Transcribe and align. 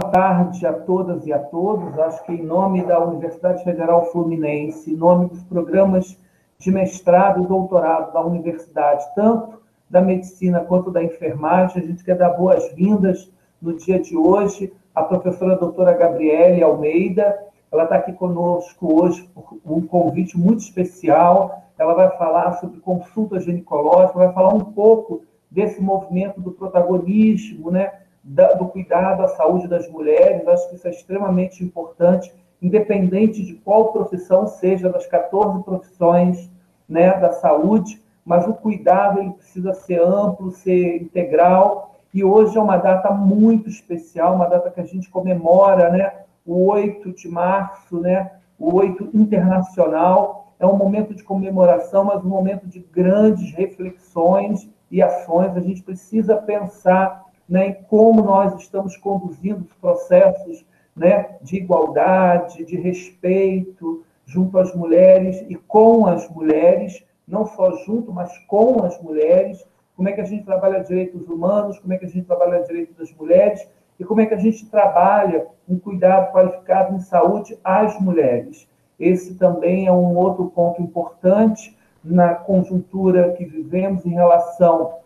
tarde 0.00 0.66
a 0.66 0.72
todas 0.72 1.26
e 1.26 1.32
a 1.32 1.38
todos. 1.38 1.98
Acho 1.98 2.24
que 2.24 2.32
em 2.32 2.42
nome 2.42 2.84
da 2.84 2.98
Universidade 3.00 3.64
Federal 3.64 4.06
Fluminense, 4.12 4.92
em 4.92 4.96
nome 4.96 5.28
dos 5.28 5.42
programas 5.44 6.18
de 6.58 6.70
mestrado 6.70 7.42
e 7.42 7.46
doutorado 7.46 8.12
da 8.12 8.20
universidade, 8.20 9.04
tanto 9.14 9.58
da 9.88 10.00
medicina 10.00 10.60
quanto 10.60 10.90
da 10.90 11.02
enfermagem, 11.02 11.82
a 11.82 11.86
gente 11.86 12.04
quer 12.04 12.16
dar 12.16 12.30
boas-vindas 12.30 13.30
no 13.60 13.74
dia 13.74 13.98
de 13.98 14.16
hoje 14.16 14.72
à 14.94 15.02
professora 15.02 15.56
doutora 15.56 15.92
Gabriele 15.92 16.62
Almeida. 16.62 17.38
Ela 17.70 17.84
está 17.84 17.96
aqui 17.96 18.12
conosco 18.12 19.02
hoje 19.02 19.28
por 19.34 19.58
um 19.64 19.86
convite 19.86 20.38
muito 20.38 20.60
especial. 20.60 21.62
Ela 21.78 21.94
vai 21.94 22.10
falar 22.16 22.54
sobre 22.54 22.80
consulta 22.80 23.38
ginecológica, 23.40 24.18
vai 24.18 24.32
falar 24.32 24.54
um 24.54 24.64
pouco 24.64 25.22
desse 25.50 25.80
movimento 25.80 26.40
do 26.40 26.50
protagonismo, 26.50 27.70
né, 27.70 27.92
do 28.22 28.66
cuidado 28.66 29.22
à 29.22 29.28
saúde 29.28 29.68
das 29.68 29.88
mulheres. 29.88 30.46
Acho 30.46 30.68
que 30.68 30.76
isso 30.76 30.86
é 30.86 30.90
extremamente 30.90 31.64
importante, 31.64 32.32
independente 32.60 33.44
de 33.44 33.54
qual 33.54 33.92
profissão 33.92 34.46
seja, 34.46 34.90
das 34.90 35.06
14 35.06 35.62
profissões 35.62 36.50
né, 36.88 37.18
da 37.18 37.32
saúde, 37.32 38.02
mas 38.24 38.46
o 38.46 38.54
cuidado 38.54 39.20
ele 39.20 39.30
precisa 39.30 39.72
ser 39.72 40.02
amplo, 40.02 40.50
ser 40.50 41.02
integral. 41.02 41.94
E 42.12 42.24
hoje 42.24 42.56
é 42.56 42.60
uma 42.60 42.76
data 42.76 43.10
muito 43.10 43.68
especial, 43.68 44.34
uma 44.34 44.46
data 44.46 44.70
que 44.70 44.80
a 44.80 44.84
gente 44.84 45.08
comemora, 45.08 45.90
né, 45.90 46.12
o 46.44 46.66
8 46.66 47.12
de 47.12 47.28
março, 47.28 48.00
né, 48.00 48.32
o 48.58 48.74
8 48.74 49.10
internacional. 49.14 50.52
É 50.58 50.66
um 50.66 50.76
momento 50.76 51.14
de 51.14 51.22
comemoração, 51.22 52.04
mas 52.04 52.24
um 52.24 52.28
momento 52.28 52.66
de 52.66 52.80
grandes 52.80 53.52
reflexões 53.52 54.68
e 54.90 55.00
ações. 55.00 55.56
A 55.56 55.60
gente 55.60 55.82
precisa 55.82 56.36
pensar 56.36 57.27
né, 57.48 57.68
em 57.68 57.74
como 57.84 58.22
nós 58.22 58.54
estamos 58.60 58.96
conduzindo 58.96 59.64
os 59.64 59.72
processos 59.74 60.64
né, 60.94 61.36
de 61.40 61.56
igualdade, 61.56 62.64
de 62.64 62.76
respeito 62.76 64.04
junto 64.26 64.58
às 64.58 64.74
mulheres 64.74 65.42
e 65.48 65.54
com 65.54 66.06
as 66.06 66.28
mulheres, 66.28 67.02
não 67.26 67.46
só 67.46 67.76
junto, 67.84 68.12
mas 68.12 68.36
com 68.46 68.84
as 68.84 69.00
mulheres. 69.00 69.64
Como 69.96 70.08
é 70.08 70.12
que 70.12 70.20
a 70.20 70.24
gente 70.24 70.44
trabalha 70.44 70.84
direitos 70.84 71.26
humanos, 71.28 71.78
como 71.78 71.92
é 71.92 71.98
que 71.98 72.04
a 72.04 72.08
gente 72.08 72.26
trabalha 72.26 72.62
direitos 72.62 72.94
das 72.96 73.12
mulheres 73.14 73.66
e 73.98 74.04
como 74.04 74.20
é 74.20 74.26
que 74.26 74.34
a 74.34 74.38
gente 74.38 74.66
trabalha 74.66 75.46
um 75.68 75.78
cuidado 75.78 76.32
qualificado 76.32 76.94
em 76.94 77.00
saúde 77.00 77.58
às 77.64 77.98
mulheres. 78.00 78.68
Esse 78.98 79.34
também 79.34 79.86
é 79.86 79.92
um 79.92 80.16
outro 80.16 80.46
ponto 80.50 80.82
importante 80.82 81.76
na 82.04 82.34
conjuntura 82.34 83.32
que 83.32 83.44
vivemos 83.44 84.04
em 84.04 84.10
relação 84.10 84.98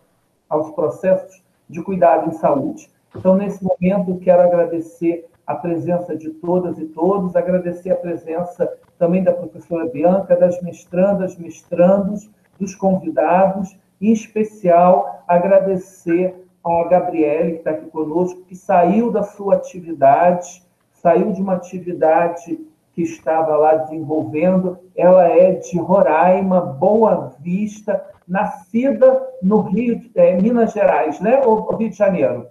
aos 0.49 0.71
processos 0.71 1.43
de 1.69 1.81
cuidado 1.81 2.29
em 2.29 2.33
saúde. 2.33 2.89
Então, 3.15 3.35
nesse 3.35 3.63
momento, 3.63 4.19
quero 4.19 4.41
agradecer 4.41 5.27
a 5.45 5.55
presença 5.55 6.15
de 6.15 6.29
todas 6.29 6.79
e 6.79 6.85
todos, 6.85 7.35
agradecer 7.35 7.91
a 7.91 7.95
presença 7.95 8.71
também 8.97 9.23
da 9.23 9.33
professora 9.33 9.85
Bianca, 9.85 10.35
das 10.35 10.61
mestrandas, 10.61 11.37
mestrandos, 11.37 12.29
dos 12.59 12.75
convidados, 12.75 13.75
em 13.99 14.11
especial 14.11 15.23
agradecer 15.27 16.35
a 16.63 16.87
Gabriele, 16.87 17.53
que 17.53 17.57
está 17.57 17.71
aqui 17.71 17.89
conosco, 17.89 18.41
que 18.43 18.55
saiu 18.55 19.11
da 19.11 19.23
sua 19.23 19.55
atividade, 19.55 20.63
saiu 20.91 21.33
de 21.33 21.41
uma 21.41 21.55
atividade 21.55 22.59
que 22.93 23.01
estava 23.01 23.55
lá 23.57 23.75
desenvolvendo. 23.75 24.77
Ela 24.95 25.27
é 25.27 25.53
de 25.53 25.77
Roraima, 25.77 26.61
Boa 26.61 27.33
Vista, 27.39 28.03
nascida 28.27 29.21
no 29.41 29.61
Rio, 29.61 30.01
é, 30.15 30.39
Minas 30.39 30.73
Gerais, 30.73 31.19
né? 31.19 31.41
Ou 31.43 31.75
Rio 31.75 31.89
de 31.89 31.97
Janeiro? 31.97 32.47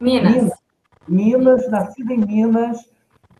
Minas. 0.00 0.32
Minas, 0.32 0.52
Minas 1.08 1.70
nascida 1.70 2.12
em 2.12 2.18
Minas, 2.18 2.90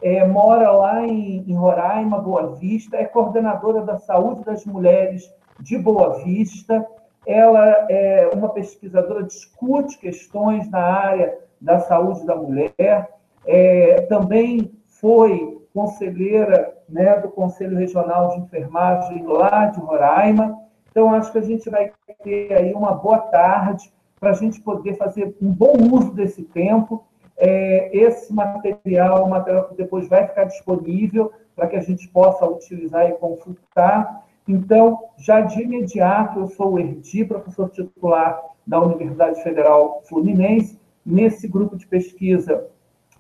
é, 0.00 0.26
mora 0.26 0.70
lá 0.70 1.06
em, 1.06 1.44
em 1.46 1.54
Roraima, 1.54 2.18
Boa 2.18 2.54
Vista, 2.56 2.96
é 2.96 3.04
coordenadora 3.04 3.82
da 3.82 3.98
saúde 3.98 4.44
das 4.44 4.64
mulheres 4.64 5.28
de 5.60 5.76
Boa 5.78 6.22
Vista. 6.24 6.86
Ela 7.26 7.86
é 7.88 8.30
uma 8.34 8.48
pesquisadora, 8.48 9.22
discute 9.22 9.98
questões 9.98 10.68
na 10.70 10.80
área 10.80 11.38
da 11.60 11.78
saúde 11.80 12.26
da 12.26 12.34
mulher. 12.34 13.10
É, 13.46 14.02
também 14.02 14.72
foi 14.86 15.61
conselheira 15.72 16.74
né, 16.88 17.18
do 17.20 17.28
Conselho 17.28 17.76
Regional 17.76 18.30
de 18.30 18.40
Enfermagem 18.40 19.24
lá 19.26 19.66
de 19.66 19.80
Roraima. 19.80 20.58
Então, 20.90 21.14
acho 21.14 21.32
que 21.32 21.38
a 21.38 21.42
gente 21.42 21.68
vai 21.70 21.92
ter 22.22 22.52
aí 22.52 22.72
uma 22.74 22.92
boa 22.92 23.18
tarde 23.18 23.92
para 24.20 24.30
a 24.30 24.34
gente 24.34 24.60
poder 24.60 24.94
fazer 24.94 25.34
um 25.40 25.50
bom 25.50 25.72
uso 25.92 26.12
desse 26.12 26.42
tempo. 26.42 27.04
É, 27.36 27.90
esse 27.96 28.32
material, 28.32 29.24
o 29.24 29.30
material 29.30 29.68
que 29.68 29.74
depois 29.74 30.06
vai 30.06 30.26
ficar 30.28 30.44
disponível 30.44 31.32
para 31.56 31.66
que 31.66 31.76
a 31.76 31.80
gente 31.80 32.06
possa 32.08 32.46
utilizar 32.46 33.08
e 33.08 33.14
consultar. 33.14 34.24
Então, 34.46 34.98
já 35.16 35.40
de 35.40 35.62
imediato, 35.62 36.40
eu 36.40 36.46
sou 36.48 36.74
o 36.74 36.78
Erdi, 36.78 37.24
professor 37.24 37.70
titular 37.70 38.40
da 38.66 38.80
Universidade 38.80 39.42
Federal 39.42 40.02
Fluminense. 40.04 40.80
Nesse 41.04 41.48
grupo 41.48 41.76
de 41.76 41.86
pesquisa, 41.86 42.68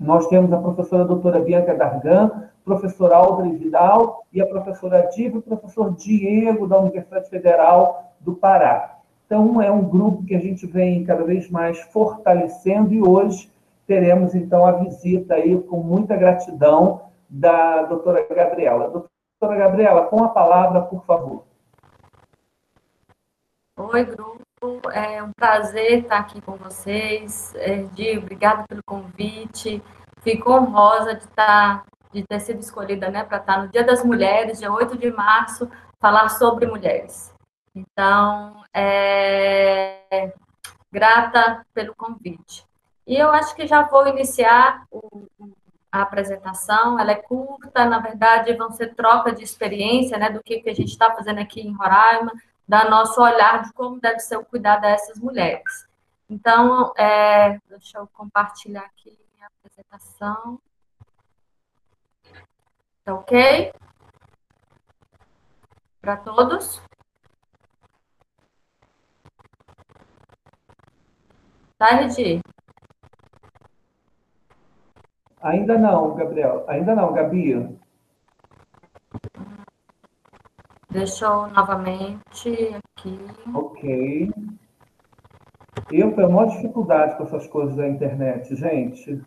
nós 0.02 0.26
temos 0.26 0.52
a 0.52 0.58
professora 0.58 1.04
doutora 1.04 1.40
Bianca 1.40 1.74
Dargan, 1.74 2.48
professor 2.64 3.12
Aldrin 3.12 3.56
Vidal 3.56 4.24
e 4.32 4.40
a 4.40 4.46
professora 4.46 5.08
Diva 5.14 5.36
e 5.36 5.38
o 5.38 5.42
professor 5.42 5.92
Diego, 5.94 6.66
da 6.66 6.78
Universidade 6.78 7.28
Federal 7.28 8.12
do 8.20 8.34
Pará. 8.34 8.98
Então, 9.26 9.62
é 9.62 9.70
um 9.70 9.88
grupo 9.88 10.24
que 10.24 10.34
a 10.34 10.40
gente 10.40 10.66
vem 10.66 11.04
cada 11.04 11.24
vez 11.24 11.48
mais 11.48 11.80
fortalecendo 11.80 12.92
e 12.92 13.02
hoje 13.02 13.50
teremos, 13.86 14.34
então, 14.34 14.66
a 14.66 14.72
visita 14.72 15.34
aí 15.34 15.58
com 15.62 15.78
muita 15.78 16.16
gratidão 16.16 17.02
da 17.28 17.82
doutora 17.84 18.26
Gabriela. 18.28 18.88
Doutora 18.88 19.58
Gabriela, 19.58 20.06
com 20.06 20.22
a 20.22 20.28
palavra, 20.28 20.82
por 20.82 21.04
favor. 21.04 21.44
Oi, 23.78 24.04
grupo. 24.04 24.41
É 24.92 25.20
um 25.22 25.32
prazer 25.32 26.02
estar 26.02 26.18
aqui 26.18 26.40
com 26.40 26.56
vocês. 26.56 27.52
Erdi, 27.56 28.16
obrigada 28.16 28.64
pelo 28.68 28.82
convite. 28.84 29.82
Fico 30.20 30.52
honrosa 30.52 31.14
de 31.14 31.24
estar 31.24 31.84
de 32.12 32.22
ter 32.22 32.40
sido 32.40 32.60
escolhida 32.60 33.10
né, 33.10 33.24
para 33.24 33.38
estar 33.38 33.62
no 33.62 33.68
Dia 33.68 33.82
das 33.82 34.04
Mulheres, 34.04 34.58
dia 34.58 34.70
8 34.70 34.98
de 34.98 35.10
março, 35.10 35.68
falar 35.98 36.28
sobre 36.28 36.66
mulheres. 36.66 37.34
Então, 37.74 38.62
é... 38.72 40.32
grata 40.92 41.66
pelo 41.72 41.94
convite. 41.96 42.64
E 43.06 43.16
eu 43.16 43.30
acho 43.30 43.56
que 43.56 43.66
já 43.66 43.82
vou 43.82 44.06
iniciar 44.06 44.84
o, 44.90 45.26
a 45.90 46.02
apresentação. 46.02 47.00
Ela 47.00 47.12
é 47.12 47.16
curta, 47.16 47.84
na 47.86 47.98
verdade, 47.98 48.54
vão 48.54 48.70
ser 48.70 48.94
troca 48.94 49.32
de 49.32 49.42
experiência, 49.42 50.18
né, 50.18 50.30
do 50.30 50.42
que, 50.42 50.60
que 50.60 50.70
a 50.70 50.74
gente 50.74 50.90
está 50.90 51.12
fazendo 51.14 51.40
aqui 51.40 51.62
em 51.62 51.74
Roraima, 51.74 52.30
da 52.72 52.88
nosso 52.88 53.20
olhar 53.20 53.60
de 53.60 53.72
como 53.74 54.00
deve 54.00 54.18
ser 54.20 54.38
o 54.38 54.44
cuidado 54.46 54.80
dessas 54.80 55.20
mulheres. 55.20 55.86
Então, 56.30 56.94
é, 56.96 57.58
deixa 57.68 57.98
eu 57.98 58.06
compartilhar 58.06 58.80
aqui 58.80 59.14
a 59.42 59.46
apresentação. 59.46 60.58
Tá 63.04 63.14
ok? 63.14 63.74
Para 66.00 66.16
todos? 66.16 66.80
Tá, 71.76 71.88
Regi? 71.88 72.40
Ainda 75.42 75.76
não, 75.76 76.14
Gabriel. 76.14 76.64
Ainda 76.70 76.94
não, 76.94 77.12
Gabi. 77.12 77.78
Deixa 80.92 81.24
eu 81.24 81.46
novamente 81.48 82.76
aqui. 82.98 83.18
Ok. 83.54 84.30
Eu 85.90 86.12
tenho 86.12 86.28
uma 86.28 86.46
dificuldade 86.46 87.16
com 87.16 87.24
essas 87.24 87.46
coisas 87.46 87.76
da 87.76 87.88
internet, 87.88 88.54
gente. 88.54 89.22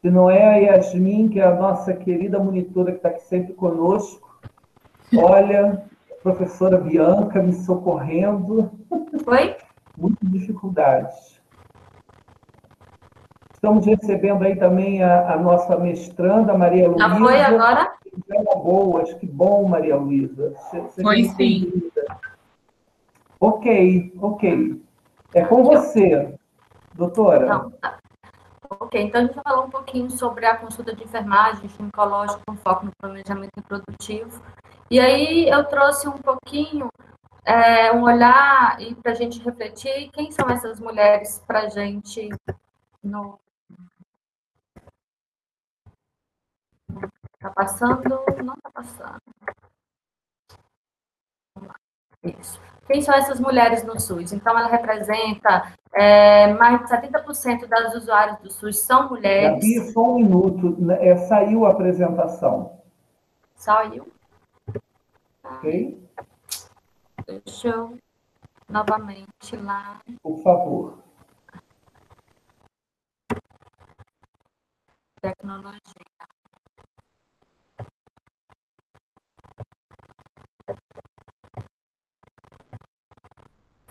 Se 0.00 0.10
não 0.10 0.30
é 0.30 0.42
a 0.42 0.56
Yasmin, 0.56 1.28
que 1.28 1.40
é 1.40 1.44
a 1.44 1.54
nossa 1.54 1.92
querida 1.92 2.38
monitora 2.38 2.92
que 2.92 2.96
está 2.96 3.10
aqui 3.10 3.22
sempre 3.22 3.52
conosco. 3.52 4.38
Olha, 5.14 5.84
a 6.10 6.22
professora 6.22 6.78
Bianca 6.78 7.42
me 7.42 7.52
socorrendo. 7.52 8.70
Oi? 9.26 9.56
Muitas 9.98 10.30
dificuldades. 10.30 11.40
Estamos 13.52 13.84
recebendo 13.84 14.42
aí 14.42 14.56
também 14.56 15.02
a, 15.02 15.34
a 15.34 15.36
nossa 15.38 15.76
mestranda, 15.78 16.56
Maria 16.56 16.88
Luísa. 16.88 17.08
Já 17.08 17.18
foi 17.18 17.40
agora? 17.40 17.92
Boas, 18.62 19.12
que 19.14 19.26
bom, 19.26 19.68
Maria 19.68 19.96
Luísa. 19.96 20.54
Foi 21.00 21.24
sim. 21.24 21.90
Ok, 23.40 24.12
ok. 24.20 24.82
É 25.34 25.44
com 25.44 25.64
você, 25.64 26.34
doutora. 26.94 27.46
Não, 27.46 27.70
tá. 27.72 27.98
Ok, 28.80 29.00
então 29.00 29.20
a 29.20 29.24
gente 29.24 29.34
falar 29.34 29.60
um 29.60 29.70
pouquinho 29.70 30.10
sobre 30.10 30.46
a 30.46 30.56
consulta 30.56 30.94
de 30.94 31.04
enfermagem 31.04 31.68
ginecológica 31.68 32.40
com 32.46 32.56
foco 32.56 32.86
no 32.86 32.92
planejamento 32.98 33.52
reprodutivo. 33.56 34.42
E 34.90 34.98
aí 34.98 35.48
eu 35.48 35.64
trouxe 35.64 36.08
um 36.08 36.18
pouquinho, 36.18 36.88
é, 37.44 37.92
um 37.92 38.02
olhar 38.02 38.80
e 38.80 38.94
para 38.94 39.12
a 39.12 39.14
gente 39.14 39.42
refletir 39.42 40.10
quem 40.12 40.30
são 40.30 40.48
essas 40.48 40.80
mulheres 40.80 41.42
para 41.46 41.60
a 41.60 41.68
gente 41.68 42.30
no, 43.02 43.38
Tá 47.44 47.50
passando? 47.50 48.24
Não 48.42 48.54
tá 48.56 48.70
passando. 48.72 49.20
Isso. 52.22 52.58
Quem 52.86 53.02
são 53.02 53.14
essas 53.14 53.38
mulheres 53.38 53.84
no 53.84 54.00
SUS? 54.00 54.32
Então, 54.32 54.58
ela 54.58 54.68
representa 54.68 55.70
é, 55.92 56.54
mais 56.54 56.80
de 56.80 56.88
70% 56.88 57.66
das 57.66 57.94
usuárias 57.96 58.38
do 58.38 58.50
SUS 58.50 58.78
são 58.80 59.10
mulheres. 59.10 59.56
Gabi, 59.56 59.92
só 59.92 60.00
um 60.00 60.14
minuto. 60.14 60.80
Né, 60.80 61.06
é, 61.06 61.18
saiu 61.18 61.66
a 61.66 61.72
apresentação. 61.72 62.80
Saiu? 63.54 64.10
Ok. 65.44 66.02
Deixa 67.26 67.68
eu 67.68 67.98
novamente 68.70 69.54
lá. 69.56 70.00
Por 70.22 70.42
favor. 70.42 70.98
Tecnologia. 75.20 76.13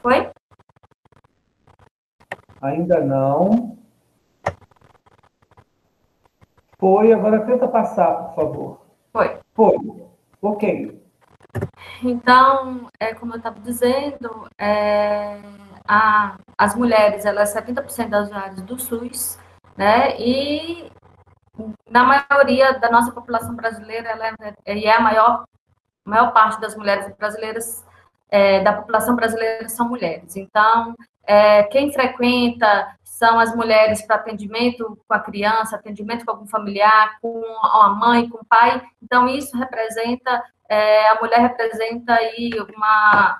Foi? 0.03 0.29
Ainda 2.61 2.99
não. 2.99 3.77
Foi, 6.77 7.13
agora 7.13 7.45
tenta 7.45 7.69
passar, 7.69 8.11
por 8.11 8.35
favor. 8.35 8.81
Foi. 9.13 9.39
Foi. 9.53 9.77
Ok. 10.41 11.01
Então, 12.03 12.89
é, 12.99 13.13
como 13.13 13.31
eu 13.31 13.37
estava 13.37 13.61
dizendo, 13.61 14.49
é, 14.57 15.39
a, 15.87 16.35
as 16.57 16.75
mulheres, 16.75 17.23
elas 17.23 17.53
70% 17.53 18.09
das 18.09 18.27
usuárias 18.27 18.61
do 18.61 18.77
SUS, 18.77 19.39
né? 19.77 20.19
E 20.19 20.91
na 21.89 22.03
maioria 22.03 22.77
da 22.77 22.91
nossa 22.91 23.13
população 23.13 23.55
brasileira, 23.55 24.09
ela 24.09 24.27
é, 24.65 24.75
e 24.75 24.85
é 24.85 24.97
a 24.97 24.99
maior, 24.99 25.45
maior 26.03 26.33
parte 26.33 26.59
das 26.59 26.75
mulheres 26.75 27.15
brasileiras 27.15 27.85
é, 28.33 28.61
da 28.61 28.73
população 28.73 29.15
brasileira 29.15 29.69
são 29.69 29.87
mulheres. 29.87 30.35
Então, 30.35 30.95
é, 31.23 31.61
quem 31.65 31.93
frequenta 31.93 32.97
são 33.03 33.39
as 33.39 33.55
mulheres 33.55 34.01
para 34.01 34.15
atendimento 34.15 34.97
com 35.07 35.13
a 35.13 35.19
criança, 35.19 35.75
atendimento 35.75 36.25
com 36.25 36.31
algum 36.31 36.47
familiar, 36.47 37.19
com 37.21 37.43
a 37.61 37.89
mãe, 37.89 38.27
com 38.27 38.39
o 38.39 38.45
pai. 38.45 38.81
Então, 39.03 39.27
isso 39.29 39.55
representa, 39.55 40.43
é, 40.67 41.09
a 41.09 41.21
mulher 41.21 41.41
representa 41.41 42.15
aí 42.15 42.49
uma. 42.75 43.39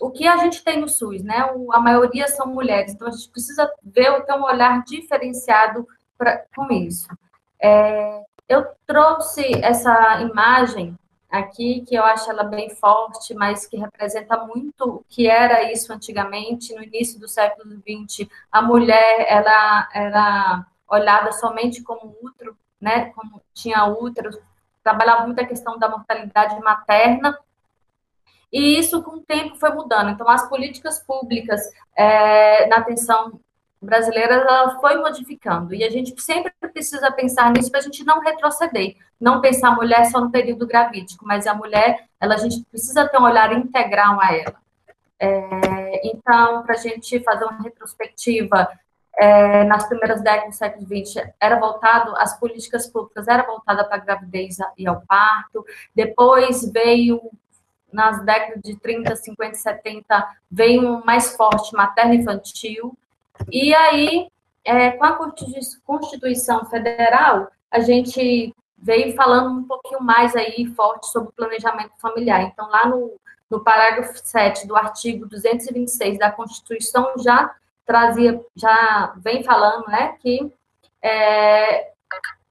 O 0.00 0.12
que 0.12 0.28
a 0.28 0.36
gente 0.36 0.62
tem 0.62 0.80
no 0.80 0.88
SUS, 0.88 1.24
né? 1.24 1.50
O, 1.56 1.72
a 1.72 1.80
maioria 1.80 2.28
são 2.28 2.46
mulheres, 2.46 2.94
então 2.94 3.08
a 3.08 3.10
gente 3.10 3.28
precisa 3.30 3.68
ver, 3.82 4.24
ter 4.24 4.34
um 4.34 4.44
olhar 4.44 4.84
diferenciado 4.84 5.84
pra, 6.16 6.44
com 6.54 6.72
isso. 6.72 7.08
É, 7.60 8.22
eu 8.48 8.64
trouxe 8.86 9.42
essa 9.60 10.20
imagem 10.20 10.96
aqui, 11.30 11.82
que 11.86 11.94
eu 11.94 12.04
acho 12.04 12.30
ela 12.30 12.44
bem 12.44 12.70
forte, 12.70 13.34
mas 13.34 13.66
que 13.66 13.76
representa 13.76 14.36
muito 14.44 14.82
o 14.84 15.04
que 15.08 15.28
era 15.28 15.72
isso 15.72 15.92
antigamente, 15.92 16.74
no 16.74 16.82
início 16.82 17.18
do 17.18 17.28
século 17.28 17.70
XX. 17.76 18.28
A 18.50 18.62
mulher, 18.62 19.26
ela 19.28 19.88
era 19.92 20.66
olhada 20.88 21.32
somente 21.32 21.82
como 21.82 22.16
útero, 22.22 22.56
né, 22.80 23.10
como 23.10 23.42
tinha 23.52 23.84
útero, 23.86 24.30
trabalhava 24.82 25.24
muito 25.24 25.40
a 25.40 25.46
questão 25.46 25.78
da 25.78 25.88
mortalidade 25.88 26.60
materna, 26.60 27.36
e 28.52 28.78
isso, 28.78 29.02
com 29.02 29.16
o 29.16 29.20
tempo, 29.20 29.56
foi 29.56 29.70
mudando. 29.70 30.10
Então, 30.10 30.28
as 30.28 30.48
políticas 30.48 30.98
públicas 31.00 31.60
é, 31.96 32.66
na 32.68 32.76
atenção 32.76 33.40
brasileira 33.80 34.34
ela 34.34 34.80
foi 34.80 34.96
modificando 34.96 35.74
e 35.74 35.84
a 35.84 35.90
gente 35.90 36.20
sempre 36.20 36.52
precisa 36.72 37.10
pensar 37.10 37.52
nisso 37.52 37.70
para 37.70 37.80
a 37.80 37.82
gente 37.82 38.04
não 38.04 38.20
retroceder, 38.20 38.96
não 39.20 39.40
pensar 39.40 39.68
a 39.68 39.74
mulher 39.74 40.04
só 40.06 40.20
no 40.20 40.30
período 40.30 40.66
gravídico, 40.66 41.26
mas 41.26 41.46
a 41.46 41.54
mulher, 41.54 42.06
ela 42.20 42.34
a 42.34 42.38
gente 42.38 42.64
precisa 42.64 43.08
ter 43.08 43.18
um 43.18 43.24
olhar 43.24 43.52
integral 43.52 44.20
a 44.20 44.34
ela. 44.34 44.56
É, 45.18 46.06
então, 46.06 46.62
para 46.62 46.74
a 46.74 46.78
gente 46.78 47.20
fazer 47.20 47.44
uma 47.44 47.62
retrospectiva, 47.62 48.68
é, 49.18 49.64
nas 49.64 49.88
primeiras 49.88 50.22
décadas 50.22 50.54
do 50.54 50.58
século 50.58 50.86
XX, 50.86 51.26
era 51.40 51.58
voltado, 51.58 52.14
as 52.16 52.38
políticas 52.38 52.86
públicas 52.86 53.26
eram 53.26 53.46
voltadas 53.46 53.86
para 53.86 53.96
a 53.96 54.04
gravidez 54.04 54.58
e 54.76 54.86
ao 54.86 55.00
parto, 55.02 55.64
depois 55.94 56.70
veio 56.70 57.20
nas 57.90 58.22
décadas 58.24 58.60
de 58.62 58.76
30, 58.76 59.16
50, 59.16 59.54
70, 59.54 60.28
veio 60.50 60.82
um 60.82 61.04
mais 61.04 61.34
forte 61.34 61.74
materno-infantil, 61.74 62.96
e 63.50 63.74
aí, 63.74 64.28
é, 64.64 64.90
com 64.92 65.04
a 65.04 65.18
Constituição 65.84 66.64
Federal, 66.66 67.48
a 67.70 67.80
gente 67.80 68.54
veio 68.76 69.14
falando 69.14 69.58
um 69.58 69.64
pouquinho 69.64 70.02
mais 70.02 70.34
aí 70.36 70.66
forte 70.74 71.08
sobre 71.08 71.30
o 71.30 71.32
planejamento 71.32 71.92
familiar. 71.98 72.42
Então, 72.42 72.68
lá 72.68 72.86
no, 72.86 73.18
no 73.50 73.62
parágrafo 73.62 74.14
7 74.16 74.66
do 74.66 74.76
artigo 74.76 75.26
226 75.26 76.18
da 76.18 76.30
Constituição 76.30 77.12
já 77.18 77.54
trazia, 77.84 78.44
já 78.54 79.14
vem 79.16 79.42
falando, 79.42 79.86
né, 79.88 80.16
que 80.20 80.52
é, 81.02 81.92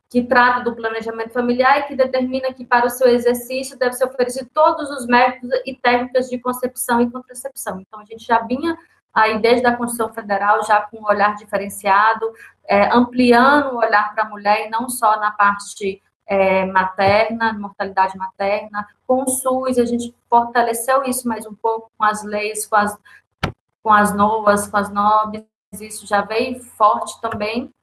que 0.10 0.24
trata 0.24 0.62
do 0.62 0.76
planejamento 0.76 1.34
familiar 1.34 1.80
e 1.80 1.84
que 1.84 1.96
determina 1.96 2.54
que 2.54 2.66
para 2.66 2.86
o 2.86 2.90
seu 2.90 3.08
exercício 3.08 3.78
deve 3.78 3.94
ser 3.94 4.06
oferecido 4.06 4.50
todos 4.54 4.90
os 4.90 5.06
métodos 5.06 5.50
e 5.66 5.76
técnicas 5.76 6.30
de 6.30 6.38
concepção 6.40 7.02
e 7.02 7.12
contracepção. 7.12 7.82
Então, 7.82 8.00
a 8.00 8.06
gente 8.06 8.26
já 8.26 8.40
vinha 8.40 8.78
aí 9.16 9.40
desde 9.40 9.66
a 9.66 9.76
Constituição 9.76 10.14
Federal, 10.14 10.62
já 10.66 10.82
com 10.82 11.00
um 11.00 11.06
olhar 11.06 11.36
diferenciado, 11.36 12.34
é, 12.68 12.94
ampliando 12.94 13.74
o 13.74 13.78
olhar 13.78 14.14
para 14.14 14.26
a 14.26 14.30
mulher, 14.30 14.68
e 14.68 14.70
não 14.70 14.90
só 14.90 15.18
na 15.18 15.32
parte 15.32 16.02
é, 16.28 16.66
materna, 16.66 17.54
mortalidade 17.54 18.18
materna. 18.18 18.86
Com 19.08 19.24
o 19.24 19.30
SUS, 19.30 19.78
a 19.78 19.86
gente 19.86 20.14
fortaleceu 20.30 21.04
isso 21.06 21.28
mais 21.28 21.46
um 21.46 21.56
pouco 21.56 21.90
com 21.98 22.04
as 22.04 22.24
leis, 22.24 22.66
com 22.66 22.76
as, 22.76 22.98
com 23.82 23.94
as 23.94 24.12
com 24.12 24.78
as 24.78 24.90
NOBs, 24.92 25.46
isso 25.80 26.06
já 26.06 26.22
veio 26.22 26.62
forte 26.62 27.20
também. 27.22 27.74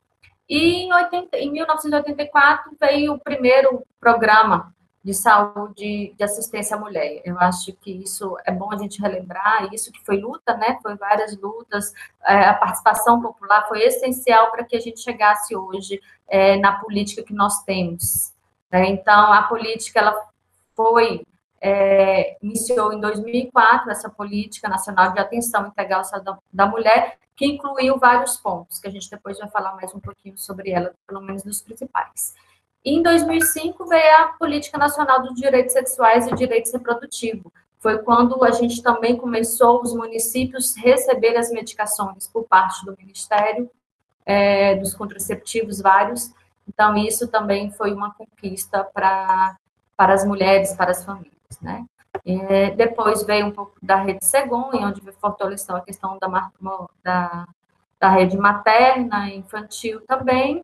E 0.48 0.82
em, 0.82 0.92
80, 0.92 1.38
em 1.38 1.50
1984 1.50 2.76
veio 2.78 3.14
o 3.14 3.18
primeiro 3.18 3.82
programa 3.98 4.74
de 5.04 5.12
saúde, 5.12 6.14
de 6.16 6.24
assistência 6.24 6.76
à 6.76 6.80
mulher. 6.80 7.20
Eu 7.24 7.38
acho 7.40 7.72
que 7.72 7.90
isso 7.90 8.36
é 8.44 8.52
bom 8.52 8.72
a 8.72 8.76
gente 8.76 9.00
relembrar, 9.00 9.72
isso 9.72 9.90
que 9.90 10.04
foi 10.04 10.18
luta, 10.18 10.56
né? 10.56 10.78
Foi 10.80 10.94
várias 10.96 11.36
lutas, 11.36 11.92
é, 12.24 12.44
a 12.44 12.54
participação 12.54 13.20
popular 13.20 13.66
foi 13.66 13.82
essencial 13.82 14.50
para 14.50 14.64
que 14.64 14.76
a 14.76 14.80
gente 14.80 15.00
chegasse 15.00 15.56
hoje 15.56 16.00
é, 16.28 16.56
na 16.56 16.78
política 16.78 17.22
que 17.22 17.34
nós 17.34 17.62
temos. 17.64 18.32
Né? 18.70 18.90
Então, 18.90 19.32
a 19.32 19.42
política, 19.42 19.98
ela 19.98 20.28
foi, 20.74 21.26
é, 21.60 22.36
iniciou 22.40 22.92
em 22.92 23.00
2004, 23.00 23.90
essa 23.90 24.08
política 24.08 24.68
nacional 24.68 25.12
de 25.12 25.18
atenção 25.18 25.66
integral 25.66 26.02
da, 26.24 26.38
da 26.52 26.66
mulher, 26.66 27.18
que 27.34 27.44
incluiu 27.44 27.98
vários 27.98 28.36
pontos, 28.36 28.78
que 28.78 28.86
a 28.86 28.90
gente 28.90 29.10
depois 29.10 29.38
vai 29.38 29.48
falar 29.50 29.74
mais 29.74 29.92
um 29.94 30.00
pouquinho 30.00 30.38
sobre 30.38 30.70
ela, 30.70 30.94
pelo 31.06 31.20
menos 31.20 31.42
dos 31.42 31.60
principais. 31.60 32.34
Em 32.84 33.00
2005 33.02 33.86
veio 33.86 34.16
a 34.16 34.24
Política 34.38 34.76
Nacional 34.76 35.22
dos 35.22 35.34
Direitos 35.34 35.72
Sexuais 35.72 36.26
e 36.26 36.34
Direitos 36.34 36.72
Reprodutivos. 36.72 37.52
Foi 37.78 37.98
quando 37.98 38.42
a 38.44 38.50
gente 38.50 38.82
também 38.82 39.16
começou 39.16 39.82
os 39.82 39.94
municípios 39.94 40.76
receber 40.76 41.36
as 41.36 41.50
medicações 41.50 42.26
por 42.28 42.44
parte 42.44 42.84
do 42.84 42.96
Ministério, 42.96 43.70
é, 44.26 44.76
dos 44.76 44.94
contraceptivos 44.94 45.80
vários. 45.80 46.32
Então, 46.68 46.96
isso 46.96 47.28
também 47.28 47.70
foi 47.70 47.92
uma 47.92 48.14
conquista 48.14 48.84
para, 48.84 49.56
para 49.96 50.14
as 50.14 50.24
mulheres, 50.24 50.74
para 50.74 50.90
as 50.90 51.04
famílias, 51.04 51.60
né? 51.60 51.84
É, 52.24 52.70
depois 52.70 53.22
veio 53.22 53.46
um 53.46 53.50
pouco 53.50 53.74
da 53.82 53.96
rede 53.96 54.24
Segon, 54.24 54.70
onde 54.74 55.00
fortaleceu 55.12 55.74
a 55.74 55.80
questão 55.80 56.18
da, 56.18 56.50
da, 57.02 57.48
da 57.98 58.08
rede 58.10 58.36
materna, 58.36 59.30
infantil 59.30 60.00
também, 60.02 60.62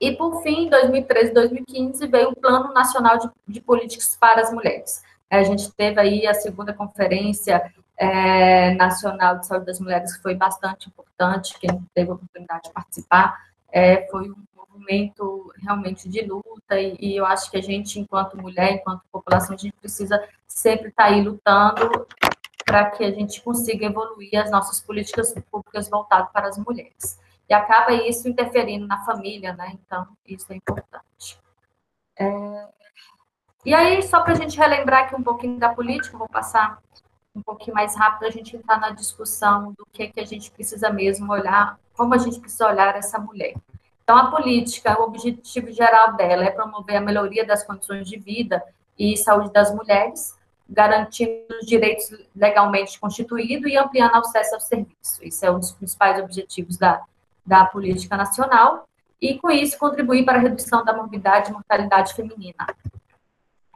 e, 0.00 0.12
por 0.16 0.42
fim, 0.42 0.66
em 0.66 0.70
2013 0.70 1.30
e 1.30 1.34
2015, 1.34 2.06
veio 2.06 2.30
o 2.30 2.36
Plano 2.36 2.72
Nacional 2.72 3.18
de, 3.18 3.28
de, 3.48 3.60
Políticas 3.60 4.16
para 4.18 4.40
as 4.42 4.52
Mulheres. 4.52 5.02
A 5.28 5.42
gente 5.42 5.72
teve 5.72 6.00
aí 6.00 6.26
a 6.26 6.34
segunda 6.34 6.72
conferência 6.72 7.72
é, 7.96 8.74
nacional 8.74 9.38
de 9.38 9.46
saúde 9.46 9.66
das 9.66 9.80
mulheres, 9.80 10.16
que 10.16 10.22
foi 10.22 10.36
bastante 10.36 10.88
importante, 10.88 11.58
quem 11.58 11.70
teve 11.92 12.10
a 12.10 12.14
oportunidade 12.14 12.64
de 12.64 12.72
participar, 12.72 13.48
é, 13.72 14.06
foi 14.08 14.30
um 14.30 14.36
movimento 14.56 15.52
realmente 15.60 16.08
de 16.08 16.22
luta, 16.22 16.80
e, 16.80 16.96
e, 17.00 17.16
eu 17.16 17.26
acho 17.26 17.50
que 17.50 17.56
a 17.56 17.62
gente, 17.62 17.98
enquanto 17.98 18.40
mulher, 18.40 18.74
enquanto 18.74 19.02
população, 19.10 19.56
a 19.56 19.58
gente 19.58 19.74
precisa 19.80 20.22
sempre 20.46 20.88
estar 20.88 21.04
tá 21.04 21.10
aí 21.10 21.20
lutando 21.20 22.06
para 22.64 22.90
que 22.90 23.02
a 23.02 23.10
gente 23.10 23.42
consiga 23.42 23.86
evoluir 23.86 24.40
as 24.40 24.50
nossas 24.50 24.80
políticas 24.80 25.34
públicas 25.50 25.88
voltadas 25.88 26.30
para 26.32 26.46
as 26.46 26.56
mulheres 26.56 27.18
e 27.48 27.54
acaba 27.54 27.92
isso 27.92 28.28
interferindo 28.28 28.86
na 28.86 29.04
família, 29.04 29.54
né? 29.54 29.72
Então, 29.84 30.06
isso 30.26 30.52
é 30.52 30.56
importante. 30.56 31.38
É... 32.18 32.68
E 33.64 33.74
aí, 33.74 34.02
só 34.02 34.22
para 34.22 34.32
a 34.32 34.36
gente 34.36 34.56
relembrar 34.56 35.04
aqui 35.04 35.16
um 35.16 35.22
pouquinho 35.22 35.58
da 35.58 35.74
política, 35.74 36.16
vou 36.16 36.28
passar 36.28 36.78
um 37.34 37.42
pouquinho 37.42 37.74
mais 37.74 37.96
rápido, 37.96 38.26
a 38.26 38.30
gente 38.30 38.56
entrar 38.56 38.78
na 38.78 38.90
discussão 38.90 39.72
do 39.72 39.86
que, 39.92 40.08
que 40.08 40.20
a 40.20 40.26
gente 40.26 40.50
precisa 40.50 40.90
mesmo 40.90 41.32
olhar, 41.32 41.78
como 41.96 42.14
a 42.14 42.18
gente 42.18 42.40
precisa 42.40 42.66
olhar 42.66 42.94
essa 42.96 43.18
mulher. 43.18 43.54
Então, 44.02 44.16
a 44.16 44.30
política, 44.30 44.98
o 45.00 45.04
objetivo 45.04 45.70
geral 45.70 46.14
dela 46.14 46.44
é 46.44 46.50
promover 46.50 46.96
a 46.96 47.00
melhoria 47.00 47.44
das 47.44 47.62
condições 47.62 48.08
de 48.08 48.18
vida 48.18 48.62
e 48.98 49.16
saúde 49.16 49.52
das 49.52 49.74
mulheres, 49.74 50.36
garantindo 50.68 51.46
os 51.60 51.66
direitos 51.66 52.10
legalmente 52.34 52.98
constituídos 52.98 53.70
e 53.70 53.76
ampliando 53.76 54.14
o 54.14 54.18
acesso 54.18 54.54
ao 54.54 54.60
serviço. 54.60 55.22
Isso 55.22 55.44
é 55.44 55.50
um 55.50 55.58
dos 55.58 55.72
principais 55.72 56.22
objetivos 56.22 56.76
da, 56.76 57.02
da 57.48 57.64
política 57.64 58.16
nacional, 58.16 58.86
e 59.20 59.38
com 59.38 59.50
isso 59.50 59.78
contribuir 59.78 60.24
para 60.24 60.38
a 60.38 60.40
redução 60.40 60.84
da 60.84 60.92
morbidade 60.92 61.50
e 61.50 61.52
mortalidade 61.52 62.14
feminina. 62.14 62.66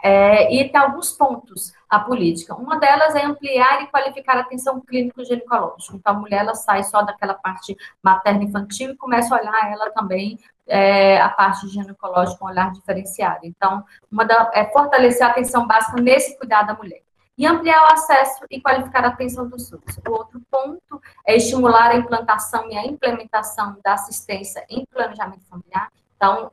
É, 0.05 0.53
e 0.53 0.69
tem 0.69 0.81
alguns 0.81 1.13
pontos 1.13 1.73
a 1.89 2.01
política. 2.01 2.57
Uma 2.57 2.79
delas 2.79 3.15
é 3.15 3.25
ampliar 3.25 3.83
e 3.83 3.87
qualificar 3.87 4.37
a 4.37 4.41
atenção 4.41 4.81
clínico-ginecológica. 4.81 5.97
Então, 5.97 6.15
a 6.15 6.19
mulher 6.19 6.41
ela 6.41 6.55
sai 6.57 6.83
só 6.83 7.03
daquela 7.03 7.35
parte 7.35 7.77
materno-infantil 8.03 8.91
e 8.91 8.97
começa 8.97 9.35
a 9.35 9.41
olhar 9.41 9.73
ela 9.73 9.91
também 9.91 10.39
é, 10.67 11.21
a 11.21 11.29
parte 11.29 11.69
ginecológica 11.69 12.39
com 12.39 12.47
um 12.47 12.49
olhar 12.49 12.73
diferenciado. 12.73 13.41
Então, 13.45 13.85
uma 14.11 14.25
da, 14.25 14.51
é 14.53 14.65
fortalecer 14.73 15.25
a 15.25 15.31
atenção 15.31 15.69
básica 15.69 16.01
nesse 16.01 16.37
cuidado 16.37 16.67
da 16.67 16.75
mulher. 16.75 17.02
E 17.37 17.47
ampliar 17.47 17.83
o 17.85 17.93
acesso 17.93 18.45
e 18.51 18.61
qualificar 18.61 19.05
a 19.05 19.09
atenção 19.09 19.49
do 19.49 19.59
SUS. 19.59 19.81
O 20.07 20.13
outro 20.13 20.41
ponto 20.51 21.01
é 21.27 21.37
estimular 21.37 21.91
a 21.91 21.97
implantação 21.97 22.71
e 22.71 22.77
a 22.77 22.87
implementação 22.87 23.79
da 23.83 23.95
assistência 23.95 24.65
em 24.69 24.85
planejamento 24.85 25.45
familiar. 25.47 25.91
Então, 26.17 26.53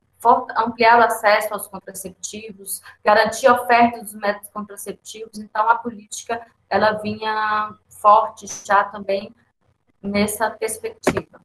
ampliar 0.57 0.99
o 0.99 1.03
acesso 1.03 1.53
aos 1.53 1.67
contraceptivos, 1.67 2.81
garantir 3.03 3.47
a 3.47 3.53
oferta 3.53 4.01
dos 4.01 4.13
métodos 4.13 4.49
contraceptivos. 4.49 5.37
Então, 5.37 5.69
a 5.69 5.75
política 5.75 6.45
ela 6.69 6.93
vinha 6.93 7.73
forte 7.89 8.47
já 8.65 8.83
também 8.83 9.33
nessa 10.01 10.49
perspectiva. 10.49 11.41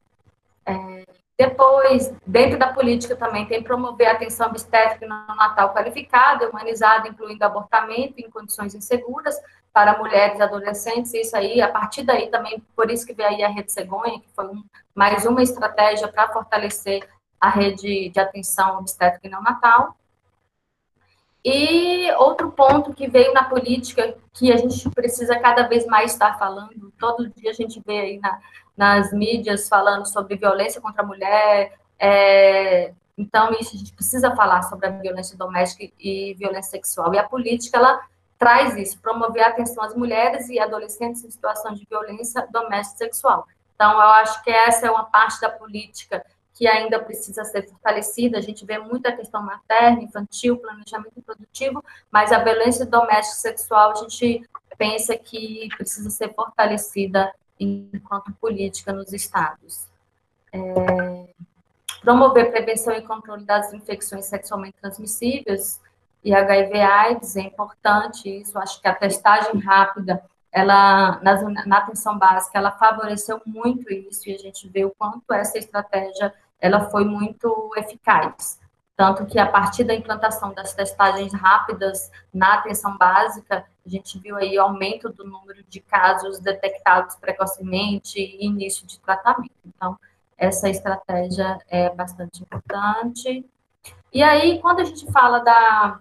É, 0.65 1.05
depois, 1.37 2.13
dentro 2.25 2.57
da 2.57 2.71
política 2.71 3.15
também 3.15 3.45
tem 3.45 3.61
promover 3.61 4.07
a 4.07 4.13
atenção 4.13 4.47
obstétrica 4.47 5.05
no 5.05 5.35
Natal 5.35 5.73
qualificada, 5.73 6.49
humanizada, 6.49 7.09
incluindo 7.09 7.43
abortamento 7.43 8.13
em 8.17 8.29
condições 8.29 8.73
inseguras 8.73 9.35
para 9.73 9.97
mulheres 9.97 10.39
e 10.39 10.41
adolescentes. 10.41 11.13
Isso 11.13 11.35
aí, 11.35 11.61
a 11.61 11.67
partir 11.67 12.03
daí 12.03 12.29
também, 12.29 12.63
por 12.73 12.89
isso 12.89 13.05
que 13.05 13.13
veio 13.13 13.27
aí 13.27 13.43
a 13.43 13.49
Rede 13.49 13.69
Cegonha, 13.69 14.21
que 14.21 14.29
foi 14.33 14.45
um, 14.45 14.63
mais 14.93 15.25
uma 15.25 15.43
estratégia 15.43 16.07
para 16.07 16.31
fortalecer 16.31 17.05
a 17.39 17.49
rede 17.49 18.09
de 18.09 18.19
atenção 18.19 18.79
obstétrica 18.79 19.27
e 19.27 19.29
neonatal. 19.29 19.93
E 21.43 22.09
outro 22.13 22.49
ponto 22.49 22.93
que 22.93 23.07
veio 23.07 23.33
na 23.33 23.43
política, 23.43 24.17
que 24.33 24.53
a 24.53 24.57
gente 24.57 24.89
precisa 24.89 25.37
cada 25.37 25.67
vez 25.67 25.85
mais 25.85 26.13
estar 26.13 26.39
falando, 26.39 26.91
todo 26.97 27.29
dia 27.29 27.51
a 27.51 27.53
gente 27.53 27.79
vê 27.85 27.99
aí 27.99 28.19
na, 28.19 28.39
nas 28.75 29.11
mídias 29.13 29.69
falando 29.69 30.05
sobre 30.05 30.35
violência 30.35 30.81
contra 30.81 31.01
a 31.01 31.05
mulher, 31.05 31.73
é, 31.97 32.93
então 33.17 33.51
isso 33.53 33.75
a 33.75 33.77
gente 33.77 33.93
precisa 33.93 34.35
falar 34.35 34.63
sobre 34.63 34.87
a 34.87 34.91
violência 34.91 35.37
doméstica 35.37 35.91
e 35.99 36.33
violência 36.33 36.71
sexual. 36.71 37.13
E 37.13 37.17
a 37.17 37.23
política, 37.23 37.77
ela 37.77 38.01
traz 38.37 38.75
isso, 38.75 38.99
promover 38.99 39.43
a 39.43 39.47
atenção 39.47 39.83
às 39.83 39.95
mulheres 39.95 40.49
e 40.49 40.59
adolescentes 40.59 41.23
em 41.23 41.31
situação 41.31 41.73
de 41.73 41.85
violência 41.89 42.45
doméstica 42.51 42.95
e 42.95 43.07
sexual. 43.07 43.47
Então, 43.75 43.91
eu 43.93 43.99
acho 43.99 44.43
que 44.43 44.49
essa 44.49 44.87
é 44.87 44.91
uma 44.91 45.05
parte 45.05 45.39
da 45.39 45.49
política 45.49 46.25
que 46.53 46.67
ainda 46.67 46.99
precisa 46.99 47.43
ser 47.43 47.67
fortalecida. 47.67 48.37
A 48.37 48.41
gente 48.41 48.65
vê 48.65 48.77
muita 48.77 49.11
questão 49.11 49.41
materna, 49.41 50.01
infantil, 50.01 50.57
planejamento 50.57 51.21
produtivo, 51.21 51.83
mas 52.09 52.31
a 52.31 52.39
violência 52.39 52.85
doméstica 52.85 53.35
sexual 53.35 53.91
a 53.91 53.95
gente 53.95 54.47
pensa 54.77 55.17
que 55.17 55.67
precisa 55.77 56.09
ser 56.09 56.33
fortalecida 56.33 57.33
enquanto 57.59 58.33
política 58.33 58.91
nos 58.91 59.13
estados. 59.13 59.87
É, 60.51 61.27
promover 62.01 62.51
prevenção 62.51 62.93
e 62.93 63.01
controle 63.01 63.43
das 63.43 63.73
infecções 63.73 64.25
sexualmente 64.25 64.77
transmissíveis 64.79 65.81
e 66.23 66.33
HIV/AIDS 66.33 67.35
é 67.35 67.41
importante. 67.41 68.29
Isso 68.29 68.57
acho 68.57 68.81
que 68.81 68.87
a 68.87 68.95
testagem 68.95 69.59
rápida 69.59 70.23
ela 70.51 71.19
na, 71.21 71.65
na 71.65 71.77
atenção 71.79 72.17
básica 72.17 72.57
ela 72.57 72.71
favoreceu 72.71 73.41
muito 73.45 73.91
isso 73.91 74.29
e 74.29 74.33
a 74.33 74.37
gente 74.37 74.69
vê 74.69 74.85
o 74.85 74.95
quanto 74.97 75.33
essa 75.33 75.57
estratégia 75.57 76.33
ela 76.59 76.89
foi 76.89 77.03
muito 77.03 77.71
eficaz. 77.75 78.57
Tanto 78.95 79.25
que 79.25 79.37
a 79.37 79.45
partir 79.45 79.83
da 79.83 79.93
implantação 79.93 80.53
das 80.53 80.73
testagens 80.73 81.33
rápidas 81.33 82.09
na 82.33 82.55
atenção 82.55 82.97
básica, 82.97 83.65
a 83.85 83.89
gente 83.89 84.17
viu 84.19 84.37
aí 84.37 84.57
aumento 84.57 85.09
do 85.09 85.25
número 85.25 85.63
de 85.63 85.81
casos 85.81 86.39
detectados 86.39 87.15
precocemente 87.15 88.17
e 88.19 88.45
início 88.45 88.87
de 88.87 88.99
tratamento. 88.99 89.51
Então, 89.65 89.97
essa 90.37 90.69
estratégia 90.69 91.59
é 91.67 91.89
bastante 91.89 92.41
importante. 92.41 93.45
E 94.13 94.23
aí, 94.23 94.59
quando 94.59 94.79
a 94.79 94.85
gente 94.85 95.11
fala 95.11 95.39
da, 95.39 95.99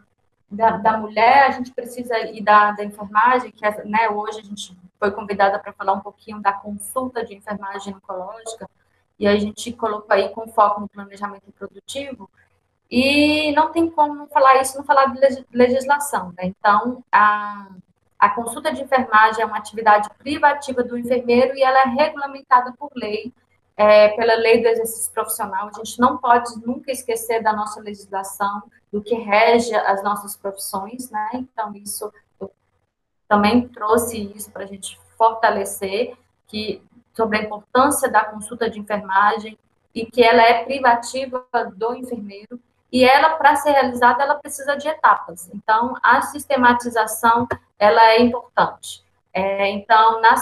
da, 0.48 0.76
da 0.76 0.96
mulher, 0.96 1.48
a 1.48 1.50
gente 1.50 1.72
precisa 1.72 2.16
ir 2.20 2.42
da, 2.42 2.70
da 2.72 2.84
enfermagem, 2.84 3.50
que 3.50 3.66
é, 3.66 3.84
né, 3.84 4.08
hoje 4.08 4.38
a 4.38 4.44
gente 4.44 4.76
foi 4.98 5.10
convidada 5.10 5.58
para 5.58 5.72
falar 5.72 5.94
um 5.94 6.00
pouquinho 6.00 6.40
da 6.40 6.52
consulta 6.52 7.24
de 7.24 7.34
enfermagem 7.34 7.94
oncológica, 7.94 8.70
e 9.18 9.26
a 9.26 9.36
gente 9.36 9.72
colocou 9.72 10.14
aí 10.14 10.28
com 10.30 10.48
foco 10.48 10.80
no 10.80 10.88
planejamento 10.88 11.52
produtivo, 11.52 12.30
e 12.90 13.52
não 13.52 13.72
tem 13.72 13.88
como 13.90 14.26
falar 14.28 14.60
isso, 14.60 14.76
não 14.76 14.84
falar 14.84 15.06
de 15.06 15.44
legislação, 15.52 16.32
né? 16.36 16.44
Então, 16.44 17.02
a, 17.10 17.68
a 18.18 18.30
consulta 18.30 18.72
de 18.72 18.82
enfermagem 18.82 19.42
é 19.42 19.46
uma 19.46 19.56
atividade 19.58 20.08
privativa 20.18 20.82
do 20.82 20.96
enfermeiro 20.96 21.56
e 21.56 21.62
ela 21.62 21.80
é 21.80 21.88
regulamentada 21.88 22.72
por 22.78 22.90
lei, 22.94 23.32
é, 23.76 24.08
pela 24.10 24.34
lei 24.34 24.62
do 24.62 24.68
exercício 24.68 25.12
profissional. 25.12 25.68
A 25.68 25.78
gente 25.78 25.98
não 25.98 26.18
pode 26.18 26.54
nunca 26.64 26.92
esquecer 26.92 27.42
da 27.42 27.52
nossa 27.52 27.80
legislação, 27.80 28.62
do 28.92 29.02
que 29.02 29.14
rege 29.16 29.74
as 29.74 30.04
nossas 30.04 30.36
profissões, 30.36 31.10
né? 31.10 31.30
Então, 31.34 31.74
isso 31.74 32.12
também 33.26 33.66
trouxe 33.66 34.32
isso 34.36 34.52
para 34.52 34.62
a 34.62 34.66
gente 34.66 35.00
fortalecer 35.18 36.16
que 36.46 36.80
sobre 37.12 37.38
a 37.38 37.42
importância 37.42 38.08
da 38.08 38.24
consulta 38.24 38.68
de 38.70 38.78
enfermagem 38.78 39.58
e 39.94 40.06
que 40.06 40.22
ela 40.22 40.42
é 40.42 40.64
privativa 40.64 41.44
do 41.74 41.94
enfermeiro 41.94 42.60
e 42.94 43.04
ela 43.04 43.30
para 43.30 43.56
ser 43.56 43.72
realizada 43.72 44.22
ela 44.22 44.36
precisa 44.36 44.76
de 44.76 44.86
etapas. 44.86 45.50
Então 45.52 45.96
a 46.00 46.22
sistematização 46.22 47.48
ela 47.76 48.00
é 48.10 48.20
importante. 48.20 49.02
É, 49.32 49.68
então 49.70 50.20
na 50.20 50.36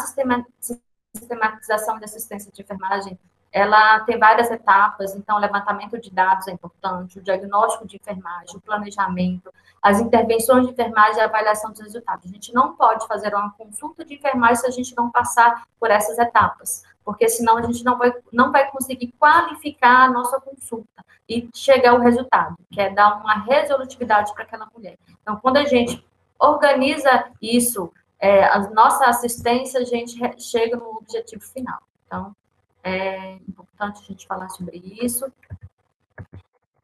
sistematização 1.14 1.98
da 1.98 2.04
assistência 2.04 2.52
de 2.52 2.60
enfermagem 2.60 3.18
ela 3.52 4.00
tem 4.00 4.18
várias 4.18 4.50
etapas, 4.50 5.14
então 5.14 5.38
levantamento 5.38 6.00
de 6.00 6.10
dados 6.10 6.48
é 6.48 6.52
importante, 6.52 7.18
o 7.18 7.22
diagnóstico 7.22 7.86
de 7.86 7.96
enfermagem, 7.96 8.56
o 8.56 8.60
planejamento, 8.60 9.52
as 9.82 10.00
intervenções 10.00 10.66
de 10.66 10.72
enfermagem 10.72 11.18
e 11.18 11.20
a 11.20 11.26
avaliação 11.26 11.70
dos 11.70 11.80
resultados. 11.80 12.30
A 12.30 12.32
gente 12.32 12.54
não 12.54 12.74
pode 12.74 13.06
fazer 13.06 13.34
uma 13.34 13.52
consulta 13.52 14.04
de 14.04 14.14
enfermagem 14.14 14.56
se 14.56 14.66
a 14.66 14.70
gente 14.70 14.96
não 14.96 15.10
passar 15.10 15.64
por 15.78 15.90
essas 15.90 16.18
etapas, 16.18 16.82
porque 17.04 17.28
senão 17.28 17.58
a 17.58 17.62
gente 17.62 17.84
não 17.84 17.98
vai, 17.98 18.12
não 18.32 18.50
vai 18.50 18.70
conseguir 18.70 19.12
qualificar 19.18 20.04
a 20.04 20.10
nossa 20.10 20.40
consulta 20.40 21.04
e 21.28 21.48
chegar 21.54 21.90
ao 21.90 22.00
resultado, 22.00 22.56
que 22.70 22.80
é 22.80 22.88
dar 22.88 23.18
uma 23.18 23.44
resolutividade 23.44 24.32
para 24.32 24.44
aquela 24.44 24.66
mulher. 24.74 24.96
Então, 25.20 25.36
quando 25.36 25.58
a 25.58 25.64
gente 25.66 26.04
organiza 26.38 27.30
isso, 27.40 27.92
é, 28.18 28.44
a 28.44 28.58
nossa 28.70 29.04
assistência, 29.06 29.80
a 29.80 29.84
gente 29.84 30.18
chega 30.38 30.76
no 30.76 30.96
objetivo 30.96 31.42
final. 31.42 31.80
Então, 32.06 32.34
é 32.82 33.34
importante 33.48 34.00
a 34.00 34.04
gente 34.04 34.26
falar 34.26 34.48
sobre 34.48 34.76
isso. 34.76 35.30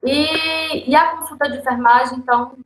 E, 0.03 0.89
e 0.91 0.95
a 0.95 1.17
consulta 1.17 1.51
de 1.51 1.59
enfermagem, 1.59 2.19
então, 2.19 2.57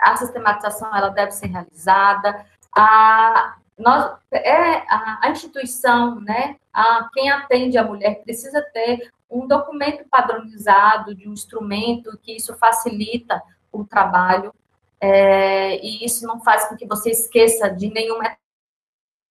a 0.00 0.16
sistematização 0.16 0.94
ela 0.94 1.08
deve 1.08 1.32
ser 1.32 1.48
realizada. 1.48 2.46
A, 2.76 3.56
nós, 3.78 4.16
é, 4.30 4.76
a, 4.88 5.20
a 5.22 5.30
instituição, 5.30 6.20
né, 6.20 6.56
a, 6.72 7.08
quem 7.12 7.30
atende 7.30 7.76
a 7.76 7.84
mulher 7.84 8.22
precisa 8.22 8.62
ter 8.72 9.12
um 9.28 9.46
documento 9.46 10.08
padronizado 10.08 11.14
de 11.14 11.28
um 11.28 11.32
instrumento 11.32 12.16
que 12.22 12.36
isso 12.36 12.54
facilita 12.56 13.42
o 13.72 13.84
trabalho 13.84 14.54
é, 15.00 15.76
e 15.84 16.04
isso 16.04 16.26
não 16.26 16.40
faz 16.40 16.68
com 16.68 16.76
que 16.76 16.86
você 16.86 17.10
esqueça 17.10 17.68
de 17.68 17.88
nenhuma 17.90 18.36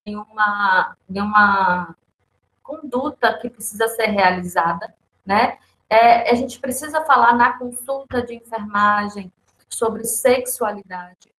nenhuma, 0.05 0.95
nenhuma 1.09 1.95
conduta 2.65 3.37
que 3.37 3.49
precisa 3.49 3.87
ser 3.89 4.07
realizada, 4.07 4.93
né? 5.25 5.57
É, 5.89 6.31
a 6.31 6.33
gente 6.33 6.59
precisa 6.59 7.01
falar 7.05 7.33
na 7.35 7.57
consulta 7.57 8.21
de 8.23 8.33
enfermagem 8.33 9.31
sobre 9.69 10.03
sexualidade. 10.03 11.31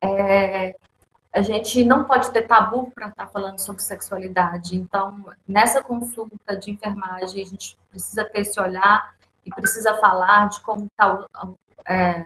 É, 0.00 0.74
a 1.32 1.42
gente 1.42 1.84
não 1.84 2.04
pode 2.04 2.30
ter 2.30 2.46
tabu 2.46 2.90
para 2.90 3.08
estar 3.08 3.26
tá 3.26 3.30
falando 3.30 3.58
sobre 3.58 3.82
sexualidade. 3.82 4.76
Então, 4.76 5.26
nessa 5.46 5.82
consulta 5.82 6.56
de 6.56 6.70
enfermagem, 6.70 7.42
a 7.42 7.46
gente 7.46 7.76
precisa 7.90 8.24
ter 8.24 8.40
esse 8.40 8.58
olhar 8.58 9.14
e 9.44 9.50
precisa 9.50 9.94
falar 9.98 10.48
de 10.48 10.60
como 10.60 10.86
está 10.86 11.26
é, 11.86 12.24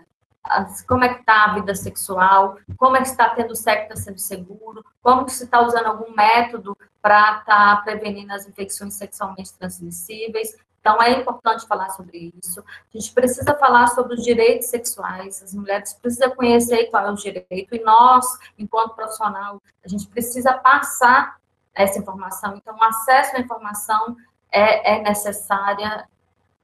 como 0.86 1.04
é 1.04 1.14
que 1.14 1.20
está 1.20 1.44
a 1.44 1.54
vida 1.54 1.74
sexual, 1.74 2.58
como 2.76 2.96
é 2.96 3.02
que 3.02 3.08
está 3.08 3.30
tendo 3.30 3.54
sexo, 3.54 3.84
está 3.84 3.96
sendo 3.96 4.18
seguro, 4.18 4.84
como 5.00 5.24
que 5.24 5.32
se 5.32 5.44
está 5.44 5.60
usando 5.60 5.86
algum 5.86 6.12
método 6.14 6.76
para 7.00 7.38
estar 7.38 7.44
tá 7.44 7.82
prevenindo 7.82 8.32
as 8.32 8.46
infecções 8.46 8.94
sexualmente 8.94 9.54
transmissíveis. 9.54 10.56
Então, 10.80 11.00
é 11.00 11.12
importante 11.12 11.66
falar 11.66 11.90
sobre 11.90 12.32
isso. 12.42 12.60
A 12.60 12.98
gente 12.98 13.12
precisa 13.12 13.56
falar 13.56 13.86
sobre 13.88 14.14
os 14.14 14.22
direitos 14.24 14.68
sexuais, 14.68 15.40
as 15.40 15.54
mulheres 15.54 15.92
precisam 15.92 16.30
conhecer 16.32 16.86
qual 16.86 17.06
é 17.06 17.10
o 17.10 17.14
direito, 17.14 17.74
e 17.74 17.80
nós, 17.84 18.26
enquanto 18.58 18.96
profissional, 18.96 19.62
a 19.84 19.88
gente 19.88 20.08
precisa 20.08 20.54
passar 20.54 21.36
essa 21.72 22.00
informação. 22.00 22.56
Então, 22.56 22.76
o 22.76 22.82
acesso 22.82 23.36
à 23.36 23.40
informação 23.40 24.16
é, 24.50 24.96
é 24.96 25.02
necessária 25.02 26.06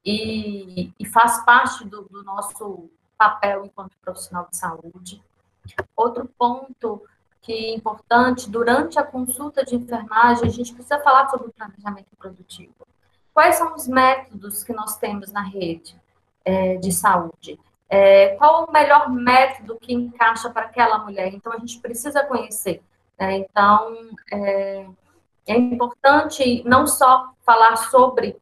e, 0.05 0.93
e, 0.99 1.07
faz 1.07 1.45
parte 1.45 1.85
do, 1.85 2.03
do 2.03 2.23
nosso 2.25 2.91
papel 3.19 3.67
enquanto 3.67 3.97
profissional 4.01 4.47
de 4.49 4.57
saúde. 4.57 5.23
Outro 5.97 6.27
ponto 6.39 7.03
que 7.43 7.53
é 7.53 7.75
importante, 7.75 8.49
durante 8.49 8.99
a 8.99 9.03
consulta 9.03 9.65
de 9.65 9.75
enfermagem, 9.75 10.47
a 10.47 10.51
gente 10.51 10.73
precisa 10.73 11.01
falar 11.01 11.29
sobre 11.29 11.49
o 11.49 11.53
planejamento 11.53 12.15
produtivo. 12.19 12.75
Quais 13.33 13.57
são 13.57 13.75
os 13.75 13.89
métodos 13.89 14.63
que 14.63 14.73
nós 14.73 14.97
temos 14.97 15.33
na 15.33 15.43
rede 15.43 15.97
é, 16.45 16.77
de 16.77 16.93
saúde? 16.93 17.59
É, 17.89 18.37
qual 18.37 18.67
o 18.67 18.73
melhor 18.73 19.09
método 19.11 19.79
que 19.81 19.95
encaixa 19.95 20.51
para 20.51 20.67
aquela 20.67 20.99
mulher? 20.99 21.33
Então, 21.33 21.53
a 21.53 21.59
gente 21.59 21.79
precisa 21.81 22.25
conhecer. 22.25 22.83
Né? 23.19 23.39
Então, 23.39 23.97
é, 24.31 24.87
é, 25.47 25.57
importante 25.57 26.63
não 26.67 26.87
só 26.87 27.33
falar 27.47 27.77
sobre 27.77 28.37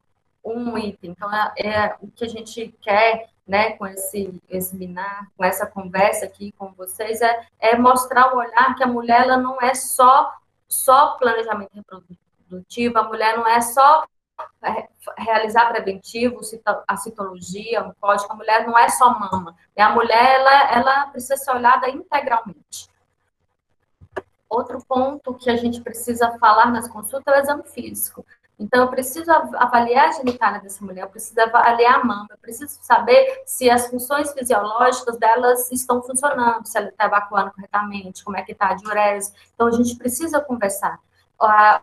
um 0.44 0.76
item. 0.76 1.10
Então, 1.10 1.32
é, 1.32 1.52
é 1.58 1.96
o 2.00 2.08
que 2.08 2.24
a 2.24 2.28
gente 2.28 2.74
quer 2.80 3.28
né, 3.46 3.72
com 3.72 3.86
esse, 3.86 4.40
esse 4.48 4.76
com 5.36 5.44
essa 5.44 5.66
conversa 5.66 6.24
aqui 6.24 6.52
com 6.52 6.72
vocês, 6.72 7.20
é, 7.20 7.46
é 7.60 7.76
mostrar 7.76 8.34
o 8.34 8.38
olhar 8.38 8.74
que 8.74 8.82
a 8.82 8.88
mulher 8.88 9.22
ela 9.22 9.36
não 9.36 9.60
é 9.60 9.74
só, 9.74 10.32
só 10.66 11.16
planejamento 11.16 11.70
reprodutivo, 12.48 12.98
a 12.98 13.04
mulher 13.04 13.36
não 13.36 13.46
é 13.46 13.60
só 13.60 14.04
é, 14.62 14.88
realizar 15.16 15.70
preventivo, 15.70 16.40
a 16.88 16.96
citologia, 16.96 17.84
o 17.84 17.94
código, 17.94 18.32
a 18.32 18.36
mulher 18.36 18.66
não 18.66 18.76
é 18.76 18.88
só 18.88 19.16
mama, 19.18 19.56
a 19.76 19.90
mulher, 19.90 20.40
ela, 20.40 20.70
ela 20.72 21.06
precisa 21.06 21.36
ser 21.36 21.52
olhada 21.52 21.88
integralmente. 21.88 22.88
Outro 24.48 24.84
ponto 24.86 25.34
que 25.34 25.50
a 25.50 25.56
gente 25.56 25.80
precisa 25.80 26.38
falar 26.38 26.70
nas 26.70 26.88
consultas 26.88 27.34
é 27.34 27.38
o 27.38 27.42
exame 27.42 27.62
físico. 27.64 28.24
Então, 28.58 28.84
eu 28.84 28.88
preciso 28.88 29.30
avaliar 29.30 30.08
a 30.08 30.12
genitália 30.12 30.60
dessa 30.60 30.82
mulher, 30.82 31.02
eu 31.02 31.10
preciso 31.10 31.38
avaliar 31.38 32.00
a 32.00 32.04
mama, 32.04 32.26
eu 32.30 32.38
preciso 32.38 32.78
saber 32.80 33.42
se 33.44 33.68
as 33.68 33.86
funções 33.88 34.32
fisiológicas 34.32 35.18
delas 35.18 35.70
estão 35.70 36.02
funcionando, 36.02 36.64
se 36.66 36.78
ela 36.78 36.88
está 36.88 37.04
evacuando 37.04 37.52
corretamente, 37.52 38.24
como 38.24 38.36
é 38.38 38.42
que 38.42 38.52
está 38.52 38.70
a 38.70 38.74
diurese. 38.74 39.34
Então, 39.54 39.66
a 39.66 39.72
gente 39.72 39.96
precisa 39.96 40.40
conversar. 40.40 40.98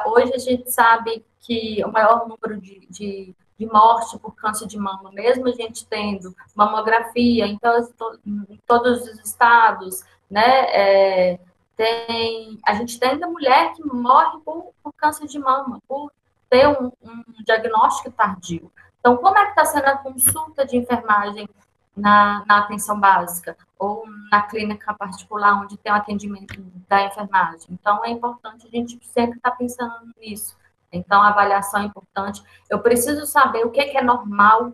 Hoje, 0.08 0.34
a 0.34 0.39
gente 0.39 0.72
sabe 0.72 1.24
que 1.42 1.84
o 1.86 1.92
maior 1.92 2.27
número 2.27 2.60
de, 2.60 2.88
de, 2.89 3.36
de 3.60 3.65
morte 3.68 4.18
por 4.18 4.34
câncer 4.34 4.68
de 4.68 4.77
mama, 4.80 5.12
mesmo 5.12 5.48
a 5.48 5.51
gente 5.51 5.86
tendo 5.86 6.36
mamografia, 6.56 7.46
então, 7.46 7.88
em 8.25 8.60
todos 8.65 9.03
os 9.03 9.20
estados, 9.20 10.03
né, 10.27 10.65
é, 10.72 11.39
tem, 11.75 12.58
a 12.65 12.74
gente 12.74 13.00
tem 13.00 13.12
ainda 13.12 13.27
mulher 13.27 13.74
que 13.74 13.86
morre 13.86 14.39
por, 14.44 14.74
por 14.82 14.92
câncer 14.94 15.27
de 15.27 15.38
mama, 15.38 15.80
por 15.88 16.12
ter 16.53 16.67
um, 16.67 16.91
um 17.01 17.24
diagnóstico 17.43 18.12
tardio. 18.12 18.72
Então, 19.00 19.17
como 19.17 19.36
é 19.36 19.45
que 19.45 19.50
está 19.50 19.65
sendo 19.65 19.88
a 19.88 19.98
consulta 19.98 20.63
de 20.63 20.77
enfermagem 20.77 21.50
na, 21.98 22.45
na, 22.45 22.60
atenção 22.60 23.00
básica 23.00 23.57
ou 23.77 24.03
na 24.31 24.43
clínica 24.43 24.93
particular, 24.93 25.60
onde 25.60 25.77
tem 25.77 25.91
o 25.91 25.95
atendimento 25.95 26.62
da 26.88 27.05
enfermagem? 27.05 27.65
Então, 27.72 28.05
é 28.05 28.12
importante 28.12 28.67
a 28.67 28.69
gente 28.69 29.00
sempre 29.03 29.38
estar 29.38 29.50
tá 29.50 29.57
pensando 29.57 30.13
nisso. 30.22 30.55
Então, 30.91 31.24
a 31.24 31.29
avaliação 31.29 31.81
é 31.81 31.86
importante. 31.86 32.43
Eu 32.69 32.79
preciso 32.79 33.25
saber 33.25 33.65
o 33.65 33.72
que, 33.72 33.86
que 33.86 33.98
é 33.98 34.03
normal 34.03 34.74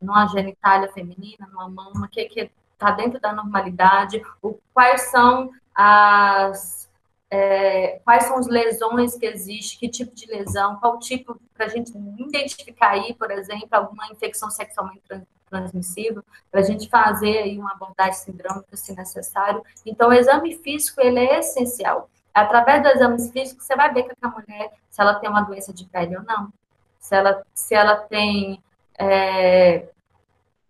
numa 0.00 0.26
genitália 0.28 0.90
feminina, 0.90 1.46
numa 1.52 1.68
mama, 1.68 2.06
o 2.06 2.08
que 2.08 2.50
está 2.72 2.90
dentro 2.92 3.20
da 3.20 3.34
normalidade, 3.34 4.22
o, 4.40 4.58
quais 4.72 5.10
são 5.10 5.50
as 5.74 6.87
é, 7.30 8.00
quais 8.04 8.24
são 8.24 8.38
as 8.38 8.46
lesões 8.46 9.16
que 9.16 9.26
existem, 9.26 9.78
que 9.78 9.88
tipo 9.88 10.14
de 10.14 10.26
lesão, 10.26 10.76
qual 10.76 10.98
tipo, 10.98 11.38
para 11.54 11.66
a 11.66 11.68
gente 11.68 11.92
identificar 12.18 12.90
aí, 12.90 13.14
por 13.14 13.30
exemplo, 13.30 13.68
alguma 13.70 14.06
infecção 14.10 14.50
sexualmente 14.50 15.02
transmissível, 15.48 16.22
para 16.50 16.60
a 16.60 16.64
gente 16.64 16.88
fazer 16.88 17.38
aí 17.38 17.58
uma 17.58 17.72
abordagem 17.72 18.14
sindrômica, 18.14 18.76
se 18.76 18.94
necessário. 18.94 19.62
Então, 19.84 20.08
o 20.10 20.12
exame 20.12 20.56
físico, 20.56 21.00
ele 21.00 21.20
é 21.20 21.40
essencial. 21.40 22.08
Através 22.32 22.82
do 22.82 22.88
exame 22.88 23.30
físico, 23.30 23.62
você 23.62 23.74
vai 23.74 23.92
ver 23.92 24.04
que 24.04 24.14
a 24.20 24.28
mulher, 24.28 24.72
se 24.88 25.00
ela 25.00 25.14
tem 25.14 25.28
uma 25.28 25.42
doença 25.42 25.72
de 25.72 25.84
pele 25.86 26.16
ou 26.16 26.22
não, 26.22 26.52
se 26.98 27.14
ela, 27.14 27.42
se 27.54 27.74
ela 27.74 27.96
tem, 27.96 28.62
é, 28.98 29.88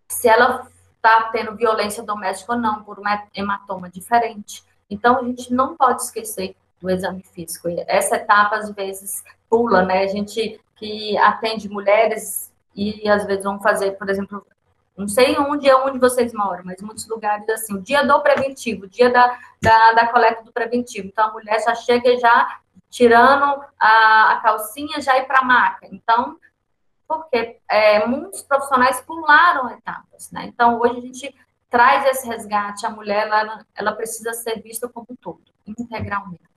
se 0.07 0.27
ela 0.27 0.67
está 0.95 1.29
tendo 1.31 1.55
violência 1.55 2.03
doméstica 2.03 2.53
ou 2.53 2.59
não, 2.59 2.83
por 2.83 2.99
um 2.99 3.03
hematoma 3.33 3.89
diferente. 3.89 4.63
Então, 4.89 5.19
a 5.19 5.23
gente 5.23 5.53
não 5.53 5.75
pode 5.75 6.01
esquecer 6.03 6.55
do 6.81 6.89
exame 6.89 7.23
físico. 7.23 7.67
Essa 7.87 8.15
etapa, 8.15 8.55
às 8.55 8.71
vezes, 8.71 9.23
pula, 9.49 9.83
né? 9.83 10.03
A 10.03 10.07
gente 10.07 10.59
que 10.75 11.17
atende 11.17 11.69
mulheres 11.69 12.51
e, 12.75 13.07
às 13.09 13.25
vezes, 13.25 13.43
vão 13.43 13.59
fazer, 13.59 13.91
por 13.91 14.09
exemplo, 14.09 14.45
não 14.97 15.07
sei 15.07 15.37
onde 15.37 15.69
é 15.69 15.75
onde 15.75 15.99
vocês 15.99 16.33
moram, 16.33 16.63
mas 16.65 16.81
muitos 16.81 17.07
lugares, 17.07 17.47
assim, 17.49 17.73
o 17.73 17.81
dia 17.81 18.05
do 18.05 18.19
preventivo, 18.21 18.85
o 18.85 18.89
dia 18.89 19.09
da, 19.09 19.37
da, 19.61 19.93
da 19.93 20.07
coleta 20.07 20.43
do 20.43 20.51
preventivo. 20.51 21.07
Então, 21.07 21.29
a 21.29 21.31
mulher 21.31 21.61
já 21.63 21.75
chega 21.75 22.17
já 22.17 22.59
tirando 22.89 23.63
a, 23.79 24.33
a 24.33 24.39
calcinha, 24.41 24.99
já 24.99 25.17
ir 25.17 25.25
para 25.25 25.39
a 25.39 25.45
maca. 25.45 25.87
Então, 25.91 26.37
porque 27.07 27.57
é, 27.69 28.05
muitos 28.05 28.41
profissionais 28.41 29.01
pularam 29.01 29.69
etapas, 29.71 30.31
né? 30.31 30.45
Então, 30.45 30.79
hoje 30.79 30.97
a 30.97 31.01
gente 31.01 31.35
traz 31.69 32.05
esse 32.05 32.27
resgate, 32.27 32.85
a 32.85 32.89
mulher 32.89 33.27
ela, 33.27 33.65
ela 33.75 33.91
precisa 33.93 34.33
ser 34.33 34.61
vista 34.61 34.89
como 34.89 35.07
um 35.09 35.15
todo, 35.15 35.41
integralmente. 35.65 36.49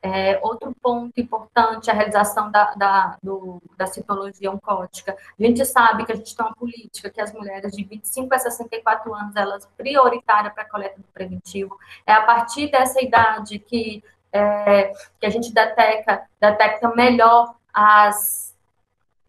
É, 0.00 0.38
outro 0.42 0.74
ponto 0.80 1.20
importante, 1.20 1.90
a 1.90 1.94
realização 1.94 2.50
da, 2.50 2.74
da, 2.74 3.18
do, 3.22 3.62
da 3.76 3.86
citologia 3.86 4.50
oncótica. 4.50 5.14
A 5.38 5.42
gente 5.42 5.62
sabe 5.66 6.06
que 6.06 6.12
a 6.12 6.16
gente 6.16 6.34
tem 6.34 6.46
uma 6.46 6.54
política 6.54 7.10
que 7.10 7.20
as 7.20 7.34
mulheres 7.34 7.72
de 7.72 7.84
25 7.84 8.34
a 8.34 8.38
64 8.38 9.14
anos, 9.14 9.36
elas 9.36 9.66
prioritária 9.76 10.50
para 10.50 10.62
a 10.62 10.68
coleta 10.68 10.96
do 10.96 11.06
preventivo. 11.12 11.78
É 12.06 12.12
a 12.14 12.22
partir 12.22 12.70
dessa 12.70 13.02
idade 13.02 13.58
que, 13.58 14.02
é, 14.32 14.94
que 15.20 15.26
a 15.26 15.30
gente 15.30 15.52
detecta, 15.52 16.26
detecta 16.40 16.88
melhor 16.94 17.54
as, 17.72 18.56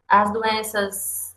as 0.08 0.32
doenças 0.32 1.29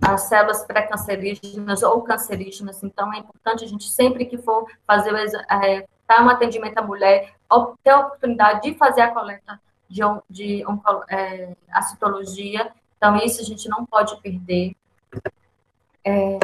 as 0.00 0.22
células 0.22 0.64
pré-cancerígenas 0.64 1.82
ou 1.82 2.02
cancerígenas. 2.02 2.82
Então, 2.82 3.12
é 3.12 3.18
importante 3.18 3.64
a 3.64 3.68
gente, 3.68 3.88
sempre 3.88 4.24
que 4.26 4.38
for 4.38 4.66
fazer 4.86 5.14
é, 5.50 5.86
dar 6.08 6.24
um 6.24 6.28
atendimento 6.28 6.78
à 6.78 6.82
mulher, 6.82 7.34
ter 7.82 7.90
a 7.90 8.00
oportunidade 8.00 8.62
de 8.62 8.76
fazer 8.76 9.02
a 9.02 9.12
coleta 9.12 9.60
de, 9.88 10.00
de 10.28 10.64
é, 11.08 11.56
a 11.70 11.82
citologia. 11.82 12.72
Então, 12.96 13.16
isso 13.16 13.40
a 13.40 13.44
gente 13.44 13.68
não 13.68 13.86
pode 13.86 14.20
perder. 14.20 14.74
É, 16.04 16.38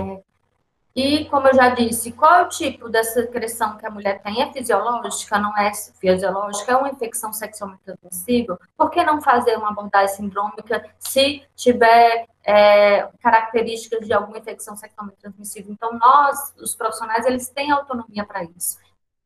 e, 0.95 1.25
como 1.27 1.47
eu 1.47 1.55
já 1.55 1.69
disse, 1.69 2.11
qual 2.11 2.35
é 2.35 2.43
o 2.43 2.49
tipo 2.49 2.89
dessa 2.89 3.23
secreção 3.23 3.77
que 3.77 3.87
a 3.87 3.91
mulher 3.91 4.21
tem? 4.23 4.43
É 4.43 4.53
fisiológica? 4.53 5.39
Não 5.39 5.57
é 5.57 5.73
fisiológica? 5.73 6.73
É 6.73 6.77
uma 6.77 6.89
infecção 6.89 7.33
sexualmente 7.33 7.83
transmissível? 7.85 8.59
Por 8.77 8.91
que 8.91 9.03
não 9.05 9.23
fazer 9.23 9.57
uma 9.57 9.71
abordagem 9.71 10.17
sindrômica 10.17 10.85
se 10.99 11.45
tiver 11.55 12.27
é, 12.43 13.09
características 13.23 14.05
de 14.05 14.13
alguma 14.13 14.39
infecção 14.39 14.77
sexualmente 14.77 15.21
transmissível? 15.21 15.73
Então, 15.73 15.97
nós, 15.97 16.55
os 16.61 16.75
profissionais, 16.75 17.25
eles 17.25 17.49
têm 17.49 17.71
autonomia 17.71 18.25
para 18.25 18.43
isso. 18.43 18.77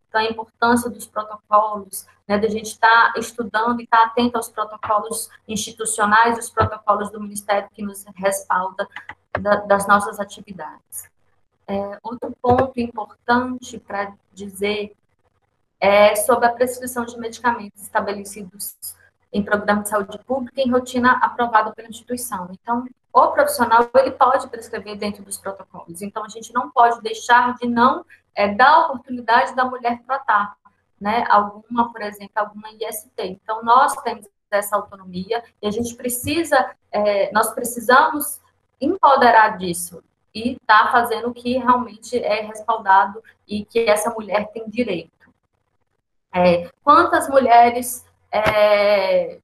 Então, 0.08 0.20
a 0.20 0.24
importância 0.24 0.90
dos 0.90 1.06
protocolos, 1.06 2.06
né, 2.28 2.36
de 2.36 2.46
a 2.46 2.50
gente 2.50 2.66
estar 2.66 3.14
tá 3.14 3.18
estudando 3.18 3.80
e 3.80 3.84
estar 3.84 4.00
tá 4.00 4.06
atento 4.08 4.36
aos 4.36 4.50
protocolos 4.50 5.30
institucionais, 5.48 6.38
os 6.38 6.50
protocolos 6.50 7.10
do 7.10 7.20
Ministério 7.20 7.70
que 7.72 7.82
nos 7.82 8.04
respalda 8.16 8.86
da, 9.40 9.56
das 9.56 9.88
nossas 9.88 10.20
atividades. 10.20 11.13
É, 11.66 11.98
outro 12.02 12.34
ponto 12.42 12.78
importante 12.78 13.78
para 13.78 14.12
dizer 14.32 14.94
é 15.80 16.14
sobre 16.14 16.46
a 16.46 16.52
prescrição 16.52 17.04
de 17.04 17.18
medicamentos 17.18 17.82
estabelecidos 17.82 18.76
em 19.32 19.42
programa 19.42 19.82
de 19.82 19.88
saúde 19.88 20.18
pública 20.20 20.60
em 20.60 20.70
rotina 20.70 21.18
aprovada 21.22 21.72
pela 21.72 21.88
instituição. 21.88 22.48
Então, 22.52 22.86
o 23.12 23.28
profissional 23.28 23.88
ele 23.96 24.12
pode 24.12 24.48
prescrever 24.48 24.96
dentro 24.96 25.22
dos 25.22 25.36
protocolos. 25.36 26.02
Então, 26.02 26.24
a 26.24 26.28
gente 26.28 26.52
não 26.52 26.70
pode 26.70 27.00
deixar 27.02 27.54
de 27.56 27.66
não 27.66 28.04
é, 28.34 28.48
dar 28.54 28.70
a 28.70 28.86
oportunidade 28.86 29.54
da 29.54 29.64
mulher 29.64 30.00
tratar, 30.06 30.56
né? 31.00 31.24
Alguma, 31.28 31.92
por 31.92 32.02
exemplo, 32.02 32.32
alguma 32.36 32.70
IST. 32.70 33.10
Então, 33.18 33.62
nós 33.62 33.94
temos 34.02 34.26
essa 34.50 34.76
autonomia 34.76 35.42
e 35.60 35.66
a 35.66 35.70
gente 35.70 35.94
precisa, 35.96 36.74
é, 36.92 37.32
nós 37.32 37.52
precisamos 37.52 38.40
empoderar 38.80 39.58
disso 39.58 40.02
e 40.34 40.52
está 40.52 40.90
fazendo 40.90 41.28
o 41.28 41.34
que 41.34 41.56
realmente 41.56 42.18
é 42.18 42.42
respaldado 42.42 43.22
e 43.46 43.64
que 43.64 43.88
essa 43.88 44.10
mulher 44.10 44.50
tem 44.52 44.68
direito. 44.68 45.12
É, 46.32 46.68
quantas 46.82 47.28
mulheres, 47.28 48.04
é, 48.32 49.38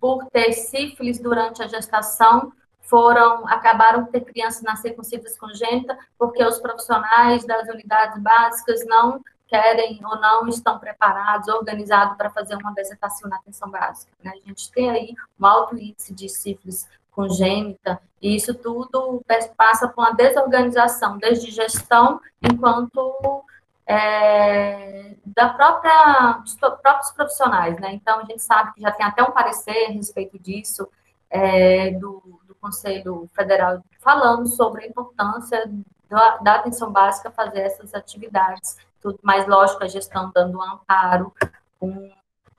por 0.00 0.26
ter 0.26 0.52
sífilis 0.52 1.20
durante 1.20 1.62
a 1.62 1.68
gestação, 1.68 2.52
foram 2.80 3.46
acabaram 3.48 4.04
ter 4.06 4.22
crianças 4.22 4.60
nascer 4.62 4.94
com 4.94 5.02
sífilis 5.02 5.38
congênita 5.38 5.96
porque 6.18 6.44
os 6.44 6.58
profissionais 6.58 7.44
das 7.46 7.68
unidades 7.68 8.20
básicas 8.20 8.84
não 8.84 9.22
querem 9.46 10.00
ou 10.04 10.18
não 10.18 10.48
estão 10.48 10.78
preparados, 10.78 11.46
organizados 11.48 12.16
para 12.16 12.30
fazer 12.30 12.56
uma 12.56 12.72
desertação 12.72 13.30
na 13.30 13.36
atenção 13.36 13.70
básica. 13.70 14.10
Né? 14.22 14.32
A 14.34 14.48
gente 14.48 14.70
tem 14.72 14.90
aí 14.90 15.14
um 15.38 15.46
alto 15.46 15.76
índice 15.76 16.12
de 16.12 16.28
sífilis 16.28 16.88
congênita, 17.12 18.00
e 18.20 18.34
isso 18.34 18.54
tudo 18.54 19.22
passa 19.56 19.88
por 19.88 20.02
uma 20.02 20.14
desorganização, 20.14 21.18
desde 21.18 21.50
gestão, 21.50 22.20
enquanto 22.42 23.44
é, 23.86 25.14
da 25.24 25.50
própria, 25.50 26.38
dos 26.42 26.54
próprios 26.54 27.10
profissionais, 27.12 27.78
né? 27.78 27.92
Então, 27.92 28.20
a 28.20 28.24
gente 28.24 28.42
sabe 28.42 28.72
que 28.74 28.80
já 28.80 28.90
tem 28.90 29.06
até 29.06 29.22
um 29.22 29.30
parecer 29.30 29.86
a 29.88 29.92
respeito 29.92 30.38
disso, 30.38 30.88
é, 31.30 31.90
do, 31.92 32.40
do, 32.46 32.54
Conselho 32.60 33.28
Federal, 33.34 33.82
falando 33.98 34.46
sobre 34.46 34.84
a 34.84 34.86
importância 34.86 35.70
da, 36.08 36.36
da 36.36 36.54
atenção 36.56 36.92
básica 36.92 37.30
fazer 37.30 37.60
essas 37.60 37.92
atividades 37.92 38.76
tudo 39.02 39.18
mais 39.22 39.46
lógico, 39.46 39.82
a 39.82 39.88
gestão 39.88 40.30
dando 40.32 40.58
um 40.58 40.62
amparo, 40.62 41.34
um, 41.80 42.10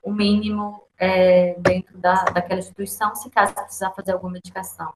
um 0.04 0.14
mínimo 0.14 0.83
é, 0.98 1.56
dentro 1.60 1.98
da, 1.98 2.24
daquela 2.26 2.60
instituição, 2.60 3.16
se 3.16 3.30
caso 3.30 3.54
precisar 3.54 3.92
fazer 3.92 4.14
alguma 4.14 4.34
medicação. 4.34 4.94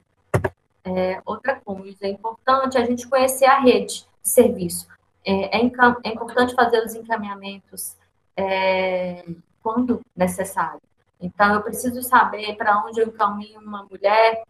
É, 0.83 1.21
outra 1.25 1.59
coisa, 1.59 1.97
é 2.01 2.09
importante 2.09 2.77
a 2.77 2.85
gente 2.85 3.07
conhecer 3.07 3.45
a 3.45 3.59
rede 3.59 4.05
de 4.21 4.29
serviço. 4.29 4.87
É, 5.25 5.57
é, 5.57 5.61
é 6.03 6.09
importante 6.09 6.55
fazer 6.55 6.83
os 6.85 6.95
encaminhamentos 6.95 7.95
é, 8.35 9.25
quando 9.61 10.01
necessário. 10.15 10.81
Então, 11.19 11.53
eu 11.53 11.61
preciso 11.61 12.01
saber 12.03 12.55
para 12.55 12.85
onde 12.85 13.01
eu 13.01 13.07
encaminho 13.07 13.59
uma 13.59 13.85
mulher 13.89 14.43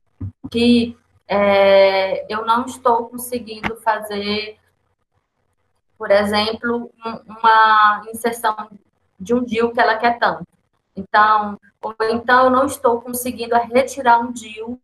que 0.51 0.97
é, 1.27 2.25
eu 2.31 2.45
não 2.45 2.65
estou 2.65 3.07
conseguindo 3.07 3.75
fazer 3.77 4.59
por 5.97 6.11
exemplo, 6.11 6.91
uma 7.27 8.03
inserção 8.13 8.69
de 9.19 9.33
um 9.33 9.43
DIU 9.43 9.71
que 9.71 9.79
ela 9.79 9.97
quer 9.97 10.19
tanto. 10.19 10.45
Então, 10.97 11.59
ou 11.81 11.95
então 12.01 12.45
eu 12.45 12.49
não 12.49 12.65
estou 12.65 12.99
conseguindo 12.99 13.55
retirar 13.55 14.19
um 14.19 14.31
DIU 14.31 14.79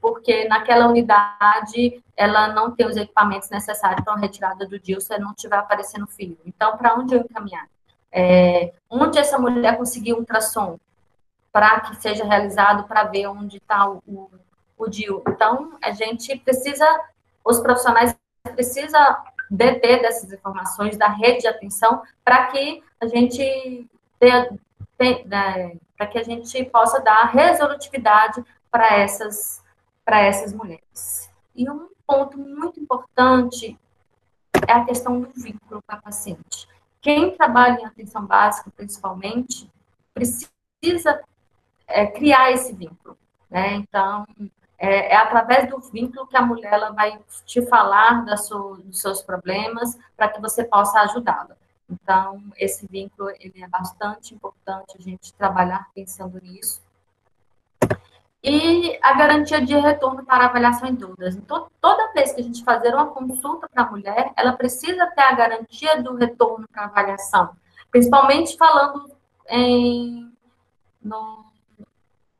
porque 0.00 0.46
naquela 0.48 0.86
unidade 0.86 2.02
ela 2.16 2.48
não 2.48 2.70
tem 2.70 2.86
os 2.86 2.96
equipamentos 2.96 3.50
necessários 3.50 4.04
para 4.04 4.14
a 4.14 4.18
retirada 4.18 4.66
do 4.66 4.78
DIU 4.78 5.00
se 5.00 5.18
não 5.18 5.32
estiver 5.32 5.58
aparecendo 5.58 6.06
fio. 6.06 6.38
Então, 6.46 6.76
para 6.76 6.94
onde 6.94 7.14
eu 7.14 7.20
encaminhar? 7.20 7.66
É, 8.12 8.72
onde 8.88 9.18
essa 9.18 9.38
mulher 9.38 9.76
conseguiu 9.76 10.16
um 10.16 10.20
ultrassom 10.20 10.78
para 11.52 11.80
que 11.80 11.96
seja 11.96 12.24
realizado 12.24 12.86
para 12.86 13.04
ver 13.04 13.26
onde 13.26 13.56
está 13.56 13.88
o, 13.88 14.02
o, 14.06 14.30
o 14.78 14.88
DIU. 14.88 15.22
Então, 15.28 15.76
a 15.82 15.90
gente 15.92 16.36
precisa, 16.38 16.86
os 17.44 17.58
profissionais 17.60 18.16
precisam 18.54 19.16
deter 19.50 20.00
dessas 20.00 20.32
informações 20.32 20.96
da 20.96 21.08
rede 21.08 21.40
de 21.40 21.48
atenção 21.48 22.02
para 22.24 22.46
que 22.46 22.82
a 23.00 23.06
gente 23.06 23.88
para 25.96 26.06
que 26.06 26.18
a 26.18 26.22
gente 26.22 26.64
possa 26.66 27.00
dar 27.00 27.30
resolutividade 27.30 28.44
para 28.70 28.98
essas 28.98 29.62
essas 30.20 30.52
mulheres. 30.52 31.30
E 31.54 31.70
um 31.70 31.88
ponto 32.04 32.36
muito 32.36 32.80
importante 32.80 33.78
é 34.66 34.72
a 34.72 34.84
questão 34.84 35.20
do 35.20 35.30
vínculo 35.34 35.82
com 35.86 35.94
a 35.94 35.96
paciente. 35.96 36.68
Quem 37.00 37.36
trabalha 37.36 37.80
em 37.80 37.84
atenção 37.84 38.26
básica, 38.26 38.70
principalmente, 38.76 39.70
precisa 40.12 41.22
é, 41.86 42.06
criar 42.06 42.50
esse 42.50 42.74
vínculo. 42.74 43.16
Né? 43.48 43.74
Então, 43.74 44.26
é, 44.78 45.12
é, 45.12 45.16
através 45.16 45.68
do 45.68 45.78
vínculo 45.78 46.26
que 46.26 46.36
a 46.36 46.42
mulher 46.42 46.72
ela 46.72 46.90
vai 46.90 47.18
te 47.44 47.64
falar 47.66 48.24
sua, 48.36 48.78
dos 48.78 49.00
seus 49.00 49.22
problemas 49.22 49.98
para 50.16 50.28
que 50.28 50.40
você 50.40 50.64
possa 50.64 51.00
ajudá-la. 51.02 51.56
Então, 51.90 52.42
esse 52.56 52.86
vínculo 52.86 53.30
ele 53.40 53.62
é 53.62 53.68
bastante 53.68 54.34
importante 54.34 54.96
a 54.98 55.02
gente 55.02 55.32
trabalhar 55.34 55.88
pensando 55.94 56.40
nisso. 56.40 56.80
E 58.42 58.98
a 59.02 59.12
garantia 59.14 59.60
de 59.60 59.74
retorno 59.76 60.24
para 60.24 60.46
avaliação 60.46 60.88
em 60.88 60.94
dúvidas. 60.94 61.36
Então, 61.36 61.68
toda 61.80 62.12
vez 62.12 62.32
que 62.32 62.40
a 62.40 62.44
gente 62.44 62.64
fazer 62.64 62.94
uma 62.94 63.08
consulta 63.08 63.68
para 63.68 63.82
a 63.82 63.90
mulher, 63.90 64.32
ela 64.36 64.52
precisa 64.54 65.06
ter 65.08 65.22
a 65.22 65.34
garantia 65.34 66.02
do 66.02 66.14
retorno 66.14 66.66
para 66.68 66.84
avaliação, 66.84 67.50
principalmente 67.90 68.56
falando 68.56 69.10
em, 69.46 70.32
no, 71.02 71.44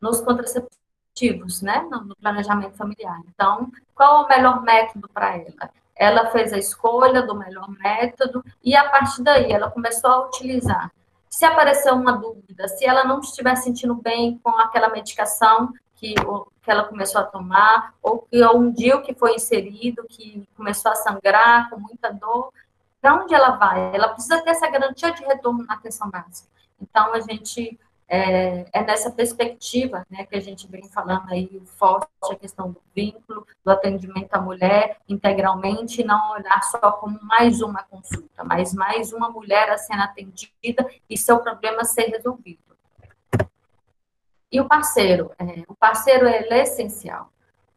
nos 0.00 0.20
contraceptivos 0.22 1.60
né, 1.60 1.86
no 1.90 2.16
planejamento 2.16 2.76
familiar. 2.76 3.20
Então, 3.28 3.70
qual 3.94 4.22
é 4.22 4.24
o 4.24 4.28
melhor 4.28 4.62
método 4.62 5.06
para 5.08 5.36
ela? 5.36 5.70
Ela 6.00 6.30
fez 6.30 6.50
a 6.50 6.56
escolha 6.56 7.20
do 7.20 7.34
melhor 7.34 7.68
método 7.68 8.42
e 8.64 8.74
a 8.74 8.88
partir 8.88 9.22
daí 9.22 9.52
ela 9.52 9.70
começou 9.70 10.10
a 10.10 10.26
utilizar. 10.28 10.90
Se 11.28 11.44
aparecer 11.44 11.92
uma 11.92 12.12
dúvida, 12.12 12.66
se 12.68 12.86
ela 12.86 13.04
não 13.04 13.20
estiver 13.20 13.54
sentindo 13.56 13.94
bem 13.94 14.40
com 14.42 14.48
aquela 14.58 14.88
medicação 14.88 15.70
que, 15.96 16.14
que 16.14 16.70
ela 16.70 16.84
começou 16.84 17.20
a 17.20 17.24
tomar, 17.24 17.92
ou 18.02 18.20
que 18.20 18.42
ou 18.42 18.58
um 18.58 18.72
dia 18.72 18.98
que 19.02 19.12
foi 19.12 19.34
inserido, 19.34 20.06
que 20.08 20.48
começou 20.56 20.90
a 20.90 20.94
sangrar 20.94 21.68
com 21.68 21.78
muita 21.78 22.10
dor, 22.10 22.50
para 22.98 23.16
onde 23.16 23.34
ela 23.34 23.50
vai? 23.50 23.94
Ela 23.94 24.08
precisa 24.08 24.40
ter 24.40 24.50
essa 24.50 24.70
garantia 24.70 25.12
de 25.12 25.22
retorno 25.22 25.66
na 25.66 25.74
atenção 25.74 26.08
básica. 26.08 26.48
Então, 26.80 27.12
a 27.12 27.20
gente 27.20 27.78
é, 28.12 28.66
é 28.72 28.82
nessa 28.82 29.08
perspectiva 29.08 30.04
né, 30.10 30.26
que 30.26 30.34
a 30.34 30.40
gente 30.40 30.66
vem 30.66 30.82
falando 30.88 31.30
aí 31.30 31.62
forte 31.64 32.08
a 32.24 32.34
questão 32.34 32.72
do 32.72 32.82
vínculo, 32.92 33.46
do 33.64 33.70
atendimento 33.70 34.34
à 34.34 34.40
mulher 34.40 34.98
integralmente, 35.08 36.02
não 36.02 36.32
olhar 36.32 36.60
só 36.64 36.90
como 36.90 37.20
mais 37.22 37.62
uma 37.62 37.84
consulta, 37.84 38.42
mas 38.42 38.74
mais 38.74 39.12
uma 39.12 39.30
mulher 39.30 39.70
a 39.70 39.78
sendo 39.78 40.02
atendida 40.02 40.90
e 41.08 41.16
seu 41.16 41.38
problema 41.38 41.84
ser 41.84 42.06
resolvido. 42.06 42.58
E 44.50 44.60
o 44.60 44.66
parceiro? 44.66 45.30
É, 45.38 45.62
o 45.68 45.74
parceiro 45.76 46.26
é 46.26 46.62
essencial 46.62 47.30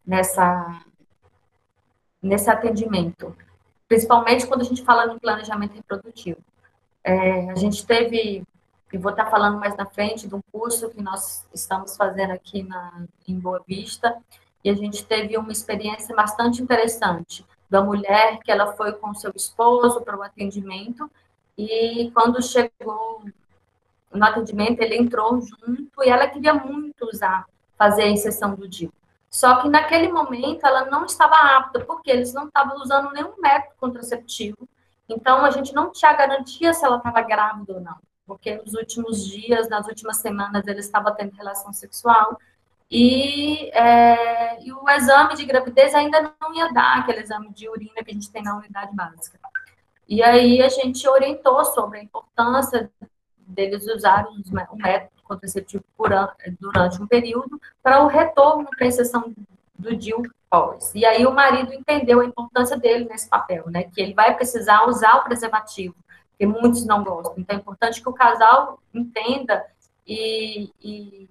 nessa, 0.03 0.81
nesse 2.19 2.49
atendimento, 2.49 3.37
principalmente 3.87 4.47
quando 4.47 4.61
a 4.61 4.65
gente 4.65 4.83
fala 4.83 5.05
no 5.05 5.19
planejamento 5.19 5.75
reprodutivo. 5.75 6.41
É, 7.03 7.51
a 7.51 7.55
gente 7.55 7.85
teve 7.85 8.43
e 8.93 8.97
vou 8.97 9.09
estar 9.09 9.25
falando 9.25 9.59
mais 9.59 9.75
na 9.75 9.87
frente 9.87 10.27
de 10.27 10.35
um 10.35 10.41
curso 10.51 10.91
que 10.91 11.01
nós 11.01 11.43
estamos 11.51 11.97
fazendo 11.97 12.29
aqui 12.29 12.61
na, 12.61 13.05
em 13.27 13.39
Boa 13.39 13.59
Vista, 13.67 14.15
e 14.63 14.69
a 14.69 14.75
gente 14.75 15.03
teve 15.03 15.35
uma 15.35 15.51
experiência 15.51 16.15
bastante 16.15 16.61
interessante 16.61 17.43
da 17.67 17.83
mulher 17.83 18.37
que 18.43 18.51
ela 18.51 18.73
foi 18.73 18.93
com 18.93 19.11
seu 19.15 19.33
esposo 19.35 20.01
para 20.01 20.15
o 20.15 20.21
atendimento, 20.21 21.09
e 21.57 22.11
quando 22.13 22.39
chegou 22.43 23.23
no 24.13 24.23
atendimento, 24.23 24.79
ele 24.79 24.95
entrou 24.95 25.41
junto 25.41 26.03
e 26.03 26.09
ela 26.09 26.27
queria 26.27 26.53
muito 26.53 27.03
usar, 27.11 27.47
fazer 27.75 28.03
a 28.03 28.09
inserção 28.09 28.53
do 28.53 28.67
DIU. 28.67 28.93
Só 29.27 29.55
que 29.59 29.69
naquele 29.69 30.11
momento 30.11 30.67
ela 30.67 30.85
não 30.85 31.03
estava 31.05 31.33
apta, 31.57 31.83
porque 31.83 32.11
eles 32.11 32.31
não 32.31 32.45
estavam 32.45 32.77
usando 32.79 33.11
nenhum 33.11 33.33
método 33.41 33.73
contraceptivo. 33.79 34.69
Então 35.09 35.43
a 35.43 35.49
gente 35.49 35.73
não 35.73 35.91
tinha 35.91 36.13
garantia 36.13 36.75
se 36.75 36.85
ela 36.85 36.97
estava 36.97 37.21
grávida 37.21 37.73
ou 37.73 37.81
não 37.81 37.97
porque 38.25 38.55
nos 38.55 38.73
últimos 38.73 39.25
dias, 39.27 39.69
nas 39.69 39.87
últimas 39.87 40.17
semanas, 40.17 40.65
ele 40.67 40.79
estava 40.79 41.11
tendo 41.11 41.35
relação 41.35 41.73
sexual 41.73 42.39
e, 42.89 43.69
é, 43.71 44.63
e, 44.63 44.71
o 44.71 44.87
exame 44.89 45.35
de 45.35 45.45
gravidez 45.45 45.95
ainda 45.95 46.33
não 46.39 46.53
ia 46.53 46.71
dar, 46.71 46.99
aquele 46.99 47.21
exame 47.21 47.49
de 47.51 47.67
urina 47.67 48.03
que 48.03 48.11
a 48.11 48.13
gente 48.13 48.31
tem 48.31 48.43
na 48.43 48.55
unidade 48.55 48.95
básica. 48.95 49.39
E 50.07 50.21
aí 50.21 50.61
a 50.61 50.69
gente 50.69 51.07
orientou 51.07 51.65
sobre 51.65 51.99
a 51.99 52.03
importância 52.03 52.91
deles 53.39 53.87
usarem 53.87 54.43
o 54.69 54.75
método 54.75 55.23
contraceptivo 55.23 55.83
durante 56.59 57.01
um 57.01 57.07
período 57.07 57.59
para 57.81 58.03
o 58.03 58.07
retorno 58.07 58.69
para 58.77 58.87
a 58.87 59.23
do 59.79 59.95
DIU 59.95 60.21
pós. 60.49 60.91
E 60.93 61.03
aí 61.03 61.25
o 61.25 61.33
marido 61.33 61.73
entendeu 61.73 62.19
a 62.21 62.25
importância 62.25 62.77
dele 62.77 63.05
nesse 63.05 63.27
papel, 63.27 63.63
né? 63.71 63.85
Que 63.85 64.01
ele 64.01 64.13
vai 64.13 64.35
precisar 64.35 64.85
usar 64.87 65.15
o 65.15 65.23
preservativo 65.23 65.95
porque 66.33 66.45
muitos 66.45 66.85
não 66.85 67.03
gostam. 67.03 67.35
Então, 67.37 67.55
é 67.55 67.59
importante 67.59 68.01
que 68.01 68.09
o 68.09 68.13
casal 68.13 68.79
entenda 68.93 69.65
e, 70.05 70.69
e, 70.81 71.29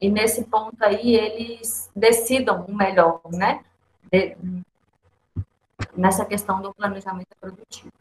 e 0.00 0.08
nesse 0.08 0.44
ponto 0.44 0.82
aí 0.82 1.14
eles 1.14 1.90
decidam 1.94 2.64
o 2.64 2.74
melhor, 2.74 3.20
né? 3.32 3.64
De, 4.10 4.36
nessa 5.96 6.24
questão 6.24 6.62
do 6.62 6.72
planejamento 6.72 7.36
produtivo. 7.40 7.92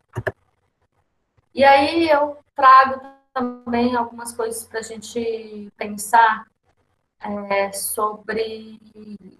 E 1.53 1.63
aí 1.63 2.07
eu 2.07 2.37
trago 2.55 3.01
também 3.33 3.95
algumas 3.95 4.33
coisas 4.33 4.63
para 4.63 4.79
a 4.79 4.83
gente 4.83 5.71
pensar 5.75 6.45
é, 7.19 7.71
sobre 7.71 8.79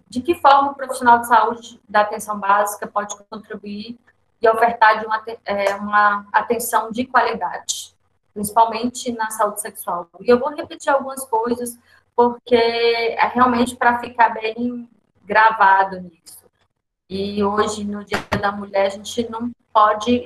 de 0.09 0.21
que 0.21 0.33
forma 0.35 0.71
o 0.71 0.75
profissional 0.75 1.19
de 1.19 1.27
saúde 1.27 1.79
da 1.87 2.01
atenção 2.01 2.39
básica 2.39 2.87
pode 2.87 3.15
contribuir 3.29 3.97
e 4.41 4.49
ofertar 4.49 4.99
de 4.99 5.05
uma, 5.05 5.23
é, 5.45 5.75
uma 5.75 6.25
atenção 6.31 6.91
de 6.91 7.05
qualidade, 7.05 7.95
principalmente 8.33 9.11
na 9.11 9.29
saúde 9.31 9.61
sexual. 9.61 10.07
E 10.21 10.29
eu 10.29 10.39
vou 10.39 10.49
repetir 10.49 10.91
algumas 10.91 11.25
coisas, 11.25 11.77
porque 12.15 12.55
é 12.55 13.27
realmente 13.27 13.75
para 13.75 13.99
ficar 13.99 14.29
bem, 14.29 14.89
gravado 15.23 15.99
nisso. 15.99 16.45
E 17.09 17.43
hoje, 17.43 17.83
no 17.83 18.03
Dia 18.03 18.19
da 18.39 18.51
Mulher, 18.51 18.87
a 18.87 18.89
gente 18.89 19.29
não 19.29 19.51
pode, 19.73 20.23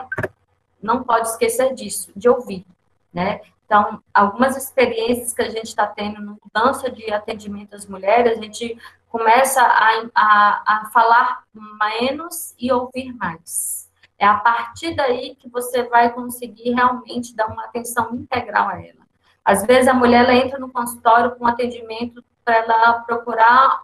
não 0.82 1.04
pode 1.04 1.30
esquecer 1.30 1.74
disso, 1.74 2.12
de 2.16 2.30
ouvir, 2.30 2.66
né? 3.14 3.42
Então, 3.66 4.04
algumas 4.14 4.58
experiências 4.58 5.34
que 5.34 5.42
a 5.42 5.50
gente 5.50 5.68
está 5.68 5.88
tendo 5.88 6.22
no 6.22 6.38
mudança 6.44 6.92
de 6.92 7.12
atendimento 7.12 7.74
às 7.74 7.86
mulheres, 7.86 8.38
a 8.38 8.42
gente 8.42 8.78
começa 9.10 9.62
a, 9.62 10.10
a, 10.14 10.64
a 10.66 10.90
falar 10.92 11.44
menos 11.54 12.54
e 12.60 12.72
ouvir 12.72 13.14
mais. 13.14 13.81
É 14.22 14.28
a 14.28 14.36
partir 14.36 14.94
daí 14.94 15.34
que 15.34 15.50
você 15.50 15.82
vai 15.82 16.14
conseguir 16.14 16.74
realmente 16.74 17.36
dar 17.36 17.48
uma 17.48 17.66
atenção 17.66 18.14
integral 18.14 18.70
a 18.70 18.80
ela. 18.80 19.02
Às 19.44 19.66
vezes 19.66 19.88
a 19.88 19.96
mulher 19.96 20.24
ela 20.24 20.36
entra 20.36 20.60
no 20.60 20.72
consultório 20.72 21.32
com 21.32 21.48
atendimento 21.48 22.24
para 22.46 22.58
ela 22.58 23.00
procurar 23.00 23.82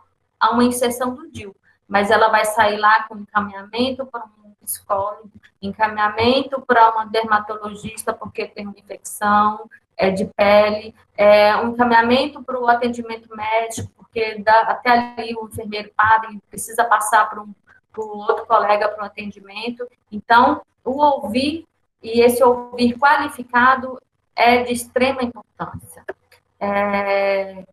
uma 0.52 0.63
inserção 0.63 1.15
do 1.15 1.28
DIL, 1.32 1.56
mas 1.88 2.12
ela 2.12 2.30
vai 2.30 2.45
sair 2.45 2.78
lá 2.78 3.02
com 3.08 3.17
encaminhamento 3.17 4.06
para 4.06 4.26
um 4.26 4.54
psicólogo, 4.63 5.32
encaminhamento 5.60 6.62
para 6.62 6.91
uma 6.91 7.06
dermatologista 7.08 8.13
porque 8.13 8.45
tem 8.45 8.67
uma 8.67 8.78
infecção 8.78 9.67
é, 9.97 10.12
de 10.12 10.26
pele, 10.26 10.93
é, 11.17 11.56
um 11.56 11.69
encaminhamento 11.69 12.43
para 12.43 12.60
o 12.60 12.67
atendimento 12.67 13.36
médico, 13.36 13.91
porque 13.97 14.36
dá, 14.43 14.60
até 14.67 14.91
ali 14.91 15.34
o 15.34 15.47
enfermeiro 15.47 15.89
para 15.97 16.32
e 16.32 16.39
precisa 16.47 16.86
passar 16.86 17.28
para 17.28 17.41
um 17.41 17.52
o 18.01 18.17
outro 18.17 18.45
colega 18.45 18.89
para 18.89 19.03
o 19.03 19.05
atendimento. 19.05 19.88
Então, 20.12 20.62
o 20.83 21.01
ouvir 21.01 21.67
e 22.01 22.21
esse 22.21 22.43
ouvir 22.43 22.97
qualificado 22.97 23.99
é 24.36 24.63
de 24.63 24.73
extrema 24.73 25.23
importância. 25.23 26.05
É, 26.60 27.65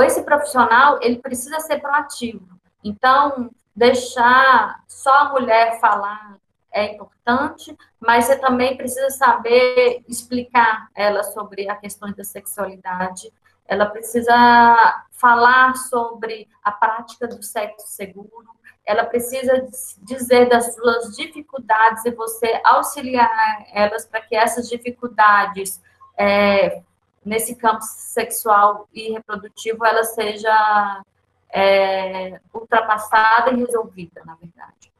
esse 0.00 0.22
profissional, 0.22 0.98
ele 1.02 1.18
precisa 1.18 1.60
ser 1.60 1.80
proativo. 1.80 2.46
Então, 2.82 3.50
deixar 3.74 4.82
só 4.88 5.12
a 5.12 5.28
mulher 5.30 5.78
falar 5.80 6.36
é 6.72 6.94
importante, 6.94 7.76
mas 8.00 8.24
você 8.24 8.38
também 8.38 8.76
precisa 8.76 9.10
saber 9.10 10.02
explicar 10.08 10.88
ela 10.94 11.22
sobre 11.22 11.68
a 11.68 11.76
questão 11.76 12.10
da 12.12 12.24
sexualidade. 12.24 13.30
Ela 13.66 13.86
precisa 13.86 15.04
falar 15.10 15.76
sobre 15.76 16.48
a 16.64 16.72
prática 16.72 17.28
do 17.28 17.42
sexo 17.42 17.86
seguro, 17.86 18.48
ela 18.84 19.04
precisa 19.04 19.68
dizer 19.98 20.48
das 20.48 20.74
suas 20.74 21.16
dificuldades 21.16 22.04
e 22.04 22.10
você 22.10 22.60
auxiliar 22.64 23.64
elas 23.72 24.04
para 24.04 24.20
que 24.20 24.34
essas 24.34 24.68
dificuldades 24.68 25.80
é, 26.18 26.82
nesse 27.24 27.54
campo 27.54 27.82
sexual 27.82 28.88
e 28.92 29.12
reprodutivo 29.12 29.84
ela 29.86 30.02
seja 30.04 31.02
é, 31.50 32.40
ultrapassada 32.52 33.52
e 33.52 33.56
resolvida, 33.56 34.22
na 34.24 34.34
verdade. 34.34 34.92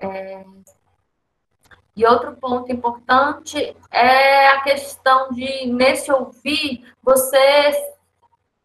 É, 0.00 0.44
e 1.94 2.06
outro 2.06 2.34
ponto 2.36 2.72
importante 2.72 3.76
é 3.90 4.48
a 4.48 4.62
questão 4.62 5.30
de, 5.32 5.66
nesse 5.66 6.10
ouvir, 6.10 6.82
você 7.02 7.72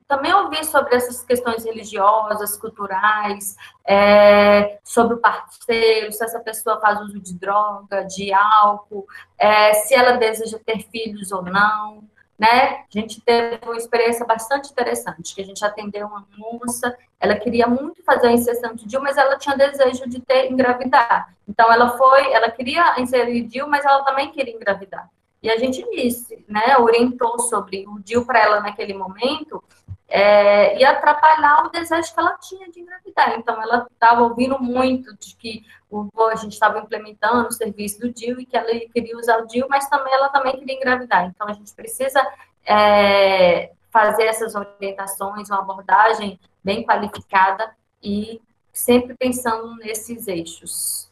também 0.07 0.33
ouvir 0.33 0.63
sobre 0.65 0.95
essas 0.95 1.23
questões 1.23 1.63
religiosas, 1.65 2.57
culturais, 2.57 3.55
é, 3.85 4.79
sobre 4.83 5.15
o 5.15 5.17
parceiro, 5.17 6.11
se 6.11 6.23
essa 6.23 6.39
pessoa 6.39 6.79
faz 6.79 7.01
uso 7.01 7.19
de 7.19 7.33
droga, 7.33 8.03
de 8.03 8.31
álcool, 8.33 9.05
é, 9.37 9.73
se 9.73 9.95
ela 9.95 10.13
deseja 10.13 10.59
ter 10.63 10.79
filhos 10.89 11.31
ou 11.31 11.41
não, 11.41 12.03
né? 12.37 12.81
A 12.81 12.85
gente 12.91 13.21
teve 13.21 13.59
uma 13.63 13.77
experiência 13.77 14.25
bastante 14.25 14.71
interessante, 14.71 15.33
que 15.33 15.41
a 15.41 15.45
gente 15.45 15.63
atendeu 15.63 16.07
uma 16.07 16.27
moça, 16.37 16.95
ela 17.19 17.35
queria 17.35 17.65
muito 17.65 18.03
fazer 18.03 18.27
a 18.27 18.31
inserção 18.31 18.75
de 18.75 18.85
DIU, 18.85 19.01
mas 19.01 19.17
ela 19.17 19.37
tinha 19.37 19.57
desejo 19.57 20.07
de 20.07 20.19
ter 20.19 20.51
engravidar. 20.51 21.33
Então 21.47 21.71
ela 21.71 21.97
foi, 21.97 22.31
ela 22.33 22.51
queria 22.51 22.99
inserir 22.99 23.43
DIU, 23.43 23.67
mas 23.67 23.85
ela 23.85 24.03
também 24.03 24.31
queria 24.31 24.53
engravidar. 24.53 25.09
E 25.41 25.49
a 25.49 25.57
gente 25.57 25.83
disse, 25.91 26.43
né, 26.47 26.77
orientou 26.79 27.39
sobre 27.39 27.85
o 27.87 27.99
DIU 27.99 28.25
para 28.25 28.39
ela 28.39 28.61
naquele 28.61 28.93
momento, 28.93 29.63
é, 30.07 30.77
e 30.77 30.85
atrapalhar 30.85 31.65
o 31.65 31.69
desejo 31.69 32.13
que 32.13 32.19
ela 32.19 32.37
tinha 32.37 32.69
de 32.69 32.79
engravidar. 32.79 33.37
Então, 33.37 33.61
ela 33.61 33.87
estava 33.91 34.21
ouvindo 34.21 34.59
muito 34.59 35.15
de 35.17 35.35
que 35.35 35.65
o, 35.89 36.09
a 36.29 36.35
gente 36.35 36.53
estava 36.53 36.79
implementando 36.79 37.47
o 37.47 37.51
serviço 37.51 37.99
do 37.99 38.11
DIU 38.11 38.39
e 38.39 38.45
que 38.45 38.55
ela 38.55 38.67
queria 38.93 39.17
usar 39.17 39.39
o 39.39 39.47
DIU, 39.47 39.67
mas 39.69 39.89
também 39.89 40.13
ela 40.13 40.29
também 40.29 40.57
queria 40.57 40.75
engravidar. 40.75 41.25
Então, 41.25 41.47
a 41.47 41.53
gente 41.53 41.73
precisa 41.73 42.21
é, 42.65 43.71
fazer 43.91 44.25
essas 44.25 44.55
orientações, 44.55 45.49
uma 45.49 45.59
abordagem 45.59 46.39
bem 46.63 46.85
qualificada 46.85 47.75
e 48.01 48.41
sempre 48.71 49.15
pensando 49.15 49.75
nesses 49.77 50.27
eixos. 50.27 51.09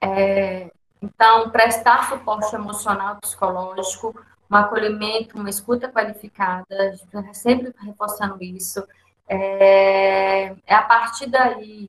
É, 0.00 0.70
então, 1.02 1.50
prestar 1.50 2.08
suporte 2.08 2.54
emocional 2.54 3.16
psicológico 3.16 4.14
um 4.50 4.56
acolhimento, 4.56 5.38
uma 5.38 5.48
escuta 5.48 5.88
qualificada, 5.88 6.94
sempre 7.32 7.72
reforçando 7.80 8.42
isso. 8.42 8.84
É, 9.28 10.54
é 10.66 10.74
a 10.74 10.82
partir 10.82 11.26
daí, 11.26 11.88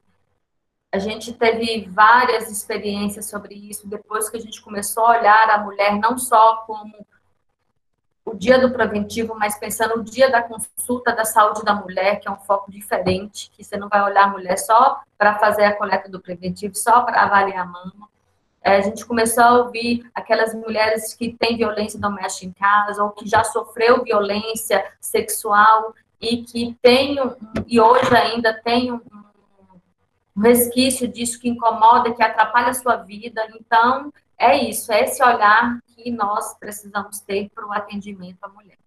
a 0.92 1.00
gente 1.00 1.34
teve 1.34 1.88
várias 1.90 2.52
experiências 2.52 3.26
sobre 3.26 3.56
isso, 3.56 3.88
depois 3.88 4.30
que 4.30 4.38
a 4.38 4.40
gente 4.40 4.62
começou 4.62 5.06
a 5.06 5.20
olhar 5.20 5.50
a 5.50 5.58
mulher 5.58 5.98
não 5.98 6.18
só 6.18 6.58
como 6.68 6.94
o 8.24 8.36
dia 8.36 8.60
do 8.60 8.72
preventivo, 8.72 9.34
mas 9.36 9.58
pensando 9.58 9.98
no 9.98 10.04
dia 10.04 10.30
da 10.30 10.44
consulta 10.44 11.16
da 11.16 11.26
saúde 11.26 11.64
da 11.64 11.74
mulher, 11.74 12.20
que 12.20 12.28
é 12.28 12.32
um 12.32 12.38
foco 12.38 12.70
diferente, 12.70 13.50
que 13.56 13.64
você 13.64 13.76
não 13.78 13.90
vai 13.90 14.04
olhar 14.04 14.26
a 14.26 14.28
mulher 14.28 14.58
só 14.58 15.02
para 15.18 15.40
fazer 15.40 15.64
a 15.64 15.76
coleta 15.76 16.08
do 16.08 16.20
preventivo, 16.20 16.76
só 16.76 17.02
para 17.02 17.24
avaliar 17.24 17.64
a 17.64 17.66
mama, 17.66 18.11
é, 18.64 18.78
a 18.78 18.82
gente 18.82 19.06
começou 19.06 19.44
a 19.44 19.58
ouvir 19.64 20.10
aquelas 20.14 20.54
mulheres 20.54 21.16
que 21.16 21.34
têm 21.34 21.58
violência 21.58 22.00
doméstica 22.00 22.46
em 22.46 22.52
casa 22.52 23.04
ou 23.04 23.10
que 23.10 23.28
já 23.28 23.44
sofreu 23.44 24.04
violência 24.04 24.86
sexual 25.00 25.96
e 26.20 26.44
que 26.44 26.78
tem 26.82 27.18
e 27.66 27.80
hoje 27.80 28.16
ainda 28.16 28.54
tem 28.54 28.92
um, 28.92 29.02
um 30.38 30.42
resquício 30.42 31.08
disso 31.08 31.40
que 31.40 31.50
incomoda, 31.50 32.14
que 32.14 32.22
atrapalha 32.22 32.70
a 32.70 32.76
sua 32.76 32.98
vida. 32.98 33.42
Então, 33.60 34.14
é 34.38 34.56
isso, 34.56 34.92
é 34.92 35.06
esse 35.06 35.24
olhar 35.24 35.80
que 35.96 36.12
nós 36.12 36.54
precisamos 36.60 37.20
ter 37.20 37.50
para 37.50 37.66
o 37.66 37.74
atendimento 37.74 38.44
à 38.44 38.48
mulher. 38.48 38.81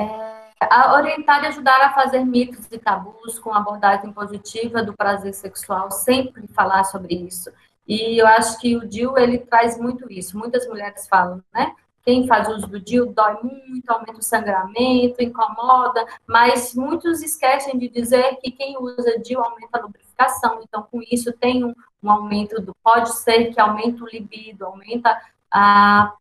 É, 0.00 0.38
a 0.60 0.94
orientar 0.94 1.44
e 1.44 1.46
ajudar 1.46 1.80
a 1.82 1.92
fazer 1.92 2.24
mitos 2.24 2.66
e 2.70 2.78
tabus 2.78 3.38
com 3.38 3.54
abordagem 3.54 4.12
positiva 4.12 4.82
do 4.82 4.92
prazer 4.92 5.32
sexual, 5.34 5.90
sempre 5.90 6.46
falar 6.48 6.84
sobre 6.84 7.14
isso. 7.14 7.50
E 7.86 8.20
eu 8.20 8.26
acho 8.26 8.58
que 8.58 8.76
o 8.76 8.86
DIU, 8.86 9.16
ele 9.16 9.38
traz 9.38 9.78
muito 9.78 10.10
isso. 10.12 10.36
Muitas 10.36 10.66
mulheres 10.68 11.08
falam, 11.08 11.42
né? 11.54 11.74
Quem 12.02 12.26
faz 12.26 12.48
uso 12.48 12.66
do 12.66 12.80
DIU 12.80 13.12
dói 13.12 13.38
muito, 13.42 13.90
aumenta 13.90 14.18
o 14.18 14.22
sangramento, 14.22 15.22
incomoda, 15.22 16.06
mas 16.26 16.74
muitos 16.74 17.22
esquecem 17.22 17.78
de 17.78 17.88
dizer 17.88 18.36
que 18.36 18.50
quem 18.50 18.76
usa 18.78 19.18
DIU 19.18 19.42
aumenta 19.42 19.78
a 19.78 19.82
lubrificação. 19.82 20.60
Então, 20.62 20.86
com 20.90 21.00
isso, 21.10 21.32
tem 21.34 21.64
um, 21.64 21.74
um 22.02 22.10
aumento 22.10 22.60
do. 22.60 22.74
Pode 22.82 23.14
ser 23.16 23.52
que 23.52 23.60
aumente 23.60 24.02
o 24.02 24.06
libido, 24.06 24.64
aumenta 24.64 25.20
a 25.50 26.12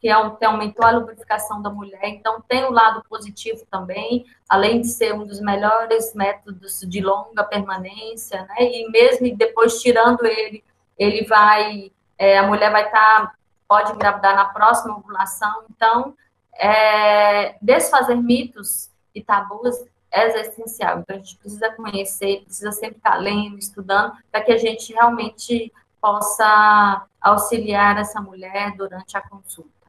que 0.00 0.08
aumentou 0.08 0.84
a 0.84 0.92
lubrificação 0.92 1.60
da 1.60 1.68
mulher. 1.68 2.08
Então, 2.08 2.42
tem 2.48 2.64
o 2.64 2.68
um 2.68 2.72
lado 2.72 3.04
positivo 3.06 3.66
também, 3.70 4.24
além 4.48 4.80
de 4.80 4.88
ser 4.88 5.14
um 5.14 5.26
dos 5.26 5.40
melhores 5.40 6.14
métodos 6.14 6.80
de 6.80 7.00
longa 7.02 7.44
permanência, 7.44 8.42
né? 8.46 8.56
E 8.60 8.90
mesmo 8.90 9.36
depois 9.36 9.80
tirando 9.82 10.24
ele, 10.24 10.64
ele 10.98 11.26
vai, 11.26 11.92
é, 12.18 12.38
a 12.38 12.46
mulher 12.46 12.72
vai 12.72 12.86
estar, 12.86 13.26
tá, 13.26 13.34
pode 13.68 13.92
engravidar 13.92 14.34
na 14.34 14.46
próxima 14.46 14.96
ovulação. 14.96 15.64
Então, 15.70 16.14
é, 16.54 17.56
desfazer 17.60 18.16
mitos 18.16 18.90
e 19.14 19.22
tabus 19.22 19.76
é 20.10 20.40
essencial. 20.40 21.00
Então, 21.00 21.16
a 21.16 21.18
gente 21.18 21.36
precisa 21.36 21.70
conhecer, 21.72 22.42
precisa 22.44 22.72
sempre 22.72 22.96
estar 22.96 23.16
lendo, 23.16 23.58
estudando, 23.58 24.14
para 24.32 24.40
que 24.40 24.52
a 24.52 24.58
gente 24.58 24.94
realmente 24.94 25.70
possa 26.00 27.06
auxiliar 27.20 27.98
essa 27.98 28.18
mulher 28.20 28.74
durante 28.76 29.14
a 29.16 29.20
consulta. 29.20 29.79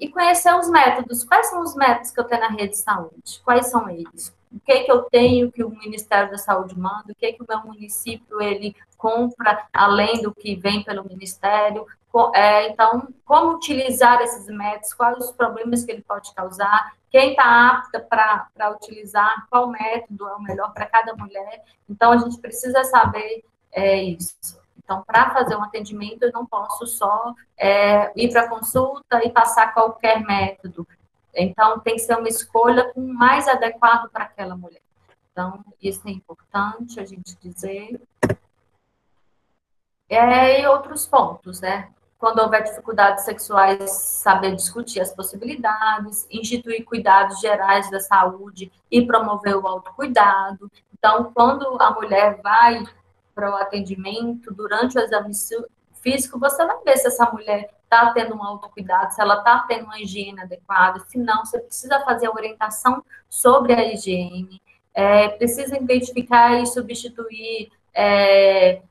E 0.00 0.08
conhecer 0.08 0.54
os 0.54 0.68
métodos. 0.68 1.24
Quais 1.24 1.48
são 1.48 1.62
os 1.62 1.74
métodos 1.74 2.10
que 2.10 2.20
eu 2.20 2.24
tenho 2.24 2.40
na 2.40 2.48
rede 2.48 2.70
de 2.70 2.78
saúde? 2.78 3.40
Quais 3.44 3.66
são 3.68 3.88
eles? 3.88 4.34
O 4.52 4.58
que, 4.60 4.80
que 4.80 4.90
eu 4.90 5.02
tenho 5.02 5.52
que 5.52 5.62
o 5.62 5.70
Ministério 5.70 6.30
da 6.30 6.38
Saúde 6.38 6.76
manda? 6.76 7.12
O 7.12 7.14
que, 7.14 7.32
que 7.32 7.42
o 7.42 7.46
meu 7.48 7.60
município 7.60 8.40
ele 8.40 8.74
compra 8.96 9.66
além 9.72 10.22
do 10.22 10.34
que 10.34 10.56
vem 10.56 10.82
pelo 10.82 11.04
Ministério? 11.04 11.86
É, 12.34 12.68
então, 12.68 13.08
como 13.24 13.54
utilizar 13.54 14.20
esses 14.20 14.46
métodos? 14.46 14.92
Quais 14.94 15.18
os 15.18 15.30
problemas 15.30 15.84
que 15.84 15.92
ele 15.92 16.02
pode 16.02 16.34
causar? 16.34 16.94
Quem 17.10 17.30
está 17.30 17.70
apta 17.70 18.00
para 18.00 18.70
utilizar? 18.72 19.46
Qual 19.48 19.68
método 19.68 20.28
é 20.28 20.34
o 20.34 20.42
melhor 20.42 20.72
para 20.72 20.86
cada 20.86 21.14
mulher? 21.14 21.62
Então, 21.88 22.10
a 22.10 22.18
gente 22.18 22.38
precisa 22.38 22.82
saber 22.84 23.44
é, 23.72 24.02
isso. 24.02 24.59
Então, 24.90 25.04
para 25.04 25.30
fazer 25.30 25.54
um 25.54 25.62
atendimento, 25.62 26.24
eu 26.24 26.32
não 26.32 26.44
posso 26.44 26.84
só 26.84 27.32
é, 27.56 28.10
ir 28.20 28.28
para 28.32 28.48
consulta 28.48 29.24
e 29.24 29.30
passar 29.30 29.72
qualquer 29.72 30.20
método. 30.20 30.84
Então, 31.32 31.78
tem 31.78 31.94
que 31.94 32.00
ser 32.00 32.18
uma 32.18 32.28
escolha 32.28 32.90
mais 32.96 33.46
adequado 33.46 34.10
para 34.10 34.24
aquela 34.24 34.56
mulher. 34.56 34.82
Então, 35.30 35.64
isso 35.80 36.00
é 36.08 36.10
importante 36.10 36.98
a 36.98 37.04
gente 37.04 37.36
dizer. 37.40 38.00
É, 40.08 40.60
e 40.60 40.66
outros 40.66 41.06
pontos, 41.06 41.60
né? 41.60 41.88
Quando 42.18 42.40
houver 42.40 42.64
dificuldades 42.64 43.24
sexuais, 43.24 43.92
saber 43.92 44.56
discutir 44.56 45.00
as 45.00 45.14
possibilidades, 45.14 46.26
instituir 46.28 46.84
cuidados 46.84 47.38
gerais 47.38 47.88
da 47.92 48.00
saúde 48.00 48.72
e 48.90 49.06
promover 49.06 49.56
o 49.56 49.68
autocuidado. 49.68 50.68
Então, 50.92 51.30
quando 51.32 51.80
a 51.80 51.92
mulher 51.92 52.40
vai 52.42 52.84
para 53.40 53.50
o 53.50 53.56
atendimento, 53.56 54.52
durante 54.52 54.98
o 54.98 55.00
exame 55.00 55.32
físico, 56.02 56.38
você 56.38 56.64
vai 56.66 56.76
ver 56.84 56.98
se 56.98 57.06
essa 57.06 57.24
mulher 57.32 57.70
está 57.82 58.12
tendo 58.12 58.36
um 58.36 58.44
autocuidado, 58.44 59.14
se 59.14 59.20
ela 59.20 59.38
está 59.38 59.60
tendo 59.60 59.84
uma 59.84 59.98
higiene 59.98 60.42
adequada, 60.42 61.00
se 61.08 61.18
não, 61.18 61.42
você 61.44 61.58
precisa 61.58 62.00
fazer 62.00 62.26
a 62.26 62.32
orientação 62.32 63.02
sobre 63.30 63.72
a 63.72 63.90
higiene, 63.90 64.60
é, 64.92 65.28
precisa 65.28 65.74
identificar 65.78 66.60
e 66.60 66.66
substituir 66.66 67.70
é, 67.94 68.82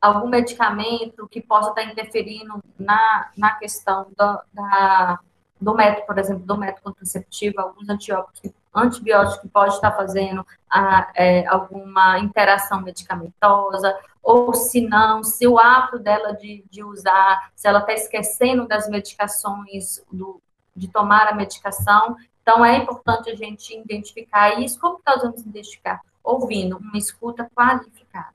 algum 0.00 0.28
medicamento 0.28 1.28
que 1.28 1.42
possa 1.42 1.68
estar 1.68 1.84
interferindo 1.84 2.58
na, 2.78 3.30
na 3.36 3.56
questão 3.56 4.06
da, 4.16 4.42
da, 4.54 5.20
do 5.60 5.74
método, 5.74 6.06
por 6.06 6.18
exemplo, 6.18 6.46
do 6.46 6.56
método 6.56 6.82
contraceptivo, 6.82 7.60
alguns 7.60 7.88
antibióticos, 7.90 8.52
antibióticos 8.76 9.40
que 9.40 9.48
pode 9.48 9.74
estar 9.74 9.92
fazendo 9.92 10.46
a, 10.70 11.10
é, 11.14 11.46
alguma 11.46 12.18
interação 12.18 12.82
medicamentosa, 12.82 13.96
ou 14.22 14.52
se 14.54 14.80
não, 14.80 15.22
se 15.22 15.46
o 15.46 15.58
hábito 15.58 15.98
dela 15.98 16.32
de, 16.32 16.64
de 16.68 16.82
usar, 16.82 17.50
se 17.54 17.68
ela 17.68 17.78
está 17.78 17.92
esquecendo 17.92 18.66
das 18.66 18.88
medicações, 18.88 20.04
do, 20.10 20.42
de 20.74 20.88
tomar 20.88 21.28
a 21.28 21.34
medicação. 21.34 22.16
Então, 22.42 22.64
é 22.64 22.76
importante 22.76 23.30
a 23.30 23.34
gente 23.34 23.76
identificar 23.76 24.60
isso. 24.60 24.78
Como 24.80 24.98
que 24.98 25.02
nós 25.06 25.22
vamos 25.22 25.40
identificar? 25.40 26.00
Ouvindo, 26.22 26.76
uma 26.76 26.98
escuta 26.98 27.48
qualificada. 27.54 28.34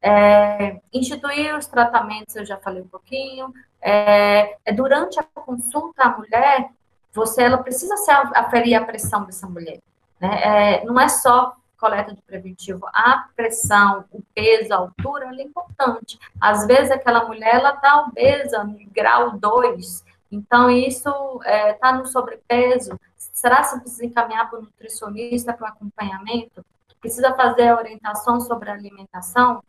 É, 0.00 0.80
instituir 0.92 1.56
os 1.56 1.66
tratamentos, 1.66 2.34
eu 2.34 2.44
já 2.44 2.56
falei 2.58 2.82
um 2.82 2.88
pouquinho. 2.88 3.54
É, 3.80 4.56
é, 4.64 4.72
durante 4.72 5.18
a 5.20 5.22
consulta, 5.22 6.02
a 6.02 6.18
mulher, 6.18 6.70
você, 7.12 7.42
ela 7.42 7.58
precisa 7.58 7.96
se 7.96 8.10
aferir 8.10 8.74
a 8.74 8.84
pressão 8.84 9.24
dessa 9.24 9.46
mulher. 9.46 9.80
Né? 10.20 10.40
É, 10.42 10.84
não 10.84 10.98
é 10.98 11.08
só 11.08 11.54
coleta 11.78 12.14
de 12.14 12.22
preventivo, 12.22 12.86
a 12.94 13.26
pressão, 13.34 14.04
o 14.12 14.22
peso, 14.32 14.72
a 14.72 14.76
altura, 14.76 15.26
ela 15.26 15.40
é 15.40 15.42
importante. 15.42 16.16
Às 16.40 16.64
vezes, 16.64 16.92
aquela 16.92 17.24
mulher, 17.24 17.56
ela 17.56 17.74
está 17.74 18.02
obesa, 18.02 18.62
no 18.62 18.78
grau 18.92 19.36
2, 19.36 20.04
então, 20.32 20.70
isso 20.70 21.10
está 21.42 21.50
é, 21.50 21.72
tá 21.74 21.92
no 21.92 22.06
sobrepeso. 22.06 22.98
Será 23.18 23.62
que 23.62 23.80
precisa 23.80 24.06
encaminhar 24.06 24.48
para 24.48 24.60
o 24.60 24.62
nutricionista 24.62 25.52
para 25.52 25.66
o 25.66 25.68
acompanhamento? 25.68 26.64
Precisa 26.98 27.34
fazer 27.34 27.68
a 27.68 27.76
orientação 27.76 28.40
sobre 28.40 28.70
a 28.70 28.72
alimentação? 28.72 29.62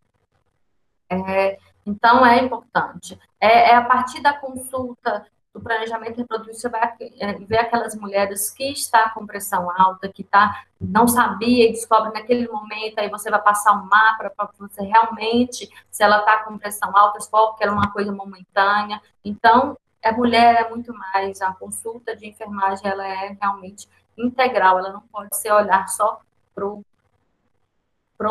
É, 1.09 1.59
então, 1.85 2.25
é 2.25 2.41
importante. 2.41 3.19
É, 3.41 3.71
é, 3.71 3.75
a 3.75 3.83
partir 3.83 4.21
da 4.21 4.31
consulta 4.31 5.27
do 5.53 5.61
planejamento 5.61 6.17
reprodutivo, 6.17 6.57
você 6.57 6.67
vai 6.67 6.93
é, 7.19 7.33
ver 7.33 7.59
aquelas 7.59 7.95
mulheres 7.95 8.49
que 8.49 8.71
está 8.71 9.09
com 9.09 9.25
pressão 9.25 9.69
alta, 9.69 10.09
que 10.09 10.23
tá, 10.23 10.65
não 10.81 11.07
sabia 11.07 11.69
e 11.69 11.71
descobre 11.71 12.11
naquele 12.11 12.47
momento, 12.47 12.97
aí 12.97 13.07
você 13.07 13.29
vai 13.29 13.41
passar 13.41 13.73
um 13.73 13.85
mapa 13.85 14.31
para 14.31 14.49
você 14.57 14.81
realmente, 14.81 15.69
se 15.91 16.03
ela 16.03 16.19
está 16.19 16.43
com 16.43 16.57
pressão 16.57 16.95
alta, 16.97 17.21
for 17.21 17.49
porque 17.49 17.63
ela 17.63 17.73
é 17.73 17.75
uma 17.75 17.91
coisa 17.91 18.11
momentânea. 18.11 18.99
Então, 19.23 19.77
a 20.03 20.11
mulher 20.11 20.55
é 20.55 20.69
muito 20.69 20.91
mais, 20.91 21.39
a 21.41 21.53
consulta 21.53 22.15
de 22.15 22.27
enfermagem, 22.27 22.89
ela 22.89 23.07
é 23.07 23.37
realmente 23.39 23.87
integral, 24.17 24.79
ela 24.79 24.91
não 24.91 25.01
pode 25.01 25.37
ser 25.37 25.51
olhar 25.51 25.87
só 25.87 26.19
para 26.55 26.65
o 26.65 26.83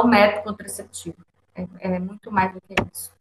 método 0.07 0.43
contraceptivo. 0.43 1.17
É, 1.55 1.67
é, 1.81 1.99
muito 1.99 2.33
mais 2.33 2.53
do 2.53 2.61
que 2.63 2.75
isso. 2.93 3.13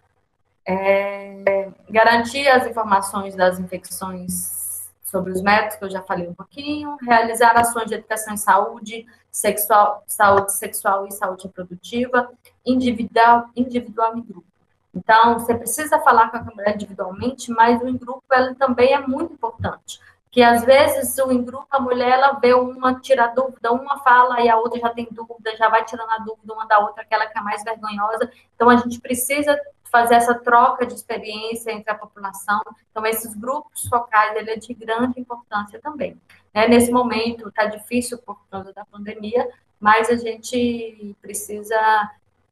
É, 0.72 1.70
garantir 1.90 2.48
as 2.48 2.66
informações 2.66 3.36
das 3.36 3.60
infecções 3.60 4.90
sobre 5.04 5.34
os 5.34 5.42
métodos, 5.42 5.76
que 5.76 5.84
eu 5.84 5.90
já 5.90 6.02
falei 6.02 6.28
um 6.28 6.34
pouquinho, 6.34 6.98
realizar 7.02 7.58
ações 7.58 7.88
de 7.88 7.96
educação 7.96 8.34
em 8.34 8.38
saúde 8.38 9.06
sexual, 9.30 10.04
saúde 10.08 10.54
sexual 10.54 11.06
e 11.06 11.12
saúde 11.12 11.44
reprodutiva, 11.44 12.32
individual, 12.66 13.50
individual 13.56 14.18
e 14.18 14.22
grupo. 14.22 14.48
Então, 14.96 15.40
você 15.40 15.54
precisa 15.54 16.00
falar 16.00 16.30
com 16.30 16.38
a 16.38 16.44
mulher 16.44 16.76
individualmente, 16.76 17.52
mas 17.52 17.82
o 17.82 17.88
em 17.88 17.98
grupo 17.98 18.24
ela 18.32 18.56
também 18.56 18.94
é 18.94 19.00
muito 19.00 19.34
importante. 19.34 20.00
Que 20.30 20.42
às 20.42 20.64
vezes 20.64 21.18
o 21.18 21.30
em 21.30 21.44
grupo 21.44 21.68
a 21.70 21.80
mulher 21.80 22.12
ela 22.12 22.34
vê 22.40 22.54
uma 22.54 23.00
tira 23.00 23.28
dúvida, 23.28 23.72
uma 23.72 24.00
fala 24.00 24.40
e 24.40 24.50
a 24.50 24.58
outra 24.58 24.80
já 24.80 24.90
tem 24.90 25.08
dúvida, 25.12 25.58
já 25.58 25.68
vai 25.68 25.84
tirando 25.84 26.10
a 26.10 26.20
dúvida 26.20 26.54
uma 26.54 26.66
da 26.66 26.80
outra, 26.80 27.04
aquela 27.04 27.26
que 27.26 27.38
é 27.38 27.42
mais 27.42 27.64
vergonhosa. 27.64 28.32
Então 28.56 28.70
a 28.70 28.78
gente 28.78 29.00
precisa 29.02 29.60
fazer 29.92 30.16
essa 30.16 30.34
troca 30.34 30.86
de 30.86 30.94
experiência 30.94 31.72
entre 31.72 31.92
a 31.92 31.96
população. 31.96 32.62
Então 32.90 33.06
esses 33.06 33.36
grupos 33.36 33.88
focais 33.88 34.36
ele 34.38 34.52
é 34.52 34.56
de 34.56 34.74
grande 34.74 35.20
importância 35.20 35.80
também. 35.82 36.20
Né? 36.54 36.68
Nesse 36.68 36.92
momento 36.92 37.50
está 37.50 37.66
difícil 37.66 38.18
por 38.20 38.40
causa 38.50 38.72
da 38.72 38.86
pandemia, 38.86 39.48
mas 39.80 40.10
a 40.10 40.16
gente 40.16 41.16
precisa 41.22 42.10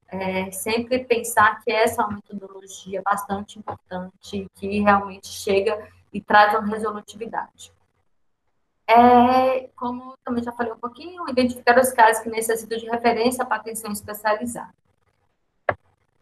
é, 0.09 0.51
sempre 0.51 0.99
pensar 0.99 1.63
que 1.63 1.71
essa 1.71 2.01
é 2.01 2.05
uma 2.05 2.15
metodologia 2.15 3.01
bastante 3.01 3.57
importante, 3.57 4.47
que 4.55 4.79
realmente 4.81 5.27
chega 5.27 5.87
e 6.11 6.19
traz 6.19 6.53
uma 6.53 6.67
resolutividade. 6.67 7.71
É, 8.87 9.69
como 9.75 10.17
também 10.25 10.43
já 10.43 10.51
falei 10.51 10.73
um 10.73 10.79
pouquinho, 10.79 11.29
identificar 11.29 11.79
os 11.79 11.91
casos 11.91 12.23
que 12.23 12.29
necessitam 12.29 12.77
de 12.77 12.89
referência 12.89 13.45
para 13.45 13.57
atenção 13.57 13.91
especializada. 13.91 14.73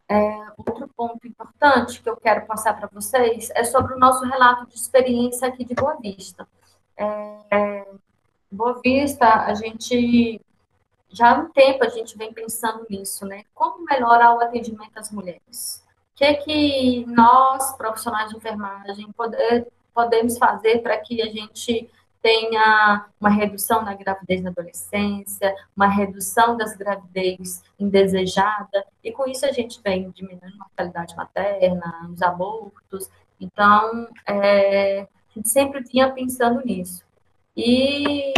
É, 0.09 0.47
outro 0.57 0.87
ponto 0.95 1.27
importante 1.27 2.01
que 2.01 2.09
eu 2.09 2.15
quero 2.15 2.45
passar 2.45 2.73
para 2.73 2.87
vocês 2.87 3.49
é 3.53 3.63
sobre 3.65 3.93
o 3.93 3.99
nosso 3.99 4.23
relato 4.23 4.65
de 4.67 4.75
experiência 4.75 5.47
aqui 5.47 5.65
de 5.65 5.75
Boa 5.75 5.97
Vista. 5.97 6.47
É, 6.95 7.85
Boa 8.49 8.79
Vista, 8.81 9.27
a 9.45 9.53
gente 9.53 10.39
já 11.09 11.31
há 11.31 11.39
um 11.39 11.49
tempo 11.49 11.83
a 11.83 11.89
gente 11.89 12.17
vem 12.17 12.33
pensando 12.33 12.85
nisso, 12.89 13.25
né? 13.25 13.43
Como 13.53 13.83
melhorar 13.85 14.35
o 14.35 14.41
atendimento 14.41 14.97
às 14.97 15.11
mulheres? 15.11 15.83
O 16.13 16.17
que 16.17 16.23
é 16.23 16.33
que 16.33 17.05
nós, 17.05 17.75
profissionais 17.75 18.29
de 18.29 18.37
enfermagem, 18.37 19.13
podemos 19.93 20.37
fazer 20.37 20.79
para 20.79 20.97
que 20.97 21.21
a 21.21 21.27
gente 21.27 21.89
tenha 22.21 23.05
uma 23.19 23.29
redução 23.29 23.83
na 23.83 23.93
gravidez 23.93 24.41
na 24.41 24.49
adolescência, 24.49 25.55
uma 25.75 25.87
redução 25.87 26.57
das 26.57 26.75
gravidez 26.75 27.63
indesejada, 27.79 28.85
e 29.03 29.11
com 29.11 29.27
isso 29.27 29.45
a 29.45 29.51
gente 29.51 29.79
vem 29.83 30.09
diminuindo 30.11 30.55
a 30.55 30.65
mortalidade 30.65 31.15
materna, 31.15 32.09
os 32.11 32.21
abortos. 32.21 33.09
Então, 33.39 34.07
é, 34.25 35.01
a 35.01 35.33
gente 35.35 35.49
sempre 35.49 35.81
vinha 35.83 36.11
pensando 36.11 36.61
nisso. 36.65 37.05
E 37.55 38.33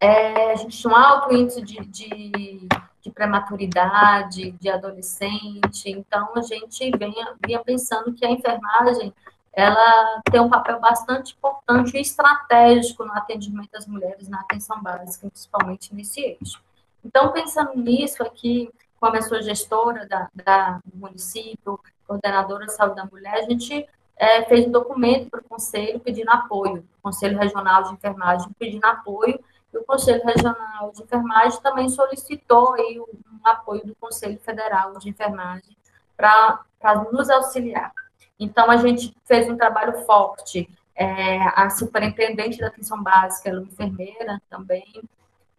é, 0.00 0.52
a 0.52 0.56
gente 0.56 0.78
tinha 0.78 0.92
um 0.92 0.96
alto 0.96 1.34
índice 1.34 1.62
de, 1.62 1.78
de, 1.86 2.68
de, 3.02 3.10
prematuridade, 3.10 4.52
de 4.52 4.68
adolescente, 4.68 5.90
então 5.90 6.30
a 6.34 6.42
gente 6.42 6.90
vinha, 6.96 7.34
vinha 7.46 7.58
pensando 7.60 8.12
que 8.14 8.24
a 8.24 8.30
enfermagem 8.30 9.12
ela 9.52 10.20
tem 10.30 10.40
um 10.40 10.48
papel 10.48 10.78
bastante 10.80 11.34
importante 11.34 11.96
e 11.96 12.00
estratégico 12.00 13.04
no 13.04 13.12
atendimento 13.12 13.70
das 13.72 13.86
mulheres 13.86 14.28
na 14.28 14.40
atenção 14.40 14.80
básica, 14.82 15.28
principalmente 15.28 15.94
nesse 15.94 16.20
eixo. 16.20 16.62
Então, 17.04 17.32
pensando 17.32 17.74
nisso 17.76 18.22
aqui, 18.22 18.70
como 19.00 19.16
eu 19.16 19.22
sou 19.22 19.42
gestora 19.42 20.06
da, 20.06 20.28
da, 20.34 20.80
do 20.84 20.96
município, 20.96 21.80
coordenadora 22.06 22.66
de 22.66 22.72
saúde 22.72 22.96
da 22.96 23.06
mulher, 23.06 23.34
a 23.34 23.42
gente 23.42 23.88
é, 24.16 24.44
fez 24.44 24.66
um 24.66 24.70
documento 24.70 25.30
para 25.30 25.40
o 25.40 25.44
Conselho 25.44 25.98
pedindo 25.98 26.30
apoio, 26.30 26.86
Conselho 27.02 27.38
Regional 27.38 27.84
de 27.84 27.94
Enfermagem 27.94 28.52
pedindo 28.58 28.84
apoio 28.84 29.42
e 29.72 29.78
o 29.78 29.84
Conselho 29.84 30.22
Regional 30.24 30.92
de 30.92 31.02
Enfermagem 31.02 31.60
também 31.60 31.88
solicitou 31.88 32.74
aí 32.74 33.00
um 33.00 33.46
apoio 33.48 33.86
do 33.86 33.94
Conselho 33.94 34.38
Federal 34.40 34.98
de 34.98 35.08
Enfermagem 35.08 35.76
para 36.16 36.62
nos 37.10 37.30
auxiliar. 37.30 37.92
Então, 38.40 38.70
a 38.70 38.78
gente 38.78 39.14
fez 39.26 39.48
um 39.48 39.56
trabalho 39.56 40.04
forte. 40.06 40.68
É, 40.96 41.38
a 41.54 41.70
superintendente 41.70 42.58
da 42.58 42.66
atenção 42.66 43.02
básica, 43.02 43.50
ela 43.50 43.60
é 43.60 43.64
enfermeira 43.64 44.42
também, 44.50 45.02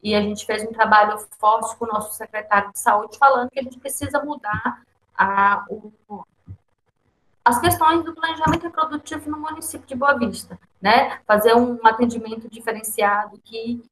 e 0.03 0.15
a 0.15 0.21
gente 0.21 0.45
fez 0.45 0.63
um 0.63 0.73
trabalho 0.73 1.17
forte 1.39 1.75
com 1.77 1.85
o 1.85 1.87
nosso 1.87 2.15
secretário 2.15 2.71
de 2.71 2.79
saúde, 2.79 3.17
falando 3.17 3.49
que 3.49 3.59
a 3.59 3.63
gente 3.63 3.79
precisa 3.79 4.23
mudar 4.23 4.81
a, 5.15 5.63
o, 5.69 5.91
as 7.45 7.59
questões 7.59 8.03
do 8.03 8.13
planejamento 8.13 8.63
reprodutivo 8.63 9.29
no 9.29 9.39
município 9.39 9.87
de 9.87 9.95
Boa 9.95 10.17
Vista, 10.17 10.59
né? 10.81 11.19
Fazer 11.25 11.55
um 11.55 11.79
atendimento 11.83 12.49
diferenciado 12.49 13.39
que 13.43 13.83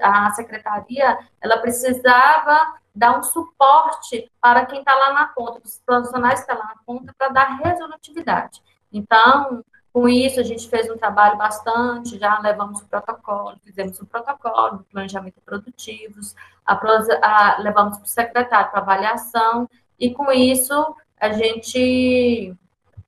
a 0.00 0.30
secretaria 0.32 1.18
ela 1.40 1.58
precisava 1.58 2.74
dar 2.96 3.18
um 3.18 3.22
suporte 3.22 4.30
para 4.40 4.64
quem 4.66 4.80
está 4.80 4.94
lá 4.94 5.12
na 5.12 5.26
ponta, 5.26 5.60
os 5.64 5.80
profissionais 5.84 6.42
que 6.42 6.50
estão 6.50 6.56
tá 6.56 6.62
lá 6.62 6.74
na 6.74 6.80
ponta, 6.84 7.14
para 7.16 7.28
dar 7.28 7.58
resolutividade. 7.62 8.62
Então, 8.92 9.62
Com 9.96 10.06
isso, 10.06 10.38
a 10.38 10.42
gente 10.42 10.68
fez 10.68 10.90
um 10.90 10.98
trabalho 10.98 11.38
bastante, 11.38 12.18
já 12.18 12.38
levamos 12.40 12.82
o 12.82 12.86
protocolo, 12.86 13.56
fizemos 13.64 13.98
um 13.98 14.04
protocolo 14.04 14.76
de 14.76 14.84
planejamento 14.84 15.40
produtivos, 15.40 16.34
a, 16.66 16.74
a, 16.74 17.58
levamos 17.60 17.96
para 17.96 18.04
o 18.04 18.06
secretário 18.06 18.70
para 18.70 18.80
avaliação, 18.80 19.66
e 19.98 20.12
com 20.12 20.30
isso 20.30 20.94
a 21.18 21.32
gente 21.32 22.54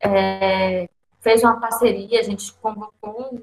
é, 0.01 0.89
fez 1.21 1.45
uma 1.45 1.61
parceria, 1.61 2.21
a 2.21 2.23
gente 2.23 2.55
convocou 2.55 3.39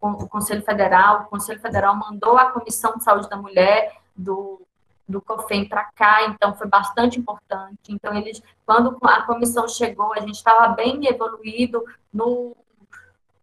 o 0.00 0.26
Conselho 0.26 0.62
Federal, 0.62 1.24
o 1.24 1.26
Conselho 1.26 1.60
Federal 1.60 1.94
mandou 1.94 2.38
a 2.38 2.52
Comissão 2.52 2.96
de 2.96 3.04
Saúde 3.04 3.28
da 3.28 3.36
Mulher 3.36 3.92
do 4.16 4.62
do 5.10 5.20
COFEM 5.20 5.68
para 5.68 5.84
cá, 5.84 6.24
então 6.24 6.54
foi 6.54 6.68
bastante 6.68 7.18
importante. 7.18 7.90
Então, 7.90 8.14
eles, 8.14 8.42
quando 8.64 8.96
a 9.02 9.22
comissão 9.22 9.68
chegou, 9.68 10.12
a 10.14 10.20
gente 10.20 10.36
estava 10.36 10.68
bem 10.68 11.06
evoluído 11.06 11.84
no, 12.12 12.56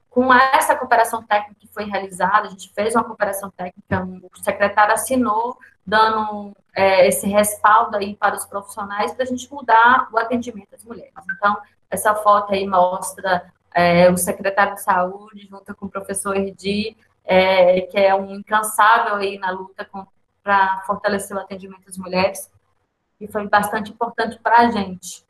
com 0.09 0.34
essa 0.34 0.76
cooperação 0.76 1.22
técnica 1.22 1.59
que 1.59 1.68
foi 1.68 1.84
realizada, 1.84 2.47
a 2.47 2.49
gente 2.49 2.72
fez 2.74 2.95
uma 2.95 3.03
cooperação 3.03 3.51
técnica, 3.51 4.03
o 4.03 4.43
secretário 4.43 4.93
assinou, 4.93 5.57
dando 5.86 6.55
é, 6.76 7.07
esse 7.07 7.28
respaldo 7.28 7.97
aí 7.97 8.15
para 8.15 8.36
os 8.36 8.45
profissionais 8.45 9.13
para 9.13 9.24
a 9.24 9.28
gente 9.28 9.51
mudar 9.51 10.09
o 10.11 10.18
atendimento 10.18 10.74
às 10.74 10.84
mulheres. 10.84 11.13
Então, 11.36 11.57
essa 11.89 12.15
foto 12.15 12.53
aí 12.53 12.68
mostra 12.68 13.51
é, 13.74 14.09
o 14.09 14.18
secretário 14.18 14.74
de 14.74 14.82
saúde 14.82 15.47
junto 15.49 15.76
com 15.76 15.86
o 15.86 15.89
professor 15.89 16.36
Erdi, 16.36 16.97
é, 17.24 17.82
que 17.82 17.97
é 17.97 18.15
um 18.15 18.34
incansável 18.34 19.15
aí 19.15 19.38
na 19.38 19.51
luta 19.51 19.86
contra 19.86 20.16
para 20.47 20.81
fortalecer 20.85 21.35
o 21.35 21.41
atendimento 21.41 21.89
às 21.89 21.97
mulheres, 21.97 22.49
e 23.19 23.27
foi 23.27 23.45
bastante 23.49 23.91
importante 23.91 24.39
para 24.39 24.59
a 24.59 24.71
gente 24.71 25.25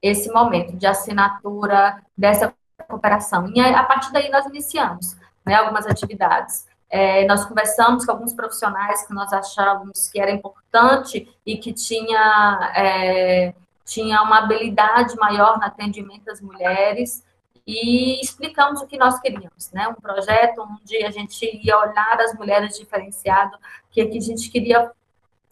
esse 0.00 0.30
momento 0.30 0.76
de 0.76 0.86
assinatura 0.86 2.00
dessa 2.16 2.54
cooperação. 2.86 3.50
E 3.52 3.60
a 3.60 3.82
partir 3.82 4.12
daí 4.12 4.30
nós 4.30 4.46
iniciamos 4.46 5.16
né, 5.44 5.56
algumas 5.56 5.84
atividades. 5.84 6.68
É, 6.88 7.26
nós 7.26 7.44
conversamos 7.44 8.06
com 8.06 8.12
alguns 8.12 8.32
profissionais 8.32 9.04
que 9.04 9.12
nós 9.12 9.32
achávamos 9.32 10.08
que 10.08 10.20
era 10.20 10.30
importante 10.30 11.28
e 11.44 11.56
que 11.56 11.72
tinha, 11.72 12.72
é, 12.76 13.52
tinha 13.84 14.22
uma 14.22 14.38
habilidade 14.38 15.16
maior 15.16 15.58
no 15.58 15.64
atendimento 15.64 16.30
às 16.30 16.40
mulheres 16.40 17.23
e 17.66 18.20
explicamos 18.20 18.82
o 18.82 18.86
que 18.86 18.98
nós 18.98 19.18
queríamos, 19.20 19.70
né? 19.72 19.88
Um 19.88 19.94
projeto 19.94 20.60
onde 20.60 21.04
a 21.04 21.10
gente 21.10 21.44
ia 21.64 21.78
olhar 21.78 22.20
as 22.20 22.34
mulheres 22.34 22.78
diferenciado, 22.78 23.56
que, 23.90 24.04
que 24.04 24.18
a 24.18 24.20
gente 24.20 24.50
queria 24.50 24.90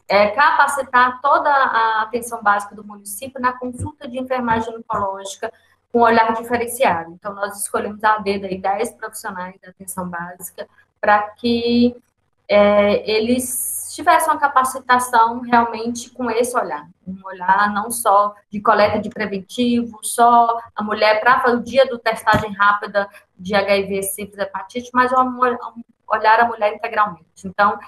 é, 0.09 0.29
capacitar 0.29 1.21
toda 1.23 1.51
a 1.51 2.03
atenção 2.03 2.43
básica 2.43 2.75
do 2.75 2.85
município 2.85 3.41
na 3.41 3.53
consulta 3.53 4.07
de 4.07 4.19
enfermagem 4.19 4.71
ginecológica 4.71 5.51
com 5.91 6.01
olhar 6.01 6.35
diferenciado. 6.35 7.13
Então, 7.13 7.35
nós 7.35 7.59
escolhemos 7.61 8.03
a 8.05 8.19
dedo 8.19 8.47
aí 8.47 8.59
10 8.59 8.93
profissionais 8.93 9.59
da 9.63 9.71
atenção 9.71 10.09
básica 10.09 10.69
para 11.01 11.23
que 11.31 11.97
é, 12.53 13.11
eles 13.11 13.93
tivesse 13.95 14.27
uma 14.29 14.39
capacitação 14.39 15.41
realmente 15.41 16.11
com 16.11 16.31
esse 16.31 16.57
olhar, 16.57 16.89
um 17.07 17.19
olhar 17.25 17.73
não 17.73 17.91
só 17.91 18.35
de 18.51 18.61
coleta 18.61 18.99
de 18.99 19.11
preventivo, 19.11 19.99
só 20.03 20.59
a 20.75 20.83
mulher 20.83 21.21
para 21.21 21.51
o 21.53 21.63
dia 21.63 21.87
do 21.87 21.99
testagem 21.99 22.53
rápida 22.55 23.09
de 23.39 23.55
HIV, 23.55 24.03
sífilis, 24.03 24.39
hepatite, 24.39 24.91
mas 24.95 25.13
um, 25.13 25.39
olhar 26.09 26.41
a 26.41 26.49
mulher 26.49 26.75
integralmente. 26.75 27.27
Então, 27.45 27.79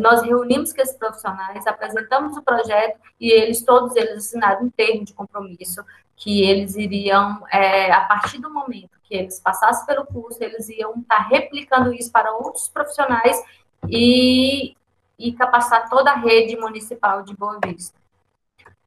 nós 0.00 0.22
reunimos 0.22 0.72
com 0.72 0.82
esses 0.82 0.96
profissionais, 0.96 1.66
apresentamos 1.66 2.36
o 2.36 2.42
projeto 2.42 2.98
e 3.20 3.30
eles, 3.30 3.62
todos 3.64 3.94
eles 3.96 4.18
assinaram 4.18 4.64
um 4.64 4.70
termo 4.70 5.04
de 5.04 5.12
compromisso 5.12 5.84
que 6.16 6.42
eles 6.42 6.76
iriam, 6.76 7.44
é, 7.52 7.92
a 7.92 8.00
partir 8.02 8.38
do 8.38 8.50
momento 8.50 8.96
que 9.04 9.14
eles 9.14 9.38
passassem 9.38 9.86
pelo 9.86 10.06
curso, 10.06 10.42
eles 10.42 10.68
iam 10.68 10.94
estar 10.98 11.28
replicando 11.28 11.92
isso 11.92 12.10
para 12.10 12.32
outros 12.32 12.68
profissionais 12.68 13.40
e 13.88 14.76
e 15.18 15.32
capacitar 15.32 15.88
toda 15.88 16.10
a 16.10 16.16
rede 16.16 16.56
municipal 16.56 17.22
de 17.22 17.34
Boa 17.34 17.58
Vista. 17.64 17.98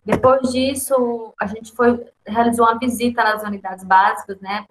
Depois 0.05 0.51
disso, 0.51 1.33
a 1.39 1.45
gente 1.45 1.71
foi 1.73 2.05
realizou 2.25 2.65
uma 2.65 2.77
visita 2.77 3.23
nas 3.23 3.43
unidades 3.43 3.83
básicas, 3.83 4.39
né? 4.39 4.65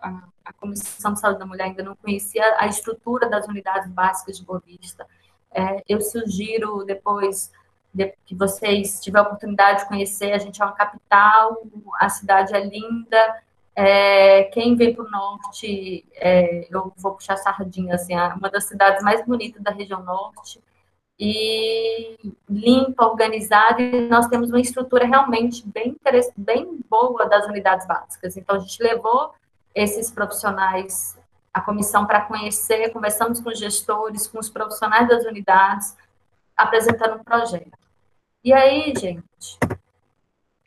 A, 0.00 0.22
a 0.44 0.52
Comissão 0.54 1.12
de 1.12 1.20
Saúde 1.20 1.38
da 1.38 1.46
Mulher 1.46 1.64
ainda 1.64 1.82
não 1.82 1.96
conhecia 1.96 2.42
a 2.58 2.66
estrutura 2.66 3.28
das 3.28 3.46
unidades 3.46 3.90
básicas 3.90 4.38
de 4.38 4.44
Boa 4.44 4.62
Vista. 4.64 5.06
É, 5.50 5.82
eu 5.88 6.00
sugiro 6.00 6.84
depois 6.84 7.52
de, 7.92 8.14
que 8.24 8.34
vocês 8.34 9.00
tiverem 9.00 9.26
a 9.26 9.28
oportunidade 9.28 9.80
de 9.80 9.88
conhecer, 9.88 10.32
a 10.32 10.38
gente 10.38 10.60
é 10.60 10.64
uma 10.64 10.74
capital, 10.74 11.62
a 12.00 12.08
cidade 12.08 12.54
é 12.54 12.64
linda, 12.64 13.42
é, 13.80 14.42
quem 14.52 14.74
vem 14.74 14.92
para 14.92 15.04
o 15.04 15.08
norte, 15.08 16.04
é, 16.16 16.66
eu 16.68 16.92
vou 16.96 17.14
puxar 17.14 17.36
sardinha, 17.36 17.94
assim, 17.94 18.12
é 18.12 18.34
uma 18.34 18.50
das 18.50 18.64
cidades 18.64 19.04
mais 19.04 19.24
bonitas 19.24 19.62
da 19.62 19.70
região 19.70 20.02
norte, 20.02 20.60
e 21.16 22.18
limpa, 22.50 23.06
organizada, 23.06 23.80
e 23.80 24.08
nós 24.08 24.26
temos 24.26 24.48
uma 24.48 24.60
estrutura 24.60 25.06
realmente 25.06 25.64
bem, 25.64 25.96
bem 26.36 26.80
boa 26.90 27.28
das 27.28 27.46
unidades 27.46 27.86
básicas. 27.86 28.36
Então, 28.36 28.56
a 28.56 28.58
gente 28.58 28.82
levou 28.82 29.32
esses 29.72 30.10
profissionais, 30.10 31.16
a 31.54 31.60
comissão, 31.60 32.04
para 32.04 32.22
conhecer, 32.22 32.92
conversamos 32.92 33.40
com 33.40 33.48
os 33.48 33.60
gestores, 33.60 34.26
com 34.26 34.40
os 34.40 34.50
profissionais 34.50 35.06
das 35.06 35.24
unidades, 35.24 35.96
apresentando 36.56 37.20
um 37.20 37.22
projeto. 37.22 37.78
E 38.42 38.52
aí, 38.52 38.92
gente, 38.96 39.56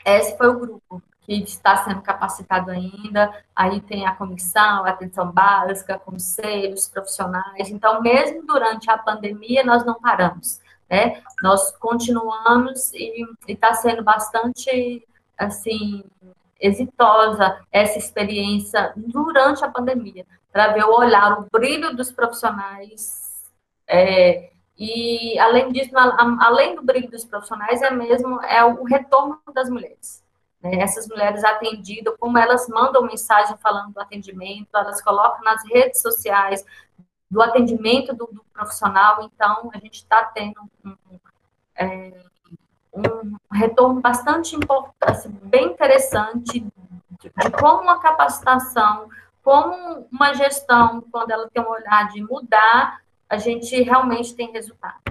esse 0.05 0.37
foi 0.37 0.47
o 0.47 0.57
grupo 0.57 1.03
que 1.39 1.43
está 1.43 1.77
sendo 1.77 2.01
capacitado 2.01 2.71
ainda. 2.71 3.31
Aí 3.55 3.79
tem 3.81 4.05
a 4.05 4.15
comissão, 4.15 4.83
a 4.85 4.89
atenção 4.89 5.31
básica, 5.31 5.97
conselhos, 5.97 6.89
profissionais. 6.89 7.69
Então, 7.69 8.01
mesmo 8.01 8.45
durante 8.45 8.89
a 8.89 8.97
pandemia, 8.97 9.63
nós 9.63 9.85
não 9.85 9.95
paramos. 9.95 10.59
Né? 10.89 11.21
Nós 11.41 11.71
continuamos 11.77 12.91
e 12.93 13.25
está 13.47 13.73
sendo 13.73 14.03
bastante, 14.03 15.07
assim, 15.37 16.03
exitosa 16.59 17.59
essa 17.71 17.97
experiência 17.97 18.91
durante 18.95 19.63
a 19.63 19.69
pandemia, 19.69 20.25
para 20.51 20.73
ver 20.73 20.83
o 20.83 20.93
olhar, 20.93 21.39
o 21.39 21.47
brilho 21.51 21.95
dos 21.95 22.11
profissionais. 22.11 23.49
É, 23.87 24.51
e, 24.77 25.39
além 25.39 25.71
disso, 25.71 25.91
além 25.97 26.75
do 26.75 26.83
brilho 26.83 27.09
dos 27.09 27.23
profissionais, 27.23 27.81
é 27.81 27.91
mesmo 27.91 28.41
é 28.41 28.63
o 28.65 28.83
retorno 28.83 29.39
das 29.53 29.69
mulheres 29.69 30.20
né, 30.61 30.75
essas 30.81 31.07
mulheres 31.07 31.43
atendidas, 31.43 32.15
como 32.19 32.37
elas 32.37 32.67
mandam 32.67 33.03
mensagem 33.03 33.57
falando 33.57 33.93
do 33.93 33.99
atendimento, 33.99 34.69
elas 34.73 35.01
colocam 35.01 35.43
nas 35.43 35.63
redes 35.65 36.01
sociais 36.01 36.63
do 37.29 37.41
atendimento 37.41 38.13
do, 38.13 38.27
do 38.27 38.43
profissional, 38.53 39.23
então 39.23 39.71
a 39.73 39.77
gente 39.79 39.95
está 39.95 40.23
tendo 40.25 40.61
um, 40.83 40.95
é, 41.75 42.11
um, 42.93 43.37
retorno 43.51 44.01
bastante 44.01 44.55
importante, 44.55 45.29
bem 45.43 45.67
interessante 45.67 46.59
de, 46.59 47.29
de 47.29 47.51
como 47.59 47.83
uma 47.83 47.99
capacitação, 47.99 49.09
como 49.41 50.07
uma 50.11 50.33
gestão, 50.33 51.01
quando 51.09 51.31
ela 51.31 51.49
tem 51.49 51.63
um 51.63 51.69
olhar 51.69 52.09
de 52.09 52.21
mudar, 52.21 53.01
a 53.29 53.37
gente 53.37 53.81
realmente 53.81 54.35
tem 54.35 54.51
resultado. 54.51 55.01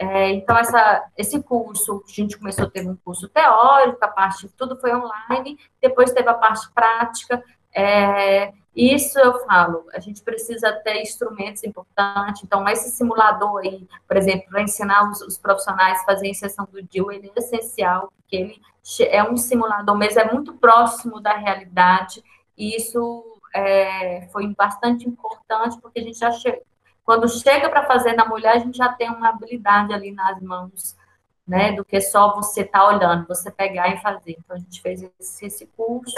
É, 0.00 0.30
então, 0.30 0.56
essa, 0.56 1.04
esse 1.14 1.42
curso, 1.42 2.02
a 2.08 2.10
gente 2.10 2.38
começou 2.38 2.64
a 2.64 2.70
ter 2.70 2.88
um 2.88 2.96
curso 2.96 3.28
teórico, 3.28 4.02
a 4.02 4.08
parte, 4.08 4.48
tudo 4.56 4.74
foi 4.80 4.94
online, 4.94 5.58
depois 5.78 6.10
teve 6.10 6.26
a 6.26 6.32
parte 6.32 6.72
prática. 6.72 7.44
É, 7.76 8.50
isso 8.74 9.18
eu 9.18 9.44
falo, 9.44 9.84
a 9.92 10.00
gente 10.00 10.22
precisa 10.22 10.72
ter 10.72 11.02
instrumentos 11.02 11.62
importantes. 11.64 12.42
Então, 12.42 12.66
esse 12.66 12.90
simulador 12.90 13.58
aí, 13.58 13.86
por 14.08 14.16
exemplo, 14.16 14.48
para 14.48 14.62
ensinar 14.62 15.10
os, 15.10 15.20
os, 15.20 15.36
profissionais 15.36 16.00
a 16.00 16.04
fazer 16.04 16.28
a 16.28 16.30
inserção 16.30 16.66
do 16.72 16.82
DIL, 16.82 17.12
ele 17.12 17.30
é 17.36 17.38
essencial, 17.38 18.10
porque 18.16 18.36
ele 18.36 18.62
é 19.10 19.22
um 19.22 19.36
simulador, 19.36 19.94
mas 19.98 20.16
é 20.16 20.32
muito 20.32 20.54
próximo 20.54 21.20
da 21.20 21.34
realidade. 21.34 22.24
E 22.56 22.74
isso 22.74 23.22
é, 23.54 24.26
foi 24.32 24.46
bastante 24.54 25.06
importante, 25.06 25.78
porque 25.78 26.00
a 26.00 26.02
gente 26.02 26.18
já 26.18 26.32
chegou 26.32 26.69
quando 27.10 27.28
chega 27.28 27.68
para 27.68 27.82
fazer 27.86 28.12
na 28.12 28.24
mulher, 28.24 28.52
a 28.52 28.58
gente 28.60 28.78
já 28.78 28.88
tem 28.88 29.10
uma 29.10 29.30
habilidade 29.30 29.92
ali 29.92 30.12
nas 30.12 30.40
mãos, 30.40 30.96
né? 31.44 31.72
Do 31.72 31.84
que 31.84 32.00
só 32.00 32.36
você 32.36 32.60
estar 32.60 32.78
tá 32.78 32.86
olhando, 32.86 33.26
você 33.26 33.50
pegar 33.50 33.88
e 33.88 34.00
fazer. 34.00 34.36
Então, 34.38 34.54
a 34.54 34.60
gente 34.60 34.80
fez 34.80 35.02
esse, 35.18 35.44
esse 35.44 35.66
curso. 35.76 36.14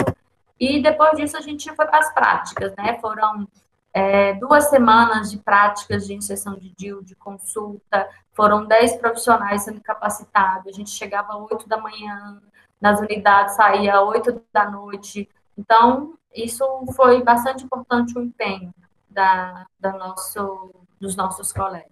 E 0.59 0.83
depois 0.83 1.17
disso, 1.17 1.35
a 1.35 1.41
gente 1.41 1.67
foi 1.75 1.87
para 1.87 1.97
as 1.97 2.13
práticas, 2.13 2.75
né? 2.75 2.99
Foram 3.01 3.47
é, 3.91 4.33
duas 4.33 4.69
semanas 4.69 5.31
de 5.31 5.39
práticas 5.39 6.05
de 6.05 6.13
inserção 6.13 6.53
de 6.59 6.69
DIL, 6.77 7.01
de 7.01 7.15
consulta, 7.15 8.07
foram 8.31 8.63
dez 8.63 8.95
profissionais 8.95 9.63
sendo 9.63 9.81
capacitados, 9.81 10.67
a 10.67 10.77
gente 10.77 10.91
chegava 10.91 11.33
às 11.33 11.51
oito 11.51 11.67
da 11.67 11.77
manhã 11.77 12.39
nas 12.79 12.99
unidades, 12.99 13.55
saía 13.55 13.97
às 13.97 14.07
oito 14.09 14.43
da 14.53 14.69
noite, 14.69 15.27
então 15.57 16.13
isso 16.35 16.63
foi 16.95 17.23
bastante 17.23 17.63
importante 17.63 18.15
o 18.15 18.21
empenho 18.21 18.71
da, 19.13 19.65
da 19.79 19.93
nosso, 19.93 20.73
dos 20.99 21.15
nossos 21.15 21.53
colegas. 21.53 21.91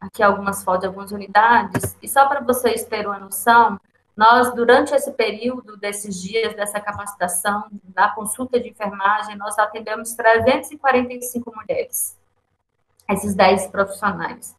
Aqui 0.00 0.22
algumas 0.22 0.64
fotos 0.64 0.80
de 0.80 0.86
algumas 0.86 1.12
unidades, 1.12 1.96
e 2.02 2.08
só 2.08 2.26
para 2.26 2.40
vocês 2.40 2.84
terem 2.84 3.06
uma 3.06 3.20
noção, 3.20 3.78
nós, 4.16 4.54
durante 4.54 4.94
esse 4.94 5.12
período, 5.12 5.76
desses 5.76 6.20
dias, 6.20 6.54
dessa 6.54 6.78
capacitação, 6.80 7.64
da 7.84 8.10
consulta 8.10 8.60
de 8.60 8.68
enfermagem, 8.68 9.36
nós 9.36 9.58
atendemos 9.58 10.12
345 10.12 11.52
mulheres, 11.54 12.18
esses 13.08 13.34
10 13.34 13.68
profissionais. 13.68 14.54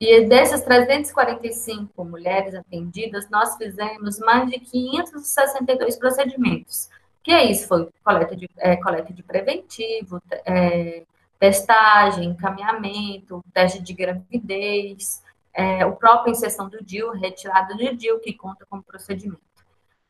E 0.00 0.26
dessas 0.26 0.62
345 0.62 2.04
mulheres 2.04 2.54
atendidas, 2.54 3.30
nós 3.30 3.56
fizemos 3.56 4.18
mais 4.18 4.50
de 4.50 4.58
562 4.58 5.96
procedimentos. 5.96 6.90
Que 7.26 7.32
é 7.32 7.50
isso? 7.50 7.66
Foi 7.66 7.88
coleta 8.04 8.36
de, 8.36 8.48
é, 8.56 8.76
coleta 8.76 9.12
de 9.12 9.20
preventivo, 9.20 10.22
é, 10.44 11.02
testagem, 11.40 12.26
encaminhamento, 12.28 13.44
teste 13.52 13.82
de 13.82 13.92
gravidez, 13.92 15.24
é, 15.52 15.84
o 15.84 15.96
próprio 15.96 16.30
inserção 16.30 16.68
do 16.68 16.80
DIL, 16.84 17.10
retirada 17.10 17.74
do 17.74 17.96
DIL, 17.96 18.20
que 18.20 18.32
conta 18.32 18.64
como 18.70 18.80
procedimento. 18.84 19.40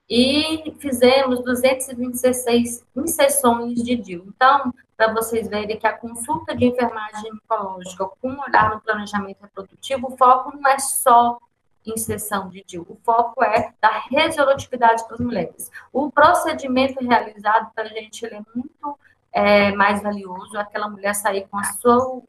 E 0.07 0.77
fizemos 0.79 1.43
226 1.43 2.85
inserções 2.95 3.83
de 3.83 3.97
DIL. 3.97 4.27
Então, 4.29 4.71
para 4.95 5.15
vocês 5.15 5.49
verem 5.49 5.79
que 5.79 5.87
a 5.87 5.97
consulta 5.97 6.55
de 6.55 6.67
enfermagem 6.67 7.23
ginecológica 7.23 8.09
com 8.21 8.29
olhar 8.29 8.75
no 8.75 8.81
planejamento 8.83 9.41
reprodutivo, 9.41 10.13
o 10.13 10.17
foco 10.19 10.55
não 10.55 10.69
é 10.69 10.79
só 10.79 11.39
inserção 11.87 12.49
de 12.49 12.65
DIU, 12.65 12.87
o 12.89 12.97
foco 13.05 13.43
é 13.45 13.73
da 13.81 13.99
resolutividade 14.11 15.05
para 15.05 15.15
as 15.15 15.21
mulheres. 15.21 15.71
O 15.93 16.11
procedimento 16.11 17.05
realizado 17.05 17.71
para 17.75 17.85
a 17.85 17.89
gente 17.89 18.25
ele 18.25 18.37
é 18.37 18.43
muito 18.55 18.99
é, 19.33 19.73
mais 19.73 20.03
valioso, 20.03 20.59
aquela 20.59 20.89
mulher 20.89 21.15
sair 21.15 21.47
com 21.49 21.59
a 21.59 21.65
sua 21.65 22.23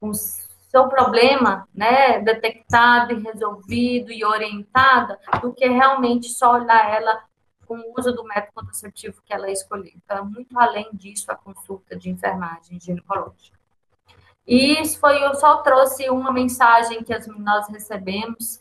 com 0.00 0.08
o 0.08 0.14
seu 0.14 0.88
problema, 0.88 1.68
né, 1.74 2.20
detectado 2.20 3.12
e 3.12 3.20
resolvido 3.20 4.10
e 4.10 4.24
orientada, 4.24 5.18
do 5.42 5.52
que 5.52 5.66
realmente 5.68 6.28
só 6.28 6.54
olhar 6.54 6.94
ela 6.94 7.22
com 7.66 7.76
o 7.78 7.94
uso 7.98 8.12
do 8.12 8.24
método 8.24 8.52
contraceptivo 8.54 9.20
que 9.24 9.32
ela 9.32 9.50
escolheu. 9.50 9.92
Então, 9.94 10.18
é 10.18 10.22
muito 10.22 10.58
além 10.58 10.88
disso 10.92 11.30
a 11.30 11.36
consulta 11.36 11.96
de 11.96 12.08
enfermagem 12.08 12.80
ginecológica. 12.80 13.59
E 14.50 14.82
isso 14.82 14.98
foi, 14.98 15.24
eu 15.24 15.32
só 15.36 15.58
trouxe 15.58 16.10
uma 16.10 16.32
mensagem 16.32 17.04
que 17.04 17.14
as, 17.14 17.24
nós 17.28 17.68
recebemos, 17.68 18.60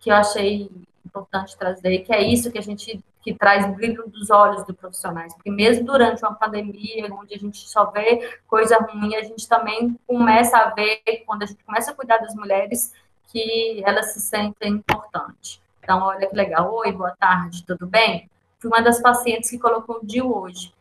que 0.00 0.10
eu 0.10 0.16
achei 0.16 0.68
importante 1.06 1.56
trazer, 1.56 2.00
que 2.00 2.12
é 2.12 2.20
isso 2.20 2.50
que 2.50 2.58
a 2.58 2.62
gente 2.62 3.00
que 3.22 3.34
traz 3.34 3.64
brilho 3.76 4.08
dos 4.08 4.28
olhos 4.30 4.64
dos 4.64 4.74
profissionais, 4.74 5.32
porque 5.34 5.50
mesmo 5.50 5.84
durante 5.84 6.24
uma 6.24 6.34
pandemia, 6.34 7.06
onde 7.14 7.34
a 7.34 7.38
gente 7.38 7.58
só 7.68 7.84
vê 7.90 8.40
coisa 8.48 8.78
ruim, 8.78 9.14
a 9.14 9.22
gente 9.22 9.46
também 9.46 9.96
começa 10.04 10.56
a 10.56 10.70
ver, 10.70 11.00
quando 11.26 11.44
a 11.44 11.46
gente 11.46 11.62
começa 11.62 11.92
a 11.92 11.94
cuidar 11.94 12.18
das 12.18 12.34
mulheres, 12.34 12.92
que 13.28 13.82
elas 13.84 14.14
se 14.14 14.20
sentem 14.20 14.72
importantes. 14.72 15.60
Então, 15.80 16.02
olha 16.02 16.26
que 16.26 16.34
legal. 16.34 16.74
Oi, 16.74 16.90
boa 16.90 17.14
tarde, 17.16 17.64
tudo 17.64 17.86
bem? 17.86 18.28
Fui 18.58 18.68
uma 18.68 18.80
das 18.80 19.00
pacientes 19.00 19.50
que 19.50 19.58
colocou 19.58 19.98
o 19.98 20.04
DIU 20.04 20.34
hoje. 20.34 20.72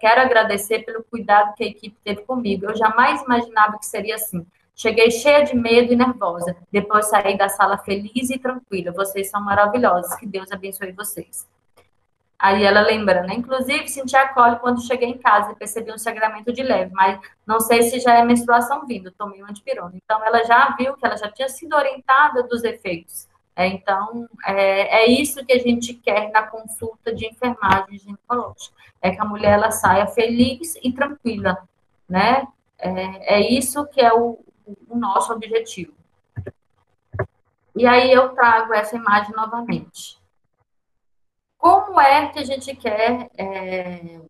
Quero 0.00 0.20
agradecer 0.20 0.80
pelo 0.80 1.02
cuidado 1.04 1.54
que 1.54 1.64
a 1.64 1.66
equipe 1.66 1.96
teve 2.04 2.22
comigo. 2.22 2.66
Eu 2.66 2.76
jamais 2.76 3.22
imaginava 3.22 3.78
que 3.78 3.86
seria 3.86 4.14
assim. 4.14 4.46
Cheguei 4.74 5.10
cheia 5.10 5.44
de 5.44 5.54
medo 5.54 5.92
e 5.92 5.96
nervosa. 5.96 6.56
Depois 6.70 7.06
saí 7.06 7.36
da 7.36 7.48
sala 7.48 7.78
feliz 7.78 8.30
e 8.30 8.38
tranquila. 8.38 8.92
Vocês 8.92 9.30
são 9.30 9.40
maravilhosos. 9.40 10.14
Que 10.16 10.26
Deus 10.26 10.50
abençoe 10.50 10.92
vocês. 10.92 11.46
Aí 12.42 12.64
ela 12.64 12.80
lembra, 12.80 13.22
né? 13.22 13.34
Inclusive, 13.34 13.86
senti 13.86 14.16
a 14.16 14.26
cólica 14.26 14.58
quando 14.58 14.84
cheguei 14.84 15.08
em 15.08 15.18
casa 15.18 15.52
e 15.52 15.54
percebi 15.54 15.92
um 15.92 15.98
sangramento 15.98 16.52
de 16.52 16.60
leve, 16.60 16.90
mas 16.92 17.20
não 17.46 17.60
sei 17.60 17.82
se 17.84 18.00
já 18.00 18.14
é 18.14 18.24
menstruação 18.24 18.84
vindo. 18.84 19.12
Tomei 19.12 19.40
um 19.40 19.46
antipirona. 19.46 19.92
Então, 19.94 20.24
ela 20.24 20.42
já 20.42 20.74
viu 20.76 20.94
que 20.94 21.06
ela 21.06 21.16
já 21.16 21.30
tinha 21.30 21.48
sido 21.48 21.76
orientada 21.76 22.42
dos 22.42 22.64
efeitos. 22.64 23.28
É, 23.54 23.66
então, 23.66 24.28
é, 24.46 25.02
é, 25.02 25.06
isso 25.06 25.44
que 25.44 25.52
a 25.52 25.58
gente 25.58 25.94
quer 25.94 26.30
na 26.30 26.42
consulta 26.42 27.14
de 27.14 27.26
enfermagem 27.26 27.98
ginecológica, 27.98 28.74
é 29.00 29.10
que 29.10 29.20
a 29.20 29.24
mulher 29.24 29.52
ela 29.52 29.70
saia 29.70 30.06
feliz 30.06 30.74
e 30.82 30.92
tranquila, 30.92 31.58
né? 32.08 32.46
É, 32.78 33.36
é 33.36 33.40
isso 33.40 33.86
que 33.86 34.00
é 34.00 34.12
o, 34.12 34.38
o, 34.88 34.96
nosso 34.96 35.32
objetivo. 35.32 35.92
E 37.76 37.86
aí 37.86 38.10
eu 38.10 38.30
trago 38.30 38.72
essa 38.72 38.96
imagem 38.96 39.34
novamente. 39.34 40.18
Como 41.58 42.00
é 42.00 42.28
que 42.28 42.38
a 42.38 42.44
gente 42.44 42.74
quer, 42.74 43.30
é, 43.36 44.20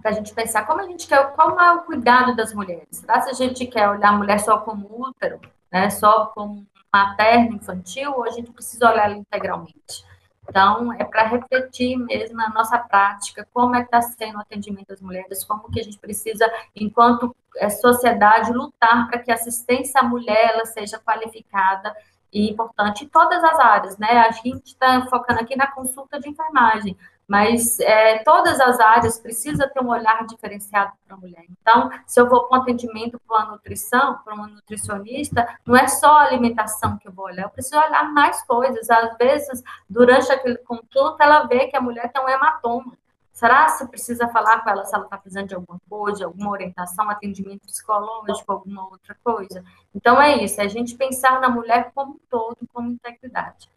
para 0.00 0.10
a 0.10 0.14
gente 0.14 0.32
pensar, 0.32 0.66
como 0.66 0.80
a 0.80 0.86
gente 0.86 1.06
quer, 1.06 1.32
qual 1.32 1.58
é 1.60 1.72
o 1.72 1.82
cuidado 1.82 2.34
das 2.34 2.54
mulheres? 2.54 2.98
Se 2.98 3.10
a 3.10 3.32
gente 3.32 3.66
quer 3.66 3.88
olhar 3.88 4.10
a 4.10 4.16
mulher 4.16 4.38
só 4.40 4.58
como 4.58 5.08
útero, 5.08 5.40
né, 5.70 5.90
só 5.90 6.26
como 6.26 6.66
materno, 6.92 7.56
infantil, 7.56 8.22
a 8.24 8.30
gente 8.30 8.50
precisa 8.52 8.90
olhar 8.90 9.10
integralmente? 9.10 10.04
Então, 10.48 10.92
é 10.92 11.04
para 11.04 11.28
refletir 11.28 11.96
mesmo 11.96 12.36
na 12.36 12.48
nossa 12.50 12.78
prática, 12.78 13.46
como 13.52 13.76
é 13.76 13.80
que 13.80 13.86
está 13.86 14.02
sendo 14.02 14.38
o 14.38 14.40
atendimento 14.40 14.88
das 14.88 15.00
mulheres, 15.00 15.44
como 15.44 15.70
que 15.70 15.80
a 15.80 15.84
gente 15.84 15.98
precisa, 15.98 16.50
enquanto 16.74 17.34
é, 17.56 17.70
sociedade, 17.70 18.52
lutar 18.52 19.08
para 19.08 19.20
que 19.20 19.30
a 19.30 19.34
assistência 19.34 20.00
à 20.00 20.04
mulher 20.04 20.52
ela 20.54 20.66
seja 20.66 20.98
qualificada 20.98 21.94
e 22.32 22.50
importante 22.50 23.04
em 23.04 23.08
todas 23.08 23.42
as 23.44 23.58
áreas, 23.58 23.98
né? 23.98 24.08
A 24.08 24.30
gente 24.32 24.68
está 24.68 25.06
focando 25.06 25.40
aqui 25.40 25.54
na 25.54 25.70
consulta 25.70 26.18
de 26.18 26.28
enfermagem, 26.28 26.96
mas 27.32 27.80
é, 27.80 28.18
todas 28.24 28.60
as 28.60 28.78
áreas 28.78 29.18
precisam 29.18 29.66
ter 29.66 29.82
um 29.82 29.88
olhar 29.88 30.26
diferenciado 30.26 30.92
para 31.06 31.16
a 31.16 31.18
mulher. 31.18 31.46
Então, 31.48 31.90
se 32.06 32.20
eu 32.20 32.28
vou 32.28 32.44
para 32.44 32.58
um 32.58 32.60
atendimento 32.60 33.18
para 33.26 33.38
uma 33.38 33.52
nutrição, 33.52 34.18
para 34.22 34.34
uma 34.34 34.48
nutricionista, 34.48 35.48
não 35.64 35.74
é 35.74 35.88
só 35.88 36.18
a 36.18 36.24
alimentação 36.24 36.98
que 36.98 37.08
eu 37.08 37.12
vou 37.12 37.24
olhar, 37.24 37.44
eu 37.44 37.48
preciso 37.48 37.78
olhar 37.78 38.12
mais 38.12 38.42
coisas. 38.42 38.90
Às 38.90 39.16
vezes, 39.16 39.62
durante 39.88 40.30
aquele 40.30 40.58
consulta, 40.58 41.24
ela 41.24 41.44
vê 41.44 41.68
que 41.68 41.76
a 41.76 41.80
mulher 41.80 42.12
tem 42.12 42.22
um 42.22 42.28
hematoma. 42.28 42.92
Será 43.32 43.78
que 43.78 43.86
precisa 43.86 44.28
falar 44.28 44.62
com 44.62 44.68
ela 44.68 44.84
se 44.84 44.94
ela 44.94 45.04
está 45.04 45.16
precisando 45.16 45.48
de 45.48 45.54
alguma 45.54 45.80
coisa, 45.88 46.26
alguma 46.26 46.50
orientação, 46.50 47.08
atendimento 47.08 47.64
psicológico, 47.64 48.52
alguma 48.52 48.84
outra 48.90 49.16
coisa? 49.24 49.64
Então, 49.94 50.20
é 50.20 50.44
isso, 50.44 50.60
é 50.60 50.64
a 50.64 50.68
gente 50.68 50.96
pensar 50.96 51.40
na 51.40 51.48
mulher 51.48 51.92
como 51.94 52.12
um 52.12 52.20
todo, 52.28 52.58
como 52.74 52.90
integridade. 52.90 53.71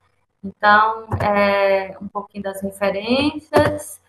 Então, 0.45 1.07
é 1.19 1.97
um 1.99 2.07
pouquinho 2.07 2.43
das 2.43 2.61
referências, 2.61 3.99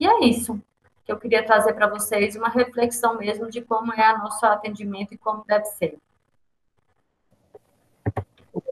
e 0.00 0.06
é 0.06 0.24
isso 0.24 0.58
que 1.04 1.12
eu 1.12 1.18
queria 1.18 1.44
trazer 1.44 1.74
para 1.74 1.86
vocês, 1.86 2.34
uma 2.34 2.48
reflexão 2.48 3.18
mesmo 3.18 3.50
de 3.50 3.60
como 3.60 3.92
é 3.92 4.14
o 4.14 4.18
nosso 4.18 4.46
atendimento 4.46 5.12
e 5.12 5.18
como 5.18 5.44
deve 5.46 5.66
ser. 5.66 5.98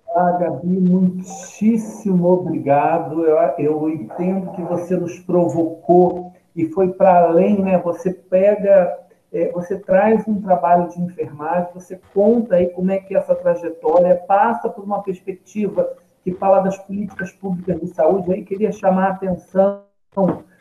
Olá, 0.06 0.32
Gabi, 0.38 0.80
muitíssimo 0.80 2.26
obrigado. 2.26 3.26
Eu, 3.26 3.36
eu 3.58 3.90
entendo 3.90 4.52
que 4.52 4.62
você 4.62 4.96
nos 4.96 5.18
provocou 5.18 6.32
e 6.56 6.70
foi 6.70 6.92
para 6.92 7.24
além, 7.24 7.60
né? 7.60 7.76
Você 7.78 8.14
pega, 8.14 8.98
é, 9.30 9.52
você 9.52 9.78
traz 9.78 10.26
um 10.26 10.40
trabalho 10.40 10.88
de 10.88 11.00
enfermagem, 11.02 11.68
você 11.74 12.00
conta 12.14 12.54
aí 12.54 12.70
como 12.70 12.90
é 12.90 12.98
que 12.98 13.14
essa 13.14 13.34
trajetória 13.34 14.16
passa 14.16 14.70
por 14.70 14.84
uma 14.84 15.02
perspectiva 15.02 15.94
que 16.22 16.32
fala 16.32 16.60
das 16.60 16.76
políticas 16.78 17.32
públicas 17.32 17.80
de 17.80 17.88
saúde, 17.88 18.32
aí 18.32 18.44
queria 18.44 18.72
chamar 18.72 19.06
a 19.06 19.10
atenção, 19.12 19.82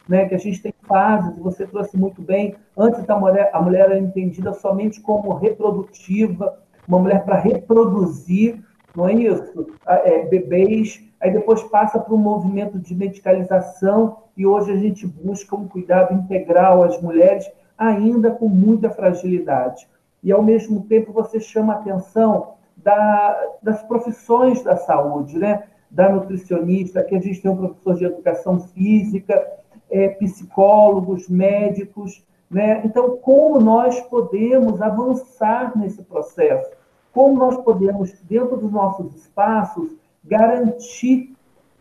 né, 0.07 0.26
que 0.26 0.36
a 0.36 0.39
gente 0.39 0.62
tem 0.62 0.74
fases, 0.88 1.38
você 1.38 1.68
trouxe 1.68 1.97
muito 1.97 2.22
bem, 2.22 2.55
antes 2.76 3.07
a 3.10 3.18
mulher, 3.18 3.49
a 3.53 3.62
mulher 3.62 3.86
era 3.86 3.99
entendida 3.99 4.53
somente 4.53 5.01
como 5.01 5.34
reprodutiva, 5.34 6.60
uma 6.88 6.99
mulher 6.99 7.24
para 7.24 7.38
reproduzir, 7.38 8.64
não 8.95 9.07
é 9.07 9.14
isso? 9.14 9.68
É, 9.86 10.26
bebês, 10.26 11.03
aí 11.22 11.32
depois 11.32 11.62
passa 11.64 11.99
para 11.99 12.14
um 12.14 12.18
movimento 12.18 12.80
de 12.80 12.95
medicalização 12.95 14.18
e 14.36 14.45
hoje 14.45 14.72
a 14.72 14.78
gente 14.78 15.05
busca 15.05 15.55
um 15.55 15.68
cuidado 15.68 16.14
integral 16.14 16.84
às 16.84 16.99
mulheres, 17.01 17.49
ainda 17.78 18.32
com 18.32 18.47
muita 18.47 18.89
fragilidade. 18.89 19.88
E, 20.24 20.32
ao 20.32 20.41
mesmo 20.41 20.84
tempo, 20.84 21.14
você 21.14 21.39
chama 21.39 21.74
atenção 21.74 22.55
da, 22.84 23.47
das 23.61 23.84
profissões 23.84 24.63
da 24.63 24.77
saúde, 24.77 25.38
né? 25.38 25.63
da 25.89 26.09
nutricionista, 26.09 27.03
que 27.03 27.15
a 27.15 27.19
gente 27.19 27.41
tem 27.41 27.49
um 27.49 27.57
professor 27.57 27.95
de 27.95 28.05
educação 28.05 28.59
física, 28.59 29.45
é, 29.89 30.09
psicólogos, 30.09 31.27
médicos. 31.27 32.23
Né? 32.49 32.82
Então, 32.86 33.17
como 33.17 33.59
nós 33.59 33.99
podemos 34.01 34.82
avançar 34.82 35.77
nesse 35.77 36.03
processo? 36.03 36.69
Como 37.11 37.38
nós 37.38 37.57
podemos, 37.57 38.11
dentro 38.21 38.55
dos 38.57 38.71
nossos 38.71 39.15
espaços, 39.15 39.95
garantir 40.23 41.36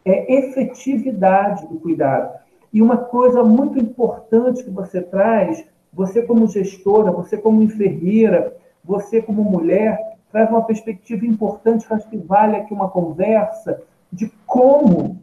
é, 0.04 0.34
efetividade 0.34 1.66
do 1.66 1.78
cuidado? 1.78 2.38
E 2.72 2.80
uma 2.80 2.96
coisa 2.96 3.42
muito 3.44 3.78
importante 3.78 4.64
que 4.64 4.70
você 4.70 5.02
traz, 5.02 5.64
você 5.92 6.22
como 6.22 6.46
gestora, 6.48 7.10
você 7.10 7.36
como 7.36 7.62
enfermeira, 7.62 8.56
você 8.84 9.20
como 9.20 9.42
mulher, 9.42 10.07
traz 10.30 10.48
uma 10.50 10.62
perspectiva 10.62 11.24
importante 11.26 11.86
que 11.86 11.94
acho 11.94 12.08
que 12.08 12.18
vale 12.18 12.56
aqui 12.56 12.72
uma 12.72 12.88
conversa 12.88 13.82
de 14.12 14.28
como 14.46 15.20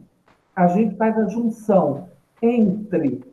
a 0.54 0.66
gente 0.68 0.96
faz 0.96 1.16
a 1.18 1.28
junção 1.28 2.08
entre 2.42 3.24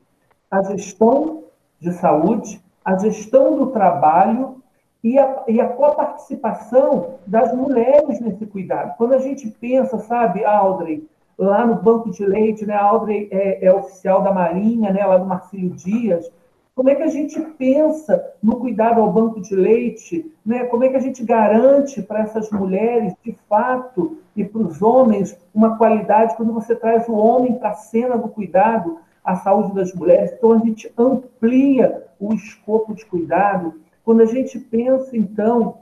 a 0.49 0.61
gestão 0.63 1.43
de 1.80 1.91
saúde, 1.93 2.61
a 2.84 2.97
gestão 2.97 3.57
do 3.57 3.67
trabalho 3.67 4.61
e 5.03 5.17
a, 5.19 5.43
e 5.47 5.59
a 5.59 5.67
coparticipação 5.67 7.15
das 7.28 7.53
mulheres 7.53 8.19
nesse 8.21 8.45
cuidado. 8.45 8.95
Quando 8.97 9.13
a 9.13 9.19
gente 9.19 9.49
pensa, 9.49 9.97
sabe, 9.99 10.45
Audrey, 10.45 11.07
lá 11.38 11.65
no 11.65 11.76
banco 11.76 12.09
de 12.09 12.26
leite, 12.26 12.65
né? 12.65 12.74
A 12.74 12.84
Audrey 12.84 13.28
é, 13.32 13.65
é 13.65 13.74
oficial 13.74 14.21
da 14.21 14.32
Marinha, 14.32 14.91
né? 14.91 15.05
Lá 15.05 15.17
do 15.17 15.26
Marcílio 15.26 15.71
Dias. 15.71 16.32
Como 16.76 16.89
é 16.89 16.95
que 16.95 17.03
a 17.03 17.07
gente 17.07 17.39
pensa 17.39 18.34
no 18.41 18.55
cuidado 18.55 18.99
ao 18.99 19.11
banco 19.11 19.39
de 19.39 19.55
leite? 19.55 20.34
Né? 20.43 20.63
Como 20.65 20.84
é 20.84 20.89
que 20.89 20.97
a 20.97 20.99
gente 20.99 21.24
garante 21.24 22.01
para 22.01 22.21
essas 22.21 22.49
mulheres, 22.49 23.13
de 23.24 23.38
fato, 23.47 24.17
e 24.36 24.43
para 24.43 24.61
os 24.61 24.82
homens, 24.82 25.38
uma 25.53 25.78
qualidade 25.78 26.36
quando 26.36 26.51
você 26.51 26.76
traz 26.76 27.07
o 27.07 27.13
homem 27.13 27.53
para 27.53 27.69
a 27.69 27.76
cena 27.76 28.17
do 28.17 28.28
cuidado 28.28 28.97
à 29.24 29.36
saúde 29.36 29.76
das 29.76 29.93
mulheres? 29.93 30.34
Então, 30.34 30.53
a 30.53 30.57
gente 30.57 30.91
amplia 30.97 32.07
o 32.19 32.34
escopo 32.34 32.95
de 32.95 33.05
cuidado. 33.05 33.76
Quando 34.03 34.21
a 34.21 34.26
gente 34.26 34.59
pensa, 34.59 35.15
então, 35.15 35.78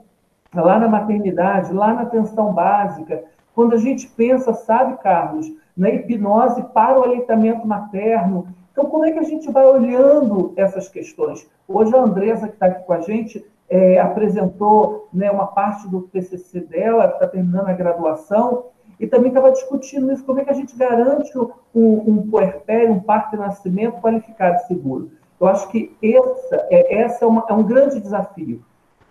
lá 0.54 0.78
na 0.78 0.88
maternidade, 0.88 1.72
lá 1.72 1.94
na 1.94 2.02
atenção 2.02 2.52
básica, 2.52 3.24
quando 3.54 3.74
a 3.74 3.78
gente 3.78 4.06
pensa, 4.08 4.52
sabe, 4.52 4.98
Carlos, 5.02 5.50
na 5.74 5.88
hipnose 5.88 6.62
para 6.74 7.00
o 7.00 7.04
aleitamento 7.04 7.66
materno. 7.66 8.46
Então, 8.72 8.86
como 8.86 9.04
é 9.04 9.12
que 9.12 9.18
a 9.18 9.24
gente 9.24 9.50
vai 9.50 9.64
olhando 9.66 10.52
essas 10.56 10.88
questões? 10.88 11.46
Hoje, 11.68 11.94
a 11.94 12.00
Andresa, 12.00 12.48
que 12.48 12.54
está 12.54 12.66
aqui 12.66 12.84
com 12.84 12.92
a 12.92 13.00
gente, 13.00 13.44
é, 13.68 14.00
apresentou 14.00 15.08
né, 15.12 15.30
uma 15.30 15.46
parte 15.46 15.88
do 15.88 16.02
TCC 16.02 16.60
dela, 16.60 17.08
que 17.08 17.14
está 17.14 17.28
terminando 17.28 17.68
a 17.68 17.72
graduação, 17.74 18.66
e 18.98 19.06
também 19.06 19.28
estava 19.28 19.52
discutindo 19.52 20.12
isso, 20.12 20.24
como 20.24 20.40
é 20.40 20.44
que 20.44 20.50
a 20.50 20.54
gente 20.54 20.76
garante 20.76 21.36
um, 21.38 21.50
um 21.74 22.30
puerpério, 22.30 22.92
um 22.92 23.00
parto 23.00 23.32
de 23.32 23.36
nascimento 23.38 24.00
qualificado 24.00 24.56
e 24.56 24.66
seguro. 24.66 25.10
Eu 25.40 25.46
acho 25.48 25.68
que 25.68 25.94
essa, 26.02 26.66
é, 26.70 27.02
essa 27.02 27.24
é, 27.24 27.28
uma, 27.28 27.44
é 27.48 27.52
um 27.52 27.64
grande 27.64 28.00
desafio. 28.00 28.64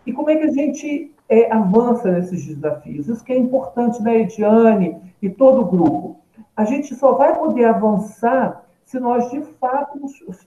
E 0.05 0.13
como 0.13 0.29
é 0.29 0.35
que 0.35 0.43
a 0.43 0.51
gente 0.51 1.11
é, 1.31 1.49
avança 1.49 2.11
nesses 2.11 2.45
desafios. 2.45 3.07
Isso 3.07 3.23
que 3.23 3.31
é 3.31 3.37
importante, 3.37 4.03
né, 4.03 4.19
Ediane 4.19 4.97
e 5.21 5.29
todo 5.29 5.61
o 5.61 5.65
grupo. 5.65 6.19
A 6.55 6.65
gente 6.65 6.93
só 6.93 7.13
vai 7.13 7.33
poder 7.39 7.63
avançar 7.63 8.65
se 8.91 8.99
nós, 8.99 9.31
de 9.31 9.39
fato, 9.41 9.97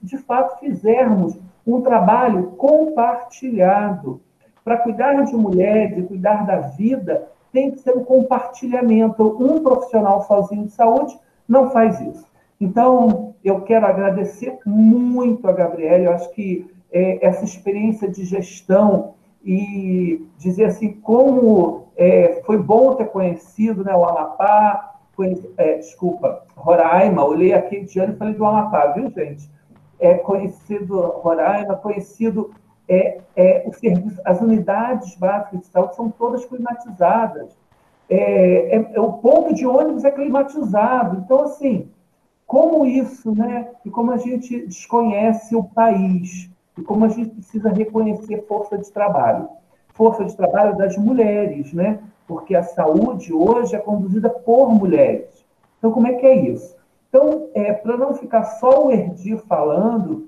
de 0.03 0.17
fato 0.19 0.59
fizermos 0.59 1.35
um 1.65 1.81
trabalho 1.81 2.51
compartilhado. 2.51 4.21
Para 4.63 4.77
cuidar 4.77 5.23
de 5.23 5.35
mulheres 5.35 5.97
cuidar 6.07 6.45
da 6.45 6.57
vida, 6.57 7.27
tem 7.51 7.71
que 7.71 7.79
ser 7.79 7.97
um 7.97 8.03
compartilhamento. 8.03 9.35
Um 9.43 9.63
profissional 9.63 10.21
sozinho 10.23 10.65
de 10.65 10.73
saúde 10.73 11.17
não 11.47 11.71
faz 11.71 11.99
isso. 12.01 12.25
Então, 12.61 13.33
eu 13.43 13.61
quero 13.61 13.87
agradecer 13.87 14.59
muito 14.63 15.47
a 15.47 15.51
Gabriela. 15.51 16.03
Eu 16.03 16.13
acho 16.13 16.31
que 16.31 16.69
é, 16.91 17.25
essa 17.25 17.43
experiência 17.43 18.07
de 18.07 18.23
gestão 18.25 19.15
e 19.43 20.23
dizer 20.37 20.65
assim 20.65 20.93
como 20.93 21.87
é, 21.97 22.43
foi 22.45 22.57
bom 22.57 22.93
ter 22.93 23.05
conhecido 23.05 23.83
né, 23.83 23.95
o 23.95 24.05
conheci, 24.05 24.94
é, 25.57 25.77
desculpa, 25.77 26.43
Roraima, 26.55 27.23
olhei 27.23 27.53
aqui 27.53 27.81
de 27.81 27.99
ano 27.99 28.13
e 28.13 28.17
falei 28.17 28.33
do 28.33 28.45
Amapá, 28.45 28.87
viu, 28.87 29.09
gente? 29.09 29.49
É 29.99 30.15
conhecido 30.15 30.99
Roraima, 30.99 31.75
conhecido 31.75 32.51
é, 32.87 33.19
é, 33.35 33.63
o 33.65 33.73
serviço, 33.73 34.21
as 34.23 34.39
unidades 34.41 35.15
básicas 35.15 35.61
de 35.61 35.67
saúde 35.67 35.95
são 35.95 36.09
todas 36.09 36.45
climatizadas. 36.45 37.57
É, 38.09 38.75
é, 38.75 38.91
é, 38.93 39.01
o 39.01 39.13
ponto 39.13 39.53
de 39.53 39.65
ônibus 39.65 40.03
é 40.03 40.11
climatizado. 40.11 41.21
Então, 41.23 41.43
assim, 41.43 41.89
como 42.45 42.85
isso, 42.85 43.33
né? 43.33 43.69
E 43.83 43.89
como 43.89 44.11
a 44.11 44.17
gente 44.17 44.65
desconhece 44.67 45.55
o 45.55 45.63
país 45.63 46.49
e 46.77 46.81
como 46.81 47.05
a 47.05 47.09
gente 47.09 47.31
precisa 47.31 47.69
reconhecer 47.69 48.45
força 48.47 48.77
de 48.77 48.91
trabalho. 48.91 49.49
Força 49.93 50.25
de 50.25 50.35
trabalho 50.35 50.77
das 50.77 50.97
mulheres, 50.97 51.73
né? 51.73 51.99
Porque 52.27 52.55
a 52.55 52.63
saúde 52.63 53.33
hoje 53.33 53.75
é 53.75 53.79
conduzida 53.79 54.29
por 54.29 54.73
mulheres. 54.73 55.45
Então, 55.77 55.91
como 55.91 56.07
é 56.07 56.13
que 56.13 56.25
é 56.25 56.35
isso? 56.35 56.75
Então, 57.09 57.47
é, 57.53 57.71
para 57.71 57.95
não 57.95 58.13
ficar 58.15 58.43
só 58.43 58.87
o 58.87 58.91
Erdi 58.91 59.37
falando, 59.47 60.27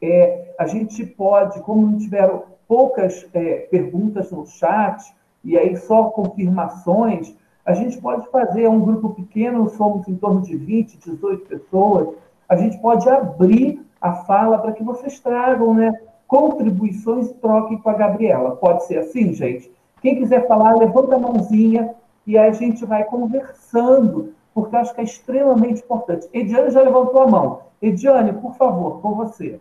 é, 0.00 0.54
a 0.58 0.66
gente 0.66 1.04
pode, 1.04 1.60
como 1.60 1.86
não 1.86 1.98
tiveram 1.98 2.44
poucas 2.68 3.26
é, 3.34 3.66
perguntas 3.70 4.30
no 4.30 4.46
chat, 4.46 5.14
e 5.44 5.56
aí 5.56 5.76
só 5.76 6.04
confirmações, 6.04 7.34
a 7.64 7.72
gente 7.72 8.00
pode 8.00 8.28
fazer 8.30 8.68
um 8.68 8.80
grupo 8.80 9.10
pequeno, 9.10 9.68
somos 9.70 10.06
em 10.08 10.16
torno 10.16 10.40
de 10.40 10.56
20, 10.56 10.98
18 10.98 11.46
pessoas, 11.46 12.08
a 12.48 12.56
gente 12.56 12.78
pode 12.78 13.08
abrir 13.08 13.84
a 14.00 14.14
fala 14.14 14.58
para 14.58 14.72
que 14.72 14.84
vocês 14.84 15.18
tragam 15.18 15.74
né, 15.74 15.92
contribuições 16.26 17.30
e 17.30 17.34
troquem 17.34 17.78
com 17.78 17.90
a 17.90 17.94
Gabriela. 17.94 18.56
Pode 18.56 18.84
ser 18.84 18.98
assim, 18.98 19.32
gente? 19.34 19.70
Quem 20.00 20.16
quiser 20.18 20.46
falar, 20.46 20.76
levanta 20.76 21.16
a 21.16 21.18
mãozinha 21.18 21.94
e 22.26 22.36
aí 22.36 22.48
a 22.48 22.52
gente 22.52 22.84
vai 22.84 23.04
conversando, 23.04 24.34
porque 24.52 24.76
acho 24.76 24.94
que 24.94 25.00
é 25.00 25.04
extremamente 25.04 25.82
importante. 25.82 26.28
Ediane 26.32 26.70
já 26.70 26.82
levantou 26.82 27.22
a 27.22 27.28
mão. 27.28 27.62
Ediane, 27.80 28.32
por 28.32 28.54
favor, 28.56 29.00
com 29.00 29.14
você. 29.14 29.60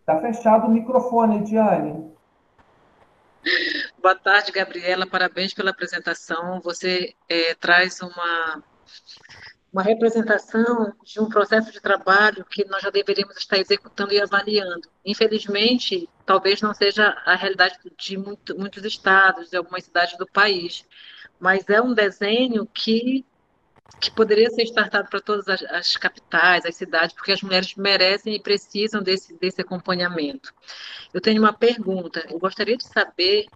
Está 0.00 0.20
fechado 0.20 0.66
o 0.66 0.70
microfone, 0.70 1.38
Ediane. 1.38 2.08
Boa 4.00 4.14
tarde, 4.14 4.52
Gabriela. 4.52 5.06
Parabéns 5.06 5.54
pela 5.54 5.70
apresentação. 5.70 6.60
Você 6.60 7.14
é, 7.28 7.54
traz 7.54 8.00
uma 8.00 8.62
uma 9.72 9.82
representação 9.82 10.94
de 11.04 11.20
um 11.20 11.28
processo 11.28 11.70
de 11.70 11.80
trabalho 11.80 12.44
que 12.44 12.64
nós 12.64 12.82
já 12.82 12.90
deveríamos 12.90 13.36
estar 13.36 13.58
executando 13.58 14.12
e 14.12 14.20
avaliando. 14.20 14.88
Infelizmente, 15.04 16.08
talvez 16.24 16.62
não 16.62 16.72
seja 16.72 17.08
a 17.24 17.34
realidade 17.34 17.78
de 17.96 18.16
muito, 18.16 18.58
muitos 18.58 18.84
estados, 18.84 19.50
de 19.50 19.56
algumas 19.56 19.84
cidades 19.84 20.16
do 20.16 20.26
país, 20.26 20.86
mas 21.38 21.68
é 21.68 21.80
um 21.80 21.92
desenho 21.92 22.66
que 22.66 23.24
que 24.00 24.10
poderia 24.10 24.50
ser 24.50 24.62
startado 24.64 25.08
para 25.08 25.20
todas 25.20 25.48
as, 25.48 25.62
as, 25.62 25.96
capitais, 25.96 26.64
as 26.64 26.76
cidades, 26.76 27.14
porque 27.14 27.32
as 27.32 27.42
mulheres 27.42 27.74
merecem 27.74 28.34
e 28.34 28.40
precisam 28.40 29.02
desse, 29.02 29.34
desse 29.38 29.60
acompanhamento. 29.60 30.54
Eu 31.12 31.20
tenho 31.20 31.40
uma 31.42 31.52
pergunta, 31.52 32.24
eu 32.30 32.38
gostaria 32.38 32.76
de 32.76 32.86
saber 32.86 33.46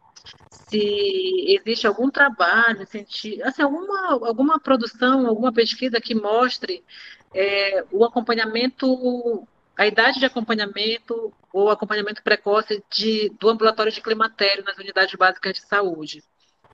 se 0.50 1.44
existe 1.48 1.86
algum 1.86 2.10
trabalho, 2.10 2.82
assim, 2.82 3.62
alguma, 3.62 4.12
alguma 4.26 4.60
produção, 4.60 5.26
alguma 5.26 5.52
pesquisa 5.52 6.00
que 6.00 6.14
mostre 6.14 6.84
é, 7.34 7.84
o 7.90 8.04
acompanhamento, 8.04 9.46
a 9.76 9.86
idade 9.86 10.18
de 10.18 10.26
acompanhamento 10.26 11.32
ou 11.52 11.70
acompanhamento 11.70 12.22
precoce 12.22 12.82
de, 12.90 13.30
do 13.38 13.48
ambulatório 13.48 13.92
de 13.92 14.00
climatério 14.00 14.64
nas 14.64 14.78
unidades 14.78 15.14
básicas 15.14 15.54
de 15.54 15.60
saúde 15.60 16.22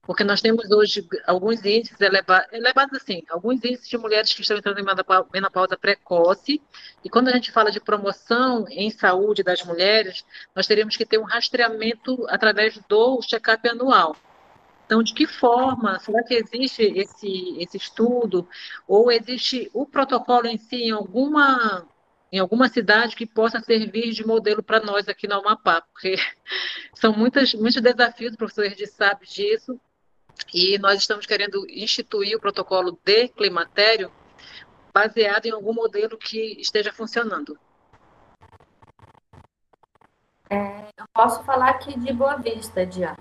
porque 0.09 0.25
nós 0.25 0.41
temos 0.41 0.71
hoje 0.71 1.07
alguns 1.27 1.63
índices 1.63 2.01
elevados, 2.01 2.51
elevados 2.51 2.99
assim, 2.99 3.23
alguns 3.29 3.63
índices 3.63 3.87
de 3.87 3.99
mulheres 3.99 4.33
que 4.33 4.41
estão 4.41 4.57
entrando 4.57 4.81
em 4.81 4.85
menopausa 5.31 5.77
precoce, 5.77 6.63
e 7.05 7.11
quando 7.11 7.29
a 7.29 7.33
gente 7.33 7.53
fala 7.53 7.71
de 7.71 7.79
promoção 7.79 8.65
em 8.71 8.91
saúde 8.91 9.43
das 9.43 9.63
mulheres, 9.63 10.25
nós 10.57 10.67
teríamos 10.67 10.97
que 10.97 11.05
ter 11.05 11.19
um 11.19 11.25
rastreamento 11.25 12.27
através 12.31 12.79
do 12.89 13.21
check-up 13.21 13.69
anual. 13.69 14.17
Então, 14.87 15.03
de 15.03 15.13
que 15.13 15.27
forma, 15.27 15.99
será 15.99 16.23
que 16.23 16.33
existe 16.33 16.85
esse, 16.85 17.57
esse 17.59 17.77
estudo, 17.77 18.49
ou 18.87 19.13
existe 19.13 19.71
o 19.75 19.85
protocolo 19.85 20.47
em 20.47 20.57
si 20.57 20.85
em 20.85 20.91
alguma 20.91 21.87
em 22.31 22.39
alguma 22.39 22.69
cidade 22.69 23.17
que 23.17 23.27
possa 23.27 23.59
servir 23.61 24.13
de 24.13 24.27
modelo 24.27 24.63
para 24.63 24.81
nós 24.81 25.09
aqui 25.09 25.27
no 25.27 25.37
Amapá, 25.37 25.81
porque 25.81 26.15
são 26.95 27.13
muitas, 27.13 27.55
muitos 27.55 27.81
desafios, 27.81 28.35
o 28.35 28.37
professor 28.37 28.65
Erdi 28.65 28.87
sabe 28.87 29.27
disso, 29.27 29.81
e 30.53 30.79
nós 30.79 31.01
estamos 31.01 31.27
querendo 31.27 31.67
instituir 31.69 32.37
o 32.37 32.41
protocolo 32.41 32.99
de 33.05 33.29
climatério 33.29 34.11
baseado 34.93 35.47
em 35.47 35.53
algum 35.53 35.73
modelo 35.73 36.17
que 36.17 36.61
esteja 36.61 36.93
funcionando. 36.93 37.59
É, 40.51 40.89
eu 40.97 41.07
posso 41.13 41.43
falar 41.45 41.71
aqui 41.71 41.99
de 41.99 42.13
Boa 42.13 42.37
Vista, 42.37 42.85
Diana. 42.87 43.17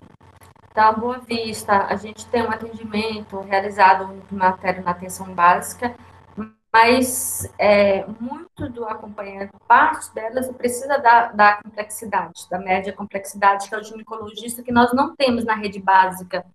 Então, 0.72 0.94
Boa 0.94 1.20
Vista, 1.20 1.86
a 1.88 1.96
gente 1.96 2.26
tem 2.28 2.44
um 2.44 2.52
atendimento 2.52 3.40
realizado 3.42 4.08
no 4.08 4.22
climatério 4.22 4.84
na 4.84 4.92
atenção 4.92 5.34
básica, 5.34 5.96
mas 6.72 7.52
é, 7.58 8.06
muito 8.20 8.70
do 8.70 8.86
acompanhamento, 8.86 9.58
parte 9.68 10.14
delas 10.14 10.50
precisa 10.52 10.98
da, 11.00 11.32
da 11.32 11.62
complexidade, 11.64 12.48
da 12.50 12.60
média 12.60 12.94
complexidade, 12.94 13.68
que 13.68 13.76
é 13.76 13.78
o 13.78 13.84
ginecologista, 13.84 14.64
que 14.64 14.72
nós 14.72 14.94
não 14.94 15.16
temos 15.16 15.44
na 15.44 15.56
rede 15.56 15.80
básica 15.80 16.46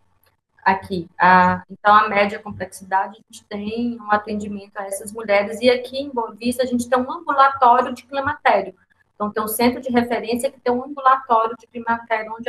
aqui. 0.63 1.09
A, 1.19 1.63
então, 1.71 1.95
a 1.95 2.09
média 2.09 2.39
complexidade, 2.39 3.19
a 3.19 3.33
gente 3.33 3.45
tem 3.45 3.99
um 4.01 4.11
atendimento 4.13 4.77
a 4.77 4.85
essas 4.85 5.13
mulheres, 5.13 5.61
e 5.61 5.69
aqui 5.69 5.99
em 5.99 6.11
Boa 6.11 6.33
Vista 6.33 6.63
a 6.63 6.67
gente 6.67 6.89
tem 6.89 6.99
um 6.99 7.11
ambulatório 7.11 7.93
de 7.93 8.05
climatério. 8.05 8.75
Então, 9.15 9.31
tem 9.31 9.43
um 9.43 9.49
centro 9.49 9.81
de 9.81 9.91
referência 9.91 10.51
que 10.51 10.61
tem 10.61 10.73
um 10.73 10.85
ambulatório 10.85 11.57
de 11.59 11.67
climatério, 11.67 12.35
onde 12.39 12.49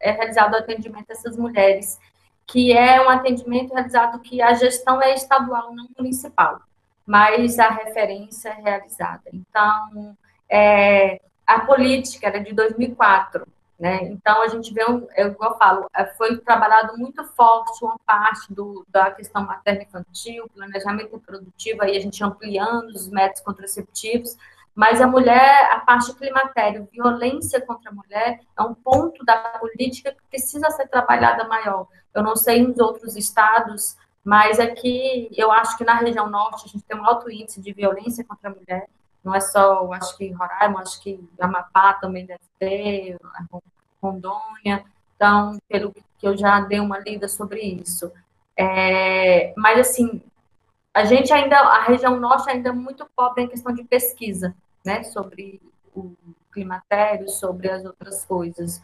é 0.00 0.10
realizado 0.10 0.54
o 0.54 0.56
atendimento 0.56 1.10
a 1.10 1.12
essas 1.12 1.36
mulheres, 1.36 1.98
que 2.46 2.72
é 2.72 3.00
um 3.00 3.08
atendimento 3.08 3.72
realizado 3.72 4.18
que 4.18 4.42
a 4.42 4.54
gestão 4.54 5.00
é 5.00 5.14
estadual, 5.14 5.72
não 5.74 5.86
municipal, 5.96 6.60
mas 7.06 7.58
a 7.58 7.68
referência 7.68 8.48
é 8.48 8.60
realizada. 8.60 9.22
Então, 9.32 10.16
é, 10.48 11.20
a 11.46 11.60
política 11.60 12.26
era 12.26 12.40
de 12.40 12.52
2004, 12.52 13.46
né? 13.80 14.04
Então, 14.04 14.42
a 14.42 14.48
gente 14.48 14.74
vê, 14.74 14.84
um, 14.84 15.06
é 15.12 15.24
eu, 15.24 15.34
eu 15.40 15.54
falo, 15.56 15.86
é, 15.96 16.04
foi 16.14 16.36
trabalhado 16.36 16.98
muito 16.98 17.24
forte 17.24 17.82
uma 17.82 17.98
parte 18.06 18.52
do, 18.52 18.84
da 18.90 19.10
questão 19.10 19.42
materno-infantil, 19.42 20.46
planejamento 20.54 21.12
reprodutivo, 21.12 21.82
aí 21.82 21.96
a 21.96 22.00
gente 22.00 22.22
ampliando 22.22 22.90
os 22.90 23.08
métodos 23.08 23.40
contraceptivos, 23.40 24.36
mas 24.74 25.00
a 25.00 25.06
mulher, 25.06 25.70
a 25.72 25.80
parte 25.80 26.14
climatério, 26.14 26.86
violência 26.92 27.58
contra 27.62 27.90
a 27.90 27.94
mulher, 27.94 28.40
é 28.56 28.62
um 28.62 28.74
ponto 28.74 29.24
da 29.24 29.36
política 29.58 30.12
que 30.12 30.22
precisa 30.28 30.70
ser 30.70 30.86
trabalhada 30.86 31.48
maior. 31.48 31.88
Eu 32.14 32.22
não 32.22 32.36
sei 32.36 32.62
nos 32.62 32.78
outros 32.78 33.16
estados, 33.16 33.96
mas 34.22 34.60
aqui 34.60 35.30
eu 35.34 35.50
acho 35.50 35.78
que 35.78 35.84
na 35.84 35.94
região 35.94 36.28
norte 36.28 36.66
a 36.66 36.68
gente 36.68 36.84
tem 36.84 36.98
um 36.98 37.06
alto 37.06 37.30
índice 37.30 37.62
de 37.62 37.72
violência 37.72 38.24
contra 38.24 38.50
a 38.50 38.54
mulher. 38.54 38.86
Não 39.22 39.34
é 39.34 39.40
só, 39.40 39.92
acho 39.92 40.16
que 40.16 40.30
Roraima, 40.32 40.80
acho 40.80 41.02
que 41.02 41.22
Amapá 41.38 41.94
também 41.94 42.24
deve 42.24 42.40
ter, 42.58 43.18
Rondônia. 44.02 44.84
Então, 45.14 45.58
pelo 45.68 45.92
que 45.92 46.26
eu 46.26 46.36
já 46.36 46.60
dei 46.60 46.80
uma 46.80 46.98
lida 46.98 47.28
sobre 47.28 47.60
isso. 47.60 48.10
É, 48.56 49.52
mas 49.56 49.78
assim, 49.78 50.22
a 50.92 51.04
gente 51.04 51.32
ainda, 51.32 51.56
a 51.58 51.82
região 51.84 52.18
norte 52.18 52.50
ainda 52.50 52.70
é 52.70 52.72
muito 52.72 53.08
pobre 53.14 53.44
em 53.44 53.48
questão 53.48 53.72
de 53.72 53.84
pesquisa, 53.84 54.54
né, 54.84 55.02
sobre 55.04 55.60
o 55.94 56.14
climatério, 56.52 57.28
sobre 57.28 57.70
as 57.70 57.84
outras 57.84 58.24
coisas. 58.24 58.82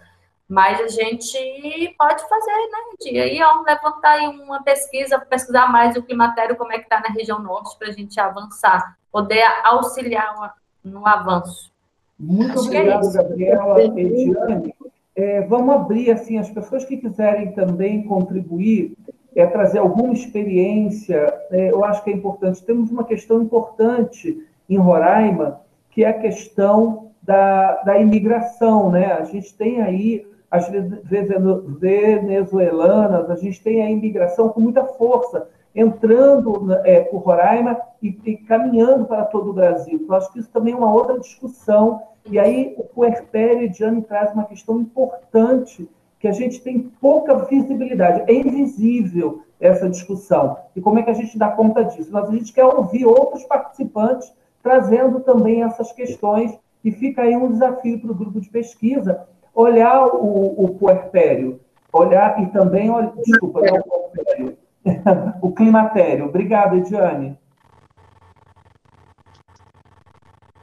Mas 0.49 0.80
a 0.80 0.87
gente 0.87 1.95
pode 1.99 2.26
fazer, 2.28 2.53
né, 2.53 2.78
dia 3.01 3.24
aí, 3.24 3.43
ó, 3.43 3.62
levantar 3.62 4.12
aí 4.12 4.28
uma 4.28 4.62
pesquisa, 4.62 5.18
pesquisar 5.18 5.66
mais 5.66 5.97
o 5.97 6.03
climatério, 6.03 6.57
como 6.57 6.72
é 6.72 6.78
que 6.78 6.84
está 6.84 7.01
na 7.01 7.09
região 7.09 7.41
norte, 7.41 7.76
para 7.76 7.89
a 7.89 7.93
gente 7.93 8.18
avançar, 8.20 8.97
poder 9.17 9.43
auxiliar 9.64 10.55
no 10.85 11.07
avanço. 11.07 11.73
Muito 12.21 12.53
Acho 12.53 12.67
obrigado, 12.67 13.09
é 13.09 13.12
Gabriela 13.14 13.83
Ediane. 13.83 14.75
É, 15.14 15.41
vamos 15.41 15.75
abrir, 15.75 16.11
assim, 16.11 16.37
as 16.37 16.51
pessoas 16.51 16.85
que 16.85 16.99
quiserem 16.99 17.53
também 17.53 18.03
contribuir, 18.03 18.95
é, 19.35 19.47
trazer 19.47 19.79
alguma 19.79 20.12
experiência, 20.12 21.33
é, 21.51 21.71
eu 21.71 21.83
acho 21.83 22.05
que 22.05 22.11
é 22.11 22.12
importante. 22.12 22.62
Temos 22.62 22.91
uma 22.91 23.05
questão 23.05 23.41
importante 23.41 24.47
em 24.69 24.77
Roraima, 24.77 25.62
que 25.93 26.05
é 26.05 26.09
a 26.09 26.21
questão 26.21 27.12
da, 27.23 27.77
da 27.85 27.99
imigração, 27.99 28.91
né? 28.91 29.14
A 29.14 29.25
gente 29.25 29.55
tem 29.55 29.81
aí 29.81 30.27
as 30.51 30.69
venezuelanas, 30.69 33.31
a 33.31 33.37
gente 33.37 33.62
tem 33.62 33.81
a 33.81 33.91
imigração 33.91 34.51
com 34.51 34.61
muita 34.61 34.85
força, 34.85 35.49
entrando 35.77 36.72
é, 36.85 37.01
por 37.01 37.18
Roraima 37.18 37.79
e, 38.03 38.18
e, 38.24 38.37
caminhando 38.39 39.05
para 39.05 39.27
todo 39.27 39.51
o 39.51 39.53
Brasil. 39.53 40.01
Então, 40.03 40.16
acho 40.16 40.33
que 40.33 40.41
isso 40.41 40.51
também 40.51 40.72
é 40.72 40.77
uma 40.77 40.93
outra 40.93 41.20
discussão. 41.20 42.03
E 42.24 42.39
aí 42.39 42.74
o 42.79 42.83
Puerpério 42.83 43.62
e 43.68 43.72
Gianni 43.72 44.03
traz 44.03 44.33
uma 44.33 44.47
questão 44.47 44.81
importante 44.81 45.89
que 46.18 46.27
a 46.27 46.33
gente 46.33 46.62
tem 46.62 46.91
pouca 47.01 47.35
visibilidade, 47.45 48.24
é 48.27 48.35
invisível 48.35 49.43
essa 49.61 49.89
discussão. 49.89 50.57
E 50.74 50.81
como 50.81 50.99
é 50.99 51.03
que 51.03 51.11
a 51.11 51.14
gente 51.14 51.39
dá 51.39 51.51
conta 51.51 51.85
disso? 51.85 52.11
Mas 52.11 52.29
a 52.29 52.33
gente 52.33 52.53
quer 52.53 52.64
ouvir 52.64 53.05
outros 53.05 53.45
participantes 53.45 54.33
trazendo 54.66 55.20
também 55.20 55.62
essas 55.62 55.93
questões, 55.93 56.59
e 56.83 56.91
fica 56.91 57.22
aí 57.22 57.37
um 57.37 57.53
desafio 57.53 58.01
para 58.01 58.11
o 58.11 58.14
grupo 58.14 58.41
de 58.41 58.49
pesquisa, 58.49 59.24
olhar 59.55 60.07
o, 60.07 60.64
o 60.64 60.74
puerpério, 60.74 61.61
olhar 61.93 62.43
e 62.43 62.47
também, 62.47 62.91
olha, 62.91 63.12
desculpa, 63.24 63.61
não 63.61 63.77
o 63.79 64.11
puerpério, 64.11 64.57
o 65.43 65.53
climatério. 65.53 66.26
Obrigado, 66.26 66.76
Ediane. 66.76 67.37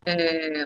É, 0.06 0.66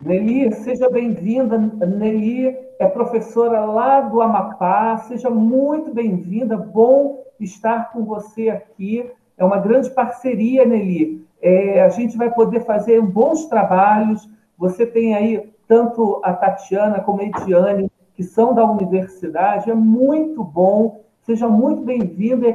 Nelly, 0.00 0.52
seja 0.52 0.88
bem-vinda. 0.90 1.58
Nelly 1.58 2.56
é 2.78 2.86
professora 2.86 3.64
lá 3.64 4.00
do 4.02 4.20
Amapá. 4.20 4.98
Seja 4.98 5.30
muito 5.30 5.92
bem-vinda. 5.92 6.56
Bom 6.56 7.24
estar 7.40 7.90
com 7.92 8.04
você 8.04 8.48
aqui. 8.48 9.10
É 9.36 9.44
uma 9.44 9.58
grande 9.58 9.90
parceria, 9.90 10.64
Nelly. 10.64 11.26
É, 11.42 11.82
a 11.82 11.88
gente 11.88 12.16
vai 12.16 12.32
poder 12.32 12.60
fazer 12.60 13.00
bons 13.00 13.46
trabalhos. 13.46 14.28
Você 14.56 14.86
tem 14.86 15.14
aí 15.14 15.50
tanto 15.66 16.20
a 16.22 16.32
Tatiana 16.32 17.00
como 17.00 17.20
a 17.20 17.24
Ediane, 17.24 17.90
que 18.16 18.24
são 18.24 18.54
da 18.54 18.64
universidade. 18.64 19.70
É 19.70 19.74
muito 19.74 20.42
bom. 20.42 21.04
Seja 21.22 21.46
muito 21.46 21.82
bem-vinda. 21.82 22.52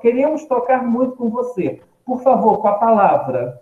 Queremos 0.00 0.44
trocar 0.46 0.82
muito 0.82 1.16
com 1.16 1.28
você. 1.28 1.80
Por 2.04 2.22
favor, 2.22 2.58
com 2.58 2.68
a 2.68 2.78
palavra. 2.78 3.60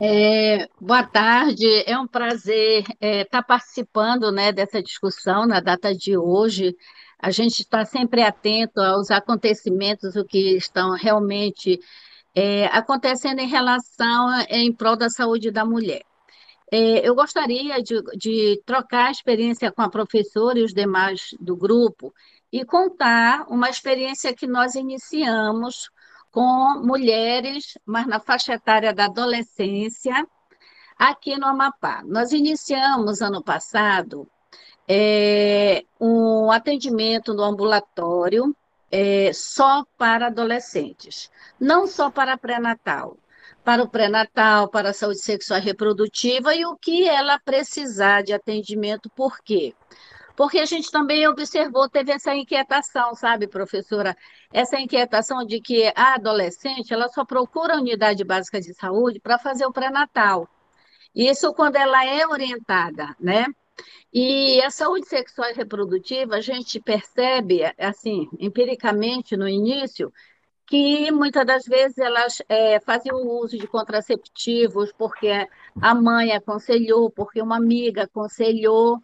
É, 0.00 0.68
boa 0.80 1.02
tarde, 1.02 1.66
é 1.84 1.98
um 1.98 2.06
prazer 2.06 2.82
estar 2.82 2.96
é, 3.00 3.24
tá 3.24 3.42
participando 3.42 4.30
né, 4.30 4.52
dessa 4.52 4.80
discussão 4.80 5.44
na 5.44 5.60
data 5.60 5.92
de 5.94 6.16
hoje. 6.16 6.76
A 7.18 7.32
gente 7.32 7.62
está 7.62 7.84
sempre 7.84 8.22
atento 8.22 8.80
aos 8.80 9.10
acontecimentos, 9.10 10.14
o 10.14 10.24
que 10.24 10.56
estão 10.56 10.92
realmente 10.92 11.80
é, 12.32 12.66
acontecendo 12.66 13.40
em 13.40 13.48
relação 13.48 14.28
em 14.48 14.72
prol 14.72 14.96
da 14.96 15.10
saúde 15.10 15.50
da 15.50 15.64
mulher. 15.64 16.02
É, 16.70 17.06
eu 17.08 17.14
gostaria 17.14 17.82
de, 17.82 18.02
de 18.16 18.62
trocar 18.66 19.08
a 19.08 19.10
experiência 19.10 19.72
com 19.72 19.82
a 19.82 19.88
professora 19.88 20.58
e 20.58 20.64
os 20.64 20.74
demais 20.74 21.34
do 21.40 21.56
grupo 21.56 22.14
e 22.52 22.64
contar 22.64 23.46
uma 23.48 23.70
experiência 23.70 24.34
que 24.34 24.46
nós 24.46 24.74
iniciamos 24.74 25.90
com 26.30 26.80
mulheres, 26.84 27.78
mas 27.86 28.06
na 28.06 28.20
faixa 28.20 28.54
etária 28.54 28.92
da 28.92 29.06
adolescência, 29.06 30.26
aqui 30.98 31.36
no 31.38 31.46
Amapá. 31.46 32.02
Nós 32.04 32.32
iniciamos 32.32 33.22
ano 33.22 33.42
passado 33.42 34.28
é, 34.86 35.84
um 36.00 36.50
atendimento 36.50 37.34
no 37.34 37.44
ambulatório 37.44 38.54
é, 38.90 39.30
só 39.34 39.84
para 39.98 40.26
adolescentes, 40.26 41.30
não 41.60 41.86
só 41.86 42.10
para 42.10 42.38
pré-natal, 42.38 43.16
para 43.64 43.82
o 43.82 43.88
pré-natal, 43.88 44.68
para 44.68 44.90
a 44.90 44.92
saúde 44.92 45.22
sexual 45.22 45.60
e 45.60 45.62
reprodutiva 45.62 46.54
e 46.54 46.64
o 46.64 46.76
que 46.76 47.06
ela 47.08 47.38
precisar 47.38 48.22
de 48.22 48.32
atendimento, 48.32 49.10
por 49.10 49.38
quê? 49.40 49.74
Porque 50.36 50.58
a 50.60 50.64
gente 50.64 50.90
também 50.90 51.26
observou, 51.26 51.88
teve 51.88 52.12
essa 52.12 52.34
inquietação, 52.34 53.14
sabe, 53.14 53.48
professora? 53.48 54.16
Essa 54.52 54.78
inquietação 54.78 55.44
de 55.44 55.60
que 55.60 55.92
a 55.96 56.14
adolescente 56.14 56.94
ela 56.94 57.08
só 57.08 57.24
procura 57.24 57.74
a 57.74 57.80
unidade 57.80 58.22
básica 58.22 58.60
de 58.60 58.72
saúde 58.72 59.18
para 59.18 59.38
fazer 59.38 59.66
o 59.66 59.72
pré-natal. 59.72 60.48
Isso 61.14 61.52
quando 61.52 61.76
ela 61.76 62.06
é 62.06 62.24
orientada, 62.26 63.16
né? 63.18 63.46
E 64.12 64.62
a 64.62 64.70
saúde 64.70 65.08
sexual 65.08 65.50
e 65.50 65.54
reprodutiva, 65.54 66.36
a 66.36 66.40
gente 66.40 66.80
percebe, 66.80 67.60
assim, 67.76 68.28
empiricamente 68.38 69.36
no 69.36 69.48
início, 69.48 70.12
que 70.68 71.10
muitas 71.10 71.46
das 71.46 71.64
vezes 71.64 71.96
elas 71.96 72.42
é, 72.46 72.78
faziam 72.80 73.16
uso 73.16 73.56
de 73.56 73.66
contraceptivos 73.66 74.92
porque 74.92 75.48
a 75.80 75.94
mãe 75.94 76.32
aconselhou, 76.32 77.10
porque 77.10 77.40
uma 77.40 77.56
amiga 77.56 78.04
aconselhou, 78.04 79.00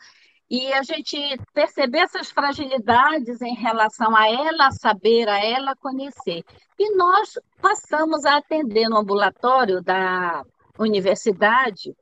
e 0.51 0.71
a 0.75 0.83
gente 0.83 1.17
perceber 1.55 2.01
essas 2.01 2.31
fragilidades 2.31 3.41
em 3.41 3.55
relação 3.55 4.15
a 4.15 4.29
ela 4.29 4.71
saber, 4.71 5.27
a 5.27 5.43
ela 5.43 5.75
conhecer. 5.75 6.45
E 6.79 6.97
nós 6.97 7.39
passamos 7.63 8.27
a 8.27 8.37
atender 8.37 8.87
no 8.89 8.99
ambulatório 8.99 9.83
da 9.83 10.45
universidade 10.79 11.97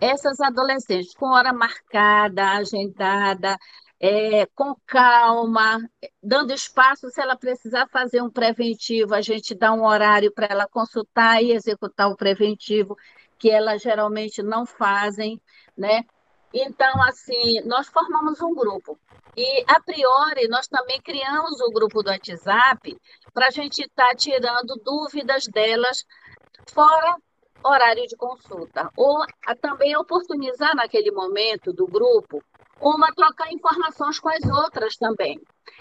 essas 0.00 0.38
adolescentes 0.38 1.14
com 1.14 1.30
hora 1.30 1.52
marcada, 1.52 2.50
agendada, 2.50 3.56
é, 4.00 4.46
com 4.54 4.76
calma, 4.86 5.78
dando 6.22 6.52
espaço, 6.52 7.10
se 7.10 7.20
ela 7.20 7.36
precisar 7.36 7.88
fazer 7.88 8.22
um 8.22 8.30
preventivo, 8.30 9.14
a 9.14 9.20
gente 9.20 9.54
dá 9.54 9.72
um 9.72 9.84
horário 9.84 10.32
para 10.32 10.46
ela 10.46 10.68
consultar 10.68 11.42
e 11.42 11.52
executar 11.52 12.08
o 12.08 12.16
preventivo, 12.16 12.96
que 13.38 13.50
elas 13.50 13.82
geralmente 13.82 14.42
não 14.42 14.64
fazem, 14.64 15.40
né? 15.76 16.04
Então, 16.52 17.02
assim, 17.02 17.60
nós 17.64 17.88
formamos 17.88 18.40
um 18.40 18.54
grupo. 18.54 18.98
E, 19.36 19.64
a 19.68 19.80
priori, 19.80 20.48
nós 20.48 20.66
também 20.66 21.00
criamos 21.00 21.60
o 21.60 21.70
grupo 21.70 22.02
do 22.02 22.10
WhatsApp 22.10 22.96
para 23.34 23.48
a 23.48 23.50
gente 23.50 23.82
estar 23.82 24.08
tá 24.08 24.14
tirando 24.14 24.80
dúvidas 24.82 25.44
delas 25.46 26.04
fora 26.72 27.16
horário 27.62 28.06
de 28.06 28.16
consulta. 28.16 28.90
Ou 28.96 29.24
também 29.60 29.96
oportunizar 29.96 30.74
naquele 30.74 31.10
momento 31.10 31.72
do 31.72 31.86
grupo 31.86 32.42
uma 32.80 33.12
trocar 33.12 33.52
informações 33.52 34.18
com 34.18 34.28
as 34.28 34.44
outras 34.44 34.96
também. 34.96 35.40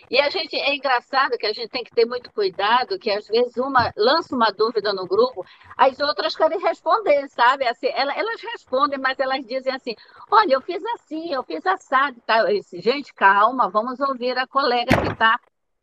E 0.09 0.19
a 0.19 0.29
gente 0.29 0.55
é 0.55 0.75
engraçado 0.75 1.37
que 1.37 1.45
a 1.45 1.53
gente 1.53 1.69
tem 1.69 1.83
que 1.83 1.93
ter 1.93 2.05
muito 2.05 2.31
cuidado, 2.31 2.99
que 2.99 3.09
às 3.09 3.27
vezes 3.27 3.57
uma 3.57 3.91
lança 3.95 4.35
uma 4.35 4.51
dúvida 4.51 4.93
no 4.93 5.07
grupo, 5.07 5.45
as 5.77 5.99
outras 5.99 6.35
querem 6.35 6.59
responder, 6.59 7.27
sabe? 7.29 7.67
Assim, 7.67 7.87
elas 7.87 8.41
respondem, 8.41 8.99
mas 8.99 9.19
elas 9.19 9.45
dizem 9.45 9.73
assim: 9.73 9.95
olha, 10.31 10.53
eu 10.53 10.61
fiz 10.61 10.83
assim, 10.95 11.33
eu 11.33 11.43
fiz 11.43 11.65
assado. 11.65 12.21
Tá? 12.25 12.43
Disse, 12.45 12.79
gente, 12.81 13.13
calma, 13.13 13.69
vamos 13.69 13.99
ouvir 13.99 14.37
a 14.37 14.47
colega 14.47 14.95
que 15.01 15.11
está 15.11 15.39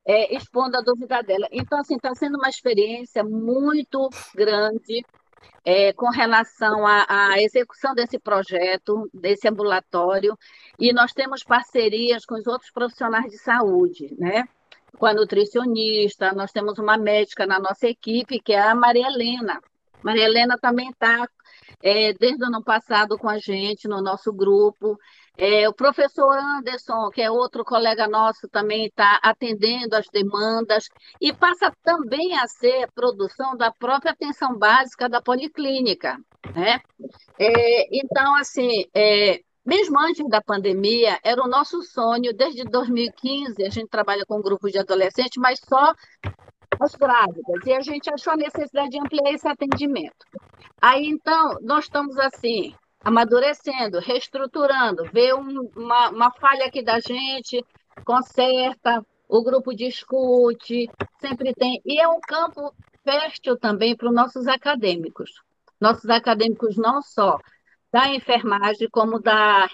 é, 0.06 0.34
expondo 0.34 0.76
a 0.76 0.80
dúvida 0.80 1.22
dela. 1.22 1.48
Então, 1.50 1.78
assim, 1.78 1.96
está 1.96 2.14
sendo 2.14 2.36
uma 2.36 2.48
experiência 2.48 3.24
muito 3.24 4.08
grande 4.34 5.04
é, 5.64 5.92
com 5.92 6.11
relação 6.11 6.86
à, 6.86 7.07
à, 7.09 7.42
execução 7.42 7.95
desse 7.95 8.18
projeto, 8.18 9.09
desse 9.12 9.49
ambulatório, 9.49 10.38
e 10.78 10.92
nós 10.92 11.12
temos 11.12 11.42
parcerias 11.42 12.26
com 12.26 12.34
os 12.34 12.47
outros 12.47 12.70
profissionais 12.70 13.30
de 13.30 13.38
saúde, 13.38 14.14
né? 14.18 14.45
Com 14.99 15.07
a 15.07 15.14
nutricionista, 15.14 16.32
nós 16.32 16.53
temos 16.53 16.78
uma 16.78 16.97
médica 16.97 17.47
na 17.47 17.59
nossa 17.59 17.88
equipe, 17.88 18.40
que 18.40 18.53
é 18.53 18.61
a 18.61 18.74
Maria 18.74 19.07
Helena. 19.09 19.61
Maria 20.03 20.26
Helena 20.26 20.57
também 20.59 20.90
está 20.90 21.26
é, 21.82 22.12
desde 22.12 22.45
o 22.45 22.47
ano 22.47 22.62
passado 22.62 23.18
com 23.18 23.28
a 23.28 23.38
gente 23.38 23.88
no 23.88 24.01
nosso 24.01 24.32
grupo. 24.32 24.99
É, 25.37 25.68
o 25.68 25.74
professor 25.74 26.32
Anderson, 26.39 27.11
que 27.11 27.20
é 27.20 27.30
outro 27.30 27.64
colega 27.64 28.07
nosso, 28.07 28.49
também 28.49 28.87
está 28.87 29.18
atendendo 29.22 29.97
as 29.97 30.07
demandas 30.09 30.89
e 31.20 31.32
passa 31.32 31.72
também 31.82 32.39
a 32.39 32.47
ser 32.47 32.89
produção 32.95 33.57
da 33.57 33.72
própria 33.72 34.12
atenção 34.12 34.57
básica 34.57 35.09
da 35.09 35.20
policlínica. 35.20 36.16
Né? 36.55 36.80
É, 37.39 37.99
então, 37.99 38.37
assim, 38.37 38.85
é, 38.95 39.41
mesmo 39.66 39.99
antes 39.99 40.28
da 40.28 40.41
pandemia, 40.41 41.18
era 41.24 41.43
o 41.43 41.49
nosso 41.49 41.82
sonho, 41.82 42.32
desde 42.32 42.62
2015, 42.64 43.64
a 43.64 43.70
gente 43.70 43.89
trabalha 43.89 44.24
com 44.26 44.41
grupos 44.41 44.70
de 44.70 44.78
adolescentes, 44.78 45.39
mas 45.39 45.59
só 45.66 45.95
as 46.80 46.95
grávidas, 46.95 47.66
e 47.66 47.72
a 47.72 47.80
gente 47.80 48.12
achou 48.12 48.32
a 48.32 48.37
necessidade 48.37 48.91
de 48.91 49.01
ampliar 49.01 49.32
esse 49.32 49.49
atendimento. 49.49 50.24
Aí, 50.80 51.07
então, 51.07 51.57
nós 51.62 51.85
estamos 51.85 52.18
assim, 52.18 52.74
amadurecendo, 53.05 53.98
reestruturando, 53.98 55.05
vê 55.12 55.34
um, 55.34 55.70
uma, 55.76 56.09
uma 56.09 56.30
falha 56.32 56.66
aqui 56.66 56.82
da 56.82 56.98
gente, 57.00 57.64
conserta, 58.05 59.05
o 59.28 59.42
grupo 59.42 59.74
discute, 59.74 60.90
sempre 61.20 61.55
tem. 61.55 61.80
E 61.84 62.00
é 62.00 62.09
um 62.09 62.20
campo 62.20 62.74
fértil 63.02 63.57
também 63.59 63.94
para 63.96 64.09
os 64.09 64.14
nossos 64.14 64.46
acadêmicos. 64.46 65.30
Nossos 65.80 66.09
acadêmicos 66.09 66.76
não 66.76 67.02
só 67.02 67.38
da 67.92 68.09
enfermagem, 68.09 68.88
como 68.90 69.20
da, 69.20 69.68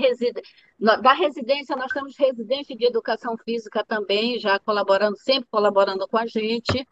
da 1.00 1.12
residência, 1.14 1.74
nós 1.74 1.90
temos 1.90 2.18
residente 2.18 2.76
de 2.76 2.84
educação 2.84 3.34
física 3.38 3.82
também, 3.82 4.38
já 4.38 4.58
colaborando, 4.58 5.16
sempre 5.16 5.48
colaborando 5.50 6.06
com 6.06 6.18
a 6.18 6.26
gente. 6.26 6.86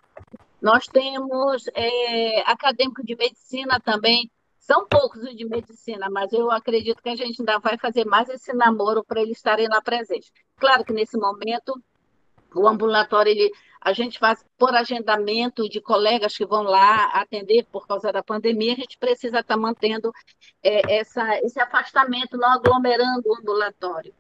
Nós 0.61 0.87
temos 0.87 1.67
é, 1.75 2.41
acadêmico 2.51 3.05
de 3.05 3.15
medicina 3.15 3.79
também, 3.79 4.31
são 4.69 4.87
poucos 4.87 5.23
os 5.23 5.35
de 5.35 5.47
medicina, 5.47 6.11
mas 6.11 6.31
eu 6.31 6.51
acredito 6.51 7.03
que 7.03 7.09
a 7.09 7.17
gente 7.17 7.41
ainda 7.41 7.59
vai 7.59 7.79
fazer 7.79 8.05
mais 8.05 8.29
esse 8.29 8.53
namoro 8.53 9.03
para 9.03 9.23
eles 9.23 9.39
estarem 9.39 9.67
lá 9.67 9.81
presentes. 9.81 10.31
Claro 10.59 10.85
que 10.85 10.93
nesse 10.93 11.17
momento 11.17 11.83
o 12.55 12.69
ambulatório 12.69 13.31
ele, 13.31 13.51
a 13.81 13.95
gente 13.95 14.19
faz 14.19 14.45
por 14.59 14.75
agendamento 14.75 15.67
de 15.71 15.81
colegas 15.81 16.37
que 16.37 16.45
vão 16.45 16.65
lá 16.65 17.07
atender 17.15 17.65
por 17.73 17.87
causa 17.87 18.13
da 18.13 18.23
pandemia, 18.23 18.75
a 18.75 18.77
gente 18.77 18.99
precisa 18.99 19.41
estar 19.41 19.55
tá 19.55 19.57
mantendo 19.57 20.13
é, 20.63 20.99
essa, 20.99 21.39
esse 21.39 21.59
afastamento, 21.59 22.37
não 22.37 22.51
aglomerando 22.53 23.23
o 23.27 23.37
ambulatório. 23.37 24.15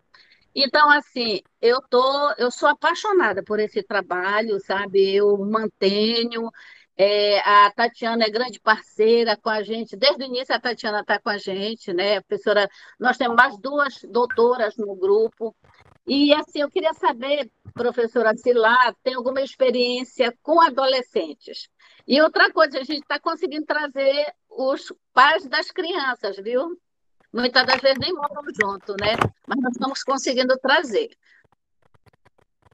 Então, 0.55 0.91
assim, 0.91 1.43
eu 1.61 1.81
tô, 1.83 2.33
eu 2.39 2.51
sou 2.51 2.71
apaixonada 2.71 3.43
por 3.43 3.61
esse 3.61 3.83
trabalho, 3.83 4.59
sabe? 4.61 5.15
Eu 5.15 5.37
mantenho, 5.37 6.51
é, 7.01 7.39
a 7.39 7.71
Tatiana 7.71 8.25
é 8.25 8.31
grande 8.31 8.59
parceira 8.59 9.37
com 9.37 9.49
a 9.49 9.63
gente, 9.63 9.97
desde 9.97 10.25
o 10.25 10.27
início 10.27 10.53
a 10.53 10.59
Tatiana 10.59 11.01
está 11.01 11.17
com 11.21 11.31
a 11.31 11.39
gente, 11.39 11.93
né? 11.93 12.21
Professora, 12.23 12.69
nós 12.99 13.17
temos 13.17 13.37
mais 13.37 13.57
duas 13.57 14.03
doutoras 14.03 14.77
no 14.77 14.97
grupo. 14.97 15.55
E 16.05 16.35
assim, 16.35 16.61
eu 16.61 16.71
queria 16.71 16.93
saber, 16.95 17.49
professora, 17.73 18.37
se 18.37 18.53
lá 18.53 18.93
tem 19.05 19.15
alguma 19.15 19.41
experiência 19.41 20.37
com 20.43 20.61
adolescentes. 20.61 21.69
E 22.05 22.21
outra 22.21 22.51
coisa, 22.51 22.81
a 22.81 22.83
gente 22.83 23.03
está 23.03 23.21
conseguindo 23.21 23.65
trazer 23.65 24.35
os 24.51 24.93
pais 25.13 25.47
das 25.47 25.71
crianças, 25.71 26.37
viu? 26.39 26.77
Muitas 27.33 27.65
das 27.65 27.81
vezes 27.81 27.99
nem 28.01 28.13
moram 28.13 28.43
junto, 28.61 28.97
né? 29.01 29.15
Mas 29.47 29.61
nós 29.61 29.73
estamos 29.73 30.03
conseguindo 30.03 30.59
trazer. 30.59 31.11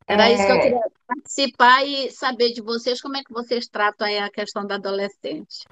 Era 0.07 0.29
é... 0.29 0.35
isso 0.35 0.47
que 0.47 0.53
eu 0.53 0.57
é. 0.57 0.61
queria 0.61 0.81
participar 1.07 1.85
e 1.85 2.11
saber 2.11 2.53
de 2.53 2.61
vocês 2.61 3.01
como 3.01 3.17
é 3.17 3.23
que 3.23 3.33
vocês 3.33 3.67
tratam 3.67 4.07
aí 4.07 4.19
a 4.19 4.31
questão 4.31 4.67
da 4.67 4.77
adolescente. 4.77 5.67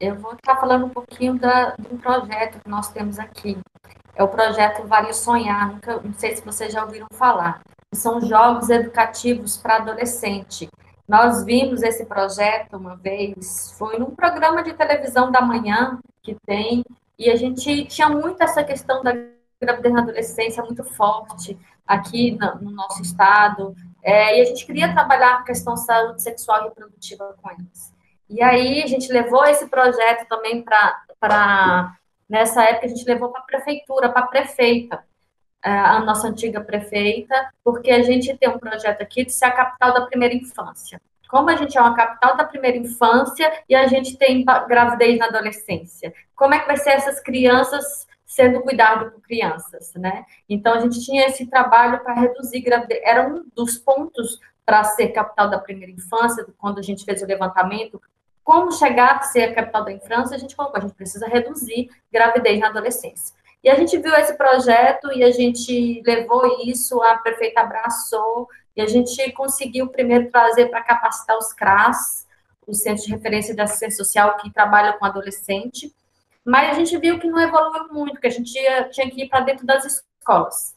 Eu 0.00 0.14
vou 0.14 0.32
estar 0.34 0.56
falando 0.56 0.86
um 0.86 0.90
pouquinho 0.90 1.38
da, 1.38 1.74
de 1.76 1.92
um 1.92 1.98
projeto 1.98 2.60
que 2.60 2.68
nós 2.68 2.88
temos 2.92 3.18
aqui. 3.18 3.58
É 4.14 4.22
o 4.22 4.28
projeto 4.28 4.86
Vale 4.86 5.12
Sonhar, 5.12 5.72
nunca, 5.72 6.00
não 6.00 6.14
sei 6.14 6.36
se 6.36 6.44
vocês 6.44 6.72
já 6.72 6.84
ouviram 6.84 7.06
falar. 7.12 7.60
São 7.92 8.20
jogos 8.20 8.68
educativos 8.70 9.56
para 9.56 9.76
adolescente. 9.76 10.68
Nós 11.06 11.44
vimos 11.44 11.82
esse 11.82 12.04
projeto 12.04 12.76
uma 12.76 12.96
vez, 12.96 13.74
foi 13.78 13.98
num 13.98 14.10
programa 14.10 14.62
de 14.62 14.74
televisão 14.74 15.32
da 15.32 15.40
manhã 15.40 15.98
que 16.22 16.36
tem, 16.46 16.84
e 17.18 17.30
a 17.30 17.36
gente 17.36 17.86
tinha 17.86 18.08
muito 18.08 18.40
essa 18.42 18.62
questão 18.62 19.02
da 19.02 19.12
gravidez 19.60 19.94
na 19.94 20.02
adolescência 20.02 20.62
muito 20.62 20.84
forte 20.84 21.58
aqui 21.88 22.32
no, 22.32 22.56
no 22.56 22.70
nosso 22.70 23.00
estado, 23.00 23.74
é, 24.02 24.38
e 24.38 24.42
a 24.42 24.44
gente 24.44 24.66
queria 24.66 24.92
trabalhar 24.92 25.36
a 25.36 25.42
questão 25.42 25.74
de 25.74 25.84
saúde 25.84 26.22
sexual 26.22 26.60
e 26.60 26.68
reprodutiva 26.68 27.34
com 27.42 27.50
eles. 27.50 27.92
E 28.28 28.42
aí 28.42 28.82
a 28.82 28.86
gente 28.86 29.10
levou 29.10 29.44
esse 29.46 29.66
projeto 29.68 30.28
também 30.28 30.62
para, 30.62 31.96
nessa 32.28 32.62
época, 32.62 32.86
a 32.86 32.88
gente 32.88 33.04
levou 33.06 33.30
para 33.30 33.40
a 33.40 33.44
prefeitura, 33.44 34.10
para 34.10 34.24
a 34.24 34.28
prefeita, 34.28 35.02
é, 35.64 35.70
a 35.70 36.00
nossa 36.00 36.28
antiga 36.28 36.60
prefeita, 36.60 37.34
porque 37.64 37.90
a 37.90 38.02
gente 38.02 38.36
tem 38.36 38.48
um 38.48 38.58
projeto 38.58 39.00
aqui 39.00 39.24
de 39.24 39.32
ser 39.32 39.46
a 39.46 39.50
capital 39.50 39.94
da 39.94 40.06
primeira 40.06 40.34
infância. 40.34 41.00
Como 41.28 41.50
a 41.50 41.56
gente 41.56 41.76
é 41.76 41.80
uma 41.80 41.94
capital 41.94 42.36
da 42.36 42.44
primeira 42.44 42.78
infância 42.78 43.52
e 43.68 43.74
a 43.74 43.86
gente 43.86 44.16
tem 44.16 44.44
gravidez 44.66 45.18
na 45.18 45.26
adolescência, 45.26 46.14
como 46.34 46.54
é 46.54 46.60
que 46.60 46.66
vai 46.66 46.76
ser 46.76 46.90
essas 46.90 47.20
crianças 47.20 48.06
sendo 48.28 48.60
cuidado 48.60 49.10
por 49.10 49.22
crianças, 49.22 49.92
né? 49.94 50.24
Então 50.46 50.74
a 50.74 50.80
gente 50.80 51.02
tinha 51.02 51.26
esse 51.26 51.46
trabalho 51.46 52.00
para 52.04 52.12
reduzir 52.12 52.60
gravidez, 52.60 53.00
era 53.02 53.26
um 53.26 53.42
dos 53.56 53.78
pontos 53.78 54.38
para 54.66 54.84
ser 54.84 55.08
capital 55.08 55.48
da 55.48 55.58
primeira 55.58 55.90
infância, 55.90 56.46
quando 56.58 56.78
a 56.78 56.82
gente 56.82 57.02
fez 57.04 57.22
o 57.22 57.26
levantamento, 57.26 58.00
como 58.44 58.70
chegar 58.70 59.16
a 59.16 59.22
ser 59.22 59.44
a 59.44 59.54
capital 59.54 59.82
da 59.82 59.92
infância, 59.92 60.36
a 60.36 60.38
gente 60.38 60.54
colocou, 60.54 60.76
a 60.76 60.82
gente 60.82 60.94
precisa 60.94 61.26
reduzir 61.26 61.88
gravidez 62.12 62.60
na 62.60 62.68
adolescência. 62.68 63.34
E 63.64 63.70
a 63.70 63.74
gente 63.74 63.96
viu 63.96 64.14
esse 64.14 64.36
projeto 64.36 65.10
e 65.12 65.24
a 65.24 65.30
gente 65.30 66.02
levou 66.06 66.60
isso, 66.62 67.02
a 67.02 67.16
prefeita 67.16 67.62
abraçou, 67.62 68.46
e 68.76 68.82
a 68.82 68.86
gente 68.86 69.32
conseguiu 69.32 69.88
primeiro 69.88 70.30
trazer 70.30 70.66
para 70.66 70.82
capacitar 70.82 71.36
os 71.36 71.52
CRAS, 71.52 72.26
os 72.66 72.82
Centros 72.82 73.06
de 73.06 73.12
Referência 73.12 73.54
de 73.54 73.60
Assistência 73.60 74.04
Social 74.04 74.36
que 74.36 74.52
trabalham 74.52 74.98
com 74.98 75.06
adolescente, 75.06 75.92
mas 76.48 76.70
a 76.70 76.72
gente 76.72 76.96
viu 76.96 77.18
que 77.18 77.28
não 77.28 77.38
evoluiu 77.38 77.92
muito, 77.92 78.18
que 78.18 78.26
a 78.26 78.30
gente 78.30 78.50
tinha, 78.50 78.88
tinha 78.88 79.10
que 79.10 79.24
ir 79.24 79.28
para 79.28 79.40
dentro 79.40 79.66
das 79.66 79.84
escolas, 79.84 80.74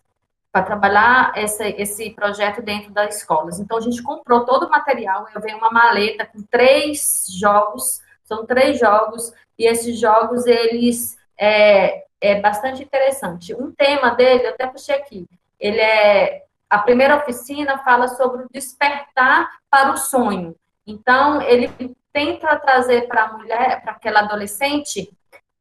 para 0.52 0.64
trabalhar 0.64 1.32
essa, 1.34 1.66
esse 1.66 2.10
projeto 2.10 2.62
dentro 2.62 2.92
das 2.92 3.16
escolas. 3.16 3.58
Então, 3.58 3.78
a 3.78 3.82
gente 3.82 4.04
comprou 4.04 4.44
todo 4.44 4.66
o 4.66 4.70
material, 4.70 5.26
eu 5.34 5.40
venho 5.40 5.58
uma 5.58 5.72
maleta 5.72 6.26
com 6.26 6.42
três 6.42 7.26
jogos, 7.40 8.02
são 8.26 8.46
três 8.46 8.78
jogos, 8.78 9.32
e 9.58 9.66
esses 9.66 9.98
jogos, 9.98 10.46
eles, 10.46 11.18
é, 11.40 12.04
é 12.20 12.42
bastante 12.42 12.84
interessante. 12.84 13.56
Um 13.56 13.72
tema 13.72 14.12
dele, 14.12 14.48
eu 14.48 14.50
até 14.50 14.68
puxei 14.68 14.96
aqui, 14.96 15.26
ele 15.58 15.80
é, 15.80 16.44
a 16.70 16.80
primeira 16.80 17.16
oficina 17.16 17.78
fala 17.78 18.10
sobre 18.10 18.44
o 18.44 18.50
despertar 18.52 19.50
para 19.70 19.94
o 19.94 19.98
sonho. 19.98 20.54
Então, 20.86 21.42
ele 21.42 21.96
tenta 22.12 22.58
trazer 22.58 23.08
para 23.08 23.24
a 23.24 23.34
mulher, 23.38 23.82
para 23.82 23.94
aquela 23.94 24.20
adolescente, 24.20 25.10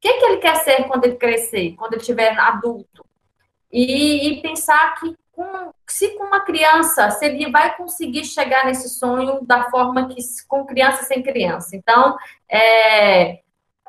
que, 0.01 0.15
que 0.15 0.25
ele 0.25 0.37
quer 0.39 0.57
ser 0.57 0.85
quando 0.85 1.05
ele 1.05 1.17
crescer, 1.17 1.75
quando 1.77 1.95
ele 1.95 2.03
tiver 2.03 2.39
adulto? 2.39 3.05
E, 3.71 4.29
e 4.29 4.43
pensar 4.43 4.95
que 4.99 5.17
com, 5.31 5.73
se 5.87 6.17
com 6.17 6.25
uma 6.25 6.41
criança, 6.41 7.11
se 7.11 7.27
ele 7.27 7.51
vai 7.51 7.77
conseguir 7.77 8.25
chegar 8.25 8.65
nesse 8.65 8.89
sonho 8.89 9.41
da 9.43 9.71
forma 9.71 10.09
que 10.09 10.21
com 10.49 10.67
criança 10.67 11.05
sem 11.05 11.23
criança. 11.23 11.77
Então, 11.77 12.17
é, 12.49 13.41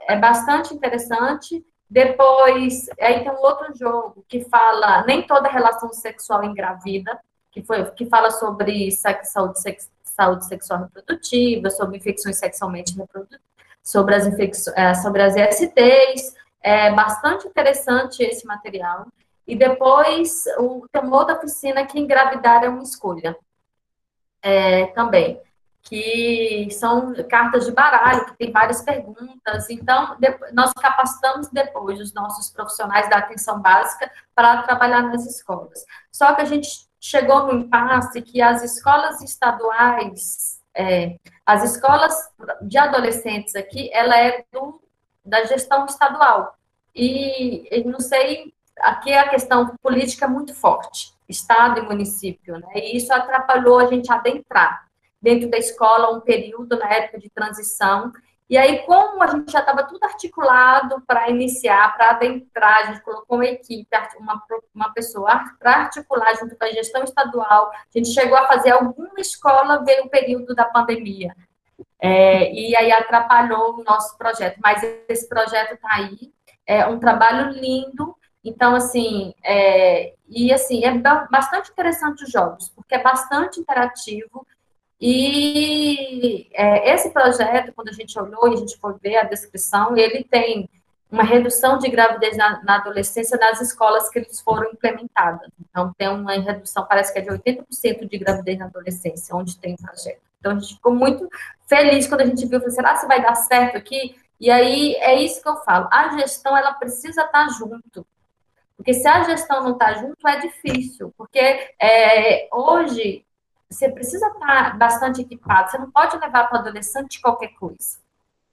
é 0.07 0.15
bastante 0.19 0.73
interessante. 0.73 1.65
Depois, 1.89 2.87
aí 2.99 3.21
tem 3.21 3.31
um 3.31 3.41
outro 3.41 3.73
jogo 3.73 4.23
que 4.27 4.41
fala 4.45 5.03
nem 5.05 5.25
toda 5.25 5.49
relação 5.49 5.91
sexual 5.91 6.43
engravida, 6.43 7.19
que, 7.51 7.63
foi, 7.63 7.83
que 7.91 8.05
fala 8.05 8.31
sobre 8.31 8.91
sexo, 8.91 9.31
saúde, 9.31 9.59
saúde 10.03 10.45
sexual 10.45 10.81
reprodutiva, 10.81 11.69
sobre 11.69 11.97
infecções 11.97 12.37
sexualmente 12.37 12.95
reprodutivas 12.97 13.50
sobre 13.83 14.15
as, 14.15 14.27
infecções, 14.27 14.75
é, 14.77 14.93
sobre 14.95 15.21
as 15.21 15.35
ESTs. 15.35 16.35
É 16.61 16.91
bastante 16.91 17.47
interessante 17.47 18.21
esse 18.23 18.45
material. 18.45 19.07
E 19.47 19.55
depois, 19.55 20.43
o, 20.59 20.87
tem 20.91 21.01
uma 21.01 21.17
outra 21.17 21.37
oficina 21.37 21.85
que 21.85 21.99
engravidar 21.99 22.63
é 22.63 22.69
uma 22.69 22.83
escolha. 22.83 23.35
É, 24.43 24.87
também 24.87 25.39
que 25.83 26.67
são 26.71 27.13
cartas 27.29 27.65
de 27.65 27.71
baralho, 27.71 28.25
que 28.25 28.37
tem 28.37 28.51
várias 28.51 28.81
perguntas. 28.81 29.69
Então, 29.69 30.15
nós 30.53 30.71
capacitamos 30.73 31.49
depois 31.49 31.99
os 31.99 32.13
nossos 32.13 32.49
profissionais 32.49 33.09
da 33.09 33.17
atenção 33.17 33.59
básica 33.59 34.11
para 34.35 34.61
trabalhar 34.63 35.03
nas 35.03 35.25
escolas. 35.25 35.83
Só 36.11 36.33
que 36.35 36.41
a 36.41 36.45
gente 36.45 36.87
chegou 36.99 37.47
no 37.47 37.53
impasse 37.53 38.21
que 38.21 38.41
as 38.41 38.63
escolas 38.63 39.21
estaduais 39.21 40.60
é, 40.75 41.17
as 41.45 41.63
escolas 41.63 42.13
de 42.61 42.77
adolescentes 42.77 43.55
aqui, 43.55 43.89
ela 43.93 44.17
é 44.17 44.45
do 44.51 44.81
da 45.23 45.43
gestão 45.45 45.85
estadual. 45.85 46.55
E, 46.95 47.83
não 47.85 47.99
sei, 47.99 48.53
aqui 48.79 49.13
a 49.13 49.29
questão 49.29 49.75
política 49.81 50.25
é 50.25 50.27
muito 50.27 50.53
forte, 50.53 51.13
Estado 51.29 51.79
e 51.79 51.83
município, 51.83 52.57
né? 52.57 52.67
E 52.75 52.97
isso 52.97 53.13
atrapalhou 53.13 53.79
a 53.79 53.85
gente 53.85 54.11
adentrar 54.11 54.87
dentro 55.21 55.49
da 55.49 55.57
escola 55.57 56.15
um 56.15 56.19
período 56.19 56.77
na 56.77 56.91
época 56.91 57.19
de 57.19 57.29
transição. 57.29 58.11
E 58.51 58.57
aí, 58.57 58.79
como 58.79 59.23
a 59.23 59.27
gente 59.27 59.49
já 59.49 59.61
estava 59.61 59.83
tudo 59.83 60.03
articulado 60.03 61.01
para 61.07 61.29
iniciar, 61.29 61.95
para 61.95 62.09
adentrar, 62.09 62.79
a 62.79 62.83
gente 62.87 63.01
colocou 63.01 63.37
uma 63.37 63.45
equipe, 63.45 63.87
uma, 64.19 64.43
uma 64.75 64.93
pessoa 64.93 65.41
para 65.57 65.83
articular 65.83 66.35
junto 66.37 66.57
com 66.57 66.65
a 66.65 66.69
gestão 66.69 67.01
estadual. 67.01 67.71
A 67.71 67.97
gente 67.97 68.09
chegou 68.09 68.37
a 68.37 68.47
fazer 68.47 68.71
alguma 68.71 69.19
escola, 69.19 69.85
veio 69.85 70.03
o 70.03 70.09
período 70.09 70.53
da 70.53 70.65
pandemia. 70.65 71.33
É, 71.97 72.51
e 72.51 72.75
aí 72.75 72.91
atrapalhou 72.91 73.79
o 73.79 73.83
nosso 73.85 74.17
projeto. 74.17 74.59
Mas 74.61 74.83
esse 75.07 75.29
projeto 75.29 75.75
está 75.75 75.87
aí, 75.89 76.33
é 76.67 76.85
um 76.85 76.99
trabalho 76.99 77.51
lindo. 77.53 78.17
Então, 78.43 78.75
assim, 78.75 79.33
é, 79.45 80.13
e 80.27 80.51
assim, 80.51 80.83
é 80.83 80.91
bastante 81.31 81.71
interessante 81.71 82.25
os 82.25 82.29
jogos, 82.29 82.67
porque 82.67 82.95
é 82.95 83.01
bastante 83.01 83.61
interativo. 83.61 84.45
E 85.01 86.47
é, 86.53 86.93
esse 86.93 87.09
projeto, 87.09 87.73
quando 87.73 87.89
a 87.89 87.93
gente 87.93 88.17
olhou 88.19 88.47
e 88.47 88.53
a 88.53 88.57
gente 88.57 88.77
foi 88.77 88.93
ver 89.01 89.17
a 89.17 89.23
descrição, 89.23 89.97
ele 89.97 90.23
tem 90.23 90.69
uma 91.11 91.23
redução 91.23 91.79
de 91.79 91.89
gravidez 91.89 92.37
na, 92.37 92.63
na, 92.63 92.75
adolescência 92.75 93.37
nas 93.37 93.59
escolas 93.59 94.09
que 94.09 94.19
eles 94.19 94.39
foram 94.39 94.71
implementadas. 94.71 95.49
Então, 95.59 95.91
tem 95.97 96.07
uma 96.07 96.33
redução, 96.33 96.85
parece 96.87 97.11
que 97.11 97.19
é 97.19 97.21
de 97.23 97.29
80% 97.29 98.07
de 98.07 98.17
gravidez 98.19 98.59
na 98.59 98.65
adolescência, 98.65 99.35
onde 99.35 99.57
tem 99.57 99.75
projeto. 99.75 100.21
Então, 100.39 100.53
a 100.53 100.59
gente 100.59 100.75
ficou 100.75 100.93
muito 100.93 101.27
feliz 101.67 102.07
quando 102.07 102.21
a 102.21 102.25
gente 102.25 102.45
viu, 102.45 102.59
falou, 102.59 102.73
será 102.73 102.97
que 102.97 103.07
vai 103.07 103.21
dar 103.21 103.35
certo 103.35 103.77
aqui? 103.77 104.15
E 104.39 104.51
aí, 104.51 104.95
é 104.95 105.15
isso 105.15 105.41
que 105.41 105.49
eu 105.49 105.57
falo, 105.57 105.89
a 105.91 106.17
gestão, 106.17 106.55
ela 106.55 106.73
precisa 106.73 107.23
estar 107.23 107.49
junto. 107.49 108.05
Porque 108.77 108.93
se 108.93 109.07
a 109.07 109.23
gestão 109.23 109.63
não 109.63 109.73
está 109.73 109.93
junto, 109.93 110.27
é 110.27 110.39
difícil. 110.39 111.13
Porque 111.17 111.39
é, 111.79 112.47
hoje, 112.51 113.25
você 113.71 113.89
precisa 113.89 114.27
estar 114.27 114.77
bastante 114.77 115.21
equipado. 115.21 115.71
Você 115.71 115.77
não 115.77 115.89
pode 115.89 116.17
levar 116.17 116.47
para 116.47 116.57
o 116.57 116.61
adolescente 116.61 117.21
qualquer 117.21 117.53
coisa. 117.53 117.99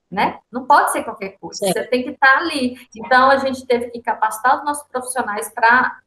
Né? 0.09 0.39
Não 0.51 0.65
pode 0.65 0.91
ser 0.91 1.03
qualquer 1.03 1.37
coisa. 1.39 1.67
Você 1.67 1.83
tem 1.83 2.03
que 2.03 2.11
estar 2.11 2.37
ali. 2.37 2.75
Então, 2.95 3.29
a 3.29 3.37
gente 3.37 3.65
teve 3.67 3.89
que 3.91 4.01
capacitar 4.01 4.57
os 4.57 4.65
nossos 4.65 4.87
profissionais 4.87 5.51
para 5.53 5.99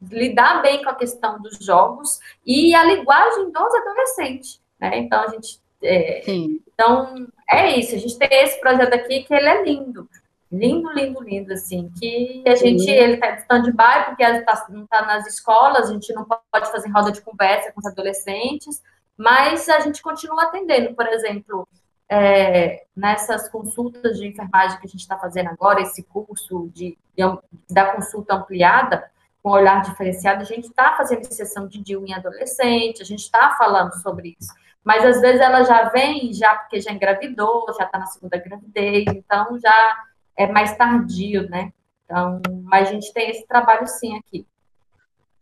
lidar 0.00 0.62
bem 0.62 0.82
com 0.82 0.88
a 0.88 0.94
questão 0.94 1.40
dos 1.40 1.58
jogos 1.58 2.18
e 2.46 2.74
a 2.74 2.84
linguagem 2.84 3.50
dos 3.50 3.74
adolescentes. 3.74 4.60
Né? 4.80 4.98
Então, 4.98 5.22
a 5.22 5.28
gente. 5.28 5.60
É, 5.82 6.22
então, 6.30 7.26
é 7.50 7.78
isso. 7.78 7.94
A 7.94 7.98
gente 7.98 8.16
tem 8.16 8.28
esse 8.42 8.58
projeto 8.60 8.94
aqui 8.94 9.24
que 9.24 9.34
ele 9.34 9.48
é 9.48 9.62
lindo. 9.62 10.08
Lindo, 10.52 10.92
lindo, 10.92 11.22
lindo, 11.22 11.52
assim. 11.52 11.90
Que 11.98 12.44
a 12.46 12.54
gente, 12.54 12.82
Sim. 12.82 12.90
ele 12.90 13.14
está 13.14 13.30
em 13.30 13.38
stand-by, 13.38 14.04
porque 14.06 14.42
tá, 14.42 14.66
não 14.68 14.84
está 14.84 15.06
nas 15.06 15.26
escolas, 15.26 15.88
a 15.88 15.92
gente 15.92 16.12
não 16.12 16.24
pode 16.24 16.70
fazer 16.70 16.90
roda 16.90 17.10
de 17.10 17.22
conversa 17.22 17.72
com 17.72 17.80
os 17.80 17.86
adolescentes, 17.86 18.82
mas 19.16 19.66
a 19.70 19.80
gente 19.80 20.02
continua 20.02 20.44
atendendo, 20.44 20.94
por 20.94 21.06
exemplo. 21.06 21.66
É, 22.14 22.84
nessas 22.94 23.48
consultas 23.48 24.18
de 24.18 24.26
enfermagem 24.26 24.78
que 24.78 24.86
a 24.86 24.90
gente 24.90 25.00
está 25.00 25.16
fazendo 25.16 25.48
agora, 25.48 25.80
esse 25.80 26.02
curso 26.02 26.68
de, 26.70 26.98
de, 27.16 27.24
da 27.70 27.94
consulta 27.94 28.34
ampliada, 28.34 29.10
com 29.42 29.50
olhar 29.50 29.80
diferenciado, 29.80 30.42
a 30.42 30.44
gente 30.44 30.66
está 30.66 30.94
fazendo 30.94 31.24
sessão 31.32 31.66
de 31.66 31.82
DIU 31.82 32.04
em 32.06 32.12
adolescente, 32.12 33.00
a 33.00 33.04
gente 33.04 33.20
está 33.20 33.56
falando 33.56 33.94
sobre 34.02 34.36
isso. 34.38 34.52
Mas 34.84 35.04
às 35.04 35.22
vezes 35.22 35.40
ela 35.40 35.62
já 35.62 35.88
vem, 35.88 36.32
já 36.34 36.54
porque 36.54 36.80
já 36.80 36.92
engravidou, 36.92 37.64
já 37.78 37.84
está 37.84 37.98
na 37.98 38.06
segunda 38.06 38.36
gravidez, 38.36 39.04
então 39.08 39.58
já 39.58 40.04
é 40.36 40.46
mais 40.46 40.76
tardio, 40.76 41.48
né? 41.48 41.72
Então, 42.04 42.40
mas 42.64 42.88
a 42.88 42.92
gente 42.92 43.12
tem 43.12 43.30
esse 43.30 43.46
trabalho 43.46 43.86
sim 43.86 44.16
aqui. 44.16 44.46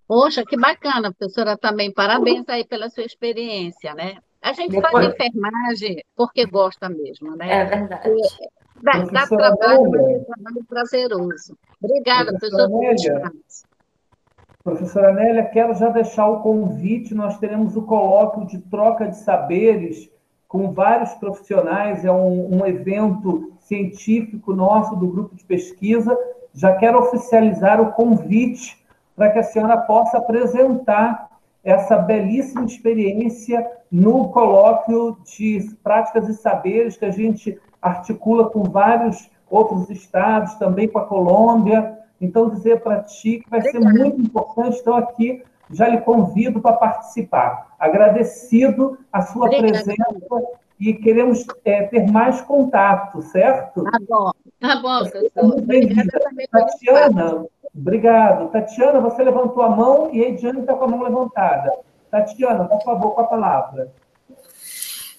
Poxa, 0.06 0.44
que 0.44 0.56
bacana, 0.56 1.12
professora, 1.12 1.56
também. 1.56 1.92
Parabéns 1.92 2.48
aí 2.48 2.64
pela 2.64 2.90
sua 2.90 3.04
experiência, 3.04 3.94
né? 3.94 4.16
A 4.42 4.52
gente 4.52 4.72
Depois... 4.72 4.90
faz 4.90 5.14
enfermagem 5.14 6.02
porque 6.16 6.46
gosta 6.46 6.88
mesmo, 6.88 7.36
né? 7.36 7.60
É 7.60 7.64
verdade. 7.64 8.10
dá, 8.82 8.98
dá 9.04 9.26
trabalho, 9.26 9.90
mas 9.90 10.00
é 10.00 10.16
um 10.16 10.24
trabalho 10.24 10.64
prazeroso. 10.68 11.56
Obrigada, 11.80 12.30
professora. 12.32 12.68
Professora 12.68 13.32
Professora 14.62 15.12
Nélia, 15.12 15.44
quero 15.46 15.74
já 15.74 15.88
deixar 15.88 16.26
o 16.26 16.42
convite. 16.42 17.14
Nós 17.14 17.38
teremos 17.38 17.76
o 17.76 17.82
colóquio 17.82 18.46
de 18.46 18.58
troca 18.58 19.08
de 19.08 19.16
saberes 19.16 20.10
com 20.46 20.72
vários 20.72 21.14
profissionais. 21.14 22.04
É 22.04 22.12
um, 22.12 22.56
um 22.56 22.66
evento 22.66 23.54
científico 23.70 24.52
nosso 24.52 24.96
do 24.96 25.06
grupo 25.06 25.36
de 25.36 25.44
pesquisa. 25.44 26.18
Já 26.52 26.74
quero 26.74 26.98
oficializar 26.98 27.80
o 27.80 27.92
convite 27.92 28.84
para 29.14 29.30
que 29.30 29.38
a 29.38 29.44
senhora 29.44 29.78
possa 29.78 30.18
apresentar 30.18 31.30
essa 31.62 31.96
belíssima 31.96 32.64
experiência 32.64 33.64
no 33.92 34.30
colóquio 34.30 35.16
de 35.24 35.70
práticas 35.84 36.28
e 36.28 36.34
saberes 36.34 36.96
que 36.96 37.04
a 37.04 37.10
gente 37.12 37.60
articula 37.80 38.50
com 38.50 38.64
vários 38.64 39.30
outros 39.48 39.88
estados, 39.88 40.54
também 40.54 40.88
com 40.88 40.98
a 40.98 41.06
Colômbia. 41.06 41.98
Então, 42.20 42.50
dizer 42.50 42.80
para 42.80 43.02
ti 43.02 43.38
que 43.38 43.50
vai 43.50 43.62
ser 43.62 43.78
muito 43.78 44.20
importante. 44.20 44.78
Então, 44.80 44.96
aqui 44.96 45.42
já 45.70 45.88
lhe 45.88 46.00
convido 46.00 46.60
para 46.60 46.72
participar. 46.72 47.74
Agradecido 47.78 48.98
a 49.12 49.22
sua 49.22 49.48
presença 49.48 49.94
e 50.80 50.94
queremos 50.94 51.44
é, 51.64 51.82
ter 51.82 52.10
mais 52.10 52.40
contato, 52.40 53.20
certo? 53.20 53.84
Tá 53.84 53.98
bom, 54.08 54.32
tá 54.58 54.76
bom, 54.76 55.00
professor. 55.00 55.56
Tatiana, 56.50 57.46
obrigado. 57.76 58.50
Tatiana, 58.50 58.98
você 59.00 59.22
levantou 59.22 59.62
a 59.62 59.68
mão 59.68 60.08
e 60.10 60.24
a 60.24 60.28
Ediane 60.28 60.60
está 60.60 60.74
com 60.74 60.84
a 60.84 60.88
mão 60.88 61.02
levantada. 61.02 61.70
Tatiana, 62.10 62.64
por 62.64 62.82
favor, 62.82 63.14
com 63.14 63.20
a 63.20 63.24
palavra. 63.24 63.92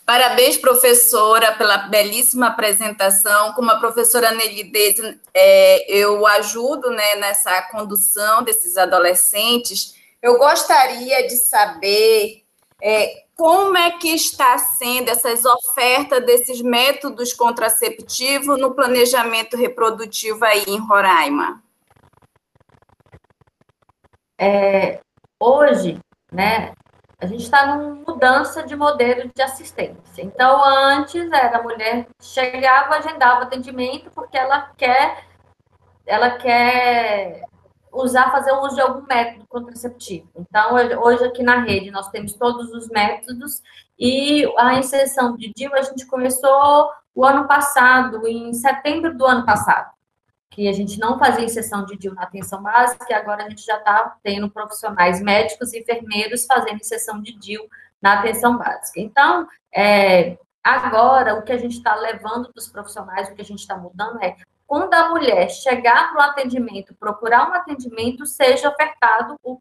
Parabéns, 0.04 0.58
professora, 0.58 1.54
pela 1.54 1.78
belíssima 1.78 2.48
apresentação. 2.48 3.54
Como 3.54 3.70
a 3.70 3.80
professora 3.80 4.32
Nelidez, 4.32 5.00
é, 5.32 5.96
eu 5.96 6.26
ajudo 6.26 6.90
né, 6.90 7.16
nessa 7.18 7.62
condução 7.72 8.44
desses 8.44 8.78
adolescentes. 8.78 9.96
Eu 10.22 10.40
gostaria 10.40 11.28
de 11.28 11.36
saber 11.38 12.42
é, 12.82 13.26
como 13.42 13.76
é 13.76 13.90
que 13.90 14.10
está 14.10 14.56
sendo 14.60 15.10
essas 15.10 15.46
ofertas 15.46 16.24
desses 16.24 16.62
métodos 16.62 17.34
contraceptivos 17.34 18.62
no 18.62 18.76
planejamento 18.76 19.58
reprodutivo 19.58 20.46
aí 20.46 20.64
em 20.68 20.78
Roraima. 20.78 21.60
É, 24.40 25.00
hoje, 25.40 26.00
né, 26.32 26.74
a 27.20 27.26
gente 27.26 27.42
está 27.42 27.66
numa 27.66 27.96
mudança 28.08 28.62
de 28.62 28.76
modelo 28.76 29.32
de 29.34 29.42
assistência. 29.42 30.22
Então, 30.22 30.64
antes 30.64 31.32
era 31.32 31.58
a 31.58 31.64
mulher 31.64 32.06
chegava, 32.22 32.98
agendava 32.98 33.42
atendimento 33.42 34.12
porque 34.12 34.38
ela 34.38 34.70
quer, 34.78 35.26
ela 36.06 36.38
quer 36.38 37.42
usar, 37.92 38.32
fazer 38.32 38.52
uso 38.54 38.76
de 38.76 38.82
algum 38.82 39.06
método 39.06 39.46
contraceptivo. 39.48 40.30
Então, 40.36 40.76
hoje 41.02 41.24
aqui 41.26 41.44
na 41.44 41.62
rede 41.62 41.92
nós 41.92 42.10
temos 42.10 42.34
todos 42.34 42.72
os 42.72 42.88
métodos 42.90 43.62
e 44.00 44.46
a 44.58 44.76
inserção 44.76 45.36
de 45.36 45.52
DIU 45.54 45.74
a 45.74 45.82
gente 45.82 46.06
começou 46.06 46.90
o 47.14 47.26
ano 47.26 47.48
passado, 47.48 48.26
em 48.28 48.54
setembro 48.54 49.18
do 49.18 49.26
ano 49.26 49.46
passado 49.46 49.92
que 50.52 50.68
a 50.68 50.74
gente 50.74 51.00
não 51.00 51.18
fazia 51.18 51.46
inserção 51.46 51.86
de 51.86 51.98
DIU 51.98 52.14
na 52.14 52.24
atenção 52.24 52.62
básica, 52.62 53.06
e 53.10 53.14
agora 53.14 53.46
a 53.46 53.50
gente 53.50 53.66
já 53.66 53.78
está 53.78 54.18
tendo 54.22 54.50
profissionais 54.50 55.22
médicos 55.22 55.72
e 55.72 55.80
enfermeiros 55.80 56.46
fazendo 56.46 56.82
inserção 56.82 57.22
de 57.22 57.32
DIU 57.40 57.64
na 58.02 58.20
atenção 58.20 58.58
básica. 58.58 59.00
Então, 59.00 59.48
é, 59.74 60.38
agora, 60.62 61.36
o 61.36 61.42
que 61.42 61.54
a 61.54 61.58
gente 61.58 61.78
está 61.78 61.96
levando 61.96 62.52
dos 62.54 62.68
profissionais, 62.68 63.30
o 63.30 63.34
que 63.34 63.42
a 63.42 63.46
gente 63.46 63.60
está 63.60 63.78
mudando 63.78 64.22
é, 64.22 64.36
quando 64.72 64.94
a 64.94 65.10
mulher 65.10 65.50
chegar 65.50 66.14
no 66.14 66.22
atendimento, 66.22 66.96
procurar 66.96 67.50
um 67.50 67.54
atendimento, 67.54 68.26
seja 68.26 68.70
ofertado 68.70 69.36
o, 69.44 69.60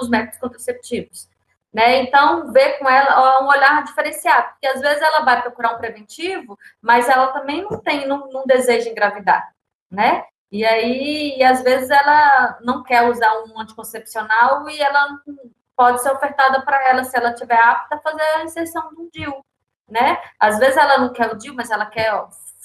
os 0.00 0.08
métodos 0.08 0.38
contraceptivos. 0.38 1.28
Né? 1.74 2.02
Então, 2.02 2.52
ver 2.52 2.78
com 2.78 2.88
ela 2.88 3.42
um 3.42 3.48
olhar 3.48 3.82
diferenciado, 3.82 4.50
porque 4.50 4.68
às 4.68 4.80
vezes 4.80 5.02
ela 5.02 5.24
vai 5.24 5.42
procurar 5.42 5.74
um 5.74 5.78
preventivo, 5.78 6.56
mas 6.80 7.08
ela 7.08 7.32
também 7.32 7.62
não 7.68 7.80
tem, 7.80 8.06
não, 8.06 8.30
não 8.30 8.44
deseja 8.46 8.88
engravidar 8.88 9.52
né? 9.90 10.22
E 10.52 10.64
aí, 10.64 11.36
e 11.36 11.42
às 11.42 11.60
vezes 11.64 11.90
ela 11.90 12.60
não 12.62 12.84
quer 12.84 13.08
usar 13.10 13.42
um 13.42 13.58
anticoncepcional 13.58 14.70
e 14.70 14.80
ela 14.80 15.18
pode 15.76 16.00
ser 16.00 16.12
ofertada 16.12 16.62
para 16.62 16.88
ela, 16.88 17.02
se 17.02 17.16
ela 17.16 17.34
tiver 17.34 17.58
apta, 17.58 17.98
fazer 17.98 18.22
a 18.22 18.44
inserção 18.44 18.88
de 18.90 19.00
um 19.00 19.10
DIU, 19.12 19.44
né? 19.88 20.16
Às 20.38 20.60
vezes 20.60 20.76
ela 20.76 20.98
não 20.98 21.12
quer 21.12 21.32
o 21.32 21.36
DIU, 21.36 21.54
mas 21.54 21.72
ela 21.72 21.86
quer 21.86 22.14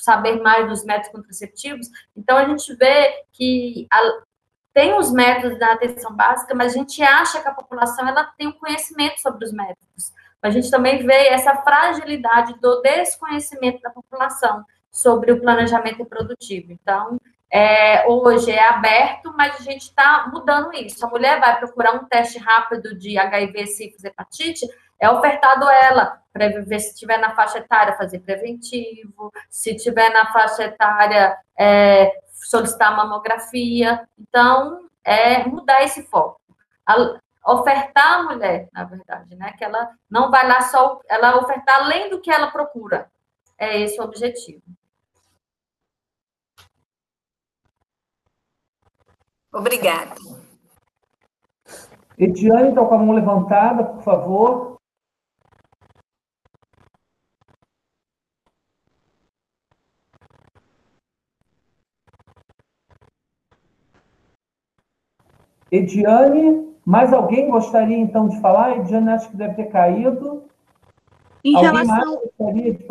saber 0.04 0.42
mais 0.42 0.68
dos 0.68 0.84
métodos 0.84 1.12
contraceptivos. 1.12 1.88
Então, 2.16 2.38
a 2.38 2.46
gente 2.46 2.76
vê 2.76 3.24
que 3.32 3.88
a, 3.90 4.00
tem 4.74 4.94
os 4.98 5.14
métodos 5.14 5.58
da 5.58 5.72
atenção 5.72 6.14
básica, 6.14 6.54
mas 6.54 6.74
a 6.74 6.78
gente 6.78 7.02
acha 7.02 7.42
que 7.42 7.48
a 7.48 7.54
população 7.54 8.06
ela 8.08 8.26
tem 8.38 8.48
um 8.48 8.52
conhecimento 8.52 9.22
sobre 9.22 9.46
os 9.46 9.54
métodos. 9.54 10.12
A 10.42 10.50
gente 10.50 10.70
também 10.70 11.06
vê 11.06 11.28
essa 11.28 11.56
fragilidade 11.56 12.60
do 12.60 12.82
desconhecimento 12.82 13.82
da 13.82 13.90
população 13.90 14.66
sobre 14.92 15.32
o 15.32 15.40
planejamento 15.40 16.00
reprodutivo. 16.00 16.74
Então, 16.74 17.18
é, 17.50 18.06
hoje 18.06 18.52
é 18.52 18.68
aberto, 18.68 19.34
mas 19.38 19.56
a 19.56 19.64
gente 19.64 19.84
está 19.84 20.30
mudando 20.34 20.74
isso. 20.74 21.06
A 21.06 21.10
mulher 21.10 21.40
vai 21.40 21.58
procurar 21.60 21.94
um 21.94 22.04
teste 22.06 22.40
rápido 22.40 22.98
de 22.98 23.18
HIV, 23.18 23.68
sífilis, 23.68 24.04
hepatite, 24.04 24.68
é 25.04 25.10
ofertado 25.10 25.70
ela 25.70 26.22
para 26.32 26.48
ver 26.64 26.80
se 26.80 26.96
tiver 26.96 27.18
na 27.18 27.36
faixa 27.36 27.58
etária 27.58 27.98
fazer 27.98 28.20
preventivo, 28.20 29.34
se 29.50 29.76
tiver 29.76 30.10
na 30.12 30.32
faixa 30.32 30.64
etária 30.64 31.38
é, 31.60 32.10
solicitar 32.32 32.96
mamografia. 32.96 34.08
Então, 34.18 34.88
é 35.04 35.44
mudar 35.44 35.84
esse 35.84 36.04
foco. 36.04 36.40
A, 36.88 37.20
ofertar 37.46 38.14
a 38.14 38.24
mulher, 38.24 38.70
na 38.72 38.86
verdade, 38.86 39.36
né? 39.36 39.52
Que 39.58 39.66
ela 39.66 39.92
não 40.10 40.32
vai 40.32 40.48
lá 40.48 40.62
só, 40.62 41.02
ela 41.10 41.36
ofertar 41.36 41.84
além 41.84 42.10
do 42.10 42.22
que 42.22 42.32
ela 42.32 42.50
procura. 42.50 43.12
É 43.58 43.82
esse 43.82 44.00
o 44.00 44.06
objetivo. 44.06 44.64
Obrigada. 49.52 50.16
Ediane 52.18 52.70
está 52.70 52.86
com 52.86 52.96
a 52.96 52.98
mão 52.98 53.14
levantada, 53.14 53.84
por 53.84 54.02
favor. 54.02 54.74
Ediane, 65.74 66.72
mais 66.86 67.12
alguém 67.12 67.50
gostaria 67.50 67.98
então 67.98 68.30
de 68.30 68.40
falar? 68.40 68.78
Ediane 68.78 69.10
acho 69.10 69.30
que 69.32 69.36
deve 69.36 69.56
ter 69.56 69.72
caído. 69.72 70.44
Em 71.44 71.56
alguém 71.56 71.72
relação... 71.72 71.96
mais 71.96 72.20
gostaria 72.38 72.74
de 72.74 72.86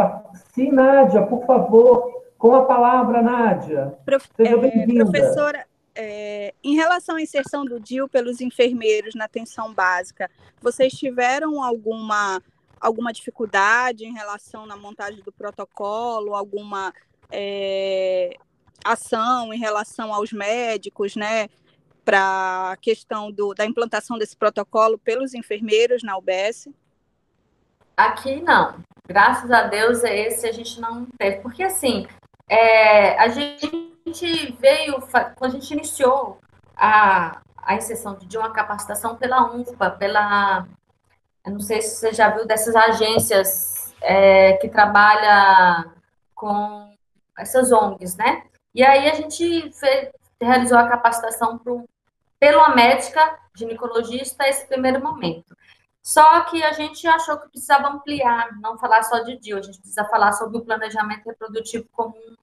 Sim, 0.52 0.72
Nádia, 0.72 1.22
por 1.22 1.46
favor, 1.46 2.24
com 2.36 2.56
a 2.56 2.64
palavra, 2.64 3.22
Nádia. 3.22 3.96
Prof... 4.04 4.28
Seja 4.36 4.54
é, 4.54 4.56
bem-vinda. 4.56 5.04
Professora, 5.04 5.64
é, 5.94 6.52
em 6.64 6.74
relação 6.74 7.14
à 7.14 7.22
inserção 7.22 7.64
do 7.64 7.78
DIL 7.78 8.08
pelos 8.08 8.40
enfermeiros 8.40 9.14
na 9.14 9.26
atenção 9.26 9.72
básica, 9.72 10.28
vocês 10.60 10.92
tiveram 10.92 11.62
alguma, 11.62 12.42
alguma 12.80 13.12
dificuldade 13.12 14.04
em 14.04 14.12
relação 14.12 14.66
na 14.66 14.76
montagem 14.76 15.22
do 15.22 15.30
protocolo, 15.30 16.34
alguma 16.34 16.92
é, 17.30 18.36
ação 18.84 19.54
em 19.54 19.58
relação 19.58 20.12
aos 20.12 20.32
médicos, 20.32 21.14
né? 21.14 21.48
Para 22.04 22.72
a 22.72 22.76
questão 22.76 23.30
do, 23.30 23.54
da 23.54 23.64
implantação 23.64 24.18
desse 24.18 24.36
protocolo 24.36 24.98
pelos 24.98 25.34
enfermeiros 25.34 26.02
na 26.02 26.16
UBS? 26.16 26.68
Aqui 27.96 28.40
não. 28.40 28.76
Graças 29.06 29.50
a 29.50 29.64
Deus 29.64 30.02
é 30.04 30.28
esse 30.28 30.46
a 30.46 30.52
gente 30.52 30.80
não 30.80 31.06
teve. 31.18 31.40
Porque 31.40 31.62
assim, 31.62 32.06
é, 32.48 33.18
a 33.18 33.28
gente 33.28 34.52
veio, 34.58 35.00
quando 35.36 35.56
a 35.56 35.58
gente 35.58 35.72
iniciou 35.72 36.38
a, 36.76 37.40
a 37.62 37.74
inserção 37.74 38.16
de 38.16 38.36
uma 38.36 38.50
capacitação 38.50 39.16
pela 39.16 39.52
UNFPA, 39.52 39.90
pela. 39.90 40.66
Eu 41.44 41.52
não 41.52 41.60
sei 41.60 41.80
se 41.82 41.96
você 41.96 42.12
já 42.12 42.30
viu 42.30 42.46
dessas 42.46 42.74
agências 42.74 43.94
é, 44.00 44.54
que 44.54 44.68
trabalha 44.68 45.90
com 46.34 46.92
essas 47.38 47.72
ONGs, 47.72 48.16
né? 48.16 48.42
E 48.74 48.82
aí 48.84 49.08
a 49.08 49.14
gente 49.14 49.72
fez, 49.72 50.08
realizou 50.40 50.78
a 50.78 50.88
capacitação 50.88 51.58
pro, 51.58 51.84
pela 52.42 52.74
médica 52.74 53.38
ginecologista 53.54 54.48
esse 54.48 54.66
primeiro 54.66 55.00
momento. 55.00 55.56
Só 56.02 56.40
que 56.40 56.60
a 56.60 56.72
gente 56.72 57.06
achou 57.06 57.38
que 57.38 57.50
precisava 57.50 57.86
ampliar, 57.86 58.58
não 58.60 58.76
falar 58.76 59.04
só 59.04 59.20
de 59.20 59.38
DIU, 59.38 59.58
a 59.58 59.62
gente 59.62 59.78
precisa 59.78 60.04
falar 60.06 60.32
sobre 60.32 60.58
o 60.58 60.64
planejamento 60.64 61.24
reprodutivo 61.24 61.86
como 61.92 62.16
um, 62.16 62.34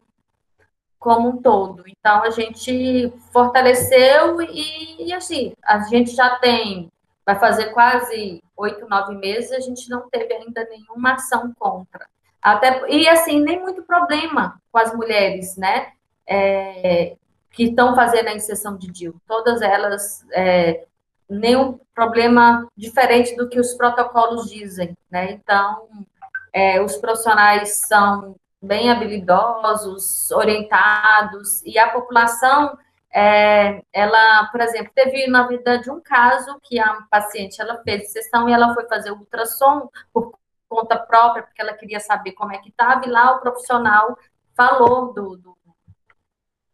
como 0.98 1.28
um 1.28 1.42
todo. 1.42 1.84
Então, 1.86 2.24
a 2.24 2.30
gente 2.30 3.12
fortaleceu 3.34 4.42
e, 4.42 5.08
e 5.08 5.12
assim, 5.12 5.52
a 5.62 5.80
gente 5.80 6.16
já 6.16 6.40
tem, 6.40 6.90
vai 7.26 7.38
fazer 7.38 7.74
quase 7.74 8.42
oito, 8.56 8.88
nove 8.88 9.16
meses, 9.16 9.52
a 9.52 9.60
gente 9.60 9.90
não 9.90 10.10
teve 10.10 10.34
ainda 10.34 10.66
nenhuma 10.70 11.16
ação 11.16 11.54
contra. 11.60 12.08
Até, 12.42 12.90
e 12.90 13.06
assim, 13.10 13.42
nem 13.42 13.60
muito 13.60 13.84
problema 13.84 14.62
com 14.72 14.78
as 14.78 14.96
mulheres, 14.96 15.58
né? 15.58 15.92
É, 16.26 17.18
que 17.52 17.66
estão 17.66 17.96
fazendo 17.96 18.28
a 18.28 18.36
inserção 18.36 18.78
de 18.78 18.92
DIL. 18.92 19.16
Todas 19.28 19.62
elas, 19.62 20.26
é, 20.32 20.86
nenhum 21.30 21.80
problema 21.94 22.68
diferente 22.76 23.36
do 23.36 23.50
que 23.50 23.60
os 23.60 23.74
protocolos 23.74 24.50
dizem, 24.50 24.96
né? 25.10 25.32
Então, 25.32 25.88
é, 26.54 26.82
os 26.82 26.96
profissionais 26.98 27.82
são 27.88 28.36
bem 28.62 28.92
habilidosos, 28.92 30.32
orientados, 30.32 31.64
e 31.66 31.78
a 31.80 31.90
população, 31.90 32.78
é, 33.14 33.82
ela, 33.92 34.46
por 34.52 34.62
exemplo, 34.62 34.92
teve, 34.94 35.28
na 35.28 35.48
verdade, 35.48 35.90
um 35.90 36.02
caso 36.02 36.60
que 36.64 36.80
a 36.80 37.00
paciente, 37.10 37.62
ela 37.62 37.82
fez 37.84 38.12
sessão 38.12 38.50
e 38.50 38.54
ela 38.54 38.74
foi 38.74 38.86
fazer 38.88 39.12
ultrassom 39.12 39.90
por 40.14 40.34
conta 40.68 40.98
própria, 40.98 41.44
porque 41.44 41.62
ela 41.62 41.74
queria 41.74 42.00
saber 42.00 42.34
como 42.34 42.54
é 42.54 42.58
que 42.58 42.70
estava, 42.70 43.06
e 43.06 43.10
lá 43.10 43.36
o 43.36 43.40
profissional 43.40 44.18
falou 44.56 45.14
do, 45.14 45.38
do 45.38 45.58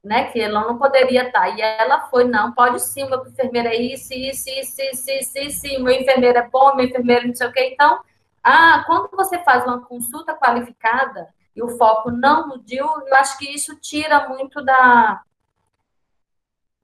né, 0.06 0.26
que 0.32 0.40
ela 0.40 0.62
não 0.62 0.78
poderia 0.78 1.24
estar. 1.28 1.50
E 1.50 1.62
ela 1.62 2.08
foi, 2.10 2.26
não, 2.26 2.54
pode 2.54 2.80
sim, 2.80 3.10
meu 3.10 3.26
enfermeiro 3.26 3.68
é 3.68 3.76
isso, 3.76 4.14
isso, 4.14 4.48
isso, 4.50 4.80
isso, 4.80 5.12
isso, 5.12 5.40
isso, 5.40 5.84
meu 5.84 5.94
enfermeiro 5.94 6.38
é 6.38 6.48
bom, 6.48 6.76
meu 6.76 6.86
enfermeiro 6.86 7.28
não 7.28 7.34
sei 7.34 7.48
o 7.48 7.52
quê. 7.52 7.72
Então, 7.74 8.00
ah, 8.44 8.84
quando 8.86 9.10
você 9.12 9.40
faz 9.40 9.66
uma 9.66 9.84
consulta 9.84 10.36
qualificada 10.36 11.34
e 11.56 11.64
o 11.64 11.70
foco 11.70 12.12
não 12.12 12.60
DIU, 12.60 12.86
eu 13.08 13.16
acho 13.16 13.38
que 13.40 13.50
isso 13.50 13.76
tira 13.78 14.30
muito 14.30 14.64
da... 14.64 15.24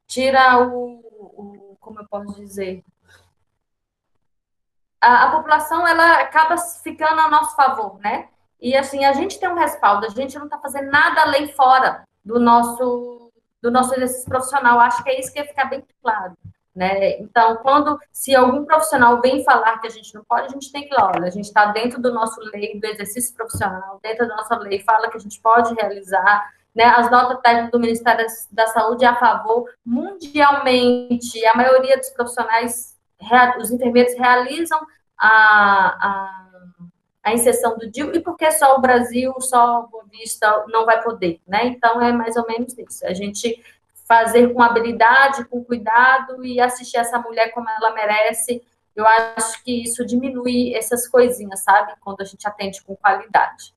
Tira 0.08 0.58
o... 0.68 1.00
o 1.00 1.78
como 1.80 2.00
eu 2.00 2.08
posso 2.08 2.36
dizer? 2.36 2.84
A, 5.00 5.26
a 5.26 5.32
população, 5.32 5.88
ela 5.88 6.22
acaba 6.22 6.58
ficando 6.58 7.22
a 7.22 7.30
nosso 7.30 7.56
favor, 7.56 8.00
né? 8.00 8.30
E, 8.60 8.76
assim, 8.76 9.06
a 9.06 9.14
gente 9.14 9.40
tem 9.40 9.50
um 9.50 9.56
respaldo, 9.56 10.06
a 10.06 10.10
gente 10.10 10.38
não 10.38 10.46
está 10.46 10.58
fazendo 10.60 10.90
nada 10.90 11.22
além 11.22 11.48
fora 11.48 12.04
do 12.24 12.40
nosso, 12.40 13.32
do 13.62 13.72
nosso 13.72 13.94
exercício 13.96 14.30
profissional. 14.30 14.80
Acho 14.80 15.04
que 15.04 15.10
é 15.10 15.20
isso 15.20 15.32
que 15.32 15.40
ia 15.40 15.46
ficar 15.46 15.66
bem 15.66 15.84
claro. 16.02 16.36
Né? 16.74 17.20
Então, 17.20 17.58
quando 17.58 18.00
se 18.14 18.34
algum 18.34 18.64
profissional 18.64 19.20
vem 19.20 19.44
falar 19.44 19.80
que 19.80 19.88
a 19.88 19.90
gente 19.90 20.16
não 20.16 20.24
pode, 20.24 20.46
a 20.46 20.50
gente 20.50 20.72
tem 20.72 20.88
que, 20.88 20.96
olha, 20.96 21.28
a 21.28 21.30
gente 21.30 21.46
está 21.46 21.66
dentro 21.66 22.02
do 22.02 22.14
nosso 22.14 22.40
lei 22.54 22.80
do 22.80 22.88
exercício 22.88 23.36
profissional, 23.36 24.00
dentro 24.02 24.26
da 24.26 24.38
nossa 24.38 24.58
lei 24.58 24.80
fala 24.80 25.10
que 25.10 25.18
a 25.18 25.20
gente 25.20 25.42
pode 25.42 25.74
realizar, 25.74 26.50
né? 26.74 26.86
As 26.86 27.12
notas 27.12 27.42
técnicas 27.42 27.72
do 27.72 27.80
Ministério 27.80 28.26
da 28.52 28.68
Saúde 28.68 29.04
é 29.04 29.08
a 29.10 29.16
favor 29.16 29.70
mundialmente, 29.86 31.46
a 31.46 31.56
maioria 31.56 31.98
dos 31.98 32.10
profissionais, 32.12 32.96
os 33.60 33.70
enfermeiros 33.70 34.14
realizam 34.18 34.80
a 35.20 36.51
a 37.24 37.34
inserção 37.34 37.78
do 37.78 37.90
DIU, 37.90 38.16
e 38.16 38.20
porque 38.20 38.52
só 38.52 38.76
o 38.76 38.82
Brasil, 38.82 39.34
só 39.40 39.88
o 39.92 40.04
Vista 40.10 40.66
não 40.70 40.86
vai 40.86 41.02
poder, 41.04 41.40
né? 41.48 41.66
Então, 41.66 42.02
é 42.02 42.12
mais 42.12 42.36
ou 42.36 42.46
menos 42.48 42.76
isso. 42.78 43.06
A 43.06 43.14
gente 43.14 43.62
fazer 44.08 44.54
com 44.54 44.62
habilidade, 44.62 45.46
com 45.46 45.64
cuidado 45.64 46.44
e 46.44 46.60
assistir 46.60 46.98
essa 46.98 47.20
mulher 47.20 47.54
como 47.54 47.70
ela 47.70 47.94
merece. 47.94 48.62
Eu 48.94 49.06
acho 49.08 49.64
que 49.64 49.84
isso 49.84 50.06
diminui 50.06 50.74
essas 50.74 51.08
coisinhas, 51.08 51.64
sabe? 51.64 51.94
Quando 52.02 52.20
a 52.22 52.26
gente 52.26 52.46
atende 52.46 52.84
com 52.84 52.96
qualidade. 52.96 53.74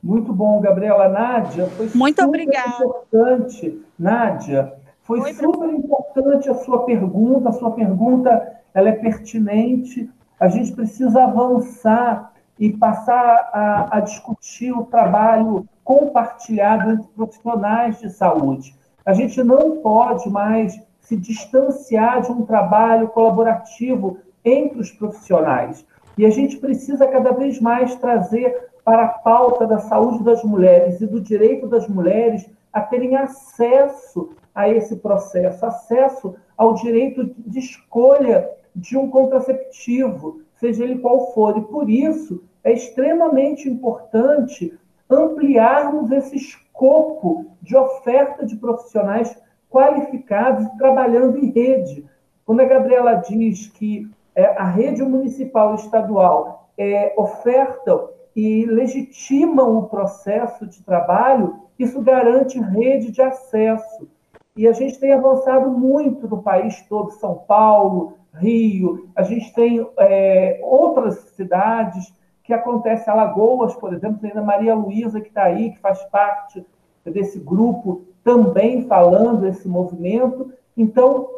Muito 0.00 0.32
bom, 0.32 0.60
Gabriela. 0.60 1.08
Nádia, 1.08 1.66
foi 1.70 1.90
Muito 1.92 2.22
super 2.22 2.28
obrigada. 2.28 2.84
importante. 2.84 3.84
Nádia, 3.98 4.74
foi 5.02 5.20
Oi, 5.20 5.34
super 5.34 5.70
importante 5.70 6.48
a 6.48 6.54
sua 6.54 6.84
pergunta. 6.84 7.48
A 7.48 7.52
sua 7.52 7.72
pergunta 7.72 8.60
ela 8.72 8.90
é 8.90 8.92
pertinente 8.92 10.08
a 10.38 10.48
gente 10.48 10.72
precisa 10.72 11.24
avançar 11.24 12.32
e 12.58 12.72
passar 12.72 13.50
a, 13.52 13.98
a 13.98 14.00
discutir 14.00 14.72
o 14.72 14.84
trabalho 14.84 15.68
compartilhado 15.84 16.90
entre 16.90 17.08
profissionais 17.14 17.98
de 18.00 18.10
saúde. 18.10 18.74
A 19.04 19.12
gente 19.12 19.42
não 19.42 19.78
pode 19.78 20.28
mais 20.28 20.80
se 21.00 21.16
distanciar 21.16 22.22
de 22.22 22.32
um 22.32 22.44
trabalho 22.44 23.08
colaborativo 23.08 24.18
entre 24.44 24.80
os 24.80 24.90
profissionais. 24.90 25.86
E 26.18 26.24
a 26.26 26.30
gente 26.30 26.56
precisa 26.56 27.06
cada 27.06 27.32
vez 27.32 27.60
mais 27.60 27.94
trazer 27.96 28.70
para 28.84 29.04
a 29.04 29.08
pauta 29.08 29.66
da 29.66 29.78
saúde 29.78 30.24
das 30.24 30.42
mulheres 30.42 31.00
e 31.00 31.06
do 31.06 31.20
direito 31.20 31.66
das 31.66 31.86
mulheres 31.88 32.48
a 32.72 32.80
terem 32.80 33.16
acesso 33.16 34.30
a 34.54 34.68
esse 34.68 34.96
processo, 34.96 35.64
acesso 35.66 36.34
ao 36.56 36.74
direito 36.74 37.34
de 37.38 37.58
escolha 37.58 38.48
de 38.76 38.96
um 38.96 39.08
contraceptivo, 39.08 40.42
seja 40.54 40.84
ele 40.84 40.98
qual 40.98 41.32
for. 41.32 41.56
E 41.56 41.62
por 41.62 41.88
isso 41.88 42.44
é 42.62 42.72
extremamente 42.72 43.68
importante 43.68 44.78
ampliarmos 45.08 46.10
esse 46.12 46.36
escopo 46.36 47.46
de 47.62 47.76
oferta 47.76 48.44
de 48.44 48.56
profissionais 48.56 49.36
qualificados 49.70 50.68
trabalhando 50.76 51.38
em 51.38 51.50
rede. 51.50 52.04
Quando 52.44 52.60
a 52.60 52.64
Gabriela 52.64 53.14
diz 53.14 53.68
que 53.68 54.08
é, 54.34 54.44
a 54.44 54.64
rede 54.64 55.02
municipal 55.02 55.72
e 55.72 55.76
estadual 55.76 56.70
é, 56.76 57.14
oferta 57.16 58.10
e 58.34 58.66
legitimam 58.66 59.78
o 59.78 59.88
processo 59.88 60.66
de 60.66 60.82
trabalho, 60.82 61.62
isso 61.78 62.02
garante 62.02 62.60
rede 62.60 63.10
de 63.10 63.22
acesso. 63.22 64.08
E 64.56 64.66
a 64.66 64.72
gente 64.72 64.98
tem 64.98 65.12
avançado 65.12 65.70
muito 65.70 66.26
no 66.26 66.42
país 66.42 66.80
todo, 66.88 67.10
São 67.12 67.34
Paulo, 67.34 68.14
Rio, 68.32 69.08
a 69.14 69.22
gente 69.22 69.52
tem 69.54 69.86
é, 69.98 70.60
outras 70.62 71.18
cidades 71.34 72.14
que 72.42 72.52
acontece, 72.52 73.10
Alagoas, 73.10 73.74
por 73.74 73.92
exemplo, 73.92 74.18
tem 74.20 74.30
a 74.32 74.42
Maria 74.42 74.74
Luísa 74.74 75.20
que 75.20 75.28
está 75.28 75.44
aí, 75.44 75.72
que 75.72 75.78
faz 75.80 76.02
parte 76.04 76.64
desse 77.04 77.38
grupo, 77.38 78.02
também 78.22 78.86
falando 78.86 79.46
esse 79.46 79.68
movimento. 79.68 80.52
Então, 80.76 81.28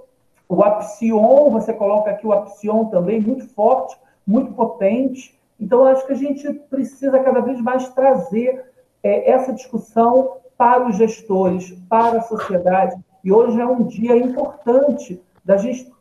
o 0.49 0.62
Apsion, 0.62 1.51
você 1.51 1.73
coloca 1.73 2.11
aqui 2.11 2.27
o 2.27 2.32
Apsion 2.32 2.86
também, 2.86 3.20
muito 3.20 3.49
forte, 3.49 3.97
muito 4.27 4.53
potente. 4.53 5.39
Então, 5.59 5.85
acho 5.85 6.07
que 6.07 6.12
a 6.12 6.16
gente 6.16 6.53
precisa 6.53 7.19
cada 7.20 7.40
vez 7.40 7.61
mais 7.61 7.89
trazer 7.90 8.70
é, 9.03 9.31
essa 9.31 9.53
discussão 9.53 10.36
para 10.57 10.89
os 10.89 10.97
gestores, 10.97 11.70
para 11.89 12.19
a 12.19 12.23
sociedade. 12.23 12.97
E 13.28 13.32
hoje 13.32 13.60
é 13.60 13.66
um 13.66 13.84
dia 13.84 14.16
importante 14.16 15.22
da 15.44 15.59
gente 15.59 15.92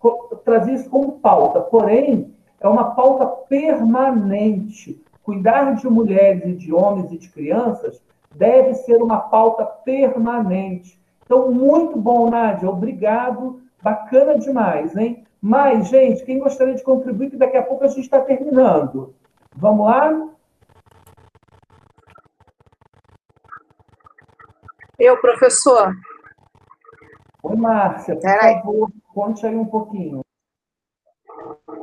trazer 0.45 0.75
isso 0.75 0.89
como 0.89 1.19
pauta. 1.19 1.59
Porém, 1.59 2.33
é 2.61 2.65
uma 2.69 2.95
pauta 2.95 3.25
permanente. 3.49 5.03
Cuidar 5.23 5.75
de 5.75 5.89
mulheres 5.89 6.45
e 6.45 6.53
de 6.53 6.73
homens 6.73 7.11
e 7.11 7.17
de 7.17 7.27
crianças 7.27 8.01
deve 8.33 8.75
ser 8.75 9.03
uma 9.03 9.19
pauta 9.19 9.65
permanente. 9.65 10.97
Então, 11.25 11.51
muito 11.51 11.99
bom, 11.99 12.29
Nádia. 12.29 12.69
Obrigado. 12.69 13.59
Bacana 13.83 14.39
demais, 14.39 14.95
hein? 14.95 15.25
Mas, 15.41 15.89
gente, 15.89 16.23
quem 16.23 16.39
gostaria 16.39 16.75
de 16.75 16.83
contribuir, 16.83 17.31
que 17.31 17.35
daqui 17.35 17.57
a 17.57 17.63
pouco 17.63 17.83
a 17.83 17.87
gente 17.89 18.03
está 18.03 18.21
terminando. 18.21 19.13
Vamos 19.53 19.85
lá? 19.85 20.29
Eu, 24.97 25.19
professor. 25.19 25.93
Oi, 27.49 27.55
Márcia, 27.55 28.13
por 28.13 28.21
Pera 28.21 28.61
favor, 28.61 28.91
conte 29.13 29.45
aí 29.45 29.55
um 29.55 29.65
pouquinho. 29.65 30.19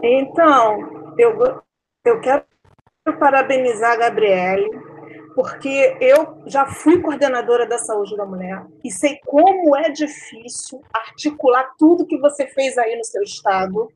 Então, 0.03 1.15
eu, 1.17 1.63
eu 2.05 2.21
quero 2.21 2.45
parabenizar 3.19 3.93
a 3.93 3.97
Gabriele, 3.97 4.69
porque 5.35 5.97
eu 6.03 6.43
já 6.45 6.67
fui 6.67 7.01
coordenadora 7.01 7.67
da 7.67 7.79
saúde 7.79 8.15
da 8.15 8.27
mulher 8.27 8.63
e 8.85 8.91
sei 8.91 9.19
como 9.25 9.75
é 9.75 9.89
difícil 9.89 10.83
articular 10.93 11.75
tudo 11.79 12.07
que 12.07 12.19
você 12.19 12.47
fez 12.47 12.77
aí 12.77 12.95
no 12.97 13.05
seu 13.05 13.23
estado. 13.23 13.91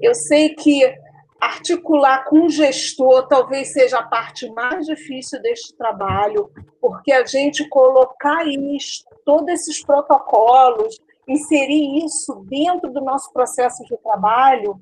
Eu 0.00 0.14
sei 0.14 0.54
que 0.54 0.94
articular 1.40 2.24
com 2.28 2.44
o 2.44 2.50
gestor 2.50 3.26
talvez 3.26 3.72
seja 3.72 3.98
a 3.98 4.02
parte 4.02 4.50
mais 4.50 4.86
difícil 4.86 5.40
deste 5.40 5.74
trabalho, 5.74 6.50
porque 6.80 7.12
a 7.12 7.24
gente 7.24 7.66
colocar 7.68 8.46
isso, 8.46 9.04
todos 9.24 9.48
esses 9.48 9.82
protocolos, 9.82 10.98
inserir 11.26 12.04
isso 12.04 12.34
dentro 12.46 12.92
do 12.92 13.00
nosso 13.00 13.32
processo 13.32 13.82
de 13.84 13.96
trabalho, 13.98 14.80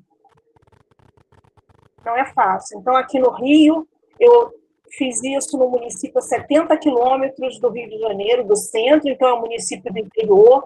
não 2.05 2.15
é 2.15 2.25
fácil. 2.33 2.79
Então, 2.79 2.95
aqui 2.95 3.19
no 3.19 3.29
Rio, 3.31 3.87
eu 4.19 4.51
fiz 4.91 5.23
isso 5.23 5.57
no 5.57 5.69
município 5.69 6.17
a 6.17 6.21
70 6.21 6.75
quilômetros 6.77 7.59
do 7.59 7.69
Rio 7.69 7.89
de 7.89 7.99
Janeiro, 7.99 8.43
do 8.43 8.55
centro, 8.55 9.09
então 9.09 9.27
é 9.27 9.33
um 9.33 9.41
município 9.41 9.91
do 9.93 9.99
interior, 9.99 10.63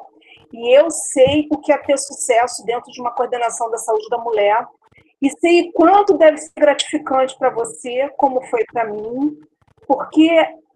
e 0.51 0.77
eu 0.77 0.89
sei 0.89 1.47
o 1.51 1.57
que 1.57 1.71
é 1.71 1.77
ter 1.77 1.97
sucesso 1.97 2.63
dentro 2.65 2.91
de 2.91 3.01
uma 3.01 3.11
coordenação 3.11 3.69
da 3.69 3.77
saúde 3.77 4.07
da 4.09 4.17
mulher, 4.17 4.65
e 5.23 5.29
sei 5.39 5.71
quanto 5.71 6.17
deve 6.17 6.35
ser 6.35 6.51
gratificante 6.57 7.37
para 7.39 7.49
você, 7.49 8.09
como 8.17 8.41
foi 8.47 8.65
para 8.65 8.91
mim, 8.91 9.39
porque 9.87 10.29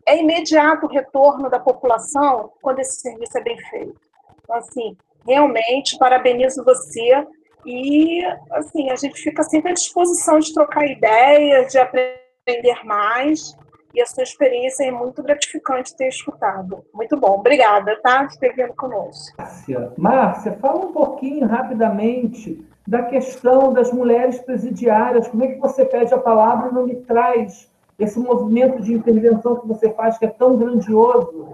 é 0.08 0.18
imediato 0.18 0.86
o 0.86 0.90
retorno 0.90 1.50
da 1.50 1.60
população 1.60 2.54
quando 2.62 2.80
esse 2.80 3.02
serviço 3.02 3.38
é 3.38 3.44
bem 3.44 3.58
feito. 3.58 4.00
Então, 4.42 4.56
assim, 4.56 4.96
realmente, 5.28 5.98
parabenizo 5.98 6.64
você 6.64 7.28
e, 7.66 8.24
assim, 8.52 8.90
a 8.90 8.96
gente 8.96 9.22
fica 9.22 9.44
sempre 9.44 9.72
à 9.72 9.74
disposição 9.74 10.40
de 10.40 10.54
trocar 10.54 10.88
ideias, 10.88 11.74
de 11.74 11.78
aprender 11.78 12.86
mais. 12.86 13.54
E 13.94 14.02
a 14.02 14.06
sua 14.06 14.24
experiência 14.24 14.86
é 14.86 14.92
muito 14.92 15.22
gratificante 15.22 15.96
ter 15.98 16.08
escutado. 16.08 16.86
Muito 16.94 17.18
bom. 17.18 17.40
Obrigada, 17.40 18.00
tá? 18.02 18.24
Escrevendo 18.24 18.74
conosco. 18.76 19.36
Márcia, 19.38 19.92
Márcia, 19.98 20.58
fala 20.62 20.86
um 20.86 20.94
pouquinho 20.94 21.48
rapidamente 21.48 22.66
da 22.88 23.04
questão 23.04 23.74
das 23.74 23.92
mulheres 23.92 24.40
presidiárias. 24.40 25.28
Como 25.28 25.44
é 25.44 25.48
que 25.50 25.60
você 25.60 25.84
pede 25.84 26.14
a 26.14 26.18
palavra 26.18 26.70
e 26.70 26.74
não 26.74 26.86
me 26.86 26.96
traz 27.02 27.70
esse 28.00 28.18
movimento 28.18 28.82
de 28.82 28.94
intervenção 28.94 29.60
que 29.60 29.68
você 29.68 29.94
faz, 29.94 30.18
que 30.18 30.26
é 30.26 30.30
tão 30.30 30.58
grandioso? 30.58 31.54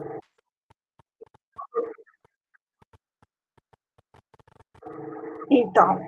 Então, 5.49 5.99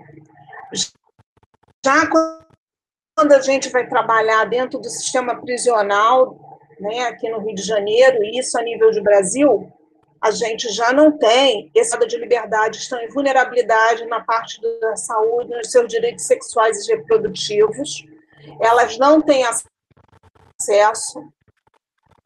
já 1.84 2.08
quando 2.08 3.32
a 3.32 3.42
gente 3.42 3.70
vai 3.70 3.88
trabalhar 3.88 4.46
dentro 4.46 4.80
do 4.80 4.90
sistema 4.90 5.42
prisional, 5.42 6.38
né, 6.80 7.06
aqui 7.06 7.30
no 7.30 7.40
Rio 7.40 7.56
de 7.56 7.64
Janeiro, 7.64 8.24
e 8.24 8.38
isso 8.40 8.58
a 8.60 8.62
nível 8.62 8.92
de 8.92 9.02
Brasil, 9.02 9.72
a 10.22 10.32
gente 10.32 10.70
já 10.70 10.92
não 10.92 11.18
tem 11.18 11.72
esse 11.74 11.98
de 12.08 12.18
liberdade, 12.18 12.78
estão 12.78 13.00
em 13.00 13.10
vulnerabilidade 13.10 14.06
na 14.06 14.22
parte 14.22 14.60
da 14.80 14.96
saúde, 14.96 15.52
nos 15.52 15.72
seus 15.72 15.88
direitos 15.88 16.26
sexuais 16.26 16.88
e 16.88 16.96
reprodutivos. 16.96 18.04
Elas 18.60 18.98
não 18.98 19.22
têm 19.22 19.44
acesso, 20.60 21.28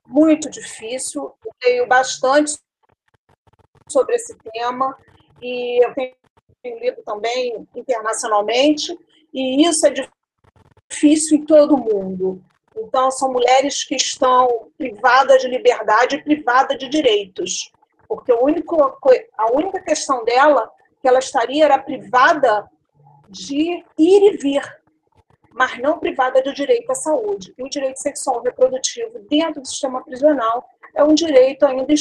muito 0.07 0.49
difícil. 0.49 1.34
Eu 1.45 1.52
leio 1.64 1.88
bastante 1.88 2.57
sobre 3.90 4.16
esse 4.16 4.36
tema 4.53 4.98
e 5.41 5.86
eu 5.86 5.94
tenho 5.94 6.16
lido 6.80 7.02
também 7.03 7.68
internacionalmente, 7.76 8.98
e 9.34 9.66
isso 9.68 9.86
é 9.88 9.94
difícil 10.90 11.38
em 11.38 11.45
todo 11.45 11.78
mundo. 11.78 12.44
Então, 12.76 13.11
são 13.11 13.32
mulheres 13.32 13.84
que 13.84 13.95
estão 13.95 14.72
privadas 14.78 15.41
de 15.41 15.48
liberdade 15.48 16.16
e 16.16 16.24
privadas 16.24 16.78
de 16.78 16.88
direitos 16.88 17.72
porque 18.10 18.34
o 18.34 18.44
único, 18.44 18.76
a 19.38 19.52
única 19.52 19.80
questão 19.81 20.26
dela 20.26 20.69
que 20.99 21.07
ela 21.07 21.19
estaria 21.19 21.64
era 21.64 21.77
privada 21.77 22.68
de 23.30 23.84
ir 23.98 24.34
e 24.34 24.38
vir, 24.38 24.64
mas 25.53 25.77
não 25.77 25.99
privada 25.99 26.41
do 26.41 26.52
direito 26.52 26.91
à 26.91 26.95
saúde. 26.95 27.53
E 27.56 27.64
o 27.64 27.69
direito 27.69 28.02
sexual 28.02 28.41
reprodutivo 28.41 29.19
dentro 29.30 29.61
do 29.61 29.68
sistema 29.68 30.03
prisional 30.03 30.68
é 30.95 31.03
um 31.03 31.14
direito 31.14 31.64
ainda 31.65 31.94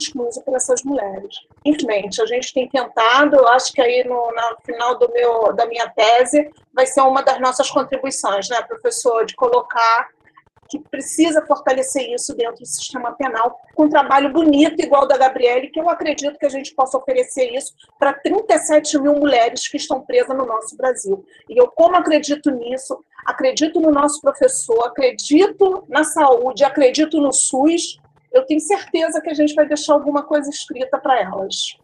excluso 0.00 0.40
para 0.44 0.56
essas 0.56 0.84
mulheres. 0.84 1.34
Infelizmente, 1.64 2.22
a 2.22 2.26
gente 2.26 2.54
tem 2.54 2.68
tentado, 2.68 3.36
eu 3.36 3.48
acho 3.48 3.72
que 3.72 3.82
aí 3.82 4.04
no, 4.04 4.14
no 4.14 4.56
final 4.64 4.96
do 4.96 5.12
meu, 5.12 5.52
da 5.52 5.66
minha 5.66 5.88
tese 5.90 6.48
vai 6.72 6.86
ser 6.86 7.00
uma 7.00 7.22
das 7.22 7.40
nossas 7.40 7.68
contribuições, 7.68 8.48
né, 8.48 8.62
professor, 8.62 9.26
de 9.26 9.34
colocar 9.34 10.08
que 10.68 10.78
precisa 10.78 11.44
fortalecer 11.46 12.12
isso 12.12 12.34
dentro 12.36 12.60
do 12.60 12.66
sistema 12.66 13.12
penal, 13.12 13.58
com 13.74 13.84
um 13.84 13.88
trabalho 13.88 14.32
bonito, 14.32 14.80
igual 14.80 15.08
da 15.08 15.16
Gabriele, 15.16 15.68
que 15.68 15.80
eu 15.80 15.88
acredito 15.88 16.38
que 16.38 16.46
a 16.46 16.50
gente 16.50 16.74
possa 16.74 16.98
oferecer 16.98 17.50
isso 17.54 17.72
para 17.98 18.12
37 18.12 18.98
mil 18.98 19.14
mulheres 19.14 19.66
que 19.66 19.78
estão 19.78 20.02
presas 20.02 20.36
no 20.36 20.44
nosso 20.44 20.76
Brasil. 20.76 21.24
E 21.48 21.56
eu, 21.58 21.68
como 21.68 21.96
acredito 21.96 22.50
nisso, 22.50 23.02
acredito 23.24 23.80
no 23.80 23.90
nosso 23.90 24.20
professor, 24.20 24.86
acredito 24.86 25.84
na 25.88 26.04
saúde, 26.04 26.64
acredito 26.64 27.20
no 27.20 27.32
SUS, 27.32 27.98
eu 28.30 28.44
tenho 28.44 28.60
certeza 28.60 29.20
que 29.22 29.30
a 29.30 29.34
gente 29.34 29.54
vai 29.54 29.66
deixar 29.66 29.94
alguma 29.94 30.22
coisa 30.22 30.50
escrita 30.50 30.98
para 30.98 31.20
elas. 31.20 31.78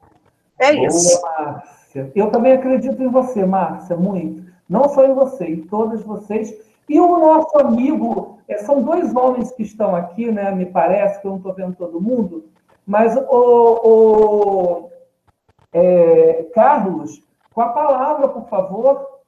É 0.59 0.74
Boa, 0.74 0.86
isso. 0.86 1.23
Márcia. 1.23 2.12
Eu 2.15 2.31
também 2.31 2.52
acredito 2.52 3.02
em 3.02 3.09
você, 3.09 3.47
Márcia, 3.47 3.97
muito. 3.97 4.44
Não 4.69 4.89
só 4.89 5.05
em 5.05 5.15
você, 5.15 5.47
em 5.47 5.62
todas 5.62 6.02
vocês 6.02 6.55
e 6.89 7.01
o 7.01 7.19
nosso 7.19 7.56
amigo, 7.59 8.39
é, 8.47 8.59
são 8.59 8.82
dois 8.82 9.15
homens 9.15 9.51
que 9.52 9.62
estão 9.62 9.97
aqui, 9.97 10.31
né? 10.31 10.51
Me 10.52 10.66
parece 10.66 11.20
que 11.20 11.27
eu 11.27 11.31
não 11.31 11.39
estou 11.39 11.55
vendo 11.55 11.74
todo 11.77 12.01
mundo, 12.01 12.51
mas 12.86 13.16
o, 13.16 13.20
o 13.31 14.90
é, 15.73 16.47
Carlos, 16.55 17.23
com 17.52 17.61
a 17.61 17.69
palavra, 17.70 18.28
por 18.28 18.48
favor. 18.48 19.20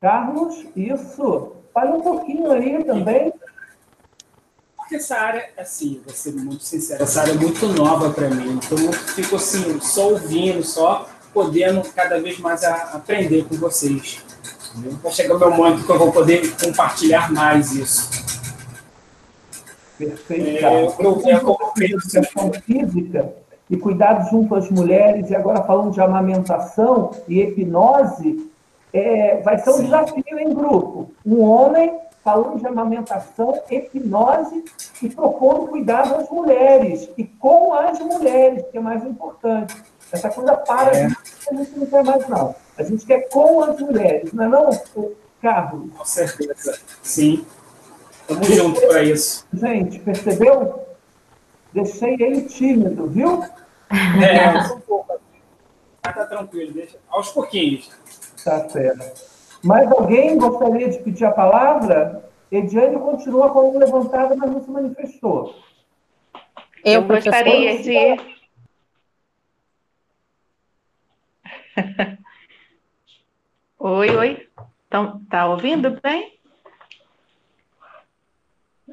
Carlos, 0.00 0.66
isso. 0.76 1.52
Fale 1.72 1.92
um 1.92 2.00
pouquinho 2.00 2.50
aí 2.50 2.84
também. 2.84 3.32
Porque 4.76 4.96
essa 4.96 5.16
área, 5.16 5.50
assim, 5.56 6.02
vou 6.04 6.14
ser 6.14 6.34
muito 6.34 6.62
sincero, 6.62 7.02
essa 7.02 7.22
área 7.22 7.32
é 7.32 7.34
muito 7.34 7.66
nova 7.68 8.10
para 8.10 8.28
mim. 8.28 8.60
Então 8.62 8.78
eu 8.78 8.92
fico 8.92 9.36
assim, 9.36 9.80
só 9.80 10.10
ouvindo, 10.10 10.62
só 10.62 11.08
podendo 11.32 11.82
cada 11.92 12.20
vez 12.20 12.38
mais 12.38 12.62
aprender 12.64 13.48
com 13.48 13.56
vocês. 13.56 14.22
Vai 15.02 15.12
chegar 15.12 15.36
o 15.36 15.38
meu 15.38 15.50
momento 15.52 15.84
que 15.84 15.90
eu 15.90 15.98
vou 15.98 16.12
poder 16.12 16.54
compartilhar 16.56 17.32
mais 17.32 17.72
isso. 17.72 18.10
Perfeito. 19.96 20.64
É, 20.64 20.84
eu 20.84 20.90
a 20.90 21.84
educação 21.84 22.52
física 22.52 23.32
e 23.70 23.76
cuidado 23.76 24.28
junto 24.30 24.54
às 24.54 24.68
mulheres, 24.70 25.30
e 25.30 25.36
agora 25.36 25.62
falando 25.62 25.92
de 25.92 26.00
amamentação 26.00 27.12
e 27.28 27.40
hipnose, 27.40 28.50
é, 28.92 29.40
vai 29.42 29.58
ser 29.58 29.70
um 29.70 29.74
Sim. 29.74 29.84
desafio 29.84 30.38
em 30.38 30.52
grupo. 30.52 31.10
Um 31.24 31.42
homem 31.42 31.98
falando 32.22 32.58
de 32.58 32.66
amamentação, 32.66 33.62
hipnose 33.70 34.64
e 35.02 35.08
propondo 35.08 35.68
cuidado 35.68 36.14
às 36.14 36.28
mulheres, 36.28 37.08
e 37.16 37.24
com 37.24 37.72
as 37.74 37.98
mulheres, 38.00 38.64
que 38.70 38.78
é 38.78 38.80
mais 38.80 39.04
importante. 39.04 39.76
Essa 40.10 40.30
coisa 40.30 40.56
para, 40.56 40.96
é. 40.96 41.04
a 41.06 41.54
gente 41.54 41.78
não 41.78 41.86
quer 41.86 42.04
mais, 42.04 42.28
não. 42.28 42.54
A 42.76 42.82
gente 42.82 43.06
quer 43.06 43.28
com 43.28 43.62
as 43.62 43.78
mulheres, 43.78 44.32
não 44.32 44.44
é 44.44 44.48
não, 44.48 44.70
Carlos? 45.40 45.92
Com 45.96 46.04
certeza, 46.04 46.78
sim. 47.02 47.44
Estamos 48.22 48.48
juntos 48.48 48.84
para 48.84 49.02
isso. 49.02 49.46
Gente, 49.52 49.98
percebeu? 50.00 50.86
Deixei 51.72 52.14
ele 52.14 52.42
tímido, 52.42 53.06
viu? 53.08 53.42
É, 53.90 54.72
um 54.72 54.80
pouco. 54.80 55.20
Mas 56.04 56.14
tá 56.14 56.26
tranquilo, 56.26 56.72
deixa. 56.72 56.98
Aos 57.08 57.30
pouquinhos. 57.30 57.90
Tá 58.44 58.68
certo. 58.68 59.22
Mais 59.62 59.90
alguém 59.90 60.36
gostaria 60.36 60.90
de 60.90 60.98
pedir 60.98 61.24
a 61.24 61.30
palavra? 61.30 62.24
Ediane 62.50 62.98
continua 62.98 63.50
com 63.50 63.60
a 63.60 63.62
mão 63.62 63.78
levantada, 63.78 64.36
mas 64.36 64.50
não 64.50 64.62
se 64.62 64.70
manifestou. 64.70 65.54
Eu, 66.84 67.00
Eu 67.00 67.04
gostaria 67.04 67.82
de. 67.82 68.34
oi, 73.84 74.16
oi. 74.16 74.46
Então, 74.88 75.20
tá 75.28 75.46
ouvindo 75.46 76.00
bem? 76.02 76.32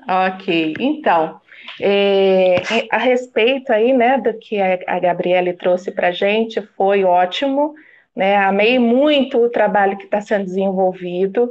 Ok, 0.08 0.74
então, 0.80 1.40
é, 1.80 2.62
a 2.92 2.98
respeito 2.98 3.72
aí, 3.72 3.94
né, 3.94 4.18
do 4.18 4.34
que 4.34 4.60
a, 4.60 4.80
a 4.88 5.00
Gabriele 5.00 5.54
trouxe 5.54 5.92
para 5.92 6.10
a 6.10 6.12
gente, 6.12 6.62
foi 6.76 7.06
ótimo, 7.06 7.74
né, 8.14 8.36
amei 8.36 8.80
muito 8.80 9.38
o 9.38 9.50
trabalho 9.50 9.98
que 9.98 10.04
está 10.04 10.20
sendo 10.20 10.44
desenvolvido, 10.44 11.50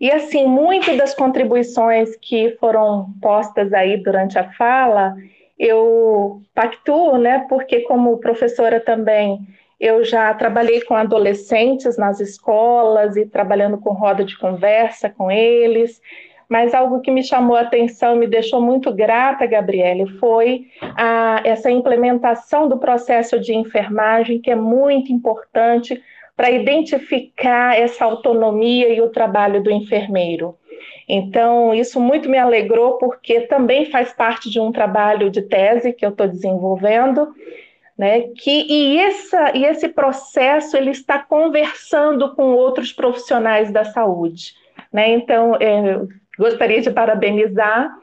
e 0.00 0.10
assim, 0.10 0.46
muitas 0.46 0.96
das 0.96 1.14
contribuições 1.14 2.16
que 2.16 2.56
foram 2.58 3.12
postas 3.20 3.74
aí 3.74 3.98
durante 3.98 4.38
a 4.38 4.50
fala, 4.52 5.14
eu 5.58 6.40
pactuo, 6.54 7.18
né, 7.18 7.44
porque 7.46 7.80
como 7.80 8.16
professora 8.18 8.80
também, 8.80 9.46
eu 9.80 10.04
já 10.04 10.32
trabalhei 10.34 10.82
com 10.82 10.94
adolescentes 10.94 11.96
nas 11.96 12.20
escolas 12.20 13.16
e 13.16 13.24
trabalhando 13.24 13.78
com 13.78 13.94
roda 13.94 14.22
de 14.22 14.38
conversa 14.38 15.08
com 15.08 15.30
eles, 15.30 16.02
mas 16.46 16.74
algo 16.74 17.00
que 17.00 17.10
me 17.10 17.22
chamou 17.22 17.56
a 17.56 17.62
atenção 17.62 18.16
me 18.16 18.26
deixou 18.26 18.60
muito 18.60 18.92
grata, 18.92 19.46
Gabriele, 19.46 20.06
foi 20.18 20.66
a, 20.82 21.40
essa 21.44 21.70
implementação 21.70 22.68
do 22.68 22.76
processo 22.76 23.40
de 23.40 23.54
enfermagem, 23.54 24.40
que 24.40 24.50
é 24.50 24.56
muito 24.56 25.12
importante 25.12 26.02
para 26.36 26.50
identificar 26.50 27.78
essa 27.78 28.04
autonomia 28.04 28.88
e 28.88 29.00
o 29.00 29.10
trabalho 29.10 29.62
do 29.62 29.70
enfermeiro. 29.70 30.56
Então, 31.08 31.74
isso 31.74 32.00
muito 32.00 32.28
me 32.28 32.38
alegrou, 32.38 32.98
porque 32.98 33.42
também 33.42 33.86
faz 33.86 34.12
parte 34.12 34.50
de 34.50 34.60
um 34.60 34.72
trabalho 34.72 35.30
de 35.30 35.42
tese 35.42 35.92
que 35.92 36.04
eu 36.04 36.10
estou 36.10 36.26
desenvolvendo, 36.26 37.34
né, 38.00 38.28
que, 38.34 38.66
e, 38.66 38.96
essa, 38.96 39.54
e 39.54 39.62
esse 39.62 39.86
processo 39.86 40.74
ele 40.74 40.88
está 40.88 41.18
conversando 41.18 42.34
com 42.34 42.54
outros 42.54 42.94
profissionais 42.94 43.70
da 43.70 43.84
saúde. 43.84 44.54
Né? 44.90 45.10
Então, 45.10 45.54
é, 45.56 46.00
gostaria 46.38 46.80
de 46.80 46.90
parabenizar 46.90 47.94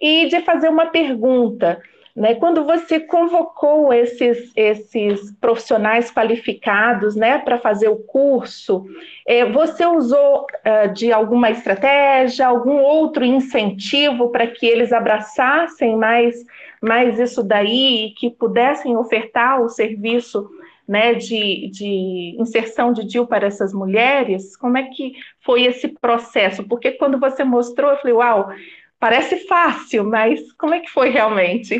e 0.00 0.26
de 0.28 0.40
fazer 0.40 0.70
uma 0.70 0.86
pergunta. 0.86 1.82
Né, 2.16 2.34
quando 2.34 2.64
você 2.64 2.98
convocou 2.98 3.92
esses, 3.92 4.50
esses 4.56 5.30
profissionais 5.38 6.10
qualificados 6.10 7.14
né, 7.14 7.36
para 7.36 7.58
fazer 7.58 7.88
o 7.88 7.96
curso, 7.96 8.86
é, 9.26 9.44
você 9.44 9.84
usou 9.84 10.46
é, 10.64 10.88
de 10.88 11.12
alguma 11.12 11.50
estratégia, 11.50 12.46
algum 12.46 12.78
outro 12.78 13.22
incentivo 13.22 14.30
para 14.30 14.46
que 14.46 14.64
eles 14.64 14.94
abraçassem 14.94 15.94
mais, 15.94 16.36
mais 16.82 17.18
isso 17.18 17.44
daí 17.44 18.14
que 18.18 18.30
pudessem 18.30 18.96
ofertar 18.96 19.62
o 19.62 19.68
serviço 19.68 20.50
né, 20.86 21.14
de, 21.14 21.70
de 21.70 22.36
inserção 22.38 22.92
de 22.92 23.04
DIL 23.04 23.26
para 23.26 23.46
essas 23.46 23.72
mulheres, 23.72 24.54
como 24.56 24.76
é 24.76 24.82
que 24.88 25.14
foi 25.40 25.62
esse 25.62 25.88
processo? 25.88 26.66
Porque 26.66 26.92
quando 26.92 27.18
você 27.20 27.44
mostrou, 27.44 27.90
eu 27.90 27.98
falei, 27.98 28.14
uau, 28.14 28.50
parece 28.98 29.46
fácil, 29.46 30.04
mas 30.04 30.52
como 30.54 30.74
é 30.74 30.80
que 30.80 30.90
foi 30.90 31.10
realmente? 31.10 31.78